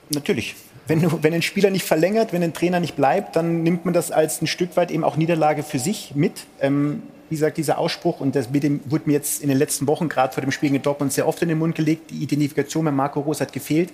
Natürlich. 0.09 0.55
Wenn, 0.87 1.01
du, 1.01 1.21
wenn 1.21 1.33
ein 1.33 1.41
Spieler 1.41 1.69
nicht 1.69 1.85
verlängert, 1.85 2.31
wenn 2.31 2.41
ein 2.43 2.53
Trainer 2.53 2.79
nicht 2.79 2.95
bleibt, 2.95 3.35
dann 3.35 3.63
nimmt 3.63 3.83
man 3.83 3.93
das 3.93 4.09
als 4.11 4.41
ein 4.41 4.47
Stück 4.47 4.77
weit 4.77 4.89
eben 4.89 5.03
auch 5.03 5.17
Niederlage 5.17 5.63
für 5.63 5.79
sich 5.79 6.13
mit. 6.15 6.45
Ähm, 6.61 7.03
wie 7.29 7.35
gesagt, 7.35 7.57
dieser 7.57 7.77
Ausspruch, 7.77 8.21
und 8.21 8.37
das 8.37 8.49
mit 8.51 8.63
dem, 8.63 8.79
wurde 8.85 9.03
mir 9.07 9.11
jetzt 9.11 9.41
in 9.41 9.49
den 9.49 9.57
letzten 9.57 9.85
Wochen, 9.85 10.07
gerade 10.07 10.33
vor 10.33 10.39
dem 10.39 10.51
Spiel 10.53 10.73
in 10.73 10.81
Dortmund, 10.81 11.11
sehr 11.11 11.27
oft 11.27 11.41
in 11.41 11.49
den 11.49 11.57
Mund 11.57 11.75
gelegt, 11.75 12.09
die 12.11 12.23
Identifikation 12.23 12.85
mit 12.85 12.93
Marco 12.93 13.19
Rose 13.19 13.41
hat 13.41 13.51
gefehlt. 13.51 13.89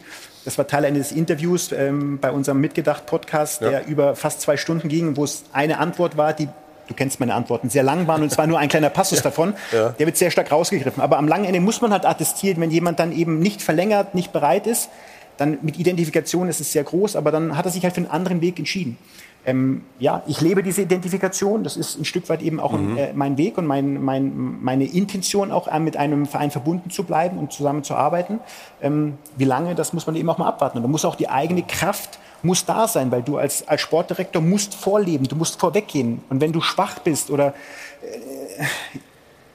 Das 0.45 0.60
war 0.60 0.68
Teil 0.68 0.86
eines 0.86 1.11
Interviews 1.11 1.72
ähm, 1.72 2.20
bei 2.20 2.30
unserem 2.30 2.61
Mitgedacht-Podcast, 2.61 3.61
Ja. 3.61 3.70
der 3.72 3.88
über 3.88 4.15
fast 4.15 4.41
zwei 4.41 4.56
Stunden 4.56 4.88
ging, 4.88 5.18
wo 5.18 5.24
es 5.24 5.45
eine 5.52 5.80
Antwort 5.80 6.15
war, 6.15 6.34
die 6.34 6.48
Du 6.88 6.93
kennst 6.93 7.19
meine 7.19 7.34
Antworten, 7.34 7.69
sehr 7.69 7.84
lang 7.84 8.07
waren 8.07 8.22
und 8.23 8.31
zwar 8.31 8.45
nur 8.47 8.60
ein 8.60 8.69
kleiner 8.69 8.89
Passus 8.89 9.22
davon. 9.23 9.53
Ja. 9.72 9.89
Der 9.89 10.05
wird 10.05 10.18
sehr 10.18 10.31
stark 10.31 10.51
rausgegriffen. 10.51 11.01
Aber 11.01 11.18
am 11.18 11.27
langen 11.27 11.45
Ende 11.45 11.60
muss 11.60 11.81
man 11.81 11.91
halt 11.91 12.05
attestieren, 12.05 12.60
wenn 12.61 12.72
jemand 12.72 12.99
dann 12.99 13.11
eben 13.11 13.39
nicht 13.39 13.61
verlängert, 13.61 14.15
nicht 14.15 14.34
bereit 14.34 14.68
ist, 14.68 14.89
dann 15.38 15.57
mit 15.61 15.80
Identifikation 15.80 16.47
ist 16.47 16.61
es 16.61 16.72
sehr 16.72 16.84
groß, 16.84 17.15
aber 17.15 17.31
dann 17.31 17.57
hat 17.57 17.65
er 17.65 17.72
sich 17.72 17.84
halt 17.84 17.95
für 17.95 18.01
einen 18.01 18.11
anderen 18.11 18.41
Weg 18.41 18.60
entschieden. 18.60 18.97
Ähm, 19.45 19.81
ja, 19.99 20.23
ich 20.26 20.39
lebe 20.39 20.64
diese 20.64 20.84
Identifikation. 20.84 21.64
Das 21.65 21.76
ist 21.76 21.99
ein 21.99 22.05
Stück 22.05 22.30
weit 22.30 22.41
eben 22.41 22.60
auch 22.61 22.72
Mhm. 22.73 22.97
äh, 22.97 23.14
mein 23.14 23.38
Weg 23.38 23.57
und 23.57 23.65
mein, 23.65 24.01
mein, 24.01 24.61
meine 24.64 24.85
Intention, 24.85 25.51
auch 25.51 25.68
äh, 25.68 25.80
mit 25.80 25.97
einem 25.97 26.27
Verein 26.27 26.49
verbunden 26.51 26.89
zu 26.91 27.03
bleiben 27.03 27.38
und 27.38 27.51
zusammen 27.51 27.84
zu 27.84 27.95
arbeiten. 27.95 28.39
Ähm, 28.81 29.18
wie 29.35 29.43
lange, 29.43 29.76
das 29.76 29.91
muss 29.91 30.05
man 30.07 30.15
eben 30.15 30.30
auch 30.30 30.38
mal 30.38 30.47
abwarten. 30.47 30.77
Und 30.77 30.84
da 30.84 30.88
muss 30.89 31.03
auch 31.03 31.15
die 31.15 31.27
eigene 31.30 31.64
Kraft 31.64 32.19
muss 32.44 32.65
da 32.65 32.88
sein, 32.88 33.11
weil 33.11 33.24
du 33.24 33.38
als, 33.38 33.68
als 33.68 33.82
Sportdirektor 33.82 34.41
musst 34.41 34.76
vorleben, 34.76 35.28
du 35.28 35.36
musst 35.36 35.60
vorweggehen. 35.60 36.24
Und 36.30 36.41
wenn 36.41 36.52
du 36.52 36.61
schwach 36.61 36.99
bist 36.99 37.30
oder 37.30 37.53
äh, 38.02 38.64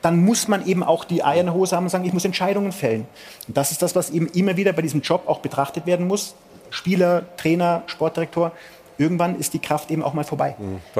dann 0.02 0.24
muss 0.24 0.48
man 0.48 0.66
eben 0.66 0.82
auch 0.82 1.04
die 1.04 1.24
Eier 1.24 1.40
in 1.40 1.46
der 1.46 1.54
Hose 1.54 1.76
haben 1.76 1.84
und 1.84 1.90
sagen, 1.90 2.04
ich 2.04 2.12
muss 2.12 2.24
Entscheidungen 2.24 2.72
fällen. 2.72 3.06
Und 3.46 3.56
das 3.56 3.72
ist 3.72 3.82
das, 3.82 3.96
was 3.96 4.10
eben 4.10 4.26
immer 4.28 4.56
wieder 4.56 4.72
bei 4.72 4.82
diesem 4.82 5.00
Job 5.00 5.24
auch 5.26 5.40
betrachtet 5.40 5.86
werden 5.86 6.06
muss. 6.06 6.34
Spieler, 6.70 7.24
Trainer, 7.36 7.82
Sportdirektor. 7.86 8.52
Irgendwann 8.98 9.38
ist 9.38 9.54
die 9.54 9.60
Kraft 9.60 9.90
eben 9.90 10.02
auch 10.02 10.12
mal 10.12 10.24
vorbei. 10.24 10.56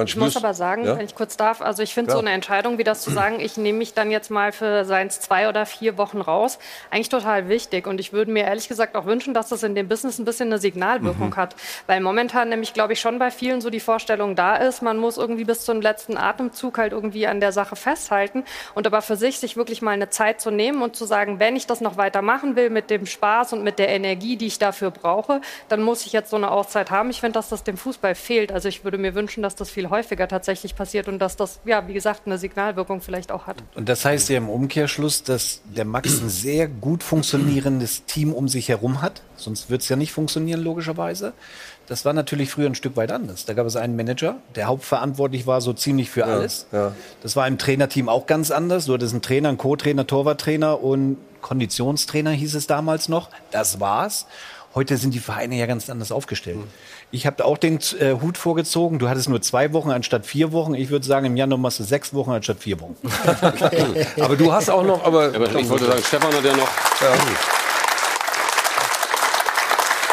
Ich 0.07 0.17
muss 0.17 0.37
aber 0.37 0.55
sagen, 0.55 0.85
wenn 0.87 1.05
ich 1.05 1.15
kurz 1.17 1.37
darf, 1.37 1.61
also 1.61 1.83
ich 1.83 1.93
finde 1.95 2.13
so 2.13 2.19
eine 2.19 2.31
Entscheidung 2.31 2.79
wie 2.79 2.85
das 2.85 3.03
zu 3.03 3.11
sagen, 3.11 3.41
ich 3.41 3.57
nehme 3.57 3.79
mich 3.79 3.93
dann 3.93 4.11
jetzt 4.11 4.31
mal 4.31 4.53
für 4.53 4.85
seins 4.85 5.21
zwei 5.21 5.49
oder 5.49 5.67
vier 5.67 5.99
Wochen 5.99 6.21
raus, 6.21 6.59
eigentlich 6.91 7.09
total 7.09 7.49
wichtig. 7.49 7.87
Und 7.89 7.99
ich 7.99 8.13
würde 8.13 8.31
mir 8.31 8.45
ehrlich 8.45 8.69
gesagt 8.69 8.97
auch 8.97 9.05
wünschen, 9.05 9.35
dass 9.35 9.49
das 9.49 9.63
in 9.65 9.75
dem 9.75 9.89
Business 9.89 10.19
ein 10.19 10.25
bisschen 10.25 10.49
eine 10.49 10.59
Signalwirkung 10.59 11.31
Mhm. 11.31 11.37
hat. 11.37 11.57
Weil 11.89 12.01
momentan 12.01 12.49
nämlich, 12.51 12.73
glaube 12.73 12.93
ich, 12.93 13.01
schon 13.01 13.19
bei 13.19 13.31
vielen 13.33 13.61
so 13.61 13.69
die 13.69 13.81
Vorstellung 13.81 14.37
da 14.37 14.55
ist, 14.57 14.81
man 14.81 14.97
muss 14.99 15.17
irgendwie 15.17 15.45
bis 15.45 15.65
zum 15.65 15.81
letzten 15.81 16.17
Atemzug 16.17 16.79
halt 16.79 16.93
irgendwie 16.93 17.27
an 17.27 17.41
der 17.41 17.51
Sache 17.51 17.75
festhalten. 17.75 18.45
Und 18.77 18.87
aber 18.87 19.03
für 19.03 19.17
sich 19.17 19.41
sich 19.41 19.57
wirklich 19.57 19.83
mal 19.83 19.91
eine 19.91 20.09
Zeit 20.09 20.41
zu 20.41 20.53
nehmen 20.53 20.83
und 20.83 20.95
zu 20.95 21.05
sagen, 21.05 21.41
wenn 21.41 21.57
ich 21.57 21.67
das 21.67 21.81
noch 21.81 21.97
weiter 21.97 22.23
machen 22.23 22.55
will 22.55 22.71
mit 22.71 22.91
dem 22.91 23.07
Spaß 23.07 23.55
und 23.55 23.65
mit 23.65 23.81
der 23.81 23.89
Energie, 23.89 24.37
die 24.37 24.47
ich 24.47 24.61
dafür 24.61 24.93
brauche, 24.93 25.41
dann 25.69 25.83
muss 25.83 26.07
ich 26.07 26.13
jetzt 26.13 26.31
so 26.31 26.37
eine 26.37 26.53
Auszeit 26.53 26.93
haben. 26.93 27.11
Ich 27.11 27.21
finde, 27.21 27.33
dass 27.33 27.49
das 27.49 27.65
dem 27.65 27.77
Fußball 27.77 27.88
fehlt. 28.15 28.53
Also 28.53 28.69
ich 28.69 28.85
würde 28.85 28.99
mir 28.99 29.15
wünschen, 29.15 29.43
dass 29.43 29.55
das 29.55 29.71
viel 29.71 29.91
häufiger 29.91 30.29
tatsächlich 30.29 30.75
passiert 30.75 31.09
und 31.09 31.19
dass 31.19 31.37
das, 31.37 31.61
ja, 31.65 31.87
wie 31.89 31.95
gesagt, 31.95 32.23
eine 32.27 32.39
Signalwirkung 32.39 33.01
vielleicht 33.01 33.31
auch 33.31 33.47
hat. 33.47 33.57
Und 33.75 33.89
das 33.89 34.05
heißt 34.05 34.29
ja 34.29 34.39
im 34.39 34.49
Umkehrschluss, 34.49 35.23
dass 35.23 35.63
der 35.65 35.85
Max 35.85 36.21
ein 36.21 36.29
sehr 36.29 36.69
gut 36.69 37.03
funktionierendes 37.03 38.05
Team 38.05 38.33
um 38.33 38.49
sich 38.49 38.69
herum 38.69 39.03
hat. 39.03 39.23
Sonst 39.37 39.71
wird 39.71 39.83
es 39.83 39.89
ja 39.89 39.97
nicht 39.97 40.13
funktionieren, 40.13 40.63
logischerweise. 40.63 41.33
Das 41.87 42.05
war 42.05 42.13
natürlich 42.13 42.51
früher 42.51 42.67
ein 42.67 42.75
Stück 42.75 42.97
weit 42.97 43.11
anders. 43.11 43.47
Da 43.47 43.55
gab 43.55 43.67
es 43.67 43.75
einen 43.75 43.97
Manager, 43.97 44.37
der 44.57 44.67
hauptverantwortlich 44.67 45.47
war 45.47 45.63
so 45.63 45.73
ziemlich 45.73 46.11
für 46.11 46.27
alles. 46.27 46.67
Ja. 46.71 46.93
Das 47.23 47.35
war 47.35 47.49
im 47.49 47.57
Trainerteam 47.57 48.11
auch 48.11 48.27
ganz 48.27 48.51
anders. 48.51 48.85
Du 48.85 48.93
hattest 48.93 49.15
einen 49.15 49.23
Trainer, 49.23 49.49
einen 49.49 49.59
Co-Trainer, 49.59 50.07
Torwarttrainer 50.07 50.83
und 50.83 51.17
Konditionstrainer 51.41 52.33
hieß 52.33 52.57
es 52.57 52.67
damals 52.67 53.09
noch. 53.09 53.31
Das 53.51 53.81
war's. 53.81 54.27
Heute 54.75 54.99
sind 54.99 55.15
die 55.15 55.19
Vereine 55.19 55.57
ja 55.57 55.65
ganz 55.65 55.89
anders 55.89 56.13
aufgestellt. 56.13 56.59
Ich 57.11 57.27
habe 57.27 57.45
auch 57.45 57.57
den 57.57 57.79
äh, 58.01 58.15
Hut 58.21 58.37
vorgezogen. 58.37 58.99
Du 58.99 59.09
hattest 59.09 59.29
nur 59.29 59.41
zwei 59.41 59.73
Wochen 59.73 59.91
anstatt 59.91 60.27
vier 60.27 60.53
Wochen. 60.53 60.75
Ich 60.75 60.91
würde 60.91 61.07
sagen, 61.07 61.27
im 61.27 61.37
Januar 61.37 61.59
machst 61.59 61.81
du 61.81 61.85
sechs 61.85 62.13
Wochen 62.13 62.33
anstatt 62.33 62.59
vier 62.59 62.79
Wochen. 62.81 62.97
Aber 64.21 64.37
du 64.37 64.53
hast 64.53 64.69
auch 64.69 64.83
noch, 64.83 65.05
aber, 65.05 65.35
aber 65.35 65.55
ich 65.55 65.69
wollte 65.69 65.87
sagen, 65.87 66.03
Stefan 66.03 66.33
hat 66.35 66.45
ja 66.45 66.57
noch. 66.57 66.69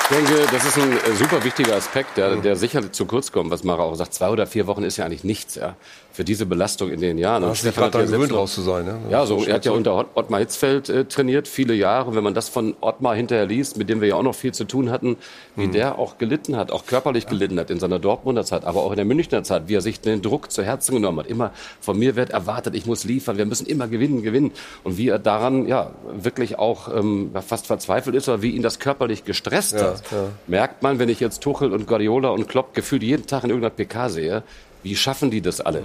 Ich 0.08 0.16
denke, 0.16 0.34
das 0.52 0.64
ist 0.66 0.78
ein 0.78 0.92
äh, 0.92 1.16
super 1.16 1.44
wichtiger 1.44 1.76
Aspekt, 1.76 2.18
der, 2.18 2.36
der 2.36 2.56
sicher 2.56 2.92
zu 2.92 3.08
kurz 3.08 3.32
kommt, 3.32 3.50
was 3.50 3.64
Mara 3.64 3.82
auch 3.82 3.96
sagt. 3.96 4.14
Zwei 4.14 4.30
oder 4.30 4.46
vier 4.46 4.68
Wochen 4.68 4.84
ist 4.84 4.98
ja 4.98 5.06
eigentlich 5.06 5.24
nichts, 5.24 5.56
ja. 5.56 5.76
Für 6.14 6.24
diese 6.24 6.46
Belastung 6.46 6.92
in 6.92 7.02
den 7.02 7.18
Jahren. 7.18 7.42
Du 7.42 7.48
Und 7.48 7.52
hast 7.52 7.64
dich 7.66 7.72
Stefan 7.72 7.92
gerade 7.92 8.04
hat 8.06 8.10
daran 8.10 8.22
ja 8.22 8.26
gewöhnt, 8.26 8.40
raus 8.40 8.54
zu 8.56 8.62
sein, 8.62 8.86
ne? 8.86 9.00
Ja, 9.10 9.26
so, 9.26 9.44
er 9.44 9.56
hat 9.56 9.66
ja 9.66 9.74
unter 9.74 9.96
Ott- 9.96 10.08
Ottmar 10.14 10.40
Hitzfeld 10.40 10.88
äh, 10.88 11.04
trainiert, 11.06 11.48
viele 11.50 11.74
Jahre. 11.74 12.10
Und 12.12 12.16
wenn 12.16 12.24
man 12.24 12.34
das 12.34 12.48
von 12.48 12.74
Ottmar 12.80 13.16
hinterher 13.16 13.46
liest, 13.48 13.76
mit 13.78 13.90
dem 13.90 14.00
wir 14.00 14.08
ja 14.08 14.16
auch 14.16 14.24
noch 14.24 14.36
viel 14.36 14.54
zu 14.54 14.64
tun 14.64 14.92
hatten, 14.92 15.18
wie 15.58 15.68
der 15.68 16.00
auch 16.00 16.18
gelitten 16.18 16.56
hat, 16.56 16.72
auch 16.72 16.86
körperlich 16.86 17.28
gelitten 17.28 17.60
hat 17.60 17.70
in 17.70 17.80
seiner 17.80 18.00
Dortmunder 18.00 18.46
Zeit, 18.46 18.64
aber 18.64 18.84
auch 18.84 18.92
in 18.92 18.96
der 18.96 19.04
Münchner 19.06 19.44
Zeit, 19.44 19.64
wie 19.68 19.76
er 19.76 19.82
sich 19.82 20.00
den 20.00 20.22
Druck 20.22 20.52
zu 20.52 20.64
Herzen 20.64 20.96
genommen 20.96 21.20
hat. 21.20 21.28
Immer 21.28 21.52
von 21.82 21.98
mir 22.00 22.16
wird 22.16 22.30
erwartet, 22.30 22.76
ich 22.76 22.86
muss 22.86 23.04
liefern, 23.04 23.38
wir 23.38 23.46
müssen 23.46 23.66
immer 23.66 23.88
gewinnen, 23.90 24.22
gewinnen. 24.22 24.52
Und 24.86 24.98
wie 24.98 25.10
er 25.10 25.20
daran 25.20 25.68
ja 25.68 25.92
wirklich 26.14 26.58
auch 26.60 26.94
ähm, 26.96 27.32
fast 27.46 27.68
verzweifelt 27.68 28.16
ist, 28.16 28.30
oder 28.30 28.42
wie 28.42 28.52
ihn 28.52 28.62
das 28.62 28.80
körperlich 28.80 29.26
gestresst 29.26 29.74
Ja, 29.74 29.88
hat, 29.88 30.05
ja. 30.12 30.28
merkt 30.48 30.84
man, 30.84 31.00
wenn 31.00 31.10
ich 31.10 31.20
jetzt 31.20 31.42
Tuchel 31.42 31.72
und 31.74 31.88
Guardiola 31.88 32.30
und 32.30 32.48
Klopp 32.48 32.74
gefühlt 32.74 33.04
jeden 33.04 33.26
Tag 33.28 33.44
in 33.44 33.50
irgendeiner 33.50 33.74
PK 33.76 34.10
sehe, 34.10 34.44
wie 34.84 34.96
schaffen 34.96 35.32
die 35.32 35.42
das 35.42 35.62
alle? 35.62 35.84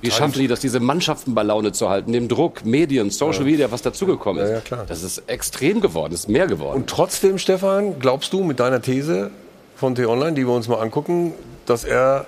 Wie 0.00 0.10
schaffen 0.12 0.38
die 0.38 0.46
das, 0.46 0.60
diese 0.60 0.78
Mannschaften 0.78 1.34
bei 1.34 1.42
Laune 1.42 1.72
zu 1.72 1.88
halten, 1.88 2.12
dem 2.12 2.28
Druck, 2.28 2.64
Medien, 2.64 3.10
Social 3.10 3.40
Ja. 3.40 3.46
Media, 3.50 3.72
was 3.72 3.82
dazugekommen 3.82 4.42
ist? 4.44 4.48
Ja, 4.50 4.54
ja, 4.56 4.60
klar. 4.60 4.84
Das 4.86 5.02
ist 5.02 5.24
extrem 5.26 5.80
geworden, 5.80 6.12
ist 6.14 6.28
mehr 6.28 6.46
geworden. 6.46 6.76
Und 6.76 6.88
trotzdem, 6.88 7.38
Stefan, 7.38 7.98
glaubst 7.98 8.32
du 8.32 8.44
mit 8.44 8.60
deiner 8.60 8.80
These 8.80 9.32
von 9.74 9.96
T-Online, 9.96 10.34
die 10.34 10.46
wir 10.46 10.54
uns 10.54 10.68
mal 10.68 10.78
angucken, 10.80 11.32
dass 11.66 11.82
er 11.82 12.26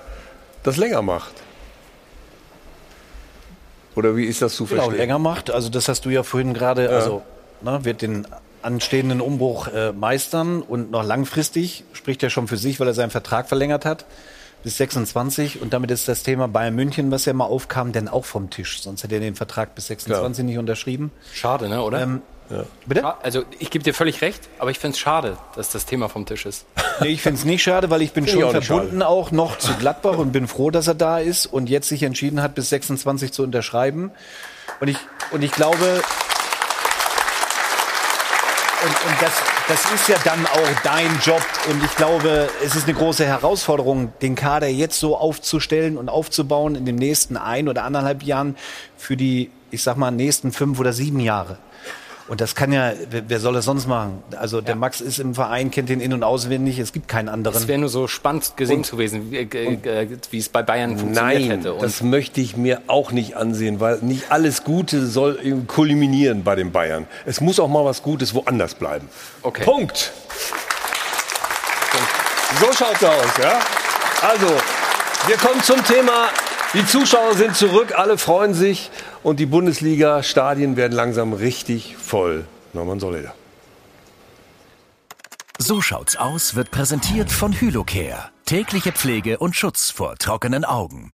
das 0.65 0.77
länger 0.77 1.03
macht? 1.03 1.33
Oder 3.95 4.17
wie 4.17 4.25
ist 4.25 4.43
das 4.43 4.55
zu 4.55 4.65
Genau, 4.65 4.83
verstehen? 4.83 4.99
länger 4.99 5.19
macht. 5.19 5.51
Also 5.51 5.69
das 5.69 5.89
hast 5.89 6.05
du 6.05 6.11
ja 6.11 6.23
vorhin 6.23 6.55
gerade, 6.55 6.85
Ja. 6.85 6.91
also 6.91 7.23
ne, 7.61 7.85
wird 7.85 8.03
den 8.03 8.27
anstehenden 8.63 9.21
Umbruch 9.21 9.69
äh, 9.69 9.93
meistern 9.93 10.63
und 10.63 10.91
noch 10.91 11.05
langfristig 11.05 11.85
spricht 11.93 12.23
er 12.23 12.31
schon 12.31 12.49
für 12.49 12.57
sich, 12.57 12.81
weil 12.81 12.87
er 12.87 12.95
seinen 12.95 13.11
Vertrag 13.11 13.49
verlängert 13.49 13.85
hat 13.85 14.05
bis 14.63 14.77
26 14.77 15.61
und 15.61 15.73
damit 15.73 15.91
ist 15.91 16.07
das 16.09 16.23
Thema 16.23 16.47
Bayern 16.47 16.75
München, 16.75 17.11
was 17.11 17.25
ja 17.25 17.33
mal 17.33 17.45
aufkam, 17.45 17.93
denn 17.93 18.09
auch 18.09 18.25
vom 18.25 18.49
Tisch. 18.51 18.81
Sonst 18.81 19.03
hätte 19.03 19.15
er 19.15 19.21
den 19.21 19.35
Vertrag 19.35 19.75
bis 19.75 19.89
26 19.89 20.45
nicht 20.45 20.59
unterschrieben. 20.59 21.11
Schade, 21.33 21.69
ne, 21.69 21.83
oder? 21.83 22.01
Ähm, 22.01 22.23
Bitte? 22.87 23.23
Also 23.23 23.45
ich 23.59 23.71
gebe 23.71 23.83
dir 23.83 23.95
völlig 23.95 24.21
recht, 24.21 24.49
aber 24.59 24.71
ich 24.71 24.79
finde 24.79 24.95
es 24.95 24.99
schade, 24.99 25.39
dass 25.57 25.71
das 25.71 25.87
Thema 25.87 26.09
vom 26.09 26.27
Tisch 26.27 26.47
ist. 26.47 26.67
Nee, 27.01 27.09
ich 27.09 27.23
finde 27.23 27.39
es 27.39 27.45
nicht 27.45 27.63
schade, 27.63 27.91
weil 27.91 28.03
ich 28.03 28.13
bin 28.13 28.27
Finde 28.27 28.47
ich 28.47 28.53
schon 28.53 28.57
auch 28.57 28.63
verbunden 28.63 29.03
auch 29.03 29.31
noch 29.33 29.59
zu 29.59 29.73
Gladbach 29.75 30.19
und 30.19 30.31
bin 30.31 30.47
froh, 30.47 30.71
dass 30.71 30.87
er 30.87 30.95
da 30.95 31.19
ist 31.19 31.47
und 31.47 31.69
jetzt 31.69 31.89
sich 31.89 32.03
entschieden 32.03 32.43
hat, 32.43 32.55
bis 32.55 32.69
26 32.69 33.33
zu 33.33 33.43
unterschreiben. 33.43 34.13
Und 34.79 34.89
ich, 34.89 34.99
und 35.33 35.43
ich 35.43 35.51
glaube, 35.51 36.03
und, 38.85 38.91
und 38.91 39.23
das, 39.23 39.33
das 39.69 39.93
ist 39.93 40.09
ja 40.09 40.17
dann 40.25 40.45
auch 40.47 40.83
dein 40.83 41.19
Job. 41.25 41.43
Und 41.71 41.83
ich 41.85 41.95
glaube, 41.97 42.49
es 42.65 42.75
ist 42.75 42.89
eine 42.89 42.95
große 42.97 43.25
Herausforderung, 43.25 44.13
den 44.21 44.35
Kader 44.35 44.69
jetzt 44.69 44.99
so 44.99 45.17
aufzustellen 45.17 45.97
und 45.97 46.09
aufzubauen 46.09 46.75
in 46.75 46.85
den 46.85 46.97
nächsten 46.97 47.37
ein 47.37 47.69
oder 47.69 47.85
anderthalb 47.85 48.23
Jahren 48.23 48.57
für 48.97 49.17
die, 49.17 49.51
ich 49.71 49.83
sag 49.83 49.97
mal, 49.97 50.11
nächsten 50.11 50.53
fünf 50.53 50.79
oder 50.81 50.93
sieben 50.93 51.21
Jahre. 51.21 51.59
Und 52.29 52.41
das 52.41 52.55
kann 52.55 52.73
ja, 52.73 52.93
wer 53.11 53.29
wer 53.29 53.41
soll 53.41 53.55
das 53.55 53.65
sonst 53.65 53.87
machen? 53.89 54.23
Also 54.39 54.61
der 54.61 54.77
Max 54.77 55.01
ist 55.01 55.19
im 55.19 55.35
Verein, 55.35 55.71
kennt 55.71 55.89
den 55.89 56.01
in- 56.01 56.13
und 56.13 56.23
auswendig, 56.23 56.79
es 56.79 56.93
gibt 56.93 57.09
keinen 57.09 57.29
anderen. 57.29 57.57
Es 57.57 57.67
wäre 57.69 57.79
nur 57.79 57.89
so 57.89 58.07
spannend 58.07 58.57
gesehen 58.57 58.79
Und- 58.79 58.85
zu 58.87 58.97
gewesen, 58.97 59.31
wie, 59.33 59.37
äh, 59.39 60.03
äh, 60.03 60.09
wie 60.31 60.39
es 60.39 60.49
bei 60.49 60.63
Bayern 60.63 60.99
funktioniert 60.99 61.41
Nein, 61.41 61.51
hätte. 61.51 61.75
Und 61.75 61.83
das 61.83 62.01
möchte 62.03 62.41
ich 62.41 62.57
mir 62.57 62.81
auch 62.87 63.11
nicht 63.13 63.37
ansehen, 63.37 63.81
weil 63.81 63.99
nicht 64.03 64.31
alles 64.31 64.63
Gute 64.65 65.05
soll 65.07 65.41
eben 65.43 65.67
kulminieren 65.67 66.45
bei 66.45 66.55
den 66.55 66.71
Bayern. 66.73 67.07
Es 67.27 67.41
muss 67.41 67.59
auch 67.59 67.69
mal 67.69 67.85
was 67.85 68.03
Gutes 68.03 68.35
woanders 68.35 68.75
bleiben. 68.77 69.09
Okay. 69.43 69.65
Punkt. 69.65 70.13
So 72.61 72.67
schaut's 72.73 73.03
aus, 73.03 73.39
ja? 73.43 73.59
Also, 74.23 74.47
wir 75.27 75.37
kommen 75.39 75.63
zum 75.63 75.83
Thema. 75.85 76.29
Die 76.75 76.87
Zuschauer 76.87 77.35
sind 77.35 77.55
zurück, 77.55 77.93
alle 77.99 78.17
freuen 78.17 78.55
sich 78.55 78.91
und 79.23 79.39
die 79.41 79.47
Bundesliga-Stadien 79.47 80.77
werden 80.77 80.95
langsam 80.95 81.35
richtig 81.35 81.97
voll. 81.99 82.47
Norman 82.73 82.99
Soleda. 82.99 83.35
So 85.59 85.83
schaut's 85.83 86.17
aus 86.17 86.55
wird 86.55 86.71
präsentiert 86.71 87.31
von 87.31 87.53
Hylocare. 87.53 88.31
Tägliche 88.47 88.93
Pflege 88.93 89.39
und 89.39 89.55
Schutz 89.55 89.91
vor 89.91 90.17
trockenen 90.17 90.65
Augen. 90.65 91.11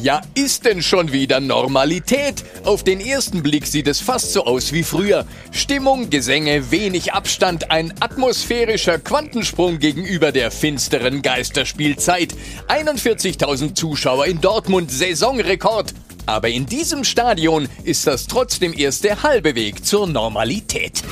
Ja, 0.00 0.20
ist 0.34 0.64
denn 0.64 0.80
schon 0.80 1.12
wieder 1.12 1.40
Normalität? 1.40 2.44
Auf 2.64 2.84
den 2.84 3.00
ersten 3.00 3.42
Blick 3.42 3.66
sieht 3.66 3.88
es 3.88 4.00
fast 4.00 4.32
so 4.32 4.44
aus 4.44 4.72
wie 4.72 4.84
früher. 4.84 5.26
Stimmung, 5.50 6.08
Gesänge, 6.08 6.70
wenig 6.70 7.14
Abstand, 7.14 7.72
ein 7.72 7.92
atmosphärischer 7.98 9.00
Quantensprung 9.00 9.80
gegenüber 9.80 10.30
der 10.30 10.52
finsteren 10.52 11.20
Geisterspielzeit. 11.22 12.32
41.000 12.68 13.74
Zuschauer 13.74 14.26
in 14.26 14.40
Dortmund, 14.40 14.92
Saisonrekord. 14.92 15.92
Aber 16.26 16.48
in 16.48 16.66
diesem 16.66 17.02
Stadion 17.02 17.68
ist 17.82 18.06
das 18.06 18.28
trotzdem 18.28 18.72
erst 18.72 19.02
der 19.02 19.24
halbe 19.24 19.56
Weg 19.56 19.84
zur 19.84 20.06
Normalität. 20.06 21.02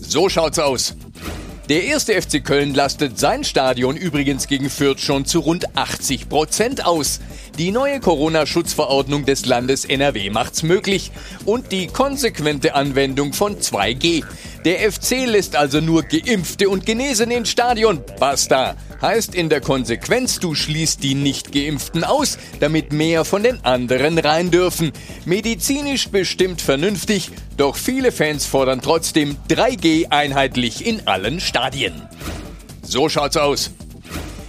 So 0.00 0.28
schaut's 0.28 0.58
aus. 0.58 0.96
Der 1.68 1.82
erste 1.82 2.20
FC 2.20 2.44
Köln 2.44 2.74
lastet 2.74 3.18
sein 3.18 3.42
Stadion 3.42 3.96
übrigens 3.96 4.46
gegen 4.46 4.70
Fürth 4.70 5.00
schon 5.00 5.24
zu 5.24 5.40
rund 5.40 5.76
80 5.76 6.28
Prozent 6.28 6.86
aus. 6.86 7.18
Die 7.58 7.70
neue 7.70 8.00
Corona-Schutzverordnung 8.00 9.24
des 9.24 9.46
Landes 9.46 9.86
NRW 9.86 10.28
macht's 10.28 10.62
möglich 10.62 11.10
und 11.46 11.72
die 11.72 11.86
konsequente 11.86 12.74
Anwendung 12.74 13.32
von 13.32 13.56
2G. 13.56 14.24
Der 14.66 14.92
FC 14.92 15.24
lässt 15.24 15.56
also 15.56 15.80
nur 15.80 16.02
Geimpfte 16.02 16.68
und 16.68 16.84
Genesene 16.84 17.34
ins 17.34 17.48
Stadion. 17.48 18.02
Basta. 18.20 18.76
Heißt 19.00 19.34
in 19.34 19.48
der 19.48 19.62
Konsequenz, 19.62 20.38
du 20.38 20.54
schließt 20.54 21.02
die 21.02 21.14
Nicht-Geimpften 21.14 22.04
aus, 22.04 22.36
damit 22.60 22.92
mehr 22.92 23.24
von 23.24 23.42
den 23.42 23.64
anderen 23.64 24.18
rein 24.18 24.50
dürfen. 24.50 24.92
Medizinisch 25.24 26.08
bestimmt 26.08 26.60
vernünftig, 26.60 27.30
doch 27.56 27.76
viele 27.76 28.12
Fans 28.12 28.44
fordern 28.44 28.82
trotzdem 28.82 29.36
3G 29.48 30.10
einheitlich 30.10 30.84
in 30.84 31.08
allen 31.08 31.40
Stadien. 31.40 32.02
So 32.82 33.08
schaut's 33.08 33.38
aus. 33.38 33.70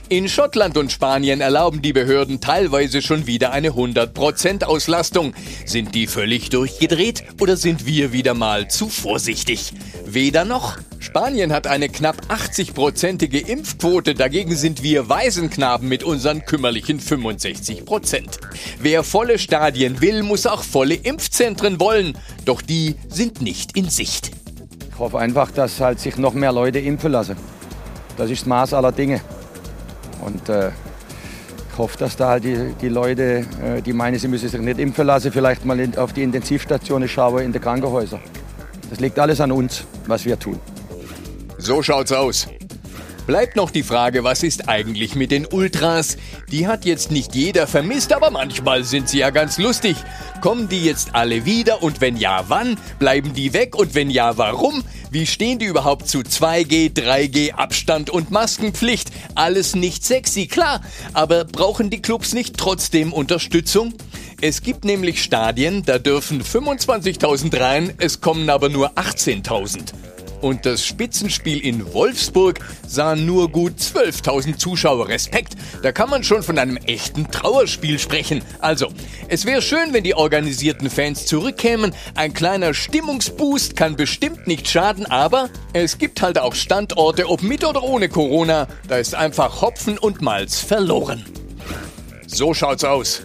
In 0.09 0.29
Schottland 0.29 0.77
und 0.77 0.89
Spanien 0.89 1.41
erlauben 1.41 1.81
die 1.81 1.91
Behörden 1.91 2.39
teilweise 2.39 3.01
schon 3.01 3.27
wieder 3.27 3.51
eine 3.51 3.71
100% 3.71 4.63
Auslastung. 4.63 5.33
Sind 5.65 5.95
die 5.95 6.07
völlig 6.07 6.49
durchgedreht 6.49 7.25
oder 7.41 7.57
sind 7.57 7.85
wir 7.85 8.13
wieder 8.13 8.33
mal 8.33 8.69
zu 8.69 8.87
vorsichtig? 8.87 9.73
Weder 10.05 10.45
noch. 10.45 10.77
Spanien 10.99 11.51
hat 11.51 11.67
eine 11.67 11.89
knapp 11.89 12.21
80-prozentige 12.29 13.45
Impfquote, 13.45 14.15
dagegen 14.15 14.55
sind 14.55 14.81
wir 14.81 15.09
Waisenknaben 15.09 15.89
mit 15.89 16.05
unseren 16.05 16.45
kümmerlichen 16.45 17.01
65%. 17.01 18.39
Wer 18.79 19.03
volle 19.03 19.37
Stadien 19.37 19.99
will, 19.99 20.23
muss 20.23 20.45
auch 20.45 20.63
volle 20.63 20.95
Impfzentren 20.95 21.81
wollen, 21.81 22.17
doch 22.45 22.61
die 22.61 22.95
sind 23.09 23.41
nicht 23.41 23.75
in 23.75 23.89
Sicht. 23.89 24.31
Ich 24.89 24.99
hoffe 24.99 25.19
einfach, 25.19 25.51
dass 25.51 25.81
halt 25.81 25.99
sich 25.99 26.15
noch 26.15 26.33
mehr 26.33 26.53
Leute 26.53 26.79
impfen 26.79 27.11
lassen. 27.11 27.35
Das 28.15 28.31
ist 28.31 28.43
das 28.43 28.47
Maß 28.47 28.73
aller 28.73 28.93
Dinge. 28.93 29.19
Und 30.27 30.49
äh, 30.49 30.71
ich 31.71 31.77
hoffe, 31.77 31.97
dass 31.97 32.17
da 32.17 32.37
die, 32.37 32.73
die 32.81 32.89
Leute, 32.89 33.45
äh, 33.63 33.81
die 33.81 33.93
meinen, 33.93 34.19
sie 34.19 34.27
müssen 34.27 34.49
sich 34.49 34.59
nicht 34.59 34.77
impfen 34.77 35.07
lassen, 35.07 35.31
vielleicht 35.31 35.63
mal 35.63 35.79
in, 35.79 35.97
auf 35.97 36.11
die 36.11 36.23
Intensivstationen 36.23 37.07
schauen 37.07 37.43
in 37.43 37.53
den 37.53 37.61
Krankenhäusern. 37.61 38.19
Das 38.89 38.99
liegt 38.99 39.17
alles 39.19 39.39
an 39.39 39.53
uns, 39.53 39.85
was 40.05 40.25
wir 40.25 40.37
tun. 40.37 40.59
So 41.57 41.81
schaut's 41.81 42.11
aus. 42.11 42.47
Bleibt 43.25 43.55
noch 43.55 43.71
die 43.71 43.83
Frage, 43.83 44.23
was 44.23 44.43
ist 44.43 44.69
eigentlich 44.69 45.15
mit 45.15 45.31
den 45.31 45.45
Ultras? 45.45 46.17
Die 46.49 46.67
hat 46.67 46.85
jetzt 46.85 47.11
nicht 47.11 47.35
jeder 47.35 47.67
vermisst, 47.67 48.13
aber 48.13 48.31
manchmal 48.31 48.83
sind 48.83 49.09
sie 49.09 49.19
ja 49.19 49.31
ganz 49.31 49.57
lustig. 49.57 49.97
Kommen 50.41 50.69
die 50.69 50.83
jetzt 50.83 51.13
alle 51.13 51.45
wieder 51.45 51.83
und 51.83 51.99
wenn 51.99 52.15
ja, 52.15 52.45
wann? 52.47 52.77
Bleiben 52.99 53.33
die 53.33 53.53
weg 53.53 53.75
und 53.75 53.95
wenn 53.95 54.09
ja, 54.09 54.37
warum? 54.37 54.81
Wie 55.09 55.25
stehen 55.25 55.57
die 55.57 55.65
überhaupt 55.65 56.09
zu 56.09 56.19
2G, 56.19 56.93
3G, 56.93 57.53
Abstand 57.53 58.09
und 58.09 58.29
Maskenpflicht? 58.29 59.09
Alles 59.35 59.73
nicht 59.73 60.03
sexy, 60.03 60.47
klar, 60.47 60.81
aber 61.13 61.45
brauchen 61.45 61.89
die 61.89 62.01
Clubs 62.01 62.33
nicht 62.33 62.57
trotzdem 62.57 63.13
Unterstützung? 63.13 63.93
Es 64.41 64.61
gibt 64.61 64.83
nämlich 64.83 65.23
Stadien, 65.23 65.83
da 65.85 65.97
dürfen 65.97 66.43
25.000 66.43 67.59
rein, 67.59 67.93
es 67.99 68.19
kommen 68.19 68.49
aber 68.49 68.67
nur 68.67 68.91
18.000. 68.97 69.93
Und 70.41 70.65
das 70.65 70.85
Spitzenspiel 70.85 71.59
in 71.59 71.93
Wolfsburg 71.93 72.59
sahen 72.87 73.25
nur 73.25 73.49
gut 73.49 73.73
12.000 73.73 74.57
Zuschauer. 74.57 75.07
Respekt, 75.07 75.55
da 75.81 75.91
kann 75.91 76.09
man 76.09 76.23
schon 76.23 76.43
von 76.43 76.59
einem 76.59 76.77
echten 76.77 77.31
Trauerspiel 77.31 77.99
sprechen. 77.99 78.41
Also, 78.59 78.89
es 79.27 79.45
wäre 79.45 79.61
schön, 79.61 79.93
wenn 79.93 80.03
die 80.03 80.15
organisierten 80.15 80.89
Fans 80.89 81.25
zurückkämen. 81.25 81.93
Ein 82.15 82.33
kleiner 82.33 82.73
Stimmungsboost 82.73 83.75
kann 83.75 83.95
bestimmt 83.95 84.47
nicht 84.47 84.67
schaden, 84.67 85.05
aber 85.05 85.49
es 85.73 85.97
gibt 85.97 86.21
halt 86.21 86.37
auch 86.37 86.55
Standorte, 86.55 87.29
ob 87.29 87.41
mit 87.41 87.63
oder 87.63 87.83
ohne 87.83 88.09
Corona, 88.09 88.67
da 88.87 88.97
ist 88.97 89.15
einfach 89.15 89.61
Hopfen 89.61 89.97
und 89.97 90.21
Malz 90.21 90.59
verloren. 90.59 91.25
So 92.27 92.53
schaut's 92.53 92.83
aus. 92.83 93.23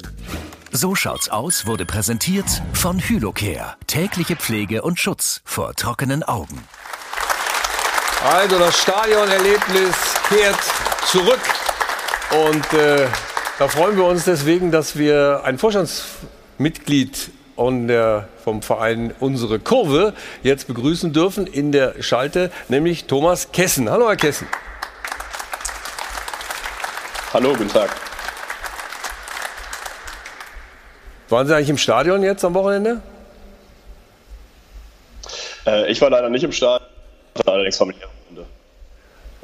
So 0.71 0.95
schaut's 0.95 1.29
aus 1.29 1.67
wurde 1.67 1.85
präsentiert 1.85 2.63
von 2.73 2.99
Hylocare. 2.99 3.77
Tägliche 3.87 4.37
Pflege 4.37 4.81
und 4.81 4.99
Schutz 4.99 5.43
vor 5.45 5.75
trockenen 5.75 6.23
Augen. 6.23 6.63
Also 8.25 8.57
das 8.57 8.81
Stadionerlebnis 8.81 9.97
kehrt 10.29 10.57
zurück 11.07 11.41
und 12.47 12.73
äh, 12.73 13.09
da 13.59 13.67
freuen 13.67 13.97
wir 13.97 14.05
uns 14.05 14.25
deswegen, 14.25 14.71
dass 14.71 14.97
wir 14.97 15.41
ein 15.43 15.59
Vorstandsmitglied 15.59 17.31
und 17.57 17.89
der, 17.89 18.29
vom 18.45 18.63
Verein 18.63 19.13
Unsere 19.19 19.59
Kurve 19.59 20.15
jetzt 20.45 20.69
begrüßen 20.69 21.13
dürfen 21.13 21.49
in 21.49 21.73
der 21.73 22.01
Schalte, 22.01 22.53
nämlich 22.69 23.07
Thomas 23.07 23.51
Kessen. 23.51 23.91
Hallo 23.91 24.07
Herr 24.07 24.17
Kessen. 24.17 24.47
Hallo, 27.35 27.55
guten 27.55 27.71
Tag. 27.71 27.91
Waren 31.29 31.47
Sie 31.49 31.57
eigentlich 31.57 31.71
im 31.71 31.79
Stadion 31.79 32.23
jetzt 32.23 32.45
am 32.45 32.55
Wochenende? 32.55 33.01
Äh, 35.67 35.91
ich 35.91 36.01
war 36.01 36.11
leider 36.11 36.29
nicht 36.29 36.45
im 36.45 36.53
Stadion, 36.53 36.89
allerdings 37.47 37.77
familiäre 37.77 38.03
Gründe. 38.07 38.12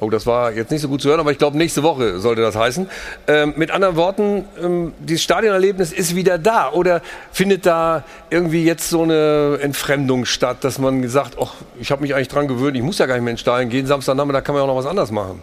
Oh, 0.00 0.10
das 0.10 0.26
war 0.26 0.52
jetzt 0.52 0.70
nicht 0.70 0.80
so 0.80 0.88
gut 0.88 1.02
zu 1.02 1.08
hören, 1.08 1.18
aber 1.18 1.32
ich 1.32 1.38
glaube, 1.38 1.58
nächste 1.58 1.82
Woche 1.82 2.20
sollte 2.20 2.40
das 2.40 2.54
heißen. 2.54 2.88
Ähm, 3.26 3.54
mit 3.56 3.72
anderen 3.72 3.96
Worten, 3.96 4.44
ähm, 4.62 4.92
dieses 5.00 5.24
Stadionerlebnis 5.24 5.92
ist 5.92 6.14
wieder 6.14 6.38
da. 6.38 6.70
Oder 6.70 7.02
findet 7.32 7.66
da 7.66 8.04
irgendwie 8.30 8.64
jetzt 8.64 8.90
so 8.90 9.02
eine 9.02 9.58
Entfremdung 9.60 10.24
statt, 10.24 10.58
dass 10.60 10.78
man 10.78 11.08
sagt, 11.08 11.36
ach, 11.42 11.54
ich 11.80 11.90
habe 11.90 12.02
mich 12.02 12.14
eigentlich 12.14 12.28
dran 12.28 12.46
gewöhnt, 12.46 12.76
ich 12.76 12.82
muss 12.84 12.98
ja 12.98 13.06
gar 13.06 13.16
nicht 13.16 13.24
mehr 13.24 13.32
ins 13.32 13.40
Stadion 13.40 13.70
gehen, 13.70 13.86
Samstagnachmittag 13.86 14.44
kann 14.44 14.54
man 14.54 14.60
ja 14.60 14.70
auch 14.70 14.72
noch 14.72 14.80
was 14.80 14.88
anderes 14.88 15.10
machen. 15.10 15.42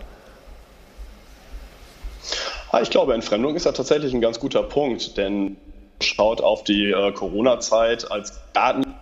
Ah, 2.71 2.79
ich 2.81 2.89
glaube, 2.89 3.13
Entfremdung 3.13 3.57
ist 3.57 3.65
ja 3.65 3.73
tatsächlich 3.73 4.13
ein 4.13 4.21
ganz 4.21 4.39
guter 4.39 4.63
Punkt, 4.63 5.17
denn 5.17 5.57
schaut 6.01 6.39
auf 6.39 6.63
die 6.63 6.91
äh, 6.91 7.11
Corona-Zeit 7.11 8.09
als 8.09 8.39
Daten. 8.53 8.95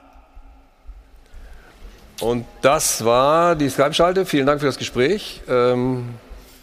Und 2.21 2.45
das 2.61 3.03
war 3.03 3.55
die 3.55 3.69
Skype-Schalte. 3.69 4.25
Vielen 4.25 4.45
Dank 4.45 4.59
für 4.59 4.67
das 4.67 4.77
Gespräch. 4.77 5.41
Ähm, 5.49 6.09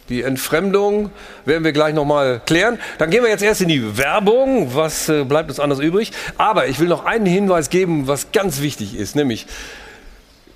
die 0.09 0.23
Entfremdung 0.23 1.11
werden 1.45 1.63
wir 1.63 1.73
gleich 1.73 1.95
nochmal 1.95 2.41
klären. 2.45 2.79
Dann 2.99 3.11
gehen 3.11 3.23
wir 3.23 3.31
jetzt 3.31 3.43
erst 3.43 3.61
in 3.61 3.69
die 3.69 3.97
Werbung. 3.97 4.75
Was 4.75 5.09
äh, 5.09 5.25
bleibt 5.25 5.51
uns 5.51 5.61
anders 5.61 5.79
übrig? 5.79 6.13
Aber 6.37 6.67
ich 6.67 6.81
will 6.81 6.89
noch 6.89 7.05
einen 7.05 7.27
Hinweis 7.27 7.71
geben, 7.71 8.09
was 8.09 8.33
ganz 8.33 8.61
wichtig 8.61 8.97
ist, 8.97 9.15
nämlich 9.15 9.47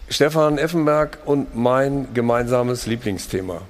Stefan 0.09 0.59
Effenberg 0.59 1.19
und 1.25 1.57
mein 1.57 2.09
gemeinsames 2.15 2.87
Lieblingsthema. 2.87 3.63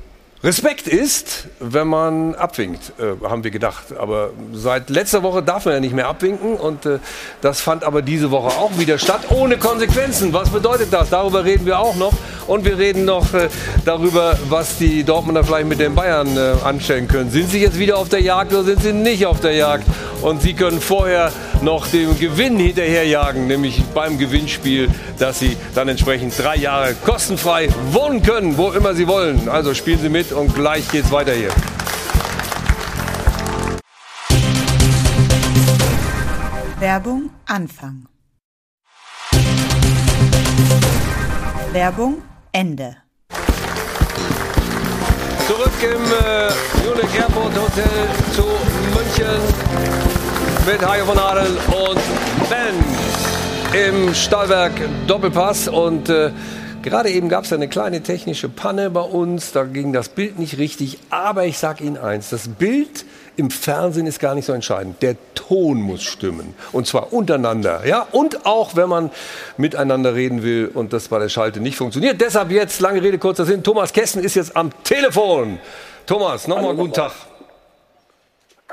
Respekt 0.44 0.86
ist, 0.86 1.46
wenn 1.58 1.88
man 1.88 2.34
abwinkt, 2.34 2.92
äh, 2.98 3.26
haben 3.26 3.44
wir 3.44 3.50
gedacht. 3.50 3.96
Aber 3.98 4.28
seit 4.52 4.90
letzter 4.90 5.22
Woche 5.22 5.42
darf 5.42 5.64
man 5.64 5.72
ja 5.72 5.80
nicht 5.80 5.94
mehr 5.94 6.06
abwinken. 6.06 6.56
Und 6.56 6.84
äh, 6.84 6.98
das 7.40 7.62
fand 7.62 7.82
aber 7.82 8.02
diese 8.02 8.30
Woche 8.30 8.48
auch 8.58 8.78
wieder 8.78 8.98
statt, 8.98 9.22
ohne 9.30 9.56
Konsequenzen. 9.56 10.34
Was 10.34 10.50
bedeutet 10.50 10.92
das? 10.92 11.08
Darüber 11.08 11.46
reden 11.46 11.64
wir 11.64 11.78
auch 11.78 11.96
noch. 11.96 12.12
Und 12.46 12.66
wir 12.66 12.76
reden 12.76 13.06
noch 13.06 13.32
äh, 13.32 13.48
darüber, 13.86 14.38
was 14.50 14.76
die 14.76 15.02
Dortmunder 15.02 15.44
vielleicht 15.44 15.66
mit 15.66 15.80
den 15.80 15.94
Bayern 15.94 16.36
äh, 16.36 16.62
anstellen 16.62 17.08
können. 17.08 17.30
Sind 17.30 17.50
sie 17.50 17.60
jetzt 17.60 17.78
wieder 17.78 17.96
auf 17.96 18.10
der 18.10 18.20
Jagd 18.20 18.52
oder 18.52 18.64
sind 18.64 18.82
sie 18.82 18.92
nicht 18.92 19.24
auf 19.24 19.40
der 19.40 19.52
Jagd? 19.52 19.86
Und 20.20 20.42
sie 20.42 20.52
können 20.52 20.80
vorher 20.80 21.32
noch 21.62 21.86
dem 21.86 22.18
Gewinn 22.18 22.58
hinterherjagen, 22.58 23.46
nämlich 23.46 23.82
beim 23.94 24.18
Gewinnspiel, 24.18 24.88
dass 25.18 25.38
sie 25.38 25.56
dann 25.74 25.88
entsprechend 25.88 26.38
drei 26.38 26.56
Jahre 26.56 26.94
kostenfrei 27.04 27.68
wohnen 27.92 28.22
können, 28.22 28.58
wo 28.58 28.72
immer 28.72 28.94
sie 28.94 29.06
wollen. 29.06 29.48
Also 29.48 29.74
spielen 29.74 30.00
Sie 30.00 30.08
mit 30.08 30.33
und 30.34 30.54
gleich 30.54 30.88
geht's 30.90 31.10
weiter 31.10 31.32
hier. 31.32 31.50
Werbung 36.78 37.30
Anfang. 37.46 38.06
Werbung 41.72 42.22
Ende. 42.52 42.96
Zurück 45.46 45.72
im 45.82 46.02
äh, 46.02 46.86
Munich 46.86 47.14
Airport 47.18 47.54
Hotel 47.54 48.08
zu 48.34 48.44
München 48.94 49.40
mit 50.66 50.86
Hajo 50.86 51.04
von 51.04 51.18
Adel 51.18 51.58
und 51.68 52.00
Ben 52.48 52.74
im 53.74 54.14
Stahlwerk 54.14 54.72
Doppelpass 55.06 55.68
und 55.68 56.08
äh, 56.08 56.30
Gerade 56.84 57.08
eben 57.08 57.30
gab 57.30 57.44
es 57.44 57.52
eine 57.54 57.66
kleine 57.66 58.02
technische 58.02 58.50
Panne 58.50 58.90
bei 58.90 59.00
uns, 59.00 59.52
da 59.52 59.64
ging 59.64 59.94
das 59.94 60.10
Bild 60.10 60.38
nicht 60.38 60.58
richtig. 60.58 60.98
Aber 61.08 61.46
ich 61.46 61.56
sage 61.56 61.82
Ihnen 61.82 61.96
eins, 61.96 62.28
das 62.28 62.46
Bild 62.46 63.06
im 63.38 63.50
Fernsehen 63.50 64.06
ist 64.06 64.20
gar 64.20 64.34
nicht 64.34 64.44
so 64.44 64.52
entscheidend. 64.52 65.00
Der 65.00 65.16
Ton 65.34 65.80
muss 65.80 66.02
stimmen. 66.02 66.54
Und 66.72 66.86
zwar 66.86 67.14
untereinander. 67.14 67.86
Ja? 67.86 68.06
Und 68.12 68.44
auch, 68.44 68.76
wenn 68.76 68.90
man 68.90 69.10
miteinander 69.56 70.14
reden 70.14 70.42
will 70.42 70.70
und 70.74 70.92
das 70.92 71.08
bei 71.08 71.18
der 71.18 71.30
Schalte 71.30 71.58
nicht 71.58 71.78
funktioniert. 71.78 72.20
Deshalb 72.20 72.50
jetzt, 72.50 72.82
lange 72.82 73.02
Rede, 73.02 73.16
kurzer 73.16 73.46
Sinn, 73.46 73.62
Thomas 73.62 73.90
Kessen 73.90 74.22
ist 74.22 74.34
jetzt 74.34 74.54
am 74.54 74.70
Telefon. 74.84 75.60
Thomas, 76.04 76.46
nochmal 76.46 76.74
guten 76.74 76.92
Tag. 76.92 77.12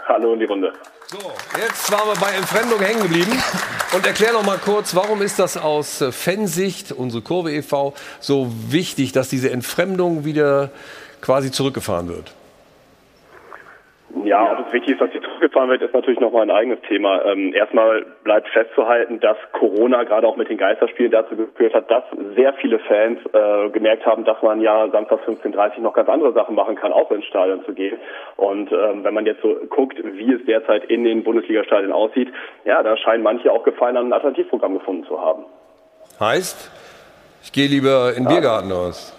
Hallo 0.06 0.34
in 0.34 0.40
die 0.40 0.46
Runde. 0.48 0.74
So, 1.12 1.18
jetzt 1.60 1.92
waren 1.92 2.08
wir 2.08 2.16
bei 2.22 2.32
Entfremdung 2.32 2.80
hängen 2.80 3.02
geblieben. 3.02 3.34
Und 3.94 4.06
erklär 4.06 4.32
noch 4.32 4.46
mal 4.46 4.58
kurz, 4.58 4.96
warum 4.96 5.22
ist 5.22 5.40
das 5.40 5.58
aus 5.58 6.02
Fansicht, 6.12 6.94
unsere 6.94 7.22
Kurve 7.22 7.52
e.V., 7.52 7.94
so 8.22 8.50
wichtig, 8.70 9.12
dass 9.12 9.28
diese 9.28 9.52
Entfremdung 9.52 10.24
wieder 10.24 10.72
quasi 11.20 11.52
zurückgefahren 11.52 12.08
wird? 12.08 12.32
Ja, 14.24 14.52
ob 14.52 14.68
es 14.68 14.74
wichtig 14.74 14.94
ist, 14.94 15.02
dass 15.02 15.12
sie 15.12 15.22
zurückgefahren 15.22 15.70
wird, 15.70 15.82
ist 15.82 15.94
natürlich 15.94 16.20
nochmal 16.20 16.44
ein 16.44 16.52
eigenes 16.52 16.82
Thema. 16.82 17.24
Ähm, 17.26 17.54
erstmal 17.54 18.06
bleibt 18.24 18.50
festzuhalten, 18.50 19.20
dass 19.20 19.38
Corona 19.54 20.04
gerade 20.04 20.28
auch 20.28 20.36
mit 20.36 20.50
den 20.50 20.58
Geisterspielen 20.58 21.12
dazu 21.12 21.36
geführt 21.36 21.74
hat, 21.74 21.90
dass 21.90 22.04
sehr 22.36 22.54
viele 22.54 22.80
Fans 22.80 23.20
äh, 23.34 23.70
gemerkt 23.70 24.06
haben, 24.06 24.26
dass 24.26 24.42
man 24.42 24.62
ja 24.62 24.90
Samstag 24.90 25.20
15.30 25.28 25.78
Uhr 25.78 25.84
noch 25.84 25.94
ganz 25.94 26.10
andere 26.10 26.34
Sachen 26.34 26.56
machen 26.56 26.76
kann, 26.76 26.92
außer 26.92 27.16
ins 27.16 27.26
Stadion 27.26 27.64
zu 27.66 27.74
gehen. 27.74 27.98
Und 28.38 28.72
ähm, 28.72 29.04
wenn 29.04 29.14
man 29.14 29.26
jetzt 29.26 29.42
so 29.42 29.56
guckt, 29.70 29.98
wie 30.04 30.34
es 30.34 30.46
derzeit 30.46 30.86
in 30.86 31.04
den 31.04 31.24
Bundesliga-Stadien 31.24 31.92
aussieht, 31.92 32.30
ja, 32.66 32.84
da 32.84 32.98
scheinen 32.98 33.24
manche 33.24 33.52
auch 33.52 33.64
Gefallen 33.64 33.98
an 33.98 34.08
ein 34.08 34.14
Alternativprogramm 34.14 34.74
gefunden 34.74 35.06
zu 35.06 35.22
haben. 35.22 35.46
Heißt, 36.20 36.72
ich 37.44 37.52
gehe 37.52 37.68
lieber 37.68 38.14
in 38.16 38.26
den 38.26 38.28
Biergarten 38.28 38.72
aus. 38.72 39.18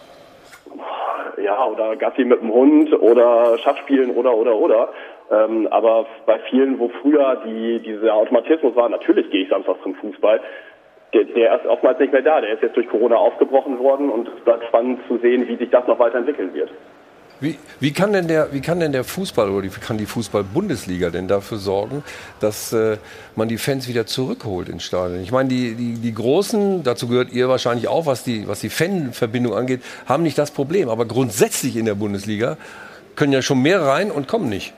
Ja, 1.39 1.67
oder 1.67 1.97
Gassi 1.97 2.25
mit 2.25 2.41
dem 2.41 2.53
Hund 2.53 2.93
oder 3.01 3.59
Schachspielen 3.59 4.11
oder 4.11 4.35
oder 4.35 4.57
oder. 4.57 4.89
Ähm, 5.31 5.69
aber 5.71 6.07
bei 6.27 6.39
vielen, 6.51 6.79
wo 6.79 6.89
früher 6.89 7.43
die, 7.45 7.81
dieser 7.81 8.15
Automatismus 8.15 8.77
war, 8.77 8.89
natürlich 8.89 9.31
gehe 9.31 9.45
ich 9.45 9.49
samstags 9.49 9.83
zum 9.83 9.95
Fußball, 9.95 10.41
der, 11.13 11.25
der 11.25 11.57
ist 11.57 11.67
oftmals 11.67 11.99
nicht 11.99 12.13
mehr 12.13 12.23
da. 12.23 12.41
Der 12.41 12.55
ist 12.55 12.63
jetzt 12.63 12.77
durch 12.77 12.89
Corona 12.89 13.17
aufgebrochen 13.17 13.79
worden 13.79 14.11
und 14.11 14.29
es 14.29 14.45
bleibt 14.45 14.65
spannend 14.65 15.01
zu 15.09 15.19
sehen, 15.19 15.47
wie 15.49 15.57
sich 15.57 15.71
das 15.71 15.87
noch 15.87 15.99
weiterentwickeln 15.99 16.55
wird. 16.55 16.71
Wie, 17.43 17.59
wie, 17.81 17.93
kann 17.93 18.12
denn 18.12 18.28
der, 18.28 18.52
wie 18.52 18.60
kann 18.60 18.78
denn 18.78 18.93
der 18.93 19.02
Fußball 19.02 19.51
oder 19.51 19.64
wie 19.64 19.69
kann 19.69 19.98
die 19.98 20.06
Fußball-Bundesliga 20.06 21.10
denn 21.10 21.27
dafür 21.27 21.59
sorgen, 21.59 22.05
dass 22.39 22.73
äh, 22.73 22.98
man 23.35 23.48
die 23.48 23.59
Fans 23.59 23.89
wieder 23.89 24.06
zurückholt 24.06 24.69
ins 24.69 24.85
Stadion? 24.85 25.20
Ich 25.24 25.32
meine, 25.32 25.48
die, 25.48 25.74
die, 25.74 25.94
die 25.94 26.14
Großen, 26.14 26.85
dazu 26.85 27.09
gehört 27.09 27.32
ihr 27.32 27.48
wahrscheinlich 27.48 27.89
auch, 27.89 28.06
was 28.06 28.23
die, 28.23 28.47
was 28.47 28.60
die 28.60 28.70
Fanverbindung 28.70 29.55
angeht, 29.55 29.82
haben 30.06 30.23
nicht 30.23 30.39
das 30.39 30.52
Problem. 30.52 30.89
Aber 30.89 31.05
grundsätzlich 31.05 31.74
in 31.74 31.85
der 31.85 31.97
Bundesliga 31.97 32.59
können 33.16 33.32
ja 33.32 33.43
schon 33.43 33.60
mehr 33.60 33.82
rein 33.82 34.12
und 34.12 34.28
kommen 34.28 34.48
nicht. 34.48 34.73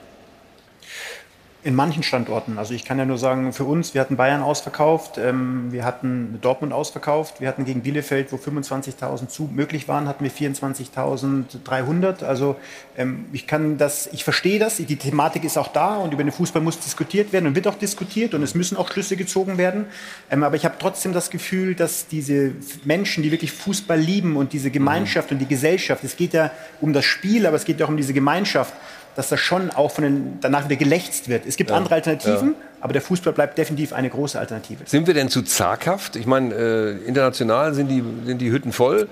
In 1.65 1.73
manchen 1.73 2.03
Standorten. 2.03 2.59
Also 2.59 2.75
ich 2.75 2.85
kann 2.85 2.99
ja 2.99 3.05
nur 3.05 3.17
sagen, 3.17 3.51
für 3.51 3.63
uns, 3.63 3.95
wir 3.95 4.01
hatten 4.01 4.17
Bayern 4.17 4.43
ausverkauft, 4.43 5.17
ähm, 5.17 5.71
wir 5.71 5.83
hatten 5.83 6.37
Dortmund 6.39 6.71
ausverkauft, 6.71 7.41
wir 7.41 7.47
hatten 7.47 7.65
gegen 7.65 7.81
Bielefeld, 7.81 8.31
wo 8.31 8.35
25.000 8.35 9.29
zu 9.29 9.49
möglich 9.51 9.87
waren, 9.87 10.07
hatten 10.07 10.23
wir 10.23 10.29
24.300. 10.29 12.23
Also 12.23 12.55
ähm, 12.95 13.25
ich 13.33 13.47
kann 13.47 13.79
das, 13.79 14.05
ich 14.13 14.23
verstehe 14.23 14.59
das, 14.59 14.77
die 14.77 14.95
Thematik 14.95 15.43
ist 15.43 15.57
auch 15.57 15.69
da 15.69 15.95
und 15.95 16.13
über 16.13 16.23
den 16.23 16.31
Fußball 16.31 16.61
muss 16.61 16.79
diskutiert 16.79 17.33
werden 17.33 17.47
und 17.47 17.55
wird 17.55 17.65
auch 17.65 17.79
diskutiert 17.79 18.35
und 18.35 18.43
es 18.43 18.53
müssen 18.53 18.77
auch 18.77 18.91
Schlüsse 18.91 19.17
gezogen 19.17 19.57
werden. 19.57 19.87
Ähm, 20.29 20.43
aber 20.43 20.57
ich 20.57 20.65
habe 20.65 20.75
trotzdem 20.77 21.13
das 21.13 21.31
Gefühl, 21.31 21.73
dass 21.73 22.05
diese 22.05 22.51
Menschen, 22.83 23.23
die 23.23 23.31
wirklich 23.31 23.51
Fußball 23.51 23.99
lieben 23.99 24.37
und 24.37 24.53
diese 24.53 24.69
Gemeinschaft 24.69 25.31
und 25.31 25.39
die 25.39 25.47
Gesellschaft, 25.47 26.03
es 26.03 26.15
geht 26.15 26.33
ja 26.33 26.51
um 26.79 26.93
das 26.93 27.05
Spiel, 27.05 27.47
aber 27.47 27.55
es 27.55 27.65
geht 27.65 27.79
ja 27.79 27.87
auch 27.87 27.89
um 27.89 27.97
diese 27.97 28.13
Gemeinschaft, 28.13 28.75
dass 29.15 29.29
das 29.29 29.39
schon 29.39 29.71
auch 29.71 29.91
von 29.91 30.03
den, 30.03 30.37
danach 30.41 30.65
wieder 30.65 30.75
gelächzt 30.75 31.29
wird. 31.29 31.45
Es 31.45 31.55
gibt 31.55 31.69
Ja, 31.69 31.77
andere 31.77 31.95
Alternativen, 31.95 32.49
ja. 32.49 32.55
aber 32.81 32.93
der 32.93 33.01
Fußball 33.01 33.33
bleibt 33.33 33.57
definitiv 33.57 33.93
eine 33.93 34.09
große 34.09 34.39
Alternative. 34.39 34.83
Sind 34.85 35.07
wir 35.07 35.13
denn 35.13 35.29
zu 35.29 35.41
zaghaft? 35.41 36.15
Ich 36.15 36.25
meine, 36.25 36.53
äh, 36.53 36.91
international 37.07 37.73
sind 37.73 37.87
die, 37.87 38.03
sind 38.25 38.39
die 38.39 38.51
Hütten 38.51 38.71
voll. 38.71 39.07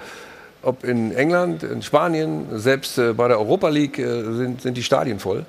Ob 0.62 0.86
in 0.86 1.14
England, 1.14 1.64
in 1.64 1.82
Spanien, 1.82 2.48
selbst 2.54 2.98
äh, 2.98 3.14
bei 3.14 3.28
der 3.28 3.38
Europa 3.38 3.68
League 3.70 4.00
äh, 4.00 4.24
sind, 4.34 4.62
sind 4.62 4.78
die 4.78 4.84
Stadien 4.84 5.20
voll. 5.20 5.46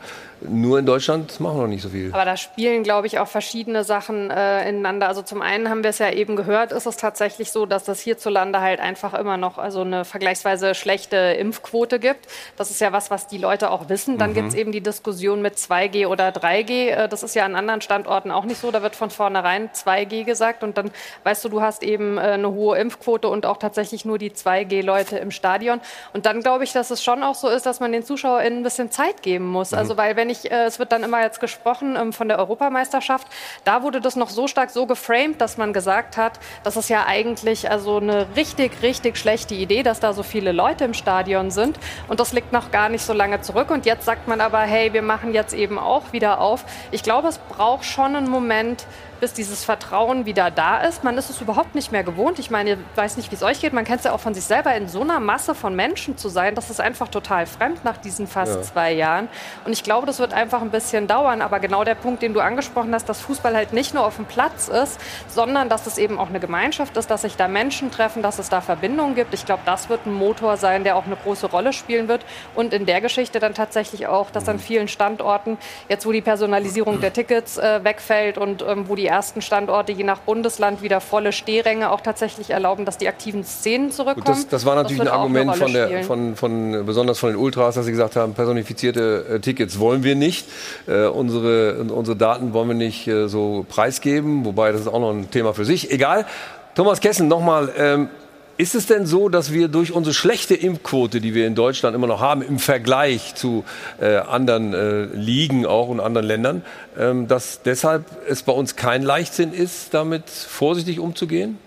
Nur 0.48 0.78
in 0.78 0.86
Deutschland 0.86 1.40
machen 1.40 1.56
wir 1.56 1.62
noch 1.62 1.68
nicht 1.68 1.82
so 1.82 1.88
viel. 1.88 2.12
Aber 2.12 2.24
da 2.24 2.36
spielen, 2.36 2.82
glaube 2.82 3.06
ich, 3.06 3.18
auch 3.18 3.28
verschiedene 3.28 3.84
Sachen 3.84 4.30
äh, 4.30 4.68
ineinander. 4.68 5.08
Also 5.08 5.22
zum 5.22 5.42
einen 5.42 5.68
haben 5.70 5.82
wir 5.82 5.90
es 5.90 5.98
ja 5.98 6.10
eben 6.10 6.36
gehört, 6.36 6.72
ist 6.72 6.86
es 6.86 6.96
tatsächlich 6.96 7.50
so, 7.50 7.66
dass 7.66 7.88
es 7.88 8.00
hierzulande 8.00 8.60
halt 8.60 8.80
einfach 8.80 9.14
immer 9.14 9.36
noch 9.36 9.58
also 9.58 9.80
eine 9.82 10.04
vergleichsweise 10.04 10.74
schlechte 10.74 11.16
Impfquote 11.16 11.98
gibt. 11.98 12.26
Das 12.56 12.70
ist 12.70 12.80
ja 12.80 12.92
was, 12.92 13.10
was 13.10 13.26
die 13.26 13.38
Leute 13.38 13.70
auch 13.70 13.88
wissen. 13.88 14.18
Dann 14.18 14.30
Mhm. 14.30 14.34
gibt 14.34 14.48
es 14.48 14.54
eben 14.54 14.72
die 14.72 14.80
Diskussion 14.80 15.42
mit 15.42 15.56
2G 15.56 16.06
oder 16.06 16.28
3G. 16.30 16.90
Äh, 16.90 17.08
Das 17.08 17.22
ist 17.22 17.34
ja 17.34 17.44
an 17.44 17.54
anderen 17.56 17.80
Standorten 17.80 18.30
auch 18.30 18.44
nicht 18.44 18.60
so. 18.60 18.70
Da 18.70 18.82
wird 18.82 18.96
von 18.96 19.10
vornherein 19.10 19.70
2G 19.72 20.24
gesagt 20.24 20.62
und 20.62 20.76
dann 20.78 20.90
weißt 21.24 21.44
du, 21.44 21.48
du 21.48 21.60
hast 21.62 21.82
eben 21.82 22.18
äh, 22.18 22.22
eine 22.22 22.50
hohe 22.50 22.78
Impfquote 22.78 23.28
und 23.28 23.46
auch 23.46 23.56
tatsächlich 23.58 24.04
nur 24.04 24.18
die 24.18 24.30
2G-Leute 24.30 25.18
im 25.18 25.30
Stadion. 25.30 25.80
Und 26.12 26.26
dann 26.26 26.40
glaube 26.40 26.64
ich, 26.64 26.72
dass 26.72 26.90
es 26.90 27.02
schon 27.02 27.22
auch 27.22 27.34
so 27.34 27.48
ist, 27.48 27.66
dass 27.66 27.80
man 27.80 27.92
den 27.92 28.04
ZuschauerInnen 28.04 28.60
ein 28.60 28.62
bisschen 28.62 28.90
Zeit 28.90 29.22
geben 29.22 29.46
muss. 29.46 29.72
Mhm. 29.72 29.78
Also 29.78 29.96
weil 29.96 30.16
wenn 30.16 30.30
ich, 30.30 30.33
äh, 30.50 30.64
es 30.64 30.78
wird 30.78 30.92
dann 30.92 31.02
immer 31.02 31.22
jetzt 31.22 31.40
gesprochen 31.40 31.96
ähm, 31.96 32.12
von 32.12 32.28
der 32.28 32.38
Europameisterschaft, 32.38 33.26
da 33.64 33.82
wurde 33.82 34.00
das 34.00 34.16
noch 34.16 34.30
so 34.30 34.48
stark 34.48 34.70
so 34.70 34.86
geframed, 34.86 35.40
dass 35.40 35.56
man 35.56 35.72
gesagt 35.72 36.16
hat, 36.16 36.40
das 36.62 36.76
ist 36.76 36.88
ja 36.88 37.06
eigentlich 37.06 37.70
also 37.70 37.98
eine 37.98 38.26
richtig, 38.36 38.82
richtig 38.82 39.16
schlechte 39.16 39.54
Idee, 39.54 39.82
dass 39.82 40.00
da 40.00 40.12
so 40.12 40.22
viele 40.22 40.52
Leute 40.52 40.84
im 40.84 40.94
Stadion 40.94 41.50
sind. 41.50 41.78
Und 42.08 42.20
das 42.20 42.32
liegt 42.32 42.52
noch 42.52 42.70
gar 42.70 42.88
nicht 42.88 43.04
so 43.04 43.12
lange 43.12 43.40
zurück. 43.40 43.70
Und 43.70 43.86
jetzt 43.86 44.04
sagt 44.04 44.28
man 44.28 44.40
aber, 44.40 44.60
hey, 44.60 44.92
wir 44.92 45.02
machen 45.02 45.34
jetzt 45.34 45.54
eben 45.54 45.78
auch 45.78 46.12
wieder 46.12 46.40
auf. 46.40 46.64
Ich 46.90 47.02
glaube, 47.02 47.28
es 47.28 47.38
braucht 47.38 47.84
schon 47.84 48.16
einen 48.16 48.28
Moment, 48.28 48.86
bis 49.24 49.32
dieses 49.32 49.64
Vertrauen 49.64 50.26
wieder 50.26 50.50
da 50.50 50.82
ist. 50.82 51.02
Man 51.02 51.16
ist 51.16 51.30
es 51.30 51.40
überhaupt 51.40 51.74
nicht 51.74 51.90
mehr 51.92 52.04
gewohnt. 52.04 52.38
Ich 52.38 52.50
meine, 52.50 52.72
ich 52.72 52.78
weiß 52.94 53.16
nicht, 53.16 53.30
wie 53.30 53.34
es 53.36 53.42
euch 53.42 53.58
geht. 53.58 53.72
Man 53.72 53.86
kennt 53.86 54.00
es 54.00 54.04
ja 54.04 54.12
auch 54.12 54.20
von 54.20 54.34
sich 54.34 54.44
selber, 54.44 54.74
in 54.74 54.86
so 54.86 55.00
einer 55.00 55.18
Masse 55.18 55.54
von 55.54 55.74
Menschen 55.74 56.18
zu 56.18 56.28
sein. 56.28 56.54
Das 56.54 56.68
ist 56.68 56.78
einfach 56.78 57.08
total 57.08 57.46
fremd 57.46 57.82
nach 57.86 57.96
diesen 57.96 58.26
fast 58.26 58.54
Ja. 58.56 58.60
zwei 58.60 58.92
Jahren. 58.92 59.28
Und 59.64 59.72
ich 59.72 59.82
glaube, 59.82 60.06
das 60.06 60.18
wird 60.18 60.34
einfach 60.34 60.60
ein 60.60 60.68
bisschen 60.68 61.06
dauern. 61.06 61.40
Aber 61.40 61.58
genau 61.58 61.84
der 61.84 61.94
Punkt, 61.94 62.20
den 62.20 62.34
du 62.34 62.40
angesprochen 62.40 62.92
hast, 62.94 63.08
dass 63.08 63.22
Fußball 63.22 63.56
halt 63.56 63.72
nicht 63.72 63.94
nur 63.94 64.04
auf 64.04 64.16
dem 64.16 64.26
Platz 64.26 64.68
ist, 64.68 65.00
sondern 65.26 65.70
dass 65.70 65.86
es 65.86 65.96
eben 65.96 66.18
auch 66.18 66.28
eine 66.28 66.38
Gemeinschaft 66.38 66.94
ist, 66.98 67.10
dass 67.10 67.22
sich 67.22 67.36
da 67.36 67.48
Menschen 67.48 67.90
treffen, 67.90 68.20
dass 68.22 68.38
es 68.38 68.50
da 68.50 68.60
Verbindungen 68.60 69.14
gibt. 69.14 69.32
Ich 69.32 69.46
glaube, 69.46 69.62
das 69.64 69.88
wird 69.88 70.04
ein 70.04 70.12
Motor 70.12 70.58
sein, 70.58 70.84
der 70.84 70.96
auch 70.96 71.06
eine 71.06 71.16
große 71.16 71.46
Rolle 71.46 71.72
spielen 71.72 72.08
wird. 72.08 72.26
Und 72.54 72.74
in 72.74 72.84
der 72.84 73.00
Geschichte 73.00 73.38
dann 73.40 73.54
tatsächlich 73.54 74.06
auch, 74.06 74.30
dass 74.30 74.46
an 74.50 74.58
vielen 74.58 74.86
Standorten, 74.86 75.56
jetzt 75.88 76.04
wo 76.04 76.12
die 76.12 76.20
Personalisierung 76.20 77.00
der 77.00 77.14
Tickets 77.14 77.56
äh, 77.56 77.82
wegfällt 77.82 78.36
und 78.36 78.60
ähm, 78.60 78.86
wo 78.86 78.96
die 78.96 79.06
ersten 79.14 79.42
Standorte 79.42 79.92
je 79.92 80.02
nach 80.02 80.18
Bundesland 80.18 80.82
wieder 80.82 81.00
volle 81.00 81.30
Stehränge 81.30 81.92
auch 81.92 82.00
tatsächlich 82.00 82.50
erlauben, 82.50 82.84
dass 82.84 82.98
die 82.98 83.06
aktiven 83.06 83.44
Szenen 83.44 83.92
zurückkommen. 83.92 84.24
Gut, 84.24 84.28
das, 84.28 84.48
das 84.48 84.66
war 84.66 84.74
natürlich 84.74 84.98
wird 84.98 85.08
ein 85.08 85.14
Argument 85.14 85.54
von 85.54 85.72
der, 85.72 86.02
von, 86.02 86.34
von, 86.34 86.84
besonders 86.84 87.20
von 87.20 87.30
den 87.30 87.38
Ultras, 87.38 87.76
dass 87.76 87.84
sie 87.84 87.92
gesagt 87.92 88.16
haben, 88.16 88.34
personifizierte 88.34 89.26
äh, 89.34 89.38
Tickets 89.38 89.78
wollen 89.78 90.02
wir 90.02 90.16
nicht. 90.16 90.48
Äh, 90.88 91.06
unsere, 91.06 91.84
unsere 91.84 92.16
Daten 92.16 92.52
wollen 92.52 92.66
wir 92.66 92.74
nicht 92.74 93.06
äh, 93.06 93.28
so 93.28 93.64
preisgeben, 93.68 94.44
wobei 94.44 94.72
das 94.72 94.80
ist 94.80 94.88
auch 94.88 94.98
noch 94.98 95.10
ein 95.10 95.30
Thema 95.30 95.54
für 95.54 95.64
sich. 95.64 95.92
Egal. 95.92 96.26
Thomas 96.74 97.00
Kessen, 97.00 97.28
nochmal, 97.28 97.72
ähm, 97.78 98.08
ist 98.56 98.74
es 98.74 98.86
denn 98.86 99.06
so, 99.06 99.28
dass 99.28 99.52
wir 99.52 99.68
durch 99.68 99.92
unsere 99.92 100.14
schlechte 100.14 100.54
Impfquote, 100.54 101.20
die 101.20 101.34
wir 101.34 101.46
in 101.46 101.54
Deutschland 101.54 101.96
immer 101.96 102.06
noch 102.06 102.20
haben, 102.20 102.42
im 102.42 102.58
Vergleich 102.58 103.34
zu 103.34 103.64
äh, 104.00 104.16
anderen 104.16 104.72
äh, 104.74 105.04
Ligen 105.14 105.66
auch 105.66 105.88
und 105.88 106.00
anderen 106.00 106.26
Ländern, 106.26 106.62
ähm, 106.98 107.26
dass 107.26 107.62
deshalb 107.62 108.04
es 108.28 108.42
bei 108.42 108.52
uns 108.52 108.76
kein 108.76 109.02
Leichtsinn 109.02 109.52
ist, 109.52 109.92
damit 109.92 110.28
vorsichtig 110.28 111.00
umzugehen? 111.00 111.58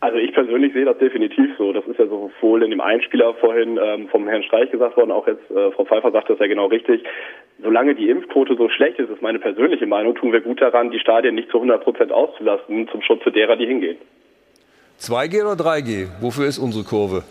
Also 0.00 0.18
ich 0.18 0.34
persönlich 0.34 0.74
sehe 0.74 0.84
das 0.84 0.98
definitiv 0.98 1.56
so. 1.56 1.72
Das 1.72 1.86
ist 1.86 1.98
ja 1.98 2.06
sowohl 2.06 2.62
in 2.62 2.70
dem 2.70 2.82
Einspieler 2.82 3.32
vorhin 3.34 3.78
ähm, 3.82 4.08
vom 4.08 4.28
Herrn 4.28 4.42
Streich 4.42 4.70
gesagt 4.70 4.98
worden, 4.98 5.10
auch 5.10 5.26
jetzt 5.26 5.50
äh, 5.50 5.72
Frau 5.72 5.86
Pfeiffer 5.86 6.12
sagt 6.12 6.28
das 6.28 6.38
ja 6.38 6.46
genau 6.46 6.66
richtig. 6.66 7.02
Solange 7.62 7.94
die 7.94 8.10
Impfquote 8.10 8.54
so 8.56 8.68
schlecht 8.68 8.98
ist, 8.98 9.08
ist 9.08 9.22
meine 9.22 9.38
persönliche 9.38 9.86
Meinung, 9.86 10.14
tun 10.14 10.32
wir 10.32 10.42
gut 10.42 10.60
daran, 10.60 10.90
die 10.90 10.98
Stadien 11.00 11.34
nicht 11.34 11.50
zu 11.50 11.56
100 11.56 11.82
Prozent 11.82 12.12
auszulasten 12.12 12.86
zum 12.88 13.00
Schutze 13.00 13.32
derer, 13.32 13.56
die 13.56 13.66
hingehen. 13.66 13.96
2G 15.00 15.44
oder 15.44 15.64
3G? 15.64 16.08
Wofür 16.20 16.46
ist 16.46 16.58
unsere 16.58 16.84
Kurve? 16.84 17.24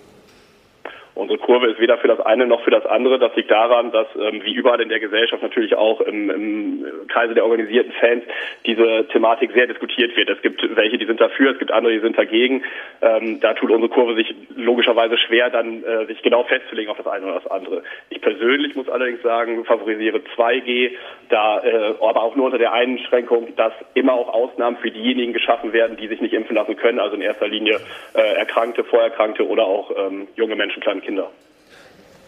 Unsere 1.15 1.37
Kurve 1.37 1.67
ist 1.67 1.79
weder 1.79 1.97
für 1.99 2.07
das 2.07 2.19
eine 2.19 2.47
noch 2.47 2.63
für 2.63 2.71
das 2.71 2.85
andere. 2.87 3.19
Das 3.19 3.35
liegt 3.35 3.51
daran, 3.51 3.91
dass 3.91 4.07
ähm, 4.19 4.41
wie 4.43 4.53
überall 4.53 4.81
in 4.81 4.89
der 4.89 4.99
Gesellschaft 4.99 5.43
natürlich 5.43 5.75
auch 5.75 6.01
im, 6.01 6.29
im 6.29 6.85
Kreise 7.07 7.35
der 7.35 7.45
organisierten 7.45 7.91
Fans 7.93 8.23
diese 8.65 9.07
Thematik 9.09 9.51
sehr 9.53 9.67
diskutiert 9.67 10.17
wird. 10.17 10.29
Es 10.29 10.41
gibt 10.41 10.63
welche, 10.75 10.97
die 10.97 11.05
sind 11.05 11.21
dafür, 11.21 11.51
es 11.51 11.59
gibt 11.59 11.71
andere, 11.71 11.93
die 11.93 11.99
sind 11.99 12.17
dagegen. 12.17 12.63
Ähm, 13.01 13.39
da 13.39 13.53
tut 13.53 13.69
unsere 13.69 13.89
Kurve 13.89 14.15
sich 14.15 14.33
logischerweise 14.55 15.17
schwer, 15.19 15.51
dann 15.51 15.83
äh, 15.83 16.07
sich 16.07 16.21
genau 16.23 16.43
festzulegen 16.45 16.89
auf 16.89 16.97
das 16.97 17.07
eine 17.07 17.25
oder 17.25 17.35
das 17.35 17.51
andere. 17.51 17.83
Ich 18.09 18.19
persönlich 18.21 18.75
muss 18.75 18.89
allerdings 18.89 19.21
sagen, 19.21 19.65
favorisiere 19.65 20.21
2G, 20.35 20.93
da 21.29 21.59
äh, 21.63 21.93
aber 22.01 22.23
auch 22.23 22.35
nur 22.35 22.45
unter 22.45 22.57
der 22.57 22.73
Einschränkung, 22.73 23.55
dass 23.55 23.73
immer 23.93 24.13
auch 24.13 24.33
Ausnahmen 24.33 24.77
für 24.77 24.89
diejenigen 24.89 25.33
geschaffen 25.33 25.73
werden, 25.73 25.95
die 25.95 26.07
sich 26.07 26.21
nicht 26.21 26.33
impfen 26.33 26.55
lassen 26.55 26.75
können, 26.75 26.99
also 26.99 27.15
in 27.15 27.21
erster 27.21 27.47
Linie 27.47 27.79
äh, 28.15 28.33
Erkrankte, 28.35 28.83
Vorerkrankte 28.83 29.47
oder 29.47 29.65
auch 29.65 29.91
ähm, 29.95 30.27
junge 30.35 30.55
Menschen, 30.55 30.81
kleine 30.81 31.02
Kinder. 31.03 31.29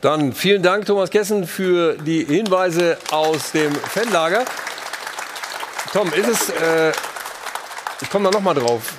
Dann 0.01 0.33
vielen 0.33 0.61
Dank, 0.61 0.85
Thomas 0.85 1.09
Kessen, 1.09 1.47
für 1.47 1.93
die 1.97 2.25
Hinweise 2.25 2.97
aus 3.11 3.51
dem 3.53 3.73
Fanlager. 3.73 4.45
Tom, 5.93 6.11
ist 6.13 6.27
es, 6.27 6.49
äh, 6.49 6.91
ich 8.01 8.09
komme 8.09 8.25
da 8.25 8.31
nochmal 8.31 8.53
drauf. 8.53 8.93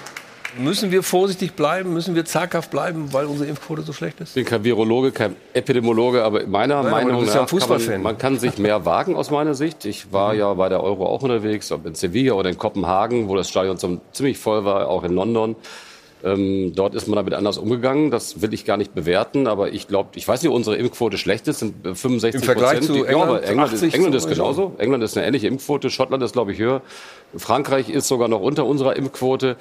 Müssen 0.59 0.90
wir 0.90 1.03
vorsichtig 1.03 1.53
bleiben? 1.53 1.93
Müssen 1.93 2.15
wir 2.15 2.24
zaghaft 2.24 2.70
bleiben, 2.70 3.12
weil 3.12 3.27
unsere 3.27 3.48
Impfquote 3.48 3.82
so 3.82 3.93
schlecht 3.93 4.20
ist? 4.20 4.31
Ich 4.31 4.35
bin 4.36 4.44
kein 4.47 4.65
Virologe, 4.65 5.12
kein 5.12 5.36
Epidemiologe, 5.53 6.24
aber 6.24 6.47
meiner 6.47 6.82
Nein, 6.82 6.90
Meinung 6.90 7.11
aber 7.11 7.20
du 7.20 7.24
bist 7.27 7.35
ja 7.35 7.43
nach 7.43 7.53
ein 7.53 7.59
kann 7.59 7.69
man, 7.69 7.78
Fußballfan. 7.78 8.03
man 8.03 8.19
kann 8.19 8.39
sich 8.39 8.57
mehr 8.57 8.86
wagen 8.86 9.16
aus 9.16 9.31
meiner 9.31 9.55
Sicht. 9.55 9.85
Ich 9.85 10.12
war 10.12 10.35
ja 10.35 10.53
bei 10.55 10.70
der 10.70 10.82
Euro 10.82 11.07
auch 11.07 11.23
unterwegs, 11.23 11.70
ob 11.73 11.85
in 11.85 11.94
Sevilla 11.94 12.32
oder 12.32 12.48
in 12.48 12.57
Kopenhagen, 12.57 13.28
wo 13.28 13.36
das 13.36 13.51
Stadion 13.51 13.77
zum, 13.77 14.01
ziemlich 14.12 14.39
voll 14.39 14.65
war, 14.65 14.89
auch 14.89 15.05
in 15.05 15.12
London. 15.12 15.57
Ähm, 16.25 16.73
dort 16.75 16.95
ist 16.95 17.09
man 17.09 17.17
damit 17.17 17.35
anders 17.35 17.59
umgegangen. 17.59 18.11
Das 18.11 18.41
will 18.41 18.55
ich 18.55 18.65
gar 18.65 18.77
nicht 18.77 18.95
bewerten, 18.95 19.47
aber 19.47 19.73
ich 19.73 19.87
glaube, 19.87 20.11
ich 20.15 20.27
weiß 20.27 20.43
nicht, 20.43 20.51
ob 20.51 20.57
unsere 20.57 20.77
Impfquote 20.77 21.19
schlecht 21.19 21.47
ist, 21.49 21.59
sind 21.61 21.87
äh, 21.87 21.95
65 21.95 22.41
Im 22.41 22.45
Vergleich 22.45 22.79
Prozent. 22.79 22.99
zu 22.99 23.05
ja, 23.05 23.17
aber 23.17 23.43
England, 23.43 23.45
England, 23.45 23.73
ist, 23.73 23.83
80 23.83 23.95
England 23.95 24.15
ist 24.15 24.29
genauso. 24.29 24.73
England 24.79 25.05
ist 25.05 25.17
eine 25.17 25.27
ähnliche 25.27 25.49
Impfquote. 25.49 25.91
Schottland 25.91 26.23
ist, 26.23 26.33
glaube 26.33 26.53
ich, 26.53 26.59
höher. 26.59 26.83
Frankreich 27.37 27.91
ist 27.91 28.09
sogar 28.09 28.29
noch 28.29 28.41
unter 28.41 28.65
unserer 28.67 28.97
Impfquote. 28.97 29.57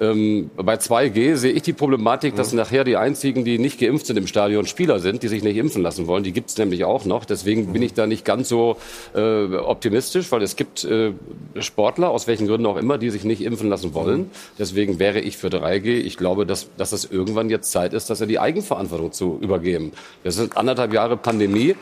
Ähm, 0.00 0.50
bei 0.56 0.74
2G 0.74 1.36
sehe 1.36 1.52
ich 1.52 1.62
die 1.62 1.72
Problematik, 1.72 2.36
dass 2.36 2.52
nachher 2.52 2.84
die 2.84 2.96
einzigen, 2.96 3.44
die 3.44 3.58
nicht 3.58 3.78
geimpft 3.80 4.06
sind 4.06 4.16
im 4.16 4.26
Stadion, 4.26 4.66
Spieler 4.66 4.98
sind, 5.00 5.22
die 5.22 5.28
sich 5.28 5.42
nicht 5.42 5.56
impfen 5.56 5.82
lassen 5.82 6.06
wollen. 6.06 6.22
Die 6.22 6.32
gibt 6.32 6.50
es 6.50 6.58
nämlich 6.58 6.84
auch 6.84 7.04
noch. 7.04 7.24
Deswegen 7.24 7.72
bin 7.72 7.82
ich 7.82 7.94
da 7.94 8.06
nicht 8.06 8.24
ganz 8.24 8.48
so 8.48 8.76
äh, 9.14 9.44
optimistisch, 9.54 10.30
weil 10.32 10.42
es 10.42 10.56
gibt 10.56 10.84
äh, 10.84 11.12
Sportler, 11.58 12.10
aus 12.10 12.26
welchen 12.26 12.46
Gründen 12.46 12.66
auch 12.66 12.76
immer, 12.76 12.98
die 12.98 13.10
sich 13.10 13.24
nicht 13.24 13.42
impfen 13.42 13.68
lassen 13.68 13.94
wollen. 13.94 14.30
Deswegen 14.58 14.98
wäre 14.98 15.20
ich 15.20 15.36
für 15.36 15.48
3G. 15.48 15.98
Ich 15.98 16.16
glaube, 16.16 16.46
dass, 16.46 16.68
dass 16.76 16.92
es 16.92 17.04
irgendwann 17.04 17.48
jetzt 17.48 17.70
Zeit 17.70 17.92
ist, 17.92 18.10
dass 18.10 18.20
er 18.20 18.26
die 18.26 18.38
Eigenverantwortung 18.38 19.12
zu 19.12 19.38
übergeben. 19.40 19.92
Das 20.24 20.34
sind 20.34 20.56
anderthalb 20.56 20.92
Jahre 20.92 21.16
Pandemie 21.16 21.74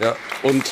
und 0.43 0.65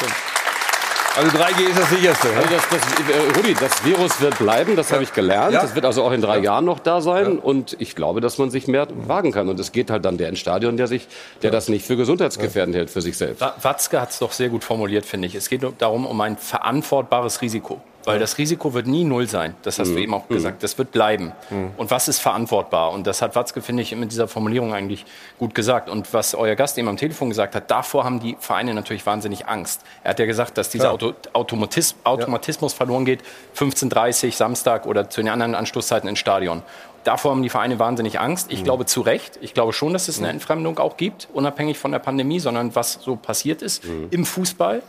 also 1.16 1.36
3G 1.36 1.68
ist 1.70 1.78
das 1.78 1.90
sicherste. 1.90 2.28
Also 2.34 2.48
das, 2.48 2.62
das, 2.70 2.82
äh, 3.09 3.36
Rudi, 3.36 3.55
das 3.55 3.84
Virus 3.84 4.20
wird 4.20 4.39
bleiben, 4.39 4.76
das 4.76 4.93
habe 4.93 5.02
ich 5.02 5.12
gelernt. 5.12 5.52
Ja. 5.52 5.62
Das 5.62 5.74
wird 5.74 5.84
also 5.84 6.02
auch 6.05 6.12
in 6.12 6.20
drei 6.20 6.39
Jahren 6.39 6.64
noch 6.64 6.78
da 6.78 7.01
sein. 7.01 7.39
Und 7.39 7.76
ich 7.78 7.94
glaube, 7.94 8.20
dass 8.20 8.39
man 8.39 8.51
sich 8.51 8.66
mehr 8.66 8.86
wagen 9.06 9.32
kann. 9.32 9.48
Und 9.48 9.60
es 9.60 9.72
geht 9.72 9.90
halt 9.90 10.05
dann 10.05 10.16
der 10.18 10.28
ins 10.30 10.39
Stadion, 10.39 10.76
der 10.76 10.86
sich, 10.86 11.09
der 11.43 11.51
das 11.51 11.68
nicht 11.68 11.84
für 11.86 11.97
gesundheitsgefährdend 11.97 12.74
hält 12.76 12.90
für 12.90 13.02
sich 13.02 13.16
selbst. 13.16 13.40
Wa- 13.40 13.55
Watzke 13.60 14.01
hat 14.01 14.10
es 14.10 14.18
doch 14.18 14.32
sehr 14.32 14.48
gut 14.48 14.64
formuliert, 14.64 15.05
finde 15.06 15.26
ich. 15.28 15.34
Es 15.34 15.48
geht 15.48 15.62
darum, 15.78 16.06
um 16.06 16.20
ein 16.20 16.36
verantwortbares 16.36 17.43
Risiko. 17.43 17.80
Weil 18.05 18.19
das 18.19 18.39
Risiko 18.39 18.74
wird 18.74 18.87
nie 18.87 19.05
null 19.05 19.29
sein. 19.29 19.55
Das 19.62 19.79
hast 19.79 19.91
du 19.91 19.97
eben 19.97 20.12
auch 20.15 20.29
gesagt. 20.29 20.62
Das 20.62 20.77
wird 20.79 20.93
bleiben. 20.93 21.33
Und 21.77 21.91
was 21.91 22.09
ist 22.09 22.19
verantwortbar? 22.19 22.93
Und 22.93 23.07
das 23.07 23.23
hat 23.23 23.37
Watzke, 23.37 23.62
finde 23.62 23.83
ich, 23.83 23.95
mit 23.95 24.11
dieser 24.11 24.29
Formulierung 24.29 24.74
eigentlich 24.74 25.05
gut 25.39 25.55
gesagt. 25.55 25.89
Und 25.89 26.12
was 26.12 26.35
euer 26.35 26.55
Gast 26.55 26.79
eben 26.79 26.89
am 26.89 26.97
Telefon 26.97 27.29
gesagt 27.29 27.55
hat, 27.55 27.70
davor 27.70 28.05
haben 28.05 28.20
die 28.20 28.37
Vereine 28.39 28.74
natürlich 28.74 29.07
wahnsinnig 29.07 29.47
Angst. 29.47 29.83
Er 30.03 30.11
hat 30.11 30.19
ja 30.19 30.27
gesagt, 30.27 30.59
dass 30.59 30.70
dieser. 30.70 30.93
Auto 30.93 31.15
Automatis 31.33 31.95
Automatismus 32.05 32.73
verloren 32.73 33.05
geht. 33.05 33.23
15.30 33.57 34.35
Samstag 34.35 34.87
oder 34.87 35.09
zu 35.09 35.20
den 35.20 35.29
anderen 35.29 35.55
Anstoßzeiten 35.55 36.09
ins 36.09 36.19
Stadion. 36.19 36.62
Davor 37.05 37.33
haben 37.33 37.43
die 37.43 37.49
Vereine 37.49 37.79
wahnsinnig 37.79 38.20
Angst. 38.20 38.53
Ich 38.53 38.62
glaube 38.62 38.87
zu 38.87 39.01
Recht. 39.01 39.39
Ich 39.41 39.55
glaube 39.55 39.73
schon, 39.73 39.93
dass 39.93 40.09
es 40.09 40.19
eine 40.19 40.29
Entfremdung 40.29 40.79
auch 40.79 40.97
gibt, 40.97 41.29
unabhängig 41.33 41.79
von 41.79 41.91
der 41.91 41.99
Pandemie, 41.99 42.39
sondern 42.39 42.74
was 42.74 42.99
so 43.03 43.16
passiert 43.16 43.62
ist 43.62 43.85
im 44.11 44.24
Fußball. 44.24 44.83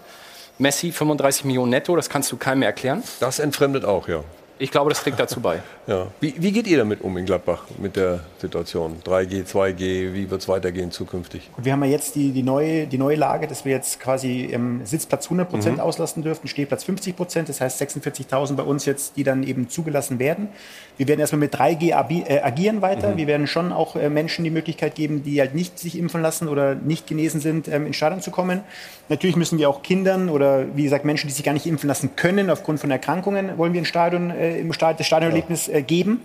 Messi 0.58 0.92
35 0.92 1.46
Millionen 1.46 1.72
netto, 1.72 1.96
das 1.96 2.10
kannst 2.10 2.32
du 2.32 2.38
keinem 2.38 2.60
mehr 2.60 2.70
erklären. 2.70 3.04
Das 3.20 3.40
entfremdet 3.40 3.86
auch, 3.86 4.08
ja. 4.08 4.24
Ich 4.64 4.72
glaube, 4.72 4.90
das 4.92 5.02
trägt 5.04 5.20
dazu 5.20 5.42
bei. 5.42 5.60
ja. 5.88 6.08
Wie, 6.22 6.34
wie 6.38 6.54
geht 6.54 6.68
ihr 6.68 6.78
damit 6.78 7.02
um 7.02 7.18
in 7.18 7.26
Gladbach, 7.26 7.64
mit 7.80 7.98
der 7.98 8.22
Situation? 8.38 8.96
3G, 9.06 9.46
2G, 9.46 10.14
wie 10.14 10.32
wird 10.32 10.40
es 10.42 10.48
weitergehen 10.48 10.90
zukünftig? 10.90 11.50
Und 11.58 11.66
wir 11.66 11.74
haben 11.74 11.84
ja 11.84 11.90
jetzt 11.90 12.16
die, 12.16 12.32
die, 12.32 12.44
neue, 12.44 12.88
die 12.88 12.98
neue 12.98 13.18
Lage, 13.18 13.46
dass 13.48 13.66
wir 13.66 13.74
jetzt 13.74 14.00
quasi 14.00 14.46
im 14.46 14.86
Sitzplatz 14.86 15.26
100 15.26 15.50
Prozent 15.50 15.76
Mhm. 15.78 15.84
auslasten 15.84 16.24
dürften, 16.24 16.48
Stehplatz 16.48 16.86
50 16.86 17.14
Prozent, 17.18 17.50
das 17.50 17.60
heißt 17.60 17.82
46.000 17.82 18.54
bei 18.56 18.64
uns 18.64 18.86
jetzt, 18.86 19.18
die 19.18 19.26
dann 19.26 19.44
eben 19.44 19.68
zugelassen 19.68 20.18
werden. 20.18 20.48
Wir 20.96 21.10
werden 21.10 21.20
erstmal 21.20 21.40
mit 21.42 21.54
3G 21.54 21.92
abi- 21.94 22.24
äh, 22.26 22.40
agieren 22.40 22.82
weiter. 22.82 23.10
Mhm. 23.12 23.18
Wir 23.18 23.28
werden 23.28 23.48
schon 23.48 23.74
auch 23.74 23.98
äh, 23.98 24.10
Menschen 24.10 24.46
die 24.46 24.50
Möglichkeit 24.52 24.96
geben, 24.96 25.24
die 25.24 25.42
halt 25.42 25.56
nicht 25.56 25.78
sich 25.78 25.98
impfen 26.00 26.22
lassen 26.22 26.48
oder 26.48 26.74
nicht 26.74 27.06
genesen 27.06 27.42
sind, 27.42 27.68
ähm, 27.68 27.86
ins 27.88 27.98
Stadion 27.98 28.22
zu 28.22 28.32
kommen. 28.32 28.62
Natürlich 29.10 29.36
müssen 29.36 29.58
wir 29.60 29.68
auch 29.70 29.82
Kindern 29.84 30.30
oder 30.30 30.66
wie 30.74 30.84
gesagt 30.84 31.04
Menschen, 31.04 31.28
die 31.28 31.34
sich 31.34 31.44
gar 31.44 31.52
nicht 31.52 31.66
impfen 31.66 31.90
lassen 31.90 32.16
können 32.16 32.50
aufgrund 32.50 32.80
von 32.80 32.90
Erkrankungen, 32.92 33.58
wollen 33.58 33.74
wir 33.74 33.82
ein 33.82 33.86
Stadion, 33.86 34.30
äh, 34.32 34.53
im 34.58 34.74
Stadion, 34.74 34.98
das 34.98 35.08
Stadionerlebnis 35.08 35.68
äh, 35.68 35.82
geben. 35.82 36.22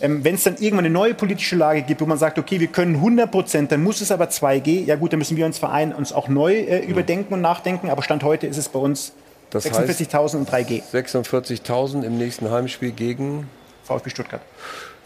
Ähm, 0.00 0.24
Wenn 0.24 0.34
es 0.34 0.44
dann 0.44 0.56
irgendwann 0.56 0.86
eine 0.86 0.90
neue 0.94 1.14
politische 1.14 1.56
Lage 1.56 1.82
gibt, 1.82 2.00
wo 2.00 2.06
man 2.06 2.18
sagt, 2.18 2.38
okay, 2.38 2.58
wir 2.60 2.68
können 2.68 2.96
100 2.96 3.30
Prozent, 3.30 3.72
dann 3.72 3.82
muss 3.82 4.00
es 4.00 4.10
aber 4.10 4.26
2G, 4.26 4.84
ja 4.84 4.96
gut, 4.96 5.12
dann 5.12 5.18
müssen 5.18 5.36
wir 5.36 5.46
uns 5.46 5.58
Verein 5.58 5.92
uns 5.94 6.12
auch 6.12 6.28
neu 6.28 6.54
äh, 6.54 6.84
überdenken 6.86 7.34
und 7.34 7.40
nachdenken. 7.40 7.90
Aber 7.90 8.02
Stand 8.02 8.22
heute 8.22 8.46
ist 8.46 8.56
es 8.56 8.68
bei 8.68 8.78
uns 8.78 9.12
Das 9.50 9.66
46.000 9.66 10.36
und 10.36 10.50
3G. 10.50 10.82
46.000 10.92 12.02
im 12.02 12.16
nächsten 12.16 12.50
Heimspiel 12.50 12.92
gegen 12.92 13.48
VfB 13.84 14.10
Stuttgart. 14.10 14.42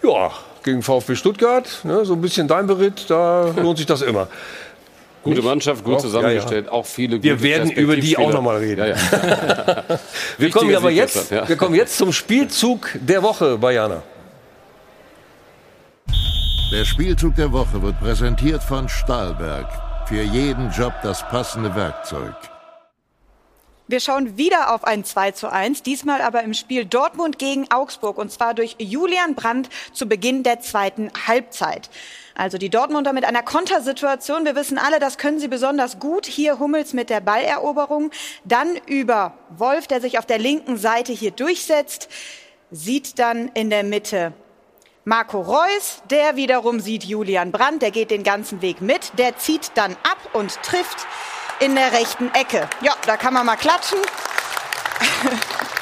Ja, 0.02 0.30
gegen 0.62 0.82
VfB 0.82 1.16
Stuttgart. 1.16 1.80
Ne, 1.84 2.04
so 2.04 2.14
ein 2.14 2.20
bisschen 2.20 2.46
dein 2.46 2.66
Beritt, 2.66 3.06
da 3.08 3.48
lohnt 3.56 3.78
sich 3.78 3.86
das 3.86 4.02
immer. 4.02 4.28
Gute 5.24 5.36
Nicht? 5.36 5.44
Mannschaft, 5.46 5.84
gut 5.84 5.94
Doch, 5.94 6.00
zusammengestellt, 6.00 6.66
ja, 6.66 6.72
auch 6.72 6.84
viele 6.84 7.22
Wir 7.22 7.32
gute 7.32 7.42
werden 7.44 7.70
über 7.70 7.96
die 7.96 8.16
auch 8.18 8.30
Perspektivspieler. 8.30 8.32
noch 8.34 8.42
mal 8.42 8.56
reden. 8.58 8.78
Ja, 8.78 8.86
ja. 8.88 9.98
Wir 10.38 10.50
kommen 10.50 10.76
aber 10.76 10.90
jetzt, 10.90 11.30
ja. 11.30 11.48
wir 11.48 11.56
kommen 11.56 11.74
jetzt 11.74 11.96
zum 11.96 12.12
Spielzug 12.12 12.90
der 12.94 13.22
Woche, 13.22 13.56
Bayana. 13.56 14.02
Der 16.72 16.84
Spielzug 16.84 17.36
der 17.36 17.52
Woche 17.52 17.80
wird 17.80 17.98
präsentiert 18.00 18.62
von 18.62 18.88
Stahlberg. 18.88 19.66
Für 20.08 20.22
jeden 20.22 20.70
Job 20.70 20.92
das 21.02 21.26
passende 21.28 21.74
Werkzeug. 21.74 22.34
Wir 23.86 24.00
schauen 24.00 24.36
wieder 24.36 24.74
auf 24.74 24.84
ein 24.84 25.04
2 25.04 25.32
zu 25.32 25.50
1, 25.50 25.82
diesmal 25.82 26.20
aber 26.20 26.42
im 26.42 26.52
Spiel 26.52 26.84
Dortmund 26.84 27.38
gegen 27.38 27.70
Augsburg 27.70 28.18
und 28.18 28.30
zwar 28.30 28.54
durch 28.54 28.76
Julian 28.78 29.34
Brandt 29.34 29.68
zu 29.92 30.06
Beginn 30.06 30.42
der 30.42 30.60
zweiten 30.60 31.10
Halbzeit. 31.26 31.90
Also 32.34 32.58
die 32.58 32.70
Dortmunder 32.70 33.12
mit 33.12 33.24
einer 33.24 33.42
Kontersituation. 33.42 34.44
Wir 34.44 34.56
wissen 34.56 34.78
alle, 34.78 34.98
das 34.98 35.18
können 35.18 35.38
sie 35.38 35.48
besonders 35.48 36.00
gut. 36.00 36.26
Hier 36.26 36.58
Hummels 36.58 36.92
mit 36.92 37.08
der 37.10 37.20
Balleroberung. 37.20 38.10
Dann 38.44 38.76
über 38.86 39.34
Wolf, 39.50 39.86
der 39.86 40.00
sich 40.00 40.18
auf 40.18 40.26
der 40.26 40.38
linken 40.38 40.76
Seite 40.76 41.12
hier 41.12 41.30
durchsetzt. 41.30 42.08
Sieht 42.70 43.18
dann 43.18 43.48
in 43.54 43.70
der 43.70 43.84
Mitte 43.84 44.32
Marco 45.06 45.38
Reus, 45.42 46.02
der 46.08 46.34
wiederum 46.36 46.80
sieht 46.80 47.04
Julian 47.04 47.52
Brandt, 47.52 47.82
der 47.82 47.90
geht 47.90 48.10
den 48.10 48.22
ganzen 48.22 48.62
Weg 48.62 48.80
mit, 48.80 49.18
der 49.18 49.36
zieht 49.36 49.72
dann 49.74 49.92
ab 50.02 50.16
und 50.32 50.62
trifft 50.62 51.06
in 51.60 51.74
der 51.74 51.92
rechten 51.92 52.32
Ecke. 52.32 52.70
Ja, 52.80 52.94
da 53.04 53.18
kann 53.18 53.34
man 53.34 53.44
mal 53.44 53.56
klatschen. 53.56 53.98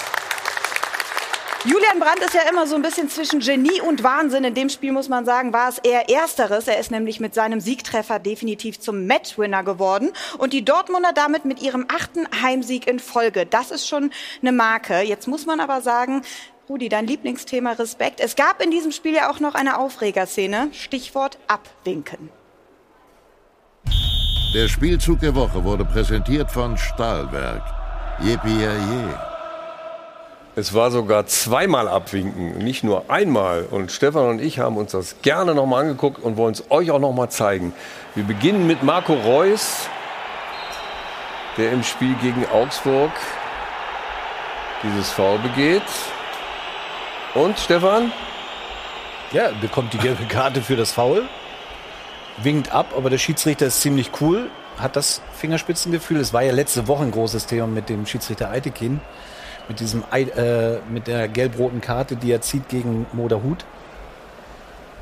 Julian 1.64 2.00
Brandt 2.00 2.18
ist 2.18 2.34
ja 2.34 2.40
immer 2.50 2.66
so 2.66 2.74
ein 2.74 2.82
bisschen 2.82 3.08
zwischen 3.08 3.38
Genie 3.38 3.80
und 3.80 4.02
Wahnsinn. 4.02 4.42
In 4.42 4.54
dem 4.54 4.68
Spiel 4.68 4.90
muss 4.90 5.08
man 5.08 5.24
sagen, 5.24 5.52
war 5.52 5.68
es 5.68 5.78
eher 5.78 6.10
Ersteres. 6.10 6.66
Er 6.66 6.80
ist 6.80 6.90
nämlich 6.90 7.20
mit 7.20 7.34
seinem 7.34 7.60
Siegtreffer 7.60 8.18
definitiv 8.18 8.80
zum 8.80 9.06
Matchwinner 9.06 9.62
geworden. 9.62 10.10
Und 10.38 10.52
die 10.52 10.64
Dortmunder 10.64 11.12
damit 11.14 11.44
mit 11.44 11.62
ihrem 11.62 11.86
achten 11.86 12.26
Heimsieg 12.42 12.88
in 12.88 12.98
Folge. 12.98 13.46
Das 13.46 13.70
ist 13.70 13.86
schon 13.86 14.10
eine 14.40 14.50
Marke. 14.50 15.02
Jetzt 15.02 15.28
muss 15.28 15.46
man 15.46 15.60
aber 15.60 15.82
sagen, 15.82 16.22
Rudi, 16.68 16.88
dein 16.88 17.06
Lieblingsthema 17.06 17.72
Respekt. 17.72 18.18
Es 18.18 18.34
gab 18.34 18.60
in 18.60 18.72
diesem 18.72 18.90
Spiel 18.90 19.14
ja 19.14 19.30
auch 19.30 19.38
noch 19.38 19.54
eine 19.54 19.78
Aufregerszene. 19.78 20.68
Stichwort 20.72 21.38
Abwinken. 21.46 22.30
Der 24.52 24.66
Spielzug 24.66 25.20
der 25.20 25.36
Woche 25.36 25.62
wurde 25.62 25.84
präsentiert 25.84 26.50
von 26.50 26.76
Stahlberg. 26.76 27.62
Yippie 28.20 28.64
Es 30.54 30.74
war 30.74 30.90
sogar 30.90 31.24
zweimal 31.26 31.88
abwinken, 31.88 32.58
nicht 32.58 32.84
nur 32.84 33.10
einmal. 33.10 33.66
Und 33.70 33.90
Stefan 33.90 34.28
und 34.28 34.42
ich 34.42 34.58
haben 34.58 34.76
uns 34.76 34.92
das 34.92 35.16
gerne 35.22 35.54
nochmal 35.54 35.84
angeguckt 35.84 36.22
und 36.22 36.36
wollen 36.36 36.52
es 36.52 36.70
euch 36.70 36.90
auch 36.90 36.98
nochmal 36.98 37.30
zeigen. 37.30 37.72
Wir 38.14 38.24
beginnen 38.24 38.66
mit 38.66 38.82
Marco 38.82 39.14
Reus, 39.14 39.88
der 41.56 41.72
im 41.72 41.82
Spiel 41.82 42.14
gegen 42.20 42.44
Augsburg 42.52 43.12
dieses 44.82 45.10
Foul 45.10 45.38
begeht. 45.38 45.82
Und 47.34 47.58
Stefan? 47.58 48.12
Ja, 49.32 49.52
bekommt 49.58 49.94
die 49.94 49.98
gelbe 49.98 50.24
Karte 50.26 50.60
für 50.60 50.76
das 50.76 50.92
Foul. 50.92 51.24
Winkt 52.42 52.72
ab, 52.72 52.92
aber 52.94 53.08
der 53.08 53.16
Schiedsrichter 53.16 53.66
ist 53.66 53.80
ziemlich 53.80 54.10
cool. 54.20 54.50
Hat 54.78 54.96
das 54.96 55.22
Fingerspitzengefühl. 55.38 56.20
Es 56.20 56.34
war 56.34 56.42
ja 56.42 56.52
letzte 56.52 56.88
Woche 56.88 57.04
ein 57.04 57.10
großes 57.10 57.46
Thema 57.46 57.66
mit 57.66 57.88
dem 57.88 58.04
Schiedsrichter 58.04 58.50
Eitekin. 58.50 59.00
Mit, 59.68 59.80
diesem, 59.80 60.02
äh, 60.12 60.76
mit 60.90 61.06
der 61.06 61.28
gelb-roten 61.28 61.80
Karte, 61.80 62.16
die 62.16 62.32
er 62.32 62.40
zieht 62.40 62.68
gegen 62.68 63.06
Moderhut. 63.12 63.64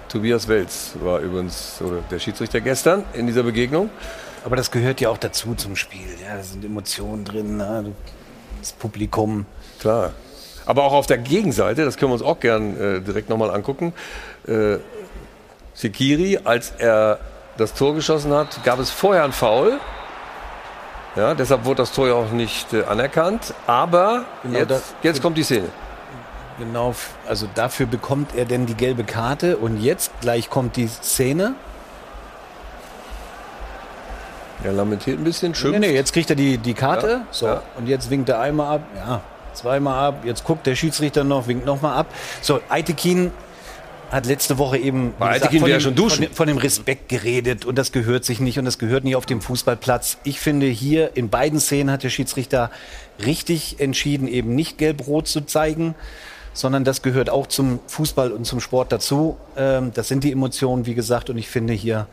Tobias 0.09 0.49
Welz 0.49 0.93
war 1.03 1.21
übrigens 1.21 1.81
oder 1.81 2.01
der 2.11 2.19
Schiedsrichter 2.19 2.61
gestern 2.61 3.05
in 3.13 3.27
dieser 3.27 3.43
Begegnung. 3.45 3.91
Aber 4.45 4.57
das 4.57 4.71
gehört 4.71 5.01
ja 5.01 5.09
auch 5.09 5.19
dazu 5.19 5.55
zum 5.55 5.77
Spiel. 5.77 6.09
Ja, 6.23 6.37
da 6.37 6.43
sind 6.43 6.65
Emotionen 6.65 7.25
drin. 7.25 7.59
Ne? 7.59 7.93
Das 8.59 8.73
Publikum. 8.73 9.47
Klar. 9.79 10.13
Aber 10.67 10.85
auch 10.85 10.93
auf 10.93 11.07
der 11.07 11.19
Gegenseite, 11.19 11.85
das 11.85 11.97
können 11.97 12.11
wir 12.11 12.15
uns 12.15 12.23
auch 12.23 12.41
gern 12.41 12.79
äh, 12.79 13.01
direkt 13.01 13.29
nochmal 13.29 13.51
angucken. 13.51 13.93
Äh, 14.47 14.79
Sekiri, 15.75 16.41
als 16.45 16.73
er 16.79 17.21
das 17.57 17.75
Tor 17.75 17.95
geschossen 17.95 18.33
hat, 18.33 18.63
gab 18.65 18.79
es 18.79 18.91
vorher 18.91 19.25
ein 19.25 19.33
Foul. 19.33 19.79
Ja, 21.17 21.35
deshalb 21.35 21.65
wurde 21.65 21.79
das 21.79 21.93
Tor 21.93 22.07
ja 22.09 22.15
auch 22.15 22.31
nicht 22.31 22.73
äh, 22.73 22.85
anerkannt. 22.85 23.53
Aber 23.67 24.25
Genau, 24.43 24.59
jetzt, 24.59 24.71
da- 24.71 24.81
jetzt 25.03 25.21
kommt 25.23 25.37
die 25.39 25.43
Szene. 25.43 25.69
Genau, 26.59 26.95
also 27.27 27.49
dafür 27.55 27.87
bekommt 27.87 28.35
er 28.37 28.45
denn 28.45 28.67
die 28.67 28.75
gelbe 28.75 29.03
Karte. 29.05 29.57
Und 29.57 29.81
jetzt 29.81 30.13
gleich 30.21 30.51
kommt 30.51 30.77
die 30.77 30.87
Szene. 30.89 31.55
Er 34.63 34.73
lamentiert 34.73 35.19
ein 35.19 35.25
bisschen, 35.25 35.53
Nee, 35.53 35.57
schimpft. 35.59 35.81
nee, 35.81 35.95
jetzt 35.95 36.13
kriegt 36.13 36.29
er 36.31 36.37
die, 36.37 36.59
die 36.59 36.75
Karte. 36.75 37.09
Ja, 37.09 37.21
so, 37.31 37.47
ja. 37.47 37.63
und 37.79 37.87
jetzt 37.89 38.11
winkt 38.11 38.29
er 38.29 38.41
einmal 38.41 38.77
ab. 38.77 38.83
Ja, 38.95 39.21
zweimal 39.55 40.09
ab. 40.09 40.15
Jetzt 40.25 40.45
guckt 40.45 40.67
der 40.67 40.75
Schiedsrichter 40.77 41.25
noch, 41.25 41.47
winkt 41.47 41.65
nochmal 41.65 41.97
ab. 41.97 42.07
So, 42.43 42.61
Eitekin 42.69 43.33
hat 44.11 44.27
letzte 44.27 44.59
Woche 44.59 44.79
eben 44.79 45.15
Eitekin 45.21 45.61
von, 45.61 45.71
dem, 45.71 45.95
duschen. 45.95 46.25
Von, 46.27 46.35
von 46.35 46.47
dem 46.49 46.57
Respekt 46.59 47.09
geredet 47.09 47.65
und 47.65 47.77
das 47.77 47.93
gehört 47.93 48.25
sich 48.25 48.41
nicht 48.41 48.59
und 48.59 48.65
das 48.65 48.79
gehört 48.79 49.05
nicht 49.05 49.17
auf 49.17 49.27
dem 49.27 49.41
Fußballplatz. 49.41 50.19
Ich 50.25 50.41
finde 50.41 50.67
hier 50.67 51.17
in 51.17 51.29
beiden 51.29 51.61
Szenen 51.61 51.91
hat 51.91 52.03
der 52.03 52.11
Schiedsrichter 52.11 52.71
richtig 53.25 53.79
entschieden, 53.79 54.27
eben 54.27 54.55
nicht 54.55 54.79
gelb-rot 54.79 55.29
zu 55.29 55.43
zeigen, 55.43 55.95
sondern 56.53 56.85
das 56.85 57.03
gehört 57.03 57.31
auch 57.31 57.47
zum 57.47 57.79
Fußball 57.87 58.33
und 58.33 58.45
zum 58.45 58.61
Sport 58.61 58.91
dazu. 58.93 59.37
Ähm, 59.57 59.93
das 59.95 60.09
sind 60.09 60.25
die 60.25 60.33
Emotionen, 60.33 60.87
wie 60.87 60.95
gesagt, 60.95 61.31
und 61.31 61.39
ich 61.39 61.49
finde 61.49 61.73
hier 61.73 62.07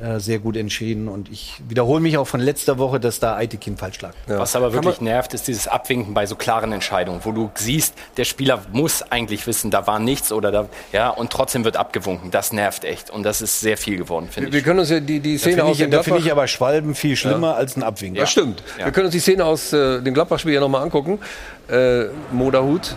äh, 0.00 0.18
sehr 0.20 0.38
gut 0.40 0.56
entschieden 0.56 1.08
und 1.08 1.30
ich 1.30 1.54
wiederhole 1.68 2.00
mich 2.00 2.18
auch 2.18 2.26
von 2.26 2.40
letzter 2.40 2.76
Woche, 2.78 3.00
dass 3.00 3.18
da 3.18 3.36
Eitekin 3.36 3.76
falsch 3.78 4.00
lag. 4.02 4.12
Was 4.26 4.54
aber 4.54 4.72
wirklich 4.74 5.00
nervt, 5.00 5.32
ist 5.32 5.48
dieses 5.48 5.68
Abwinken 5.68 6.12
bei 6.12 6.26
so 6.26 6.36
klaren 6.36 6.72
Entscheidungen, 6.72 7.20
wo 7.24 7.32
du 7.32 7.50
siehst, 7.54 7.94
der 8.18 8.24
Spieler 8.24 8.60
muss 8.72 9.02
eigentlich 9.10 9.46
wissen, 9.46 9.70
da 9.70 9.86
war 9.86 9.98
nichts 9.98 10.32
oder 10.32 10.50
da, 10.52 10.68
ja, 10.92 11.08
und 11.08 11.30
trotzdem 11.30 11.64
wird 11.64 11.76
abgewunken. 11.78 12.30
Das 12.30 12.52
nervt 12.52 12.84
echt. 12.84 13.08
Und 13.08 13.22
das 13.22 13.40
ist 13.40 13.60
sehr 13.60 13.78
viel 13.78 13.96
geworden, 13.96 14.28
finde 14.30 14.52
Wir 14.52 14.58
ich. 14.58 14.64
können 14.64 14.80
uns 14.80 14.90
ja 14.90 15.00
die, 15.00 15.20
die 15.20 15.34
Da 15.36 15.38
Szene 15.40 15.52
finde 15.56 15.64
aus 15.64 15.72
ich, 15.72 15.78
dem 15.78 15.90
da 15.90 16.02
finde 16.02 16.20
ich 16.20 16.30
aber 16.30 16.46
Schwalben 16.46 16.94
viel 16.94 17.16
schlimmer 17.16 17.52
Ja. 17.52 17.54
als 17.54 17.76
ein 17.76 17.82
Abwinken. 17.82 18.20
Das 18.20 18.30
stimmt. 18.30 18.62
Wir 18.76 18.90
können 18.92 19.06
uns 19.06 19.14
die 19.14 19.20
Szene 19.20 19.44
aus 19.46 19.72
äh, 19.72 20.02
dem 20.02 20.12
Gladbach-Spiel 20.12 20.52
ja 20.52 20.60
nochmal 20.60 20.82
angucken. 20.82 21.18
Äh, 21.68 22.04
Moderhut, 22.32 22.96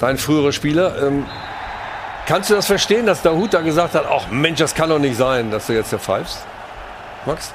dein 0.00 0.16
früherer 0.18 0.52
Spieler. 0.52 1.06
Ähm, 1.06 1.26
kannst 2.28 2.50
du 2.50 2.54
das 2.54 2.66
verstehen, 2.66 3.06
dass 3.06 3.22
der 3.22 3.32
Hut 3.34 3.54
da 3.54 3.62
gesagt 3.62 3.94
hat, 3.94 4.04
ach 4.08 4.28
Mensch, 4.30 4.58
das 4.60 4.74
kann 4.74 4.90
doch 4.90 4.98
nicht 4.98 5.16
sein, 5.16 5.50
dass 5.50 5.66
du 5.66 5.72
jetzt 5.72 5.88
hier 5.90 5.98
pfeifst? 5.98 6.44
Max? 7.26 7.52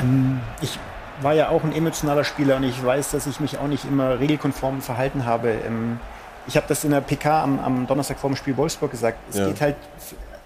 Ähm, 0.00 0.40
ich 0.60 0.78
war 1.20 1.32
ja 1.34 1.48
auch 1.48 1.62
ein 1.64 1.72
emotionaler 1.74 2.24
Spieler 2.24 2.56
und 2.56 2.64
ich 2.64 2.82
weiß, 2.84 3.10
dass 3.10 3.26
ich 3.26 3.40
mich 3.40 3.58
auch 3.58 3.66
nicht 3.66 3.84
immer 3.84 4.18
regelkonform 4.20 4.80
verhalten 4.80 5.26
habe. 5.26 5.50
Ähm, 5.50 5.98
ich 6.46 6.56
habe 6.56 6.66
das 6.68 6.84
in 6.84 6.90
der 6.90 7.00
PK 7.00 7.42
am, 7.42 7.58
am 7.60 7.86
Donnerstag 7.86 8.18
vor 8.18 8.30
dem 8.30 8.36
Spiel 8.36 8.56
Wolfsburg 8.56 8.90
gesagt. 8.90 9.18
Es 9.30 9.36
Ja. 9.38 9.46
geht 9.46 9.60
halt 9.60 9.76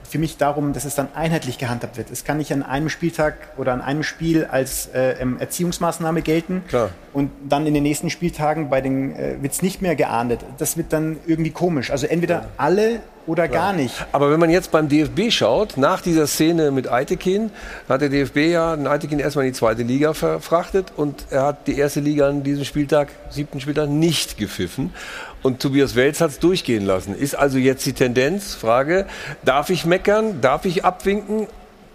für 0.09 0.18
mich 0.18 0.36
darum, 0.36 0.72
dass 0.72 0.85
es 0.85 0.94
dann 0.94 1.09
einheitlich 1.14 1.59
gehandhabt 1.59 1.97
wird. 1.97 2.10
Es 2.10 2.24
kann 2.24 2.39
nicht 2.39 2.52
an 2.52 2.62
einem 2.62 2.89
Spieltag 2.89 3.35
oder 3.56 3.72
an 3.72 3.80
einem 3.80 4.02
Spiel 4.02 4.44
als 4.44 4.86
äh, 4.86 5.12
ähm, 5.20 5.39
Erziehungsmaßnahme 5.39 6.22
gelten 6.22 6.62
Klar. 6.68 6.90
und 7.12 7.30
dann 7.48 7.66
in 7.66 7.74
den 7.74 7.82
nächsten 7.82 8.10
Spieltagen 8.10 8.70
bei 8.70 8.80
den 8.80 9.14
äh, 9.14 9.36
wird 9.40 9.52
es 9.52 9.62
nicht 9.62 9.82
mehr 9.82 9.97
geahndet. 9.97 10.44
Das 10.59 10.76
wird 10.76 10.93
dann 10.93 11.18
irgendwie 11.26 11.51
komisch. 11.51 11.90
Also 11.90 12.06
entweder 12.06 12.48
alle 12.56 13.01
oder 13.29 13.47
gar 13.47 13.73
nicht. 13.73 13.95
Aber 14.11 14.31
wenn 14.31 14.41
man 14.41 14.51
jetzt 14.51 14.71
beim 14.71 14.89
DFB 14.89 15.31
schaut, 15.31 15.77
nach 15.77 16.01
dieser 16.01 16.27
Szene 16.27 16.71
mit 16.71 16.91
Eitekin, 16.91 17.51
hat 17.89 18.01
der 18.01 18.09
DFB 18.09 18.37
ja 18.51 18.75
den 18.75 18.87
Eitekin 18.87 19.19
erstmal 19.19 19.45
in 19.45 19.53
die 19.53 19.59
zweite 19.59 19.83
Liga 19.83 20.15
verfrachtet 20.15 20.93
und 20.97 21.27
er 21.31 21.43
hat 21.43 21.67
die 21.67 21.79
erste 21.79 22.01
Liga 22.01 22.29
an 22.29 22.43
diesem 22.43 22.65
Spieltag, 22.65 23.11
siebten 23.29 23.61
Spieltag, 23.61 23.91
nicht 23.91 24.39
gepfiffen. 24.39 24.95
Und 25.43 25.61
Tobias 25.61 25.95
Welz 25.95 26.21
hat 26.21 26.31
es 26.31 26.39
durchgehen 26.39 26.87
lassen. 26.87 27.15
Ist 27.15 27.35
also 27.35 27.59
jetzt 27.59 27.85
die 27.87 27.93
Tendenz, 27.93 28.55
Frage, 28.55 29.07
darf 29.45 29.71
ich 29.71 29.85
meckern, 29.85 30.41
darf 30.41 30.65
ich 30.65 30.85
abwinken 30.85 31.47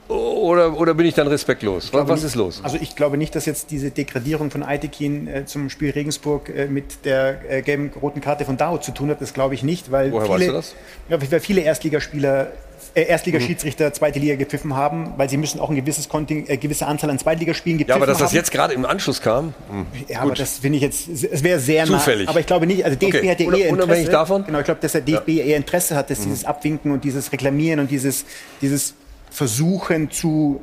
oder, 0.09 0.77
oder 0.77 0.93
bin 0.93 1.05
ich 1.05 1.13
dann 1.13 1.27
respektlos? 1.27 1.85
Was, 1.85 1.91
glaube 1.91 2.09
was 2.09 2.19
nicht- 2.21 2.25
ist 2.27 2.35
los? 2.35 2.59
Also 2.63 2.77
ich 2.81 2.95
glaube 2.95 3.17
nicht, 3.17 3.33
dass 3.35 3.45
jetzt 3.45 3.71
diese 3.71 3.89
Degradierung 3.91 4.51
von 4.51 4.63
Eitekin 4.63 5.27
äh, 5.27 5.45
zum 5.45 5.69
Spiel 5.69 5.91
Regensburg 5.91 6.49
äh, 6.49 6.67
mit 6.67 7.05
der 7.05 7.39
äh, 7.49 7.61
gelben 7.61 7.91
roten 8.01 8.21
Karte 8.21 8.45
von 8.45 8.57
Dao 8.57 8.77
zu 8.77 8.91
tun 8.91 9.09
hat. 9.09 9.21
Das 9.21 9.33
glaube 9.33 9.53
ich 9.55 9.63
nicht, 9.63 9.91
weil 9.91 10.11
Woher 10.11 10.25
viele, 10.25 10.37
weißt 10.39 10.49
du 10.49 10.53
das? 10.53 10.75
Ja, 11.09 11.31
weil 11.31 11.39
viele 11.39 11.61
Erstligaspieler 11.61 12.51
äh, 12.95 13.03
Erstligaschiedsrichter 13.03 13.93
zweite 13.93 14.19
Liga 14.19 14.35
gepfiffen 14.35 14.75
haben, 14.75 15.13
weil 15.15 15.29
sie 15.29 15.37
müssen 15.37 15.59
auch 15.61 15.69
ein 15.69 15.75
gewisses 15.77 16.09
Konting, 16.09 16.45
äh, 16.47 16.57
gewisse 16.57 16.85
Anzahl 16.85 17.09
an 17.09 17.17
Zweitligaspielen 17.17 17.79
Ja, 17.79 17.85
gepfiffen 17.85 18.01
aber 18.03 18.05
dass 18.11 18.17
das 18.19 18.29
haben. 18.31 18.35
jetzt 18.35 18.51
gerade 18.51 18.73
im 18.73 18.85
Anschluss 18.85 19.21
kam, 19.21 19.53
hm, 19.71 19.85
Ja, 20.09 20.19
aber 20.19 20.33
das 20.35 20.59
finde 20.59 20.77
ich 20.77 20.83
jetzt, 20.83 21.07
es 21.07 21.43
wäre 21.43 21.59
sehr 21.59 21.85
Zufällig. 21.85 22.25
nah. 22.25 22.31
Aber 22.31 22.41
ich 22.41 22.45
glaube 22.45 22.67
nicht, 22.67 22.83
also 22.83 22.97
DFB 22.97 23.15
Okay. 23.19 23.29
hat 23.31 23.39
ja 23.39 23.51
eher 23.55 23.69
Interesse. 23.69 24.11
davon? 24.11 24.45
Genau, 24.45 24.59
ich 24.59 24.65
glaube, 24.65 24.81
dass 24.81 24.91
der 24.91 25.01
DFB 25.01 25.29
eher 25.29 25.55
Interesse 25.57 25.95
hat, 25.95 26.09
dass 26.09 26.19
Mhm. 26.19 26.23
dieses 26.25 26.43
Abwinken 26.45 26.91
und 26.91 27.03
dieses 27.05 27.31
Reklamieren 27.31 27.79
und 27.79 27.89
dieses, 27.89 28.25
dieses 28.61 28.93
Versuchen 29.33 30.11
zu, 30.11 30.61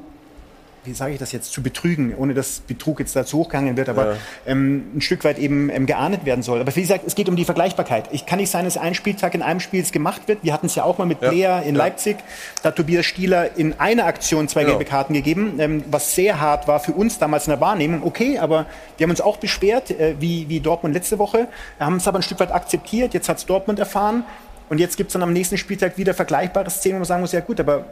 wie 0.85 0.93
sage 0.95 1.13
ich 1.13 1.19
das 1.19 1.33
jetzt, 1.33 1.53
zu 1.53 1.61
betrügen, 1.63 2.15
ohne 2.17 2.35
dass 2.35 2.61
Betrug 2.61 3.01
jetzt 3.01 3.15
da 3.17 3.27
zu 3.27 3.37
hochgehangen 3.39 3.77
wird, 3.77 3.89
aber 3.89 4.13
Ja. 4.13 4.17
ähm, 4.47 4.85
ein 4.97 5.01
Stück 5.01 5.25
weit 5.25 5.39
eben 5.41 5.69
ähm, 5.71 5.87
geahndet 5.87 6.25
werden 6.25 6.43
soll. 6.43 6.61
Aber 6.61 6.75
wie 6.75 6.81
gesagt, 6.81 7.03
es 7.05 7.15
geht 7.17 7.29
um 7.29 7.35
die 7.37 7.45
Vergleichbarkeit. 7.45 8.09
Ich 8.13 8.27
kann 8.27 8.39
nicht 8.39 8.49
sein, 8.51 8.65
dass 8.65 8.77
ein 8.79 8.95
Spieltag 8.95 9.35
in 9.35 9.43
einem 9.43 9.59
Spiel 9.61 9.83
gemacht 9.91 10.23
wird. 10.29 10.39
Wir 10.45 10.53
hatten 10.53 10.67
es 10.67 10.77
ja 10.77 10.85
auch 10.85 10.99
mal 10.99 11.05
mit 11.05 11.21
Ja. 11.21 11.31
Player 11.31 11.63
in 11.65 11.75
Ja. 11.75 11.79
Leipzig. 11.85 12.17
Da 12.63 12.69
hat 12.69 12.77
Tobias 12.77 13.05
Stieler 13.07 13.59
in 13.59 13.79
einer 13.81 14.07
Aktion 14.07 14.47
zwei 14.49 14.61
Genau. 14.63 14.77
gelbe 14.79 14.89
Karten 14.89 15.15
gegeben, 15.15 15.55
ähm, 15.59 15.83
was 15.91 16.15
sehr 16.15 16.41
hart 16.41 16.69
war 16.69 16.79
für 16.81 16.93
uns 16.93 17.19
damals 17.19 17.47
in 17.47 17.51
der 17.51 17.61
Wahrnehmung. 17.61 18.03
Okay, 18.05 18.39
aber 18.39 18.67
wir 18.97 19.05
haben 19.05 19.11
uns 19.11 19.21
auch 19.21 19.37
beschwert, 19.39 19.91
äh, 19.91 20.15
wie, 20.21 20.49
wie 20.49 20.61
Dortmund 20.61 20.95
letzte 20.95 21.19
Woche. 21.19 21.49
Wir 21.79 21.87
haben 21.87 21.97
es 21.97 22.07
aber 22.07 22.21
ein 22.21 22.23
Stück 22.23 22.39
weit 22.41 22.53
akzeptiert. 22.53 23.13
Jetzt 23.15 23.29
hat 23.29 23.39
es 23.39 23.47
Dortmund 23.47 23.81
erfahren. 23.81 24.23
Und 24.71 24.79
jetzt 24.79 24.97
gibt 24.97 25.09
es 25.11 25.15
dann 25.15 25.23
am 25.25 25.33
nächsten 25.33 25.59
Spieltag 25.59 25.99
wieder 25.99 26.15
vergleichbare 26.15 26.71
Szenen, 26.71 26.95
wo 26.95 26.99
man 27.01 27.05
sagen 27.07 27.21
muss, 27.23 27.33
ja 27.33 27.41
gut, 27.41 27.59
aber 27.59 27.85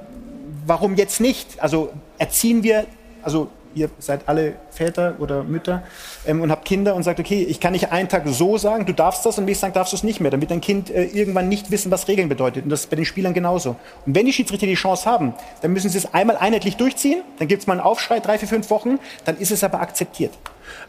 warum 0.68 0.94
jetzt 0.96 1.20
nicht? 1.20 1.60
Also 1.60 1.90
erziehen 2.18 2.62
wir, 2.62 2.86
also 3.22 3.48
ihr 3.74 3.90
seid 3.98 4.22
alle 4.26 4.56
Väter 4.70 5.16
oder 5.18 5.44
Mütter 5.44 5.82
ähm, 6.26 6.40
und 6.42 6.50
habt 6.50 6.64
Kinder 6.64 6.94
und 6.94 7.02
sagt, 7.02 7.20
okay, 7.20 7.42
ich 7.42 7.60
kann 7.60 7.72
nicht 7.72 7.92
einen 7.92 8.08
Tag 8.08 8.22
so 8.26 8.58
sagen, 8.58 8.86
du 8.86 8.92
darfst 8.92 9.24
das 9.24 9.38
und 9.38 9.44
nächsten 9.44 9.66
Tag 9.66 9.74
darfst 9.74 9.92
du 9.92 9.96
es 9.96 10.02
nicht 10.02 10.20
mehr, 10.20 10.30
damit 10.30 10.50
dein 10.50 10.60
Kind 10.60 10.90
äh, 10.90 11.04
irgendwann 11.04 11.48
nicht 11.48 11.70
wissen, 11.70 11.90
was 11.90 12.08
Regeln 12.08 12.28
bedeutet. 12.28 12.64
Und 12.64 12.70
das 12.70 12.80
ist 12.80 12.90
bei 12.90 12.96
den 12.96 13.04
Spielern 13.04 13.34
genauso. 13.34 13.76
Und 14.06 14.14
wenn 14.14 14.26
die 14.26 14.32
Schiedsrichter 14.32 14.66
die 14.66 14.74
Chance 14.74 15.06
haben, 15.06 15.34
dann 15.62 15.72
müssen 15.72 15.90
sie 15.90 15.98
es 15.98 16.12
einmal 16.12 16.36
einheitlich 16.36 16.76
durchziehen, 16.76 17.22
dann 17.38 17.48
gibt 17.48 17.62
es 17.62 17.66
mal 17.66 17.74
einen 17.74 17.82
Aufschrei, 17.82 18.20
drei, 18.20 18.38
vier, 18.38 18.48
fünf 18.48 18.70
Wochen, 18.70 18.98
dann 19.24 19.36
ist 19.38 19.50
es 19.50 19.64
aber 19.64 19.80
akzeptiert. 19.80 20.32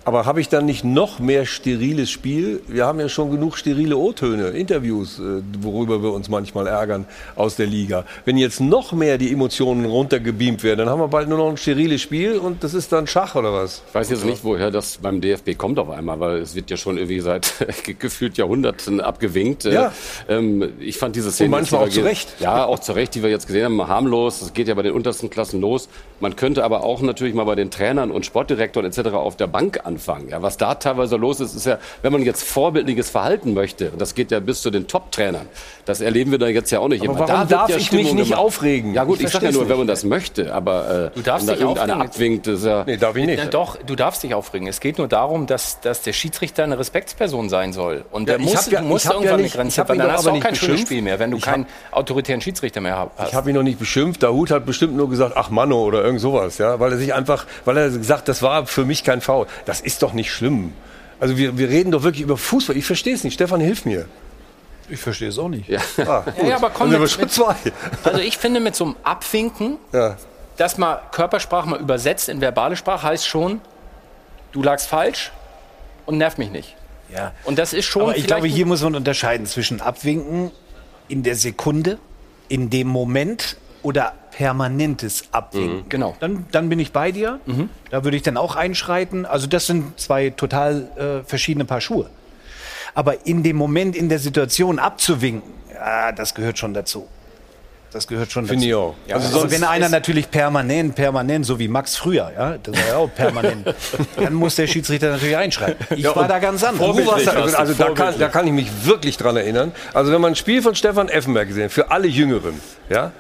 Aber 0.06 0.26
habe 0.26 0.42
ich 0.42 0.50
dann 0.50 0.66
nicht 0.66 0.84
noch 0.84 1.20
mehr 1.20 1.46
steriles 1.46 2.10
Spiel? 2.10 2.62
Wir 2.68 2.86
haben 2.86 3.00
ja 3.00 3.10
schon 3.10 3.32
genug 3.32 3.58
sterile 3.58 3.98
O-Töne, 3.98 4.50
Interviews, 4.50 5.20
äh, 5.20 5.42
worüber 5.62 6.02
wir 6.02 6.14
uns 6.14 6.30
manchmal 6.30 6.68
ärgern 6.68 7.06
aus 7.36 7.56
der 7.56 7.68
Liga. 7.68 8.06
Wenn 8.26 8.38
jetzt 8.38 8.60
noch 8.60 8.92
mehr 8.92 9.18
die 9.18 9.32
Emotionen 9.32 9.86
runtergebeamt 9.86 10.64
werden, 10.64 10.80
dann 10.80 10.90
haben 10.90 11.00
wir 11.00 11.08
bald 11.08 11.30
nur 11.30 11.38
noch 11.38 11.50
ein 11.50 11.58
steriles 11.58 12.02
Spiel 12.02 12.38
und 12.38 12.64
das 12.64 12.74
ist 12.74 12.92
dann 12.92 13.08
Schach 13.08 13.36
oder 13.36 13.54
was? 13.54 13.84
Ich 13.88 13.96
weiß 13.96 14.10
jetzt 14.10 14.26
nicht, 14.26 14.44
woher 14.44 14.72
das 14.72 14.98
beim 14.98 15.22
DFB 15.22 15.58
kommt 15.58 15.80
auf 15.80 15.90
einmal, 15.90 16.20
weil 16.20 16.38
es 16.38 16.56
wird 16.56 16.70
ja 16.72 16.78
schon 16.78 16.98
irgendwie 16.98 17.20
seit 17.20 17.54
gefühlt 18.00 18.38
Jahrhunderten 18.38 19.02
abgewinkt. 19.02 19.66
Äh, 19.66 19.74
Ja. 19.74 19.94
Ähm, 20.28 20.74
ich 20.80 20.98
fand 20.98 21.16
diese 21.16 21.32
Szene... 21.32 21.48
Und 21.48 21.52
manchmal 21.52 21.86
auch 21.86 21.90
zu 21.90 22.02
Recht. 22.02 22.36
Ja, 22.40 22.66
auch 22.66 22.80
zu 22.80 22.94
Recht, 22.94 23.16
die 23.16 23.24
wir 23.24 23.30
jetzt 23.30 23.48
gesehen 23.48 23.66
haben, 23.66 23.88
harmlos. 23.88 24.40
Das 24.40 24.54
geht 24.54 24.68
ja 24.68 24.74
bei 24.74 24.82
den 24.82 24.94
untersten 24.94 25.30
Klassen 25.30 25.62
los. 25.62 25.90
Man 26.20 26.36
könnte 26.36 26.64
aber 26.64 26.84
auch 26.84 27.02
natürlich 27.02 27.34
mal 27.34 27.44
bei 27.44 27.56
den 27.56 27.70
Trainern 27.72 28.12
und 28.12 28.26
Sportdirektoren 28.26 28.86
etc. 28.90 29.10
auf 29.10 29.38
der 29.38 29.48
Bank 29.48 29.60
Bank 29.60 29.86
anfangen. 29.94 30.30
Ja, 30.30 30.42
was 30.42 30.58
da 30.58 30.76
teilweise 30.76 31.16
los 31.18 31.40
ist, 31.40 31.56
ist 31.56 31.66
ja, 31.66 31.78
wenn 32.02 32.12
man 32.14 32.22
jetzt 32.22 32.44
vorbildliches 32.44 33.10
Verhalten 33.10 33.54
möchte, 33.54 33.92
und 33.92 34.00
das 34.02 34.16
geht 34.16 34.32
ja 34.32 34.40
bis 34.40 34.62
zu 34.62 34.70
den 34.72 34.88
Top-Trainern, 34.88 35.48
das 35.86 36.02
erleben 36.02 36.32
wir 36.32 36.38
da 36.40 36.48
jetzt 36.48 36.72
ja 36.72 36.80
auch 36.80 36.88
nicht 36.88 37.02
Aber 37.04 37.18
immer. 37.18 37.28
warum 37.28 37.48
da 37.48 37.58
darf 37.58 37.70
ja 37.70 37.78
ich 37.78 37.88
Stimmung 37.88 38.06
mich 38.06 38.14
nicht 38.14 38.24
gemacht. 38.30 38.42
aufregen? 38.44 38.94
Ja 38.94 39.04
gut, 39.04 39.20
Ich 39.20 39.26
ich, 39.26 39.32
sage 39.32 39.46
ja 39.48 39.52
nur, 39.52 39.62
nicht. 39.64 39.70
wenn 39.72 39.78
man 39.80 39.88
das 39.88 40.04
möchte, 40.04 40.54
aber 40.54 41.12
äh, 41.14 41.16
Du 41.16 41.22
darfst 41.22 41.48
wenn 41.48 41.48
da 41.48 41.54
dich 41.54 41.62
irgendeiner 41.62 41.94
aufregen. 41.96 42.10
abwinkt, 42.14 42.48
ist 42.48 42.66
ja... 42.66 42.84
Nee, 42.86 42.98
darf 42.98 43.16
ich 43.16 43.26
nicht. 43.26 43.42
Na 43.44 43.50
doch, 43.50 43.78
du 43.86 43.96
darfst 43.96 44.24
dich 44.24 44.34
aufregen. 44.34 44.68
Es 44.68 44.80
geht 44.80 44.98
nur 45.00 45.08
darum, 45.08 45.48
dass, 45.48 45.80
dass 45.82 46.02
der 46.04 46.14
Schiedsrichter 46.14 46.64
eine 46.64 46.78
Respektsperson 46.80 47.50
sein 47.50 47.74
soll. 47.74 48.06
Und 48.12 48.30
Ja, 48.30 48.38
der 48.38 48.46
muss, 48.46 48.70
ja- 48.70 48.80
du 48.82 48.86
musst 48.88 49.06
hab 49.08 49.14
ja 49.16 49.20
irgendwann 49.22 49.42
nicht- 49.42 49.56
eine 49.56 49.64
Grenze 49.64 49.82
hab 49.82 49.90
haben. 49.90 49.98
Dann 50.00 50.12
hast 50.12 50.26
du 50.26 50.30
auch 50.32 50.40
kein 50.40 50.56
schönes. 50.56 50.82
Spiel 50.82 51.02
mehr, 51.02 51.18
wenn 51.20 51.32
du 51.32 51.38
Ich 51.38 51.44
keinen 51.44 51.66
autoritären 51.92 52.42
Schiedsrichter 52.42 52.82
mehr 52.82 52.98
hast. 53.18 53.28
Ich 53.30 53.34
habe 53.34 53.50
ihn 53.50 53.56
noch 53.56 53.64
nicht 53.64 53.80
beschimpft. 53.80 54.22
Dahut 54.24 54.52
hat 54.52 54.66
bestimmt 54.66 54.96
nur 54.96 55.10
gesagt, 55.10 55.34
ach 55.36 55.50
Manno 55.50 55.82
oder 55.84 56.04
irgend 56.04 56.22
sowas, 56.22 56.58
ja, 56.60 56.80
weil 56.80 56.92
er 56.92 56.98
sich 56.98 57.14
einfach, 57.14 57.46
weil 57.66 57.78
er 57.78 57.90
gesagt, 57.90 58.28
das 58.28 58.42
war 58.42 58.66
für 58.68 58.86
mich 58.86 59.04
kein 59.04 59.22
Foul. 59.22 59.48
Das 59.66 59.79
ist 59.82 60.02
doch 60.04 60.14
nicht 60.14 60.32
schlimm. 60.32 60.74
Also 61.20 61.38
wir, 61.38 61.58
wir 61.58 61.70
reden 61.70 61.92
doch 61.92 62.04
wirklich 62.04 62.24
über 62.24 62.38
Fußball. 62.38 62.78
Ich 62.78 62.86
verstehe 62.86 63.14
es 63.14 63.24
nicht. 63.24 63.34
Stefan, 63.34 63.60
hilf 63.60 63.86
mir. 63.86 64.06
Ich 64.90 65.00
verstehe 65.00 65.30
es 65.30 65.38
auch 65.38 65.50
nicht. 65.50 65.68
Ja, 65.70 65.82
ah, 66.00 66.24
Ja, 66.42 66.48
ja, 66.48 66.56
aber 66.56 66.70
komm 66.72 66.92
Dann 66.92 67.02
mit, 67.02 67.10
sind 67.10 67.22
wir 67.22 67.30
schon 67.30 67.46
mit, 67.46 67.62
zwei. 67.64 68.10
Also 68.10 68.20
ich 68.22 68.38
finde, 68.38 68.60
mit 68.60 68.76
so 68.76 68.86
einem 68.86 68.96
Abwinken, 69.04 69.78
Ja. 69.94 70.18
dass 70.58 70.78
man 70.78 70.98
Körpersprache 71.12 71.70
mal 71.70 71.80
übersetzt 71.80 72.30
in 72.30 72.42
verbale 72.42 72.76
Sprache, 72.76 73.06
heißt 73.08 73.28
schon, 73.28 73.62
du 74.52 74.64
lagst 74.64 74.88
falsch 74.88 75.32
und 76.06 76.18
nerv 76.18 76.38
mich 76.38 76.50
nicht. 76.50 76.76
Ja. 77.14 77.34
Und 77.44 77.60
das 77.60 77.74
ist 77.74 77.86
schon. 77.86 78.04
Aber 78.04 78.18
ich 78.18 78.28
glaube, 78.28 78.48
hier 78.48 78.66
muss 78.66 78.82
man 78.82 78.96
unterscheiden 78.96 79.46
zwischen 79.46 79.82
Abwinken 79.82 80.52
in 81.08 81.24
der 81.24 81.36
Sekunde, 81.36 81.98
in 82.48 82.70
dem 82.70 82.88
Moment 82.88 83.58
oder 83.84 84.14
permanentes 84.40 85.26
Abwinken. 85.34 85.84
Genau. 85.90 86.16
Dann, 86.22 86.46
dann 86.54 86.70
bin 86.70 86.80
ich 86.80 86.94
bei 86.94 87.12
dir. 87.12 87.42
Da 87.92 88.06
würde 88.06 88.16
ich 88.16 88.24
dann 88.24 88.38
auch 88.38 88.56
einschreiten. 88.56 89.26
Also 89.26 89.48
das 89.48 89.68
sind 89.68 90.00
zwei 90.00 90.30
total 90.30 90.88
äh, 90.96 91.28
verschiedene 91.28 91.66
Paar 91.66 91.82
Schuhe. 91.82 92.10
Aber 92.96 93.28
in 93.28 93.44
dem 93.44 93.58
Moment, 93.58 93.98
in 93.98 94.08
der 94.08 94.20
Situation 94.20 94.80
abzuwinken, 94.80 95.52
ja, 95.74 96.14
das 96.14 96.34
gehört 96.36 96.58
schon 96.58 96.74
dazu. 96.74 97.06
Das 97.92 98.08
gehört 98.08 98.32
schon 98.32 98.46
Finde 98.46 98.64
ich 98.64 98.72
dazu. 98.72 98.80
auch. 98.82 98.96
Ja, 99.08 99.16
Also 99.16 99.42
also, 99.42 99.52
wenn 99.52 99.66
einer 99.66 99.90
natürlich 99.90 100.32
permanent, 100.32 100.96
permanent, 100.96 101.46
so 101.46 101.60
wie 101.60 101.68
Max 101.68 101.98
früher, 101.98 102.32
ja, 102.34 102.58
das 102.64 102.78
war 102.78 102.88
ja 102.88 102.96
auch 102.96 103.14
permanent, 103.14 103.76
dann 104.16 104.34
muss 104.36 104.56
der 104.56 104.68
Schiedsrichter 104.68 105.10
natürlich 105.12 105.36
einschreiten. 105.36 105.86
Ich 105.98 106.04
Ja, 106.06 106.16
war 106.16 106.30
da 106.30 106.40
ganz 106.40 106.64
anders. 106.64 106.96
Du 106.96 107.06
warst 107.06 107.28
da, 107.28 107.32
also 107.32 107.74
da 107.74 107.90
kann, 107.90 108.14
da 108.18 108.30
kann 108.30 108.48
ich 108.48 108.54
mich 108.54 108.70
wirklich 108.86 109.18
dran 109.18 109.36
erinnern. 109.36 109.74
Also 109.94 110.14
wenn 110.14 110.22
man 110.22 110.32
ein 110.32 110.36
Spiel 110.38 110.62
von 110.62 110.76
Stefan 110.76 111.10
Effenberg 111.10 111.50
gesehen 111.50 111.66
hat, 111.66 111.72
für 111.74 111.92
alle 111.92 112.08
Jüngeren, 112.08 112.62
ja, 112.90 113.12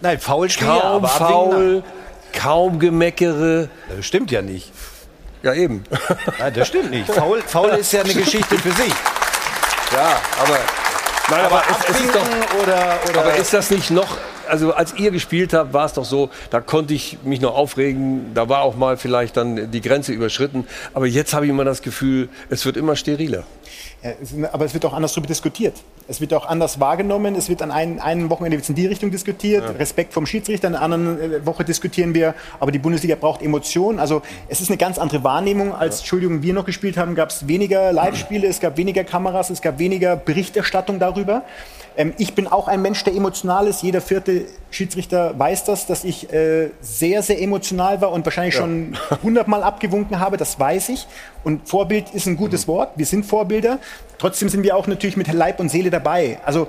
Nein, 0.00 0.18
Foulspiel, 0.20 0.68
kaum 0.68 0.80
aber 0.80 1.08
Foul, 1.08 1.82
kaum 2.32 2.78
Gemeckere. 2.78 3.68
Das 3.94 4.06
stimmt 4.06 4.30
ja 4.30 4.42
nicht. 4.42 4.72
Ja, 5.42 5.54
eben. 5.54 5.84
Nein, 6.38 6.54
das 6.54 6.68
stimmt 6.68 6.90
nicht. 6.90 7.12
Foul, 7.12 7.42
Foul 7.42 7.70
ist 7.70 7.92
ja 7.92 8.02
eine 8.02 8.14
Geschichte 8.14 8.56
für 8.58 8.72
sich. 8.72 8.92
Ja, 9.92 10.20
aber, 10.42 10.58
nein, 11.30 11.44
aber, 11.46 11.62
es, 11.70 11.96
es 11.96 12.00
ist 12.02 12.14
doch, 12.14 12.62
oder, 12.62 12.98
oder 13.08 13.20
aber 13.20 13.36
ist 13.36 13.54
das 13.54 13.70
nicht 13.70 13.90
noch, 13.90 14.18
also 14.46 14.74
als 14.74 14.94
ihr 14.96 15.10
gespielt 15.10 15.54
habt, 15.54 15.72
war 15.72 15.86
es 15.86 15.94
doch 15.94 16.04
so, 16.04 16.28
da 16.50 16.60
konnte 16.60 16.92
ich 16.92 17.16
mich 17.24 17.40
noch 17.40 17.54
aufregen, 17.54 18.34
da 18.34 18.50
war 18.50 18.60
auch 18.60 18.76
mal 18.76 18.98
vielleicht 18.98 19.38
dann 19.38 19.70
die 19.70 19.80
Grenze 19.80 20.12
überschritten, 20.12 20.66
aber 20.92 21.06
jetzt 21.06 21.32
habe 21.32 21.46
ich 21.46 21.50
immer 21.50 21.64
das 21.64 21.80
Gefühl, 21.80 22.28
es 22.50 22.66
wird 22.66 22.76
immer 22.76 22.96
steriler. 22.96 23.44
Ja, 24.02 24.12
es, 24.22 24.32
aber 24.52 24.64
es 24.64 24.74
wird 24.74 24.84
auch 24.84 24.92
anders 24.92 25.12
darüber 25.12 25.26
diskutiert. 25.26 25.74
Es 26.06 26.20
wird 26.20 26.32
auch 26.32 26.46
anders 26.46 26.78
wahrgenommen. 26.78 27.34
Es 27.34 27.48
wird 27.48 27.62
an 27.62 27.70
einem, 27.70 27.98
einem 27.98 28.30
Wochenende 28.30 28.56
wird's 28.56 28.68
in 28.68 28.76
die 28.76 28.86
Richtung 28.86 29.10
diskutiert. 29.10 29.78
Respekt 29.78 30.14
vom 30.14 30.24
Schiedsrichter. 30.24 30.68
An 30.68 30.72
der 30.74 30.82
anderen 30.82 31.20
äh, 31.20 31.46
Woche 31.46 31.64
diskutieren 31.64 32.14
wir. 32.14 32.34
Aber 32.60 32.70
die 32.70 32.78
Bundesliga 32.78 33.16
braucht 33.16 33.42
Emotionen. 33.42 33.98
Also 33.98 34.22
es 34.48 34.60
ist 34.60 34.70
eine 34.70 34.76
ganz 34.76 34.98
andere 34.98 35.24
Wahrnehmung. 35.24 35.74
Als, 35.74 35.98
Entschuldigung, 35.98 36.42
wir 36.42 36.54
noch 36.54 36.64
gespielt 36.64 36.96
haben, 36.96 37.14
gab 37.16 37.30
es 37.30 37.48
weniger 37.48 37.92
Live-Spiele, 37.92 38.46
es 38.46 38.60
gab 38.60 38.76
weniger 38.76 39.02
Kameras, 39.02 39.50
es 39.50 39.60
gab 39.60 39.78
weniger 39.78 40.16
Berichterstattung 40.16 40.98
darüber. 40.98 41.42
Ähm, 41.98 42.14
ich 42.16 42.32
bin 42.34 42.46
auch 42.46 42.68
ein 42.68 42.80
Mensch, 42.80 43.02
der 43.04 43.14
emotional 43.14 43.66
ist. 43.66 43.82
Jeder 43.82 44.00
vierte 44.00 44.46
Schiedsrichter 44.70 45.38
weiß 45.38 45.64
das, 45.64 45.86
dass 45.86 46.04
ich 46.04 46.32
äh, 46.32 46.70
sehr, 46.80 47.22
sehr 47.22 47.42
emotional 47.42 48.00
war 48.00 48.12
und 48.12 48.24
wahrscheinlich 48.24 48.54
schon 48.54 48.96
hundertmal 49.22 49.62
abgewunken 49.62 50.20
habe. 50.20 50.36
Das 50.38 50.58
weiß 50.58 50.88
ich. 50.90 51.06
Und 51.44 51.68
Vorbild 51.68 52.14
ist 52.14 52.26
ein 52.26 52.36
gutes 52.36 52.66
Wort. 52.68 52.92
Wir 52.96 53.04
sind 53.04 53.26
Vorbilder. 53.26 53.80
Trotzdem 54.18 54.48
sind 54.48 54.62
wir 54.62 54.76
auch 54.76 54.86
natürlich 54.86 55.16
mit 55.16 55.30
Leib 55.32 55.60
und 55.60 55.68
Seele 55.68 55.90
dabei. 55.90 56.38
Also 56.44 56.68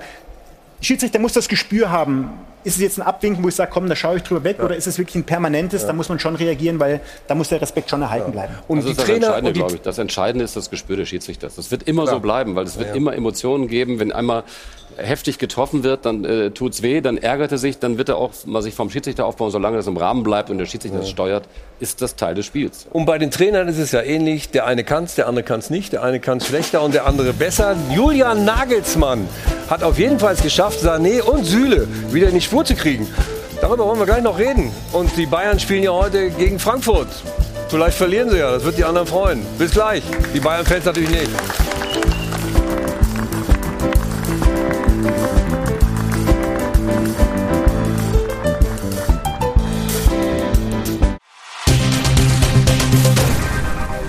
Schiedsrichter 0.82 1.20
muss 1.20 1.34
das 1.34 1.48
Gespür 1.48 1.92
haben. 1.92 2.32
Ist 2.64 2.76
es 2.76 2.82
jetzt 2.82 3.00
ein 3.00 3.04
Abwinken, 3.04 3.42
wo 3.44 3.48
ich 3.48 3.56
sage, 3.56 3.72
komm, 3.74 3.88
da 3.88 3.96
schaue 3.96 4.18
ich 4.18 4.24
drüber 4.24 4.44
weg, 4.44 4.62
oder 4.62 4.76
ist 4.76 4.86
es 4.86 4.98
wirklich 4.98 5.16
ein 5.16 5.24
permanentes? 5.24 5.86
Da 5.86 5.94
muss 5.94 6.10
man 6.10 6.20
schon 6.20 6.36
reagieren, 6.36 6.78
weil 6.80 7.00
da 7.28 7.34
muss 7.34 7.48
der 7.48 7.62
Respekt 7.62 7.90
schon 7.90 8.02
erhalten 8.02 8.34
bleiben. 8.34 8.54
Und 8.68 8.80
das 8.80 8.86
die 8.86 8.92
ist 8.92 9.00
das 9.00 9.06
Trainer 9.06 9.28
Entscheidende, 9.28 9.48
und 9.48 9.56
die 9.56 9.60
glaube 9.60 9.76
ich. 9.76 9.82
Das 9.82 9.98
Entscheidende 9.98 10.44
ist 10.44 10.58
das 10.58 10.70
Gespür 10.70 10.98
des 10.98 11.08
Schiedsrichters. 11.08 11.56
Das 11.56 11.72
wird 11.72 11.84
immer 11.84 12.06
so 12.06 12.20
bleiben, 12.20 12.56
weil 12.56 12.66
es 12.66 12.78
wird 12.78 12.90
Ja. 12.90 12.96
immer 12.96 13.14
Emotionen 13.16 13.68
geben. 13.68 14.00
Wenn 14.00 14.12
einmal 14.12 14.44
heftig 14.98 15.38
getroffen 15.38 15.84
wird, 15.84 16.06
dann 16.06 16.26
äh, 16.26 16.52
tut's 16.52 16.82
weh, 16.82 17.02
dann 17.02 17.18
ärgert 17.18 17.52
er 17.52 17.58
sich, 17.58 17.80
dann 17.80 17.98
wird 17.98 18.10
er 18.10 18.18
auch 18.18 18.32
mal 18.46 18.62
sich 18.62 18.74
vom 18.74 18.90
Schiedsrichter 18.90 19.26
aufbauen, 19.26 19.52
solange 19.52 19.78
das 19.78 19.88
im 19.88 19.98
Rahmen 19.98 20.24
bleibt 20.24 20.50
und 20.50 20.58
der 20.58 20.66
Schiedsrichter 20.66 21.00
das 21.00 21.10
steuert, 21.10 21.48
ist 21.80 22.02
das 22.02 22.16
Teil 22.16 22.36
des 22.36 22.46
Spiels. 22.46 22.88
Und 22.92 23.06
bei 23.06 23.18
den 23.18 23.32
Trainern 23.32 23.68
ist 23.68 23.78
es 23.78 23.92
ja 23.92 24.02
ähnlich. 24.02 24.50
Der 24.50 24.66
eine 24.66 24.84
kann 24.84 25.06
es, 25.06 25.16
der 25.16 25.28
andere 25.28 25.44
kann 25.44 25.60
es 25.60 25.70
nicht. 25.70 25.94
Der 25.94 26.04
eine 26.04 26.20
kann 26.20 26.40
es 26.40 26.48
schlechter 26.48 26.82
und 26.82 26.94
der 26.94 27.06
andere 27.06 27.34
besser. 27.34 27.76
Julian 27.94 28.46
Nagelsmann 28.46 29.28
hat 29.70 29.84
auf 29.84 30.00
jeden 30.00 30.20
Fall 30.20 30.34
es 30.34 30.42
geschafft, 30.42 30.80
Sané 30.84 31.22
und 31.22 31.46
Süle 31.46 31.88
wieder 32.12 32.28
in 32.28 32.36
die 32.36 32.42
Spur 32.42 32.66
zu 32.66 32.76
kriegen. 32.76 33.08
Darüber 33.62 33.86
wollen 33.86 34.00
wir 34.00 34.06
gleich 34.06 34.24
noch 34.24 34.40
reden. 34.40 34.72
Und 34.94 35.16
die 35.18 35.26
Bayern 35.26 35.60
spielen 35.60 35.84
ja 35.84 35.92
heute 35.92 36.30
gegen 36.32 36.60
Frankfurt. 36.60 37.08
Vielleicht 37.70 37.98
verlieren 37.98 38.30
sie 38.30 38.38
ja, 38.38 38.52
das 38.52 38.64
wird 38.64 38.78
die 38.78 38.84
anderen 38.84 39.08
freuen. 39.08 39.46
Bis 39.58 39.72
gleich. 39.72 40.04
Die 40.34 40.40
Bayern-Fans 40.40 40.86
natürlich 40.86 41.10
nicht. 41.10 41.30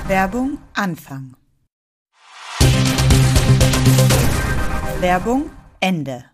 Werbung 0.09 0.59
Anfang. 0.75 1.35
Werbung 5.01 5.51
Ende. 5.79 6.25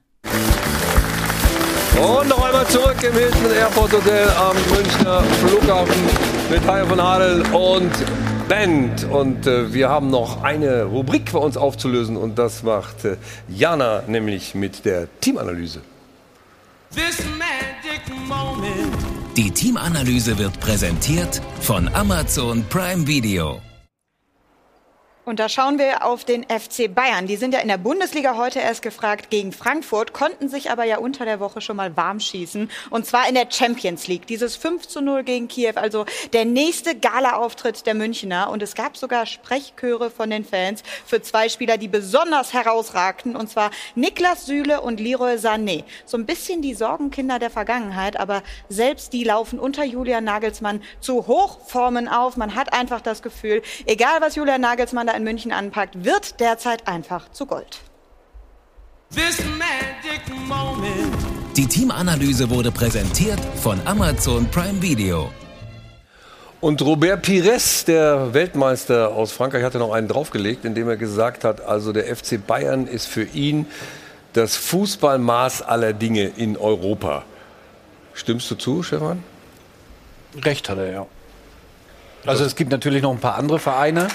Und 1.96 2.28
noch 2.28 2.44
einmal 2.44 2.66
zurück 2.68 2.96
im 3.02 3.12
Hilton 3.12 3.52
Airport 3.52 3.92
Hotel 3.92 4.28
am 4.30 4.56
Münchner 4.74 5.22
Flughafen 5.22 6.02
mit 6.50 6.66
Hajo 6.66 6.86
von 6.86 7.00
Adel 7.00 7.42
und 7.52 7.92
Band. 8.48 9.04
Und 9.04 9.46
äh, 9.46 9.72
wir 9.72 9.88
haben 9.88 10.10
noch 10.10 10.42
eine 10.42 10.84
Rubrik 10.84 11.32
bei 11.32 11.38
uns 11.38 11.56
aufzulösen 11.56 12.16
und 12.16 12.38
das 12.38 12.62
macht 12.62 13.04
äh, 13.04 13.16
Jana 13.48 14.02
nämlich 14.06 14.54
mit 14.54 14.84
der 14.84 15.08
Teamanalyse. 15.20 15.80
Die 19.36 19.50
Teamanalyse 19.50 20.38
wird 20.38 20.58
präsentiert 20.60 21.42
von 21.60 21.88
Amazon 21.94 22.64
Prime 22.68 23.06
Video. 23.06 23.60
Und 25.28 25.40
da 25.40 25.48
schauen 25.48 25.80
wir 25.80 26.04
auf 26.04 26.24
den 26.24 26.44
FC 26.44 26.94
Bayern. 26.94 27.26
Die 27.26 27.34
sind 27.34 27.52
ja 27.52 27.58
in 27.58 27.66
der 27.66 27.78
Bundesliga 27.78 28.36
heute 28.36 28.60
erst 28.60 28.82
gefragt 28.82 29.28
gegen 29.28 29.50
Frankfurt, 29.50 30.12
konnten 30.12 30.48
sich 30.48 30.70
aber 30.70 30.84
ja 30.84 30.98
unter 30.98 31.24
der 31.24 31.40
Woche 31.40 31.60
schon 31.60 31.74
mal 31.74 31.96
warm 31.96 32.20
schießen. 32.20 32.70
Und 32.90 33.06
zwar 33.06 33.28
in 33.28 33.34
der 33.34 33.50
Champions 33.50 34.06
League. 34.06 34.28
Dieses 34.28 34.54
5 34.54 34.86
zu 34.86 35.00
0 35.00 35.24
gegen 35.24 35.48
Kiew, 35.48 35.72
also 35.74 36.06
der 36.32 36.44
nächste 36.44 36.94
Gala-Auftritt 36.94 37.86
der 37.86 37.94
Münchner. 37.94 38.50
Und 38.50 38.62
es 38.62 38.76
gab 38.76 38.96
sogar 38.96 39.26
Sprechchöre 39.26 40.10
von 40.10 40.30
den 40.30 40.44
Fans 40.44 40.84
für 41.04 41.20
zwei 41.20 41.48
Spieler, 41.48 41.76
die 41.76 41.88
besonders 41.88 42.52
herausragten. 42.52 43.34
Und 43.34 43.50
zwar 43.50 43.72
Niklas 43.96 44.46
Süle 44.46 44.80
und 44.80 45.00
Leroy 45.00 45.38
Sané. 45.38 45.82
So 46.04 46.18
ein 46.18 46.26
bisschen 46.26 46.62
die 46.62 46.74
Sorgenkinder 46.74 47.40
der 47.40 47.50
Vergangenheit, 47.50 48.16
aber 48.16 48.44
selbst 48.68 49.12
die 49.12 49.24
laufen 49.24 49.58
unter 49.58 49.82
Julian 49.82 50.22
Nagelsmann 50.22 50.82
zu 51.00 51.26
Hochformen 51.26 52.06
auf. 52.06 52.36
Man 52.36 52.54
hat 52.54 52.72
einfach 52.72 53.00
das 53.00 53.22
Gefühl, 53.22 53.60
egal 53.86 54.20
was 54.20 54.36
Julian 54.36 54.60
Nagelsmann 54.60 55.08
da 55.08 55.15
in 55.16 55.24
München 55.24 55.52
anpackt, 55.52 56.04
wird 56.04 56.40
derzeit 56.40 56.86
einfach 56.86 57.30
zu 57.32 57.46
Gold. 57.46 57.80
Die 61.56 61.66
Teamanalyse 61.66 62.50
wurde 62.50 62.70
präsentiert 62.70 63.40
von 63.62 63.80
Amazon 63.86 64.46
Prime 64.50 64.82
Video. 64.82 65.30
Und 66.60 66.82
Robert 66.82 67.22
Pires, 67.22 67.84
der 67.84 68.34
Weltmeister 68.34 69.10
aus 69.10 69.32
Frankreich, 69.32 69.62
hatte 69.62 69.78
noch 69.78 69.92
einen 69.92 70.08
draufgelegt, 70.08 70.64
indem 70.64 70.88
er 70.88 70.96
gesagt 70.96 71.44
hat, 71.44 71.60
also 71.60 71.92
der 71.92 72.14
FC 72.14 72.44
Bayern 72.44 72.86
ist 72.86 73.06
für 73.06 73.24
ihn 73.24 73.66
das 74.32 74.56
Fußballmaß 74.56 75.62
aller 75.62 75.92
Dinge 75.92 76.24
in 76.36 76.56
Europa. 76.56 77.24
Stimmst 78.14 78.50
du 78.50 78.54
zu, 78.54 78.82
Stefan? 78.82 79.22
Recht 80.42 80.68
hat 80.68 80.78
er, 80.78 80.90
ja. 80.90 81.06
Also 82.26 82.44
es 82.44 82.56
gibt 82.56 82.70
natürlich 82.70 83.02
noch 83.02 83.12
ein 83.12 83.20
paar 83.20 83.36
andere 83.36 83.58
Vereine. 83.58 84.08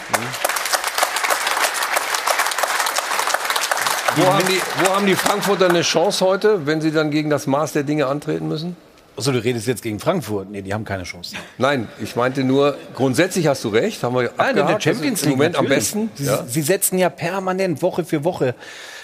Wo 4.16 4.26
haben, 4.26 4.46
die, 4.48 4.60
wo 4.84 4.94
haben 4.94 5.06
die 5.06 5.16
Frankfurter 5.16 5.70
eine 5.70 5.82
Chance 5.82 6.26
heute, 6.26 6.66
wenn 6.66 6.82
sie 6.82 6.92
dann 6.92 7.12
gegen 7.12 7.30
das 7.30 7.48
Maß 7.48 7.74
der 7.74 7.84
Dinge 7.84 8.08
antreten 8.08 8.48
müssen? 8.48 8.76
Achso, 9.18 9.32
du 9.32 9.44
redest 9.44 9.68
jetzt 9.68 9.84
gegen 9.84 10.00
Frankfurt. 10.00 10.50
Nee, 10.50 10.62
die 10.62 10.74
haben 10.74 10.86
keine 10.86 11.04
Chance. 11.04 11.36
Nein, 11.58 11.88
ich 12.02 12.16
meinte 12.16 12.44
nur, 12.44 12.78
grundsätzlich 12.96 13.48
hast 13.48 13.64
du 13.64 13.70
recht. 13.70 14.02
Haben 14.04 14.16
wir 14.16 14.32
Nein, 14.38 14.58
in 14.58 14.68
der. 14.68 14.80
Champions 14.82 15.22
League 15.22 15.34
Im 15.34 15.38
Moment 15.38 15.56
am 15.58 15.66
natürlich. 15.66 15.84
besten. 15.84 16.12
Sie, 16.16 16.26
Ja. 16.26 16.44
sie 16.46 16.62
setzen 16.62 16.98
ja 16.98 17.10
permanent 17.10 17.82
Woche 17.82 18.04
für 18.06 18.24
Woche 18.24 18.56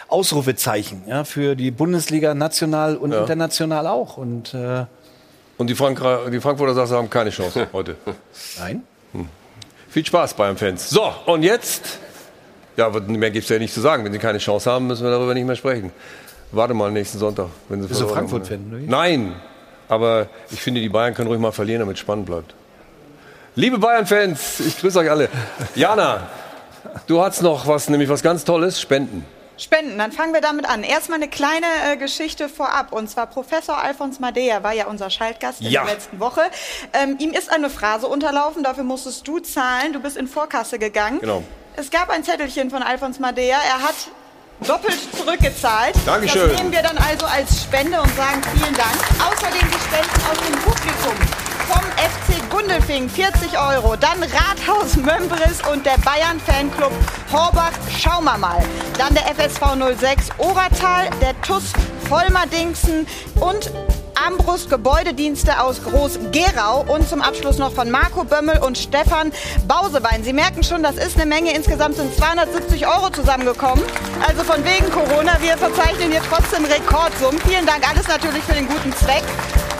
Ausrufezeichen 0.09 1.03
ja, 1.07 1.25
für 1.25 1.55
die 1.55 1.71
Bundesliga 1.71 2.33
national 2.33 2.95
und 2.95 3.11
Ja. 3.11 3.21
international 3.21 3.87
auch. 3.87 4.17
Und, 4.17 4.53
äh, 4.53 4.85
Und 5.57 5.67
die, 5.69 5.75
Frankra 5.75 6.29
die 6.29 6.39
Frankfurter 6.39 6.73
Sache 6.73 6.95
haben 6.97 7.09
keine 7.09 7.29
Chance 7.29 7.67
heute. 7.73 7.95
Nein. 8.59 8.83
Hm. 9.13 9.27
Viel 9.89 10.05
Spaß 10.05 10.33
Bayern-Fans. 10.35 10.89
So, 10.89 11.11
und 11.25 11.43
jetzt? 11.43 11.99
Ja, 12.77 12.85
aber 12.85 13.01
mehr 13.01 13.31
gibt 13.31 13.43
es 13.43 13.49
ja 13.49 13.57
nicht 13.59 13.73
zu 13.73 13.81
sagen. 13.81 14.05
Wenn 14.05 14.13
sie 14.13 14.19
keine 14.19 14.37
Chance 14.37 14.71
haben, 14.71 14.87
müssen 14.87 15.03
wir 15.03 15.11
darüber 15.11 15.33
nicht 15.33 15.45
mehr 15.45 15.55
sprechen. 15.55 15.91
Warte 16.51 16.73
mal 16.73 16.91
nächsten 16.91 17.17
Sonntag. 17.17 17.47
Wenn 17.69 17.81
sie 17.81 17.87
Bist 17.87 17.99
du 18.01 18.07
Frankfurt-Fan, 18.07 18.59
haben. 18.59 18.71
oder 18.71 18.79
wie? 18.81 18.85
Nein, 18.87 19.35
aber 19.89 20.27
ich 20.51 20.61
finde, 20.61 20.79
die 20.81 20.89
Bayern 20.89 21.13
können 21.13 21.27
ruhig 21.27 21.39
mal 21.39 21.51
verlieren, 21.51 21.79
damit 21.81 21.95
es 21.95 21.99
spannend 22.01 22.27
bleibt. 22.27 22.53
Liebe 23.55 23.79
Bayern-Fans, 23.79 24.59
ich 24.59 24.79
grüße 24.79 24.99
euch 24.99 25.09
alle. 25.09 25.29
Jana, 25.75 26.27
du 27.07 27.19
hast 27.21 27.41
noch 27.41 27.65
was, 27.67 27.89
nämlich 27.89 28.07
was 28.09 28.21
ganz 28.21 28.45
Tolles, 28.45 28.79
Spenden. 28.79 29.25
Spenden, 29.57 29.97
dann 29.97 30.11
fangen 30.11 30.33
wir 30.35 30.41
damit 30.41 30.69
an. 30.69 30.83
Erstmal 30.83 31.17
eine 31.17 31.27
kleine 31.27 31.65
äh, 31.91 31.97
Geschichte 31.97 32.47
vorab. 32.47 32.91
Und 32.93 33.09
zwar 33.09 33.25
Professor 33.25 33.75
Alfons 33.81 34.19
Madea 34.19 34.61
war 34.61 34.73
ja 34.73 34.85
unser 34.85 35.09
Schaltgast 35.09 35.61
in 35.61 35.69
Ja. 35.71 35.83
der 35.83 35.95
letzten 35.95 36.19
Woche. 36.19 36.41
Ähm, 36.93 37.15
ihm 37.17 37.31
ist 37.31 37.51
eine 37.51 37.71
Phrase 37.71 38.05
unterlaufen, 38.07 38.61
dafür 38.61 38.83
musstest 38.83 39.27
du 39.27 39.39
zahlen. 39.39 39.93
Du 39.93 39.99
bist 39.99 40.15
in 40.15 40.27
Vorkasse 40.27 40.77
gegangen. 40.77 41.19
Genau. 41.21 41.43
Es 41.79 41.91
gab 41.91 42.09
ein 42.09 42.23
Zettelchen 42.23 42.71
von 42.71 42.81
Alfons 42.81 43.19
Madea. 43.19 43.55
Er 43.55 43.83
hat 43.83 43.95
doppelt 44.67 44.97
zurückgezahlt. 45.15 45.93
Dankeschön. 46.07 46.49
Das 46.49 46.57
nehmen 46.57 46.71
wir 46.71 46.81
dann 46.81 46.97
also 46.97 47.27
als 47.27 47.61
Spende 47.61 48.01
und 48.01 48.15
sagen 48.15 48.41
vielen 48.55 48.73
Dank. 48.73 48.97
Außerdem 49.23 49.61
die 49.61 49.79
Spenden 49.85 50.21
aus 50.25 50.37
dem 50.39 50.59
Publikum. 50.59 51.13
Vom 51.67 51.83
FC 51.91 52.49
Gundelfing 52.49 53.07
40 53.07 53.59
Euro, 53.59 53.95
dann 53.95 54.23
Rathaus 54.23 54.95
Mömbris 54.95 55.61
und 55.71 55.85
der 55.85 55.99
Bayern 55.99 56.39
Fanclub 56.39 56.93
Horbach 57.31 57.73
Schauen 57.95 58.23
wir 58.23 58.39
mal. 58.39 58.63
Dann 58.97 59.13
der 59.13 59.27
FSV 59.35 59.99
06 59.99 60.29
Obertal, 60.39 61.09
der 61.21 61.39
TUS 61.41 61.73
Vollmerdingsen 62.09 63.05
und 63.39 63.69
Ambrus 64.25 64.67
Gebäudedienste 64.67 65.61
aus 65.61 65.83
Groß-Gerau 65.83 66.85
und 66.87 67.07
zum 67.07 67.21
Abschluss 67.21 67.57
noch 67.57 67.71
von 67.71 67.91
Marco 67.91 68.23
Bömmel 68.23 68.57
und 68.59 68.77
Stefan 68.77 69.31
Bausewein. 69.67 70.23
Sie 70.23 70.33
merken 70.33 70.63
schon, 70.63 70.81
das 70.81 70.97
ist 70.97 71.17
eine 71.17 71.27
Menge. 71.27 71.53
Insgesamt 71.53 71.97
sind 71.97 72.15
270 72.15 72.87
Euro 72.87 73.09
zusammengekommen. 73.11 73.83
Also 74.27 74.43
von 74.43 74.63
wegen 74.65 74.89
Corona, 74.91 75.37
wir 75.41 75.57
verzeichnen 75.57 76.11
hier 76.11 76.21
trotzdem 76.29 76.65
Rekordsummen. 76.65 77.39
Vielen 77.41 77.65
Dank, 77.65 77.87
alles 77.87 78.07
natürlich 78.07 78.43
für 78.43 78.53
den 78.53 78.67
guten 78.67 78.91
Zweck. 78.93 79.23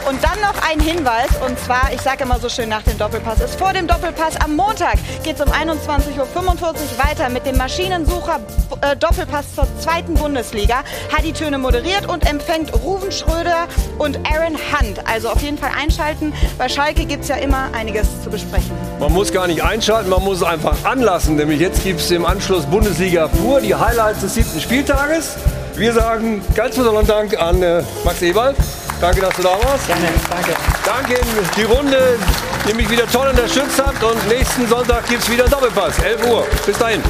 Und 0.08 0.24
dann 0.24 0.40
noch 0.40 0.56
ein 0.66 0.80
Hinweis, 0.80 1.28
und 1.46 1.60
zwar, 1.60 1.92
ich 1.94 2.00
sage 2.00 2.24
immer 2.24 2.40
so 2.40 2.48
schön 2.48 2.70
nach 2.70 2.82
dem 2.82 2.98
Doppelpass, 2.98 3.42
ist 3.42 3.60
vor 3.60 3.74
dem 3.74 3.88
Doppelpass 3.88 4.38
am 4.38 4.56
Montag 4.56 4.96
geht 5.22 5.36
es 5.36 5.42
um 5.42 5.52
21.45 5.52 6.18
Uhr 6.18 7.06
weiter 7.06 7.28
mit 7.28 7.46
dem 7.46 7.58
Maschinensucher 7.58 8.40
äh, 8.80 8.96
Doppelpass 8.96 9.54
zur 9.54 9.68
zweiten 9.82 10.14
Bundesliga. 10.14 10.76
Hadi 11.14 11.34
Töne 11.34 11.58
moderiert 11.58 12.08
und 12.08 12.26
empfängt 12.26 12.72
Ruven 12.74 13.12
Schröder 13.12 13.68
und 13.98 14.18
Aaron 14.26 14.56
Hunt. 14.56 15.06
Also 15.06 15.28
auf 15.28 15.42
jeden 15.42 15.58
Fall 15.58 15.72
einschalten. 15.78 16.32
Bei 16.58 16.70
Schalke 16.70 17.04
gibt 17.04 17.24
es 17.24 17.28
ja 17.28 17.36
immer 17.36 17.68
einiges 17.74 18.08
zu 18.24 18.30
besprechen. 18.30 18.72
Man 19.02 19.12
muss 19.12 19.34
gar 19.34 19.48
nicht 19.48 19.62
einschalten, 19.62 20.10
man 20.10 20.24
muss 20.24 20.38
es 20.38 20.44
einfach 20.44 20.86
anlassen. 20.86 21.36
Nämlich 21.36 21.60
jetzt 21.60 21.84
gibt 21.84 22.00
es 22.00 22.10
im 22.12 22.26
Anschluss 22.26 22.66
Bundesliga 22.66 23.28
pur, 23.28 23.60
die 23.60 23.76
Highlights 23.76 24.22
des 24.22 24.36
siebten 24.36 24.62
Spieltages. 24.62 25.36
Wir 25.76 25.92
sagen 25.92 26.42
ganz 26.56 26.78
besonderen 26.78 27.08
Dank 27.08 27.38
an 27.42 27.62
äh, 27.62 27.84
Max 28.06 28.22
Eberl. 28.22 28.56
Danke, 29.00 29.22
dass 29.22 29.36
du 29.36 29.44
da 29.44 29.50
warst. 29.64 29.88
Gerne, 29.88 30.08
danke. 30.30 30.54
Danke 30.84 31.14
in 31.16 31.28
die 31.56 31.64
Runde, 31.64 32.18
die 32.68 32.74
mich 32.74 32.90
wieder 32.90 33.06
toll 33.08 33.28
unterstützt 33.28 33.82
habt. 33.84 34.04
Und 34.04 34.28
nächsten 34.28 34.68
Sonntag 34.68 35.08
gibt 35.08 35.22
es 35.22 35.30
wieder 35.30 35.46
Doppelpass, 35.48 36.00
11 36.00 36.26
Uhr. 36.26 36.48
Bis 36.66 36.78
dahin. 36.78 37.04